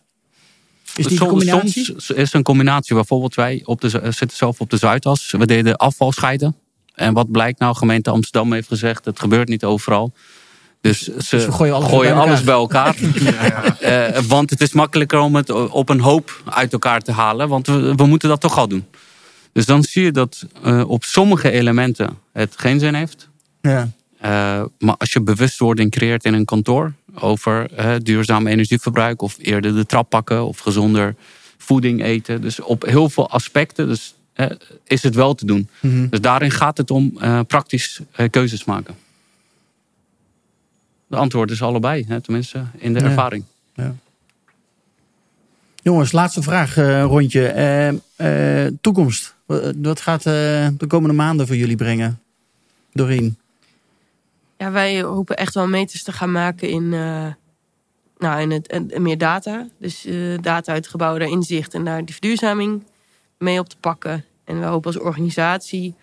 Is 0.96 1.08
die 1.08 1.18
Soms- 1.18 1.30
combinatie? 1.30 1.84
Soms 1.84 2.10
is 2.10 2.34
een 2.34 2.44
combinatie. 2.44 2.96
Bijvoorbeeld 2.96 3.36
wij 3.36 3.62
op 3.66 3.82
de, 3.82 3.90
zitten 3.90 4.38
zelf 4.38 4.60
op 4.60 4.70
de 4.70 4.78
Zuidas. 4.78 5.32
We 5.32 5.46
deden 5.46 5.76
afval 5.76 6.12
scheiden. 6.12 6.56
En 6.94 7.14
wat 7.14 7.32
blijkt 7.32 7.60
nou? 7.60 7.76
Gemeente 7.76 8.10
Amsterdam 8.10 8.54
heeft 8.54 8.68
gezegd, 8.68 9.06
het 9.06 9.20
gebeurt 9.20 9.48
niet 9.48 9.64
overal. 9.64 10.14
Dus 10.82 11.04
ze 11.04 11.38
we 11.38 11.52
gooien 11.52 11.74
alles 11.74 11.90
gooien 11.90 12.14
bij 12.14 12.24
alles 12.24 12.44
bij 12.44 12.54
elkaar. 12.54 12.96
Eh, 13.78 14.20
want 14.28 14.50
het 14.50 14.62
is 14.62 14.72
makkelijker 14.72 15.20
om 15.20 15.36
het 15.36 15.50
op 15.70 15.90
een 15.90 16.00
hoop 16.00 16.42
uit 16.46 16.74
elkaar 16.74 17.02
te 17.02 17.12
halen. 17.12 17.50
Want 17.50 17.68
we, 17.68 17.96
we 17.96 18.06
moeten 18.06 18.30
dat 18.30 18.42
toch 18.42 18.58
al 18.58 18.68
doen. 18.68 18.86
Dus 19.58 19.66
dan 19.66 19.84
zie 19.84 20.04
je 20.04 20.12
dat 20.12 20.46
eh, 20.64 20.90
op 20.90 21.04
sommige 21.04 21.52
elementen 21.52 22.18
het 22.34 22.54
geen 22.58 22.80
zin 22.80 22.94
heeft. 22.94 23.30
Ja. 23.62 23.90
Eh, 24.20 24.64
maar 24.80 24.96
als 24.98 25.14
je 25.14 25.22
bewustwording 25.22 25.92
creëert 25.92 26.26
in 26.26 26.34
een 26.34 26.46
kantoor 26.46 26.94
over 27.14 27.72
eh, 27.74 27.96
duurzaam 28.04 28.48
energieverbruik 28.48 29.22
of 29.22 29.36
eerder 29.40 29.76
de 29.76 29.86
trap 29.86 30.10
pakken 30.10 30.46
of 30.46 30.60
gezonder 30.60 31.16
voeding 31.58 32.04
eten. 32.04 32.42
Dus 32.42 32.60
op 32.60 32.86
heel 32.86 33.10
veel 33.10 33.30
aspecten 33.30 33.88
dus, 33.88 34.16
is 34.84 35.04
het 35.04 35.16
wel 35.16 35.36
te 35.36 35.46
doen. 35.46 35.70
Mhm. 35.80 36.08
Dus 36.10 36.22
daarin 36.22 36.52
gaat 36.52 36.78
het 36.78 36.92
om 36.92 37.18
praktisch 37.48 38.00
keuzes 38.30 38.66
maken. 38.66 38.96
De 41.08 41.16
antwoord 41.16 41.52
is 41.52 41.62
allebei, 41.62 42.06
hè, 42.08 42.22
tenminste 42.22 42.64
in 42.78 42.94
de 42.94 43.00
Ja. 43.00 43.06
ervaring. 43.06 43.44
Jongens, 45.82 46.12
laatste 46.12 46.42
vraag, 46.42 46.78
eh, 46.78 47.04
rondje. 47.04 47.48
Eh, 47.48 48.66
eh, 48.66 48.74
toekomst. 48.82 49.36
Wat- 49.46 50.02
gaat 50.02 50.26
eh, 50.26 50.68
de 50.78 50.86
komende 50.88 51.16
maanden 51.16 51.48
voor 51.48 51.56
jullie 51.56 51.76
brengen? 51.76 52.20
Doreen. 52.94 53.38
Ja, 54.58 54.72
wij 54.72 55.02
hopen 55.02 55.38
echt 55.38 55.54
wel 55.54 55.68
meters 55.68 56.04
te 56.04 56.12
gaan 56.12 56.32
maken 56.32 56.70
in, 56.70 56.94
eh, 56.94 57.26
nou, 58.18 58.42
in 58.42 58.52
het, 58.52 58.68
en, 58.68 59.02
meer 59.02 59.18
data. 59.18 59.68
Dus 59.80 60.06
eh, 60.06 60.38
data 60.42 60.72
uit 60.72 60.82
het 60.82 60.88
gebouw, 60.92 61.18
daar 61.18 61.28
inzicht 61.30 61.74
en 61.74 61.84
daar 61.86 62.06
die 62.06 62.14
verduurzaming 62.14 62.84
mee 63.38 63.60
op 63.60 63.70
te 63.70 63.78
pakken. 63.80 64.26
En 64.44 64.60
we 64.60 64.66
hopen 64.66 64.94
als 64.94 65.02
organisatie, 65.04 65.94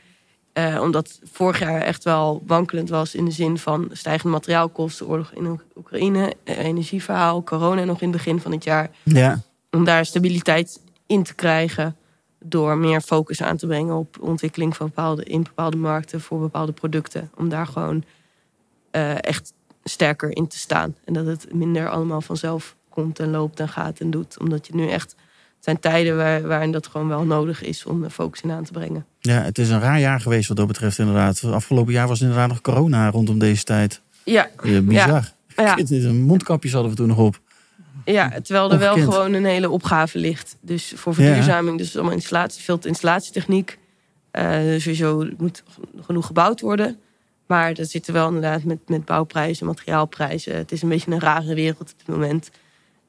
eh, 0.54 0.78
omdat 0.82 1.20
vorig 1.32 1.58
jaar 1.58 1.80
echt 1.80 2.04
wel 2.04 2.42
wankelend 2.46 2.88
was 2.88 3.14
in 3.14 3.24
de 3.24 3.30
zin 3.30 3.58
van 3.58 3.88
stijgende 3.92 4.32
materiaalkosten, 4.32 5.06
oorlog 5.06 5.32
in 5.32 5.46
Oek- 5.46 5.64
Oekraïne, 5.76 6.34
eh, 6.44 6.58
energieverhaal, 6.58 7.42
corona 7.42 7.84
nog 7.84 8.00
in 8.00 8.08
het 8.08 8.16
begin 8.16 8.40
van 8.40 8.52
het 8.52 8.64
jaar 8.64 8.90
Ja. 9.02 9.40
om 9.70 9.84
daar 9.84 10.06
stabiliteit 10.06 10.80
in 11.06 11.22
te 11.22 11.34
krijgen 11.34 11.96
door 12.44 12.76
meer 12.78 13.00
focus 13.00 13.42
aan 13.42 13.56
te 13.56 13.66
brengen 13.66 13.94
op 13.96 14.16
ontwikkeling 14.20 14.76
van 14.76 14.86
bepaalde, 14.86 15.24
in 15.24 15.42
bepaalde 15.42 15.76
markten 15.76 16.20
voor 16.20 16.40
bepaalde 16.40 16.72
producten. 16.72 17.30
Om 17.36 17.48
daar 17.48 17.66
gewoon 17.66 18.04
eh, 18.90 19.22
echt 19.22 19.52
sterker 19.84 20.36
in 20.36 20.46
te 20.46 20.58
staan. 20.58 20.96
En 21.04 21.12
dat 21.12 21.26
het 21.26 21.52
minder 21.54 21.88
allemaal 21.88 22.20
vanzelf 22.20 22.76
komt 22.88 23.18
en 23.18 23.30
loopt 23.30 23.60
en 23.60 23.68
gaat 23.68 23.98
en 24.00 24.10
doet. 24.10 24.38
Omdat 24.40 24.66
je 24.66 24.74
nu 24.74 24.88
echt, 24.88 25.14
zijn 25.64 25.78
tijden 25.80 26.16
waar, 26.16 26.42
waarin 26.46 26.72
dat 26.72 26.86
gewoon 26.86 27.08
wel 27.08 27.24
nodig 27.24 27.62
is 27.62 27.84
om 27.84 28.02
de 28.02 28.10
focus 28.10 28.40
in 28.40 28.50
aan 28.50 28.64
te 28.64 28.72
brengen. 28.72 29.06
ja, 29.20 29.42
het 29.42 29.58
is 29.58 29.68
een 29.70 29.80
raar 29.80 30.00
jaar 30.00 30.20
geweest 30.20 30.48
wat 30.48 30.56
dat 30.56 30.66
betreft 30.66 30.98
inderdaad. 30.98 31.44
Afgelopen 31.44 31.92
jaar 31.92 32.08
was 32.08 32.20
inderdaad 32.20 32.48
nog 32.48 32.60
corona 32.60 33.10
rondom 33.10 33.38
deze 33.38 33.64
tijd. 33.64 34.00
Ja, 34.24 34.50
Eh, 34.62 34.78
bizar. 34.80 35.32
ja. 35.56 35.76
Het 35.76 35.90
is 35.90 36.04
een 36.04 36.22
mondkapjes 36.22 36.72
hadden 36.72 36.90
we 36.90 36.96
toen 36.96 37.08
nog 37.08 37.18
op. 37.18 37.40
Ja, 38.04 38.28
terwijl 38.42 38.72
er 38.72 38.78
wel 38.78 38.94
gewoon 38.94 39.32
een 39.32 39.44
hele 39.44 39.70
opgave 39.70 40.18
ligt. 40.18 40.56
Dus 40.60 40.92
voor 40.96 41.14
verduurzaming, 41.14 41.78
dus 41.78 41.94
allemaal 41.96 42.12
installatie, 42.14 42.62
veel 42.62 42.78
installatietechniek. 42.82 43.78
Eh 44.30 44.58
sowieso 44.78 45.28
moet 45.38 45.62
genoeg 46.00 46.26
gebouwd 46.26 46.60
worden. 46.60 46.98
Maar 47.46 47.72
er 47.72 47.86
zitten 47.86 48.12
wel 48.14 48.26
inderdaad 48.26 48.64
met, 48.64 48.78
met 48.86 49.04
bouwprijzen, 49.04 49.66
materiaalprijzen. 49.66 50.56
Het 50.56 50.72
is 50.72 50.82
een 50.82 50.88
beetje 50.88 51.10
een 51.12 51.20
rare 51.20 51.54
wereld 51.54 51.80
op 51.92 51.98
dit 51.98 52.06
moment. 52.08 52.50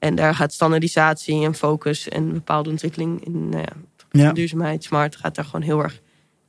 En 0.06 0.16
daar 0.16 0.36
gaat 0.36 0.54
standaardisatie 0.54 1.46
en 1.46 1.56
focus 1.56 2.10
en 2.10 2.34
bepaalde 2.34 2.70
ontwikkeling 2.70 3.26
in 3.26 3.50
nou 3.50 3.62
ja, 3.62 3.74
Ja. 4.12 4.32
duurzaamheid, 4.34 4.84
smart, 4.84 5.16
gaat 5.16 5.36
daar 5.36 5.46
gewoon 5.46 5.62
heel 5.62 5.84
erg 5.84 6.02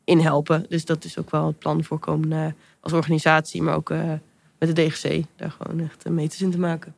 in 0.05 0.21
helpen. 0.21 0.67
Dus 0.69 0.85
dat 0.85 1.05
is 1.05 1.19
ook 1.19 1.31
wel 1.31 1.47
het 1.47 1.59
plan 1.59 1.85
voor 1.85 1.99
komende 1.99 2.55
als 2.81 2.93
organisatie, 2.93 3.63
maar 3.63 3.75
ook 3.75 3.91
eh, 3.91 4.13
met 4.59 4.77
de 4.77 4.87
DGC. 4.87 5.25
Daar 5.37 5.51
gewoon 5.51 5.81
echt 5.81 6.05
een 6.05 6.15
meters 6.15 6.43
in 6.43 6.51
te 6.51 6.59
maken. 6.59 6.95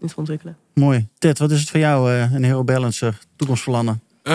In 0.00 0.08
te 0.08 0.16
ontwikkelen. 0.16 0.56
Mooi. 0.74 1.06
Ted, 1.18 1.38
wat 1.38 1.50
is 1.50 1.60
het 1.60 1.70
voor 1.70 1.80
jou, 1.80 2.12
eh, 2.12 2.32
een 2.32 2.44
Hero 2.44 2.64
Balancer? 2.64 3.18
Toekomstplannen? 3.36 4.02
Eh, 4.22 4.34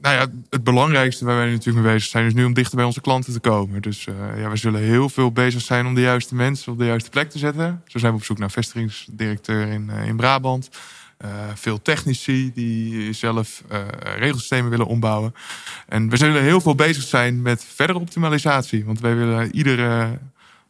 nou 0.00 0.16
ja, 0.16 0.26
het 0.50 0.64
belangrijkste 0.64 1.24
waar 1.24 1.36
wij 1.36 1.50
natuurlijk 1.50 1.84
mee 1.84 1.94
bezig 1.94 2.10
zijn, 2.10 2.26
is 2.26 2.34
nu 2.34 2.44
om 2.44 2.52
dichter 2.52 2.76
bij 2.76 2.84
onze 2.84 3.00
klanten 3.00 3.32
te 3.32 3.40
komen. 3.40 3.82
Dus 3.82 4.06
eh, 4.06 4.40
ja, 4.40 4.50
we 4.50 4.56
zullen 4.56 4.80
heel 4.80 5.08
veel 5.08 5.32
bezig 5.32 5.62
zijn 5.62 5.86
om 5.86 5.94
de 5.94 6.00
juiste 6.00 6.34
mensen 6.34 6.72
op 6.72 6.78
de 6.78 6.84
juiste 6.84 7.10
plek 7.10 7.30
te 7.30 7.38
zetten. 7.38 7.82
Zo 7.86 7.98
zijn 7.98 8.12
we 8.12 8.18
op 8.18 8.24
zoek 8.24 8.38
naar 8.38 8.50
vestigingsdirecteur 8.50 9.66
in, 9.68 9.90
eh, 9.90 10.06
in 10.06 10.16
Brabant. 10.16 10.68
Veel 11.54 11.82
technici 11.82 12.52
die 12.54 13.12
zelf 13.12 13.62
regelsystemen 14.16 14.70
willen 14.70 14.86
ombouwen. 14.86 15.34
En 15.88 16.08
we 16.08 16.16
zullen 16.16 16.42
heel 16.42 16.60
veel 16.60 16.74
bezig 16.74 17.02
zijn 17.02 17.42
met 17.42 17.64
verdere 17.64 17.98
optimalisatie. 17.98 18.84
Want 18.84 19.00
wij 19.00 19.16
willen 19.16 19.54
iedere 19.54 20.18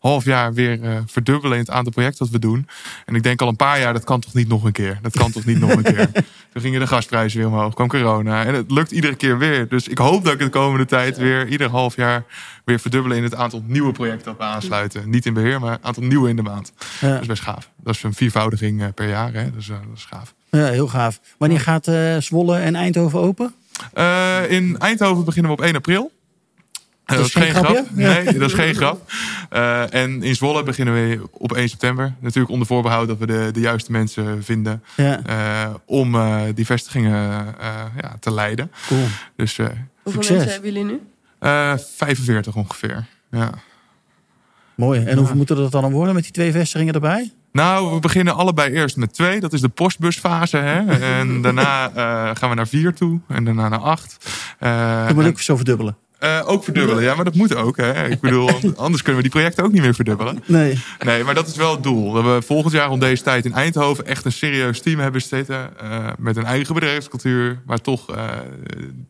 half 0.00 0.24
jaar 0.24 0.54
weer 0.54 0.82
eh, 0.82 0.96
verdubbelen 1.06 1.52
in 1.56 1.62
het 1.62 1.70
aantal 1.70 1.92
projecten 1.92 2.18
dat 2.18 2.28
we 2.28 2.38
doen. 2.38 2.68
En 3.04 3.14
ik 3.14 3.22
denk 3.22 3.40
al 3.40 3.48
een 3.48 3.56
paar 3.56 3.80
jaar, 3.80 3.92
dat 3.92 4.04
kan 4.04 4.20
toch 4.20 4.34
niet 4.34 4.48
nog 4.48 4.64
een 4.64 4.72
keer? 4.72 4.98
Dat 5.02 5.16
kan 5.16 5.32
toch 5.32 5.44
niet 5.44 5.58
nog 5.58 5.70
een 5.70 5.82
keer? 5.82 6.10
Toen 6.52 6.62
gingen 6.62 6.80
de 6.80 6.86
gasprijzen 6.86 7.38
weer 7.38 7.48
omhoog, 7.48 7.74
kwam 7.74 7.88
corona. 7.88 8.44
En 8.44 8.54
het 8.54 8.70
lukt 8.70 8.90
iedere 8.90 9.14
keer 9.14 9.38
weer. 9.38 9.68
Dus 9.68 9.88
ik 9.88 9.98
hoop 9.98 10.24
dat 10.24 10.32
ik 10.32 10.38
de 10.38 10.48
komende 10.48 10.86
tijd 10.86 11.16
weer 11.16 11.48
ieder 11.48 11.68
half 11.70 11.96
jaar 11.96 12.24
weer 12.64 12.80
verdubbelen 12.80 13.16
in 13.16 13.22
het 13.22 13.34
aantal 13.34 13.62
nieuwe 13.66 13.92
projecten 13.92 14.24
dat 14.24 14.36
we 14.36 14.42
aansluiten. 14.42 15.10
Niet 15.10 15.26
in 15.26 15.34
beheer, 15.34 15.60
maar 15.60 15.72
een 15.72 15.84
aantal 15.84 16.02
nieuwe 16.02 16.28
in 16.28 16.36
de 16.36 16.42
maand. 16.42 16.72
Ja. 17.00 17.12
Dat 17.12 17.20
is 17.20 17.26
best 17.26 17.42
gaaf. 17.42 17.70
Dat 17.76 17.94
is 17.94 18.02
een 18.02 18.14
viervoudiging 18.14 18.82
eh, 18.82 18.88
per 18.94 19.08
jaar. 19.08 19.32
Hè? 19.32 19.50
Dus 19.50 19.66
dat 19.66 19.78
is 19.94 20.04
gaaf. 20.04 20.34
Ja, 20.50 20.66
heel 20.66 20.88
gaaf. 20.88 21.20
Wanneer 21.38 21.60
gaat 21.60 21.90
Zwolle 22.18 22.58
en 22.58 22.74
Eindhoven 22.74 23.20
open? 23.20 23.54
In 24.48 24.78
Eindhoven 24.78 25.24
beginnen 25.24 25.50
we 25.50 25.56
op 25.56 25.64
1 25.64 25.76
april. 25.76 26.10
Dat 27.10 27.26
is 27.26 27.32
geen 27.34 27.54
grapje? 27.54 27.84
Nee, 27.90 28.24
dat 28.24 28.48
is 28.50 28.52
geen 28.54 28.74
grap. 28.74 29.12
Eh, 29.50 29.94
en 29.94 30.22
in 30.22 30.34
Zwolle 30.34 30.62
beginnen 30.62 30.94
we 30.94 31.28
op 31.30 31.52
1 31.52 31.68
september. 31.68 32.14
Natuurlijk 32.20 32.52
onder 32.52 32.66
voorbehoud 32.66 33.08
dat 33.08 33.18
we 33.18 33.26
de, 33.26 33.48
de 33.52 33.60
juiste 33.60 33.92
mensen 33.92 34.44
vinden. 34.44 34.82
Ja, 34.96 35.20
eh, 35.26 35.74
om 35.86 36.14
eh, 36.14 36.40
die 36.54 36.66
vestigingen 36.66 37.46
eh, 37.60 37.68
ja, 38.00 38.16
te 38.20 38.32
leiden. 38.32 38.70
cool. 38.86 39.04
Dus 39.36 39.58
eh, 39.58 39.66
Hoeveel 40.02 40.22
Succes. 40.22 40.28
mensen 40.36 40.52
hebben 40.52 40.72
jullie 40.72 40.86
nu? 40.92 41.00
eh, 41.38 41.72
45 41.96 42.56
ongeveer. 42.56 43.06
Ja. 43.30 43.50
Mooi. 44.74 45.04
En 45.04 45.16
hoeveel 45.16 45.36
moeten 45.36 45.56
er 45.58 45.70
dan 45.70 45.92
worden 45.92 46.14
met 46.14 46.22
die 46.22 46.32
twee 46.32 46.52
vestigingen 46.52 46.94
erbij? 46.94 47.32
Nou, 47.52 47.94
we 47.94 48.00
beginnen 48.00 48.34
allebei 48.34 48.72
eerst 48.72 48.96
met 48.96 49.14
twee. 49.14 49.40
Dat 49.40 49.52
is 49.52 49.60
de 49.60 49.68
postbusfase. 49.68 50.56
Hè? 50.56 50.80
En 51.18 51.42
daarna 51.42 51.90
eh, 51.94 52.30
gaan 52.36 52.48
we 52.48 52.54
naar 52.54 52.68
vier 52.68 52.94
toe. 52.94 53.20
En 53.28 53.44
daarna 53.44 53.68
naar 53.68 53.78
acht. 53.78 54.16
Eh, 54.58 55.06
Dat 55.06 55.14
moet 55.14 55.24
en- 55.24 55.30
ik 55.30 55.38
zo 55.40 55.56
verdubbelen. 55.56 55.96
Eh, 56.20 56.42
ook 56.44 56.64
verdubbelen. 56.64 57.02
Ja, 57.02 57.14
maar 57.14 57.24
dat 57.24 57.34
moet 57.34 57.54
ook. 57.54 57.76
Hè? 57.76 58.08
Ik 58.08 58.20
bedoel, 58.20 58.50
anders 58.76 59.02
kunnen 59.02 59.22
we 59.22 59.28
die 59.28 59.38
projecten 59.38 59.64
ook 59.64 59.72
niet 59.72 59.82
meer 59.82 59.94
verdubbelen. 59.94 60.42
Nee. 60.46 60.82
Nee, 61.04 61.24
maar 61.24 61.34
dat 61.34 61.46
is 61.46 61.56
wel 61.56 61.70
het 61.72 61.82
doel. 61.82 62.12
Dat 62.12 62.24
we 62.24 62.42
volgend 62.46 62.72
jaar 62.72 62.90
om 62.90 62.98
deze 63.00 63.22
tijd 63.22 63.44
in 63.44 63.52
Eindhoven 63.52 64.06
echt 64.06 64.24
een 64.24 64.32
serieus 64.32 64.80
team 64.80 64.98
hebben 65.00 65.22
zitten. 65.22 65.78
eh, 65.78 66.08
met 66.18 66.36
een 66.36 66.44
eigen 66.44 66.74
bedrijfscultuur. 66.74 67.62
Maar 67.66 67.78
toch 67.80 68.10
eh, 68.16 68.28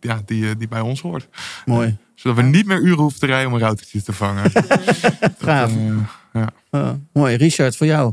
ja, 0.01 0.23
die, 0.27 0.57
die 0.57 0.69
bij 0.69 0.81
ons 0.81 1.01
hoort. 1.01 1.29
Mooi. 1.65 1.97
Zodat 2.15 2.37
we 2.37 2.43
niet 2.43 2.67
meer 2.67 2.81
uren 2.81 2.99
hoeven 2.99 3.21
te 3.21 3.27
rijden 3.27 3.47
om 3.49 3.55
een 3.55 3.61
routertje 3.61 4.03
te 4.03 4.13
vangen. 4.13 4.51
Gaaf. 5.45 5.71
Eh, 6.33 6.43
ja. 6.71 6.99
Mooi. 7.13 7.37
Richard, 7.37 7.77
voor 7.77 7.87
jou. 7.87 8.13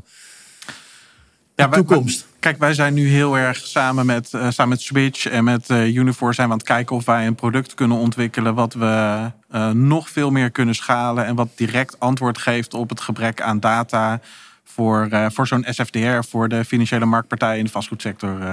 Ja, 1.55 1.67
toekomst. 1.69 2.26
Kijk, 2.39 2.57
wij 2.57 2.73
zijn 2.73 2.93
nu 2.93 3.07
heel 3.07 3.37
erg 3.37 3.57
samen 3.57 4.05
met, 4.05 4.33
eh, 4.33 4.49
samen 4.49 4.69
met 4.69 4.81
Switch 4.81 5.25
en 5.25 5.43
met 5.43 5.69
eh 5.69 5.95
Unifor 5.95 6.33
zijn 6.33 6.47
we 6.47 6.53
aan 6.53 6.59
het 6.59 6.67
kijken 6.67 6.95
of 6.95 7.05
wij 7.05 7.27
een 7.27 7.35
product 7.35 7.73
kunnen 7.73 7.97
ontwikkelen 7.97 8.55
wat 8.55 8.73
we 8.73 9.31
eh, 9.49 9.71
nog 9.71 10.09
veel 10.09 10.31
meer 10.31 10.49
kunnen 10.51 10.75
schalen 10.75 11.25
en 11.25 11.35
wat 11.35 11.49
direct 11.55 11.99
antwoord 11.99 12.37
geeft 12.37 12.73
op 12.73 12.89
het 12.89 13.01
gebrek 13.01 13.41
aan 13.41 13.59
data 13.59 14.19
voor, 14.63 15.09
voor 15.31 15.47
zo'n 15.47 15.65
SFDR, 15.69 16.23
voor 16.29 16.49
de 16.49 16.65
financiële 16.65 17.05
marktpartijen 17.05 17.57
in 17.57 17.65
de 17.65 17.71
vastgoedsector. 17.71 18.39
dus 18.39 18.47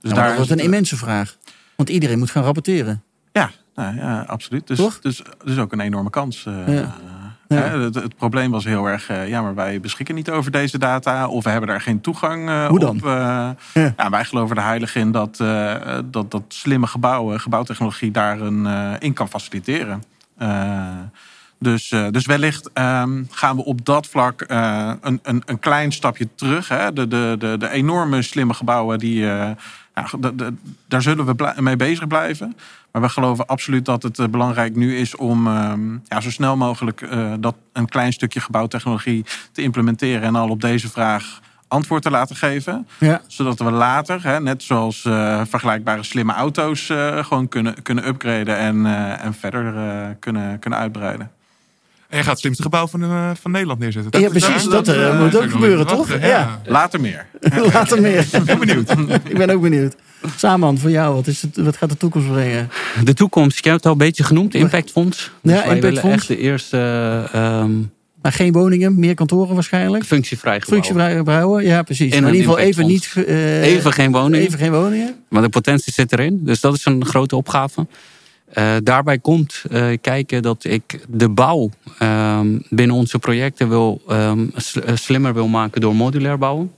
Ja, 0.00 0.14
maar 0.14 0.26
dat 0.26 0.36
wordt 0.36 0.50
een 0.50 0.58
immense 0.58 0.96
vraag. 0.96 1.36
Want 1.76 1.88
iedereen 1.88 2.18
moet 2.18 2.30
gaan 2.30 2.42
rapporteren. 2.42 3.02
Ja, 3.32 3.50
nou, 3.74 3.96
ja 3.96 4.20
absoluut. 4.20 4.66
Dus, 4.66 4.78
Toch? 4.78 5.00
Dus, 5.00 5.22
dus 5.44 5.58
ook 5.58 5.72
een 5.72 5.80
enorme 5.80 6.10
kans. 6.10 6.42
Ja. 6.66 6.94
Ja. 7.54 7.78
het, 7.78 7.94
het 7.94 8.16
probleem 8.16 8.50
was 8.50 8.64
heel 8.64 8.86
erg, 8.86 9.08
eh, 9.08 9.28
ja, 9.28 9.42
maar 9.42 9.54
wij 9.54 9.80
beschikken 9.80 10.14
niet 10.14 10.30
over 10.30 10.50
deze 10.50 10.78
data. 10.78 11.28
Of 11.28 11.44
we 11.44 11.50
hebben 11.50 11.68
daar 11.68 11.80
geen 11.80 12.00
toegang 12.00 12.48
eh, 12.48 12.66
Hoe 12.66 12.78
dan? 12.78 12.96
op. 12.96 13.06
eh. 13.06 13.48
Ja. 13.74 13.94
ja, 13.96 14.10
wij 14.10 14.24
geloven 14.24 14.56
er 14.56 14.62
heilig 14.62 14.94
in 14.94 15.10
dat, 15.12 15.36
dat, 16.04 16.30
dat 16.30 16.42
slimme 16.48 16.86
gebouwen, 16.86 17.40
gebouwtechnologie 17.40 18.10
daar 18.10 18.40
een, 18.40 18.66
in 19.00 19.12
kan 19.12 19.28
faciliteren. 19.28 20.02
Dus, 21.58 21.88
dus 22.10 22.26
wellicht 22.26 22.70
ehm, 22.72 23.22
gaan 23.30 23.56
we 23.56 23.64
op 23.64 23.84
dat 23.84 24.06
vlak 24.06 24.44
een, 24.48 25.20
een, 25.22 25.42
een 25.46 25.58
klein 25.58 25.92
stapje 25.92 26.28
terug. 26.34 26.68
Hè? 26.68 26.92
De, 26.92 27.08
de, 27.08 27.36
de, 27.38 27.56
de 27.58 27.70
enorme 27.70 28.22
slimme 28.22 28.54
gebouwen, 28.54 28.98
die, 28.98 29.26
daar 30.88 31.02
zullen 31.02 31.26
we 31.26 31.52
mee 31.60 31.76
bezig 31.76 32.06
blijven. 32.06 32.56
Maar 32.92 33.02
we 33.02 33.08
geloven 33.08 33.46
absoluut 33.46 33.84
dat 33.84 34.02
het 34.02 34.18
eh, 34.18 34.26
belangrijk 34.26 34.76
nu 34.76 34.96
is 34.96 35.16
om 35.16 35.46
ehm, 35.46 35.92
ja, 36.08 36.20
zo 36.20 36.30
snel 36.30 36.56
mogelijk 36.56 37.02
eh, 37.02 37.32
dat 37.40 37.54
een 37.72 37.88
klein 37.88 38.12
stukje 38.12 38.40
gebouwtechnologie 38.40 39.24
te 39.52 39.62
implementeren. 39.62 40.22
En 40.22 40.34
al 40.34 40.48
op 40.48 40.60
deze 40.60 40.90
vraag 40.90 41.40
antwoord 41.68 42.02
te 42.02 42.10
laten 42.10 42.36
geven. 42.36 42.88
Ja. 42.98 43.20
Zodat 43.26 43.58
we 43.58 43.70
later, 43.70 44.22
hè, 44.22 44.40
net 44.40 44.62
zoals 44.62 45.04
eh, 45.04 45.40
vergelijkbare 45.48 46.02
slimme 46.02 46.32
auto's, 46.32 46.86
gewoon 47.20 47.48
kunnen, 47.48 47.82
kunnen 47.82 48.06
upgraden 48.06 48.56
en, 48.56 48.86
en 49.20 49.34
verder 49.34 49.72
kunnen, 50.14 50.58
kunnen 50.58 50.78
uitbreiden. 50.78 51.30
En 52.10 52.16
je 52.18 52.22
gaat 52.22 52.30
het 52.32 52.38
slimste 52.40 52.62
gebouw 52.62 52.86
van, 52.86 53.02
eh, 53.02 53.30
van 53.40 53.50
Nederland 53.50 53.78
neerzetten. 53.80 54.20
Ja, 54.20 54.28
precies. 54.28 54.64
Dat, 54.64 54.86
moet 55.18 55.36
ook 55.36 55.42
ik 55.44 55.50
gebeuren, 55.50 55.86
toch? 55.86 56.08
wachten. 56.08 56.28
Ja. 56.28 56.60
Later 56.66 57.00
meer. 57.00 57.26
Later 57.72 58.00
meer. 58.00 58.26
Heel 58.44 58.56
benieuwd. 58.58 58.90
Ik 59.24 59.36
ben 59.38 59.50
ook 59.50 59.62
benieuwd. 59.62 59.94
Saman, 60.36 60.78
voor 60.78 60.90
jou, 60.90 61.14
wat, 61.14 61.26
is 61.26 61.42
het, 61.42 61.56
wat 61.56 61.76
gaat 61.76 61.88
de 61.88 61.96
toekomst 61.96 62.28
brengen? 62.28 62.70
De 63.04 63.14
toekomst, 63.14 63.58
ik 63.58 63.64
heb 63.64 63.74
het 63.74 63.86
al 63.86 63.92
een 63.92 63.98
beetje 63.98 64.24
genoemd, 64.24 64.54
Impact 64.54 64.90
Fonds. 64.90 65.30
Dus 65.42 65.52
Ja, 65.52 65.58
wij 65.58 65.64
Impact 65.64 65.80
willen 65.82 66.00
Fonds. 66.00 66.16
echt 66.16 66.28
de 66.28 66.38
eerste 66.38 66.76
eh, 66.76 67.34
ehm, 67.60 67.70
Maar 68.22 68.32
geen 68.32 68.52
woningen, 68.52 68.98
meer 68.98 69.14
kantoren 69.14 69.54
waarschijnlijk. 69.54 70.04
functievrij 70.04 70.60
gebouw. 70.60 70.74
Functievrij 70.74 71.22
bouwen, 71.22 71.64
ja 71.64 71.82
precies. 71.82 72.14
In 72.14 72.22
Maar 72.22 72.30
in 72.32 72.36
ieder 72.36 72.50
geval 72.50 72.66
even 72.66 72.82
impactfonds. 72.82 73.14
niet... 73.16 73.26
eh, 73.26 73.62
Even 73.62 73.92
geen 73.92 74.12
woningen. 74.12 74.46
Even 74.46 74.58
geen 74.58 74.72
woningen. 74.72 75.14
Maar 75.28 75.42
de 75.42 75.48
potentie 75.48 75.92
zit 75.92 76.12
erin. 76.12 76.40
Dus 76.44 76.60
dat 76.60 76.74
is 76.74 76.84
een 76.84 77.04
grote 77.06 77.36
opgave. 77.36 77.86
Eh, 78.50 78.76
daarbij 78.82 79.18
komt 79.18 79.62
eh, 79.70 79.86
kijken 80.00 80.42
dat 80.42 80.64
ik 80.64 81.00
de 81.08 81.28
bouw 81.28 81.70
ehm, 81.98 82.58
binnen 82.68 82.96
onze 82.96 83.18
projecten 83.18 83.68
wil, 83.68 84.02
ehm, 84.08 84.46
eh, 84.54 84.94
slimmer 84.94 85.34
wil 85.34 85.48
maken 85.48 85.80
door 85.80 85.94
modulair 85.94 86.38
bouwen. 86.38 86.72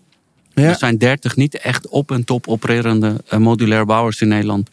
Ja. 0.54 0.68
Er 0.68 0.76
zijn 0.76 0.98
30 0.98 1.36
niet 1.36 1.58
echt 1.58 1.88
op 1.88 2.10
en 2.10 2.24
top 2.24 2.48
opererende 2.48 3.16
modulair 3.38 3.86
bouwers 3.86 4.20
in 4.20 4.28
Nederland. 4.28 4.68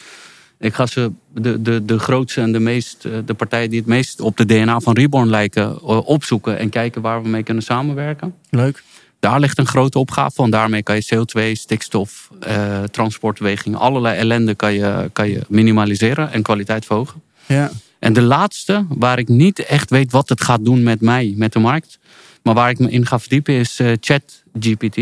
Ik 0.60 0.74
ga 0.74 0.86
ze, 0.86 1.12
de, 1.34 1.62
de, 1.62 1.86
de 1.86 2.00
grootste 2.00 2.42
en 2.42 2.52
de, 2.52 2.60
meest, 2.60 3.02
de 3.26 3.34
partijen 3.34 3.70
die 3.70 3.80
het 3.80 3.88
meest 3.88 4.20
op 4.20 4.38
de 4.38 4.46
DNA 4.46 4.80
van 4.80 4.94
Reborn 4.94 5.30
lijken, 5.30 5.82
opzoeken 6.06 6.58
en 6.58 6.70
kijken 6.70 7.02
waar 7.02 7.24
we 7.24 7.30
mee 7.30 7.44
kunnen 7.44 7.64
samenwerken. 7.64 8.36
Leuk. 8.50 8.84
Daar 9.20 9.40
ligt 9.40 9.58
een 9.58 9.68
grote 9.68 10.00
opgave, 10.00 10.34
want 10.36 10.52
daarmee 10.52 10.84
kan 10.84 10.96
je 10.96 11.16
CO2, 11.16 11.52
stikstof, 11.56 12.30
eh, 12.40 12.84
transportweging, 12.84 13.76
allerlei 13.76 14.18
ellende 14.18 14.56
kan 14.56 14.74
je, 14.74 15.10
kan 15.14 15.30
je 15.30 15.42
minimaliseren 15.48 16.32
en 16.32 16.42
kwaliteit 16.42 16.86
verhogen. 16.86 17.22
Ja. 17.46 17.72
En 18.00 18.14
de 18.14 18.22
laatste, 18.22 18.86
waar 18.90 19.20
ik 19.20 19.28
niet 19.28 19.60
echt 19.60 19.90
weet 19.90 20.12
wat 20.12 20.30
het 20.30 20.42
gaat 20.44 20.66
doen 20.66 20.84
met 20.84 21.02
mij, 21.02 21.34
met 21.36 21.54
de 21.54 21.60
markt, 21.60 22.00
maar 22.44 22.54
waar 22.54 22.70
ik 22.70 22.80
me 22.80 22.90
in 22.92 23.06
ga 23.06 23.20
verdiepen, 23.20 23.54
is 23.54 23.80
eh 23.80 23.92
ChatGPT. 24.00 24.96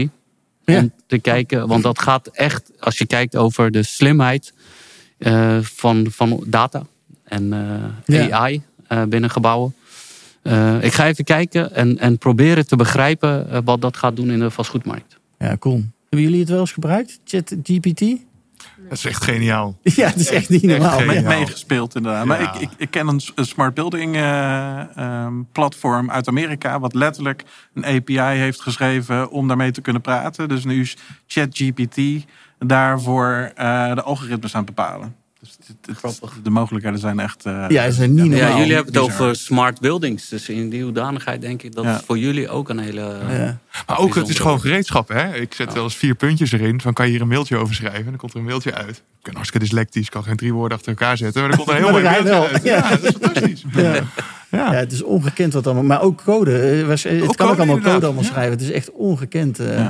Ja. 0.65 0.80
Om 0.80 0.91
te 1.07 1.20
kijken, 1.20 1.68
want 1.68 1.84
dat 1.84 1.99
gaat 1.99 2.28
echt, 2.28 2.72
als 2.80 2.97
je 2.97 3.05
kijkt 3.05 3.36
over 3.36 3.72
de 3.72 3.84
slimheid 3.84 4.53
eh, 5.18 5.57
van, 5.61 6.07
van 6.09 6.43
data 6.45 6.86
en 7.24 7.53
eh, 7.53 8.20
Ja. 8.28 8.38
AI 8.38 8.61
binnen 9.09 9.30
gebouwen. 9.30 9.76
Eh, 10.48 10.84
ik 10.84 10.93
ga 10.93 11.08
even 11.08 11.24
kijken 11.24 11.74
en, 11.74 11.98
en 11.98 12.18
proberen 12.18 12.68
te 12.68 12.76
begrijpen 12.76 13.50
eh, 13.50 13.60
wat 13.64 13.82
dat 13.82 13.98
gaat 13.98 14.16
doen 14.16 14.32
in 14.32 14.39
de 14.39 14.52
vastgoedmarkt. 14.52 15.20
ja, 15.39 15.58
cool. 15.58 15.84
Hebben 16.10 16.30
jullie 16.30 16.39
het 16.39 16.50
wel 16.50 16.60
eens 16.60 16.72
gebruikt? 16.72 17.20
ChatGPT? 17.26 18.02
Dat 18.89 18.98
is 18.98 19.06
echt 19.06 19.24
geniaal. 19.24 19.78
Ja, 19.84 20.10
dat 20.10 20.20
is 20.20 20.30
echt 20.30 20.50
niet 20.50 20.64
normaal. 20.64 21.00
echt. 21.00 21.24
Meegespeeld 21.26 21.95
inderdaad. 21.95 22.26
Maar 22.26 22.41
ik, 22.41 22.56
ik, 22.56 22.70
ik 22.78 22.91
ken 22.91 23.08
een, 23.08 23.22
smart 23.36 23.74
building 23.74 24.16
eh, 24.16 24.98
ehm, 24.98 25.34
platform 25.52 26.12
uit 26.12 26.28
Amerika... 26.28 26.80
wat 26.80 26.93
letterlijk 26.93 27.43
een 27.74 27.86
API 27.86 28.20
heeft 28.20 28.62
geschreven 28.62 29.32
om 29.32 29.48
daarmee 29.48 29.72
te 29.72 29.82
kunnen 29.82 30.02
praten. 30.02 30.50
Dus 30.50 30.66
nu 30.66 30.82
is 30.82 30.98
ChatGPT 31.28 32.26
daarvoor 32.60 33.52
eh, 33.56 33.95
de 33.95 34.02
algoritmes 34.02 34.56
aan 34.56 34.66
het 34.66 34.76
bepalen. 34.76 35.16
Dus 35.39 35.57
het- 35.67 35.77
het- 35.85 35.97
Grappig. 35.97 36.33
de 36.43 36.49
mogelijkheden 36.49 36.99
zijn 36.99 37.19
echt... 37.19 37.45
eh, 37.45 37.65
Ja, 37.67 37.85
ze 37.85 37.91
zijn 37.91 38.13
niet 38.13 38.23
normaal. 38.29 38.39
Ja, 38.49 38.57
jullie 38.57 38.73
hebben 38.73 38.93
het 38.93 39.03
bizar. 39.03 39.21
over 39.21 39.35
smart 39.35 39.79
buildings. 39.79 40.29
Dus 40.29 40.49
in 40.49 40.69
die 40.69 40.83
hoedanigheid 40.83 41.41
denk 41.41 41.61
ik 41.63 41.75
dat 41.75 41.83
Ja. 41.83 41.91
het 41.93 42.03
voor 42.05 42.17
jullie 42.17 42.49
ook 42.49 42.69
een 42.69 42.79
hele... 42.79 43.17
Ja. 43.29 43.57
Maar 43.88 43.97
ook, 43.99 44.15
het 44.15 44.29
is 44.29 44.39
gewoon 44.39 44.59
gereedschap, 44.61 45.07
hè? 45.07 45.33
Ik 45.35 45.53
zet 45.53 45.73
wel 45.73 45.83
eens 45.83 45.95
vier 45.95 46.15
puntjes 46.15 46.51
erin. 46.51 46.81
Van, 46.81 46.93
kan 46.93 47.05
je 47.05 47.11
hier 47.11 47.21
een 47.21 47.27
mailtje 47.27 47.57
over 47.57 47.75
schrijven? 47.75 47.99
En 47.99 48.05
dan 48.09 48.15
komt 48.17 48.33
er 48.33 48.39
een 48.39 48.45
mailtje 48.45 48.73
uit. 48.73 48.95
Ik 48.97 49.23
ben 49.23 49.33
hartstikke 49.35 49.65
dyslectisch. 49.65 50.09
kan 50.09 50.23
geen 50.23 50.35
drie 50.35 50.53
woorden 50.53 50.77
achter 50.77 50.91
elkaar 50.91 51.17
zetten. 51.17 51.41
Maar 51.41 51.49
dan 51.49 51.57
komt 51.59 51.69
er 51.69 51.75
een 51.77 51.83
heel 51.83 51.91
mooi 52.01 52.03
mailtje 52.03 52.33
uit. 52.53 52.63
Ja, 52.63 52.89
dat 52.89 53.03
is 53.03 53.11
fantastisch. 53.21 53.63
Ja. 53.73 53.93
Ja. 54.51 54.71
Ja, 54.71 54.73
het 54.73 54.91
is 54.91 55.03
ongekend 55.03 55.53
wat 55.53 55.65
allemaal. 55.65 55.83
Maar 55.83 56.01
ook 56.01 56.23
code. 56.23 56.59
eh, 56.59 56.88
was- 56.88 57.03
Het 57.03 57.21
Ook 57.21 57.35
kan 57.35 57.47
ook 57.47 57.55
allemaal 57.57 57.65
inderdaad. 57.75 57.93
code 57.93 58.05
allemaal 58.05 58.23
Ja. 58.23 58.29
schrijven. 58.29 58.51
Het 58.51 58.61
is 58.61 58.71
echt 58.71 58.91
ongekend. 58.91 59.59
eh, 59.59 59.88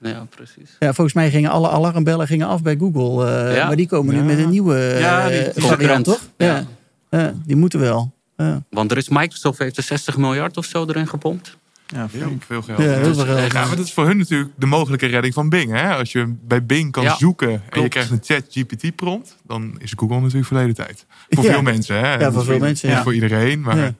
Ja. 0.00 0.26
precies. 0.30 0.76
Ja, 0.78 0.92
volgens 0.92 1.12
mij 1.14 1.30
gingen 1.30 1.50
alle 1.50 1.68
alarmbellen 1.70 2.26
gingen 2.26 2.46
af 2.46 2.62
bij 2.62 2.76
Google. 2.78 3.26
eh, 3.48 3.56
Ja. 3.56 3.66
Maar 3.66 3.76
die 3.76 3.88
komen 3.88 4.14
nu 4.14 4.22
met 4.22 4.38
een 4.38 4.50
nieuwe 4.50 4.76
eh, 4.76 5.00
Ja, 5.00 5.28
die- 5.28 5.36
variant, 5.36 5.54
concurrent. 5.68 6.04
toch? 6.04 6.20
Ja. 6.36 6.46
Ja. 6.46 6.66
Ja, 7.10 7.34
die 7.46 7.56
moeten 7.56 7.80
wel. 7.80 8.12
Ja, 8.36 8.62
Want 8.70 8.90
er 8.90 8.96
is 8.96 9.08
Microsoft 9.08 9.58
heeft 9.58 9.76
er 9.76 9.82
60 9.82 10.16
miljard 10.16 10.56
of 10.56 10.64
zo 10.64 10.84
erin 10.86 11.08
gepompt. 11.08 11.56
Ja, 11.86 12.08
veel 12.08 12.62
geld. 12.62 12.78
Ja, 12.78 12.84
heel 12.84 13.14
veel 13.14 13.24
geld. 13.24 13.52
Ja, 13.52 13.66
maar 13.66 13.76
dat 13.76 13.84
is 13.86 13.92
voor 13.92 14.06
hun 14.06 14.16
natuurlijk 14.16 14.50
de 14.56 14.66
mogelijke 14.66 15.06
redding 15.06 15.34
van 15.34 15.48
Bing. 15.48 15.72
Hè? 15.72 15.94
Als 15.94 16.12
je 16.12 16.34
bij 16.46 16.64
Bing 16.66 16.92
kan 16.92 17.02
Ja, 17.02 17.16
zoeken 17.16 17.62
en 17.70 17.82
je 17.82 17.88
krijgt 17.88 18.10
een 18.10 18.20
chat 18.22 18.42
GPT 18.50 18.96
prompt, 18.96 19.36
dan 19.46 19.74
is 19.78 19.92
Google 19.96 20.20
natuurlijk 20.20 20.46
verleden 20.46 20.74
tijd. 20.74 21.06
Voor 21.28 21.44
Ja. 21.44 21.52
veel 21.52 21.62
mensen. 21.62 21.96
Hè? 21.98 22.12
Ja, 22.14 22.18
voor 22.18 22.32
Niet 22.36 22.44
veel 22.50 22.58
mensen, 22.58 22.88
Niet 22.88 22.96
ja. 22.96 23.02
voor 23.02 23.14
iedereen, 23.14 23.60
maar 23.60 23.94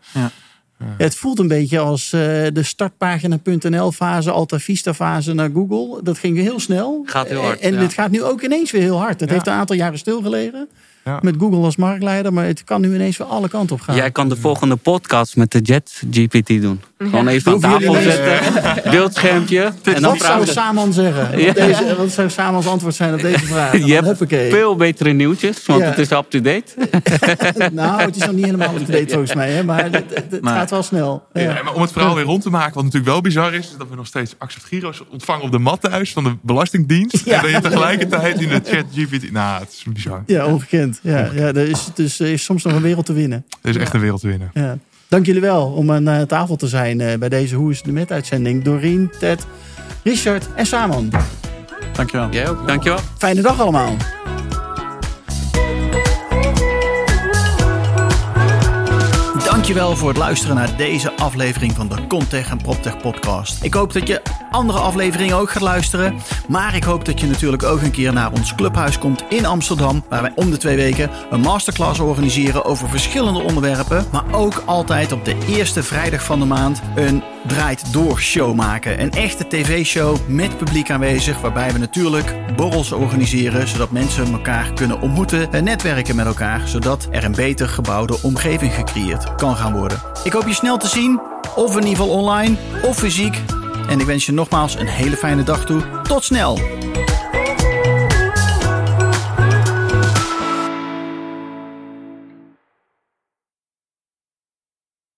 Ja. 0.79 0.87
Het 0.99 1.14
voelt 1.16 1.39
een 1.39 1.49
beetje 1.49 1.79
als 1.79 2.12
eh, 2.12 2.20
de 2.53 2.62
startpagina.nl 2.62 3.93
fase, 3.93 4.31
Alta 4.31 4.59
Vista 4.59 4.95
fase 4.95 5.33
naar 5.35 5.51
Google. 5.55 6.03
Dat 6.03 6.18
ging 6.18 6.37
heel 6.39 6.61
snel. 6.61 7.03
Gaat 7.07 7.29
heel 7.29 7.41
hard, 7.43 7.61
En 7.61 7.72
ja. 7.74 7.81
dit 7.81 7.93
gaat 7.93 8.11
nu 8.11 8.22
ook 8.22 8.43
ineens 8.43 8.70
weer 8.70 8.83
heel 8.83 8.99
hard. 8.99 9.20
Het 9.20 9.29
Ja. 9.29 9.35
heeft 9.35 9.47
een 9.47 9.53
aantal 9.53 9.76
jaren 9.76 9.99
stilgelegen. 9.99 10.68
Ja. 11.05 11.18
Met 11.22 11.34
Google 11.38 11.59
als 11.64 11.76
marktleider. 11.76 12.32
Maar 12.32 12.44
het 12.46 12.64
kan 12.64 12.80
nu 12.80 12.94
ineens 12.94 13.16
weer 13.16 13.26
alle 13.26 13.49
kanten 13.49 13.76
op 13.76 13.82
gaan. 13.82 13.96
Jij 13.96 14.11
kan 14.11 14.28
de 14.28 14.36
volgende 14.36 14.76
podcast 14.76 15.36
met 15.36 15.51
de 15.53 15.61
Jet 15.61 16.03
GPT 16.11 16.46
doen. 16.62 16.80
Gewoon 16.99 17.28
even 17.28 17.53
aan 17.53 17.61
tafel 17.61 17.92
zetten, 17.94 18.90
beeldschermpje. 18.90 19.61
En 19.62 19.72
dan 19.82 20.03
wat 20.03 20.03
zou 20.03 20.18
vragen 20.18 20.46
Saman 20.49 20.92
zeggen? 20.92 21.40
Ja. 21.40 21.53
Deze, 21.53 21.94
wat 21.96 22.11
zou 22.11 22.30
Samans 22.30 22.66
antwoord 22.66 22.94
zijn 22.94 23.14
op 23.14 23.20
deze 23.20 23.46
vraag? 23.46 23.72
Je 23.72 23.78
dan 23.78 23.90
hebt 23.90 24.07
huppakee. 24.07 24.51
veel 24.51 24.76
betere 24.76 25.12
nieuwtjes, 25.12 25.66
want 25.66 25.80
Ja. 25.80 25.86
het 25.86 25.99
is 25.99 26.11
up-to-date. 26.11 26.64
Nou, 27.72 28.03
het 28.03 28.16
is 28.16 28.22
nog 28.26 28.34
niet 28.34 28.44
helemaal 28.44 28.74
up-to-date 28.74 29.09
volgens 29.09 29.34
mij. 29.34 29.51
Hè? 29.51 29.64
Maar 29.64 29.84
het, 29.84 30.05
het- 30.14 30.38
gaat 30.42 30.70
wel 30.70 30.82
snel. 30.82 31.26
Ja. 31.32 31.40
Ja, 31.42 31.62
maar 31.62 31.74
om 31.74 31.82
het 31.82 31.92
verhaal 31.92 32.14
weer 32.14 32.24
rond 32.24 32.42
te 32.42 32.51
maken, 32.51 32.74
wat 32.74 32.84
natuurlijk 32.84 33.11
wel 33.12 33.20
bizar 33.20 33.55
is, 33.55 33.66
is 33.70 33.74
dat 33.78 33.88
we 33.88 33.94
nog 33.96 34.07
steeds 34.07 34.34
accept 34.38 34.64
giro's 34.64 35.03
ontvangen 35.11 35.42
op 35.44 35.53
de 35.53 35.59
mat 35.59 35.80
thuis 35.80 36.12
van 36.12 36.24
de 36.24 36.36
Belastingdienst. 36.42 37.24
Ja. 37.24 37.36
En 37.36 37.42
dat 37.42 37.51
je 37.51 37.61
tegelijkertijd 37.70 38.40
in 38.40 38.49
de 38.49 38.61
chat 38.64 38.84
GPT. 38.94 39.30
Nou, 39.32 39.61
het 39.61 39.72
is 39.72 39.84
bizar. 39.92 40.22
Ja, 40.26 40.46
ongekend. 40.46 40.97
Ja, 41.03 41.30
ja, 41.34 41.46
er 41.46 41.68
is, 41.68 41.88
dus, 41.94 42.20
er 42.20 42.26
is 42.26 42.44
soms 42.44 42.64
nog 42.64 42.74
een 42.74 42.82
wereld 42.82 43.07
te 43.07 43.12
winnen. 43.12 43.44
Er 43.62 43.70
is 43.70 43.76
echt 43.76 43.94
een 43.94 44.01
wereld 44.01 44.20
te 44.20 44.26
winnen. 44.26 44.51
Ja. 44.55 44.78
Dank 45.09 45.26
jullie 45.26 45.40
wel 45.40 45.66
om 45.66 45.92
aan 45.92 46.09
eh, 46.09 46.22
tafel 46.22 46.57
te 46.57 46.68
zijn 46.68 47.01
eh, 47.01 47.18
bij 47.18 47.28
deze 47.28 47.55
Hoe 47.55 47.70
is 47.70 47.76
het 47.76 47.86
de 47.86 47.92
Met 47.92 48.12
uitzending. 48.12 48.64
Doreen, 48.64 49.11
Ted, 49.18 49.46
Richard 50.05 50.49
en 50.55 50.66
Saman. 50.66 51.11
Dankjewel. 51.92 52.28
Jij 52.30 52.49
ook, 52.49 52.66
dankjewel. 52.66 52.99
Fijne 53.18 53.42
dag 53.42 53.61
allemaal. 53.61 53.96
Dankjewel 59.69 59.97
voor 59.97 60.09
het 60.09 60.19
luisteren 60.19 60.57
naar 60.57 60.77
deze 60.77 61.16
aflevering 61.16 61.73
van 61.73 61.89
de 61.89 62.07
Contech 62.07 62.51
en 62.51 62.57
PropTech 62.57 62.97
podcast. 62.97 63.64
Ik 63.64 63.75
hoop 63.75 63.93
dat 63.93 64.07
je 64.09 64.23
andere 64.51 64.79
afleveringen 64.79 65.37
ook 65.37 65.51
gaat 65.51 65.62
luisteren. 65.62 66.14
Maar 66.49 66.77
ik 66.77 66.85
hoop 66.85 67.05
dat 67.05 67.21
je 67.21 67.27
natuurlijk 67.27 67.62
ook 67.62 67.83
een 67.83 67.91
keer 67.91 68.12
naar 68.12 68.33
ons 68.33 68.55
clubhuis 68.55 68.99
komt 68.99 69.25
in 69.29 69.47
Amsterdam. 69.47 70.05
Waar 70.09 70.23
wij 70.23 70.33
om 70.35 70.51
de 70.51 70.57
twee 70.57 70.77
weken 70.77 71.11
een 71.31 71.41
masterclass 71.41 72.01
organiseren 72.01 72.64
over 72.64 72.89
verschillende 72.89 73.41
onderwerpen. 73.41 74.07
Maar 74.12 74.25
ook 74.33 74.62
altijd 74.66 75.12
op 75.12 75.25
de 75.25 75.37
eerste 75.49 75.83
vrijdag 75.83 76.25
van 76.25 76.39
de 76.39 76.47
maand 76.47 76.83
een 76.97 77.23
draait 77.47 77.93
door 77.93 78.21
show 78.21 78.55
maken. 78.55 79.01
Een 79.01 79.11
echte 79.11 79.49
tv-show 79.49 80.16
met 80.27 80.59
publiek 80.59 80.91
aanwezig. 80.91 81.41
Waarbij 81.41 81.73
we 81.73 81.79
natuurlijk 81.79 82.35
borrels 82.57 82.93
organiseren. 82.93 83.69
Zodat 83.69 83.91
mensen 83.91 84.33
elkaar 84.33 84.73
kunnen 84.73 85.01
ontmoeten 85.01 85.53
en 85.53 85.64
netwerken 85.64 86.16
met 86.16 86.27
elkaar. 86.27 86.69
Zodat 86.69 87.09
er 87.11 87.25
een 87.25 87.35
beter 87.35 87.69
gebouwde 87.69 88.19
omgeving 88.23 88.75
gecreëerd 88.75 89.35
kan 89.35 89.57
gaan 89.59 89.73
worden. 89.73 90.03
Ik 90.25 90.33
hoop 90.33 90.47
je 90.47 90.55
snel 90.55 90.77
te 90.77 90.89
zien. 90.89 91.21
Of 91.55 91.71
in 91.71 91.87
ieder 91.87 91.89
geval 91.89 92.09
online 92.09 92.57
of 92.83 92.97
fysiek. 92.97 93.41
En 93.89 94.01
ik 94.01 94.07
wens 94.07 94.27
je 94.27 94.33
nogmaals 94.33 94.75
een 94.75 94.87
hele 94.87 95.17
fijne 95.17 95.43
dag 95.43 95.65
toe. 95.67 95.83
Tot 96.03 96.25
snel! 96.25 96.59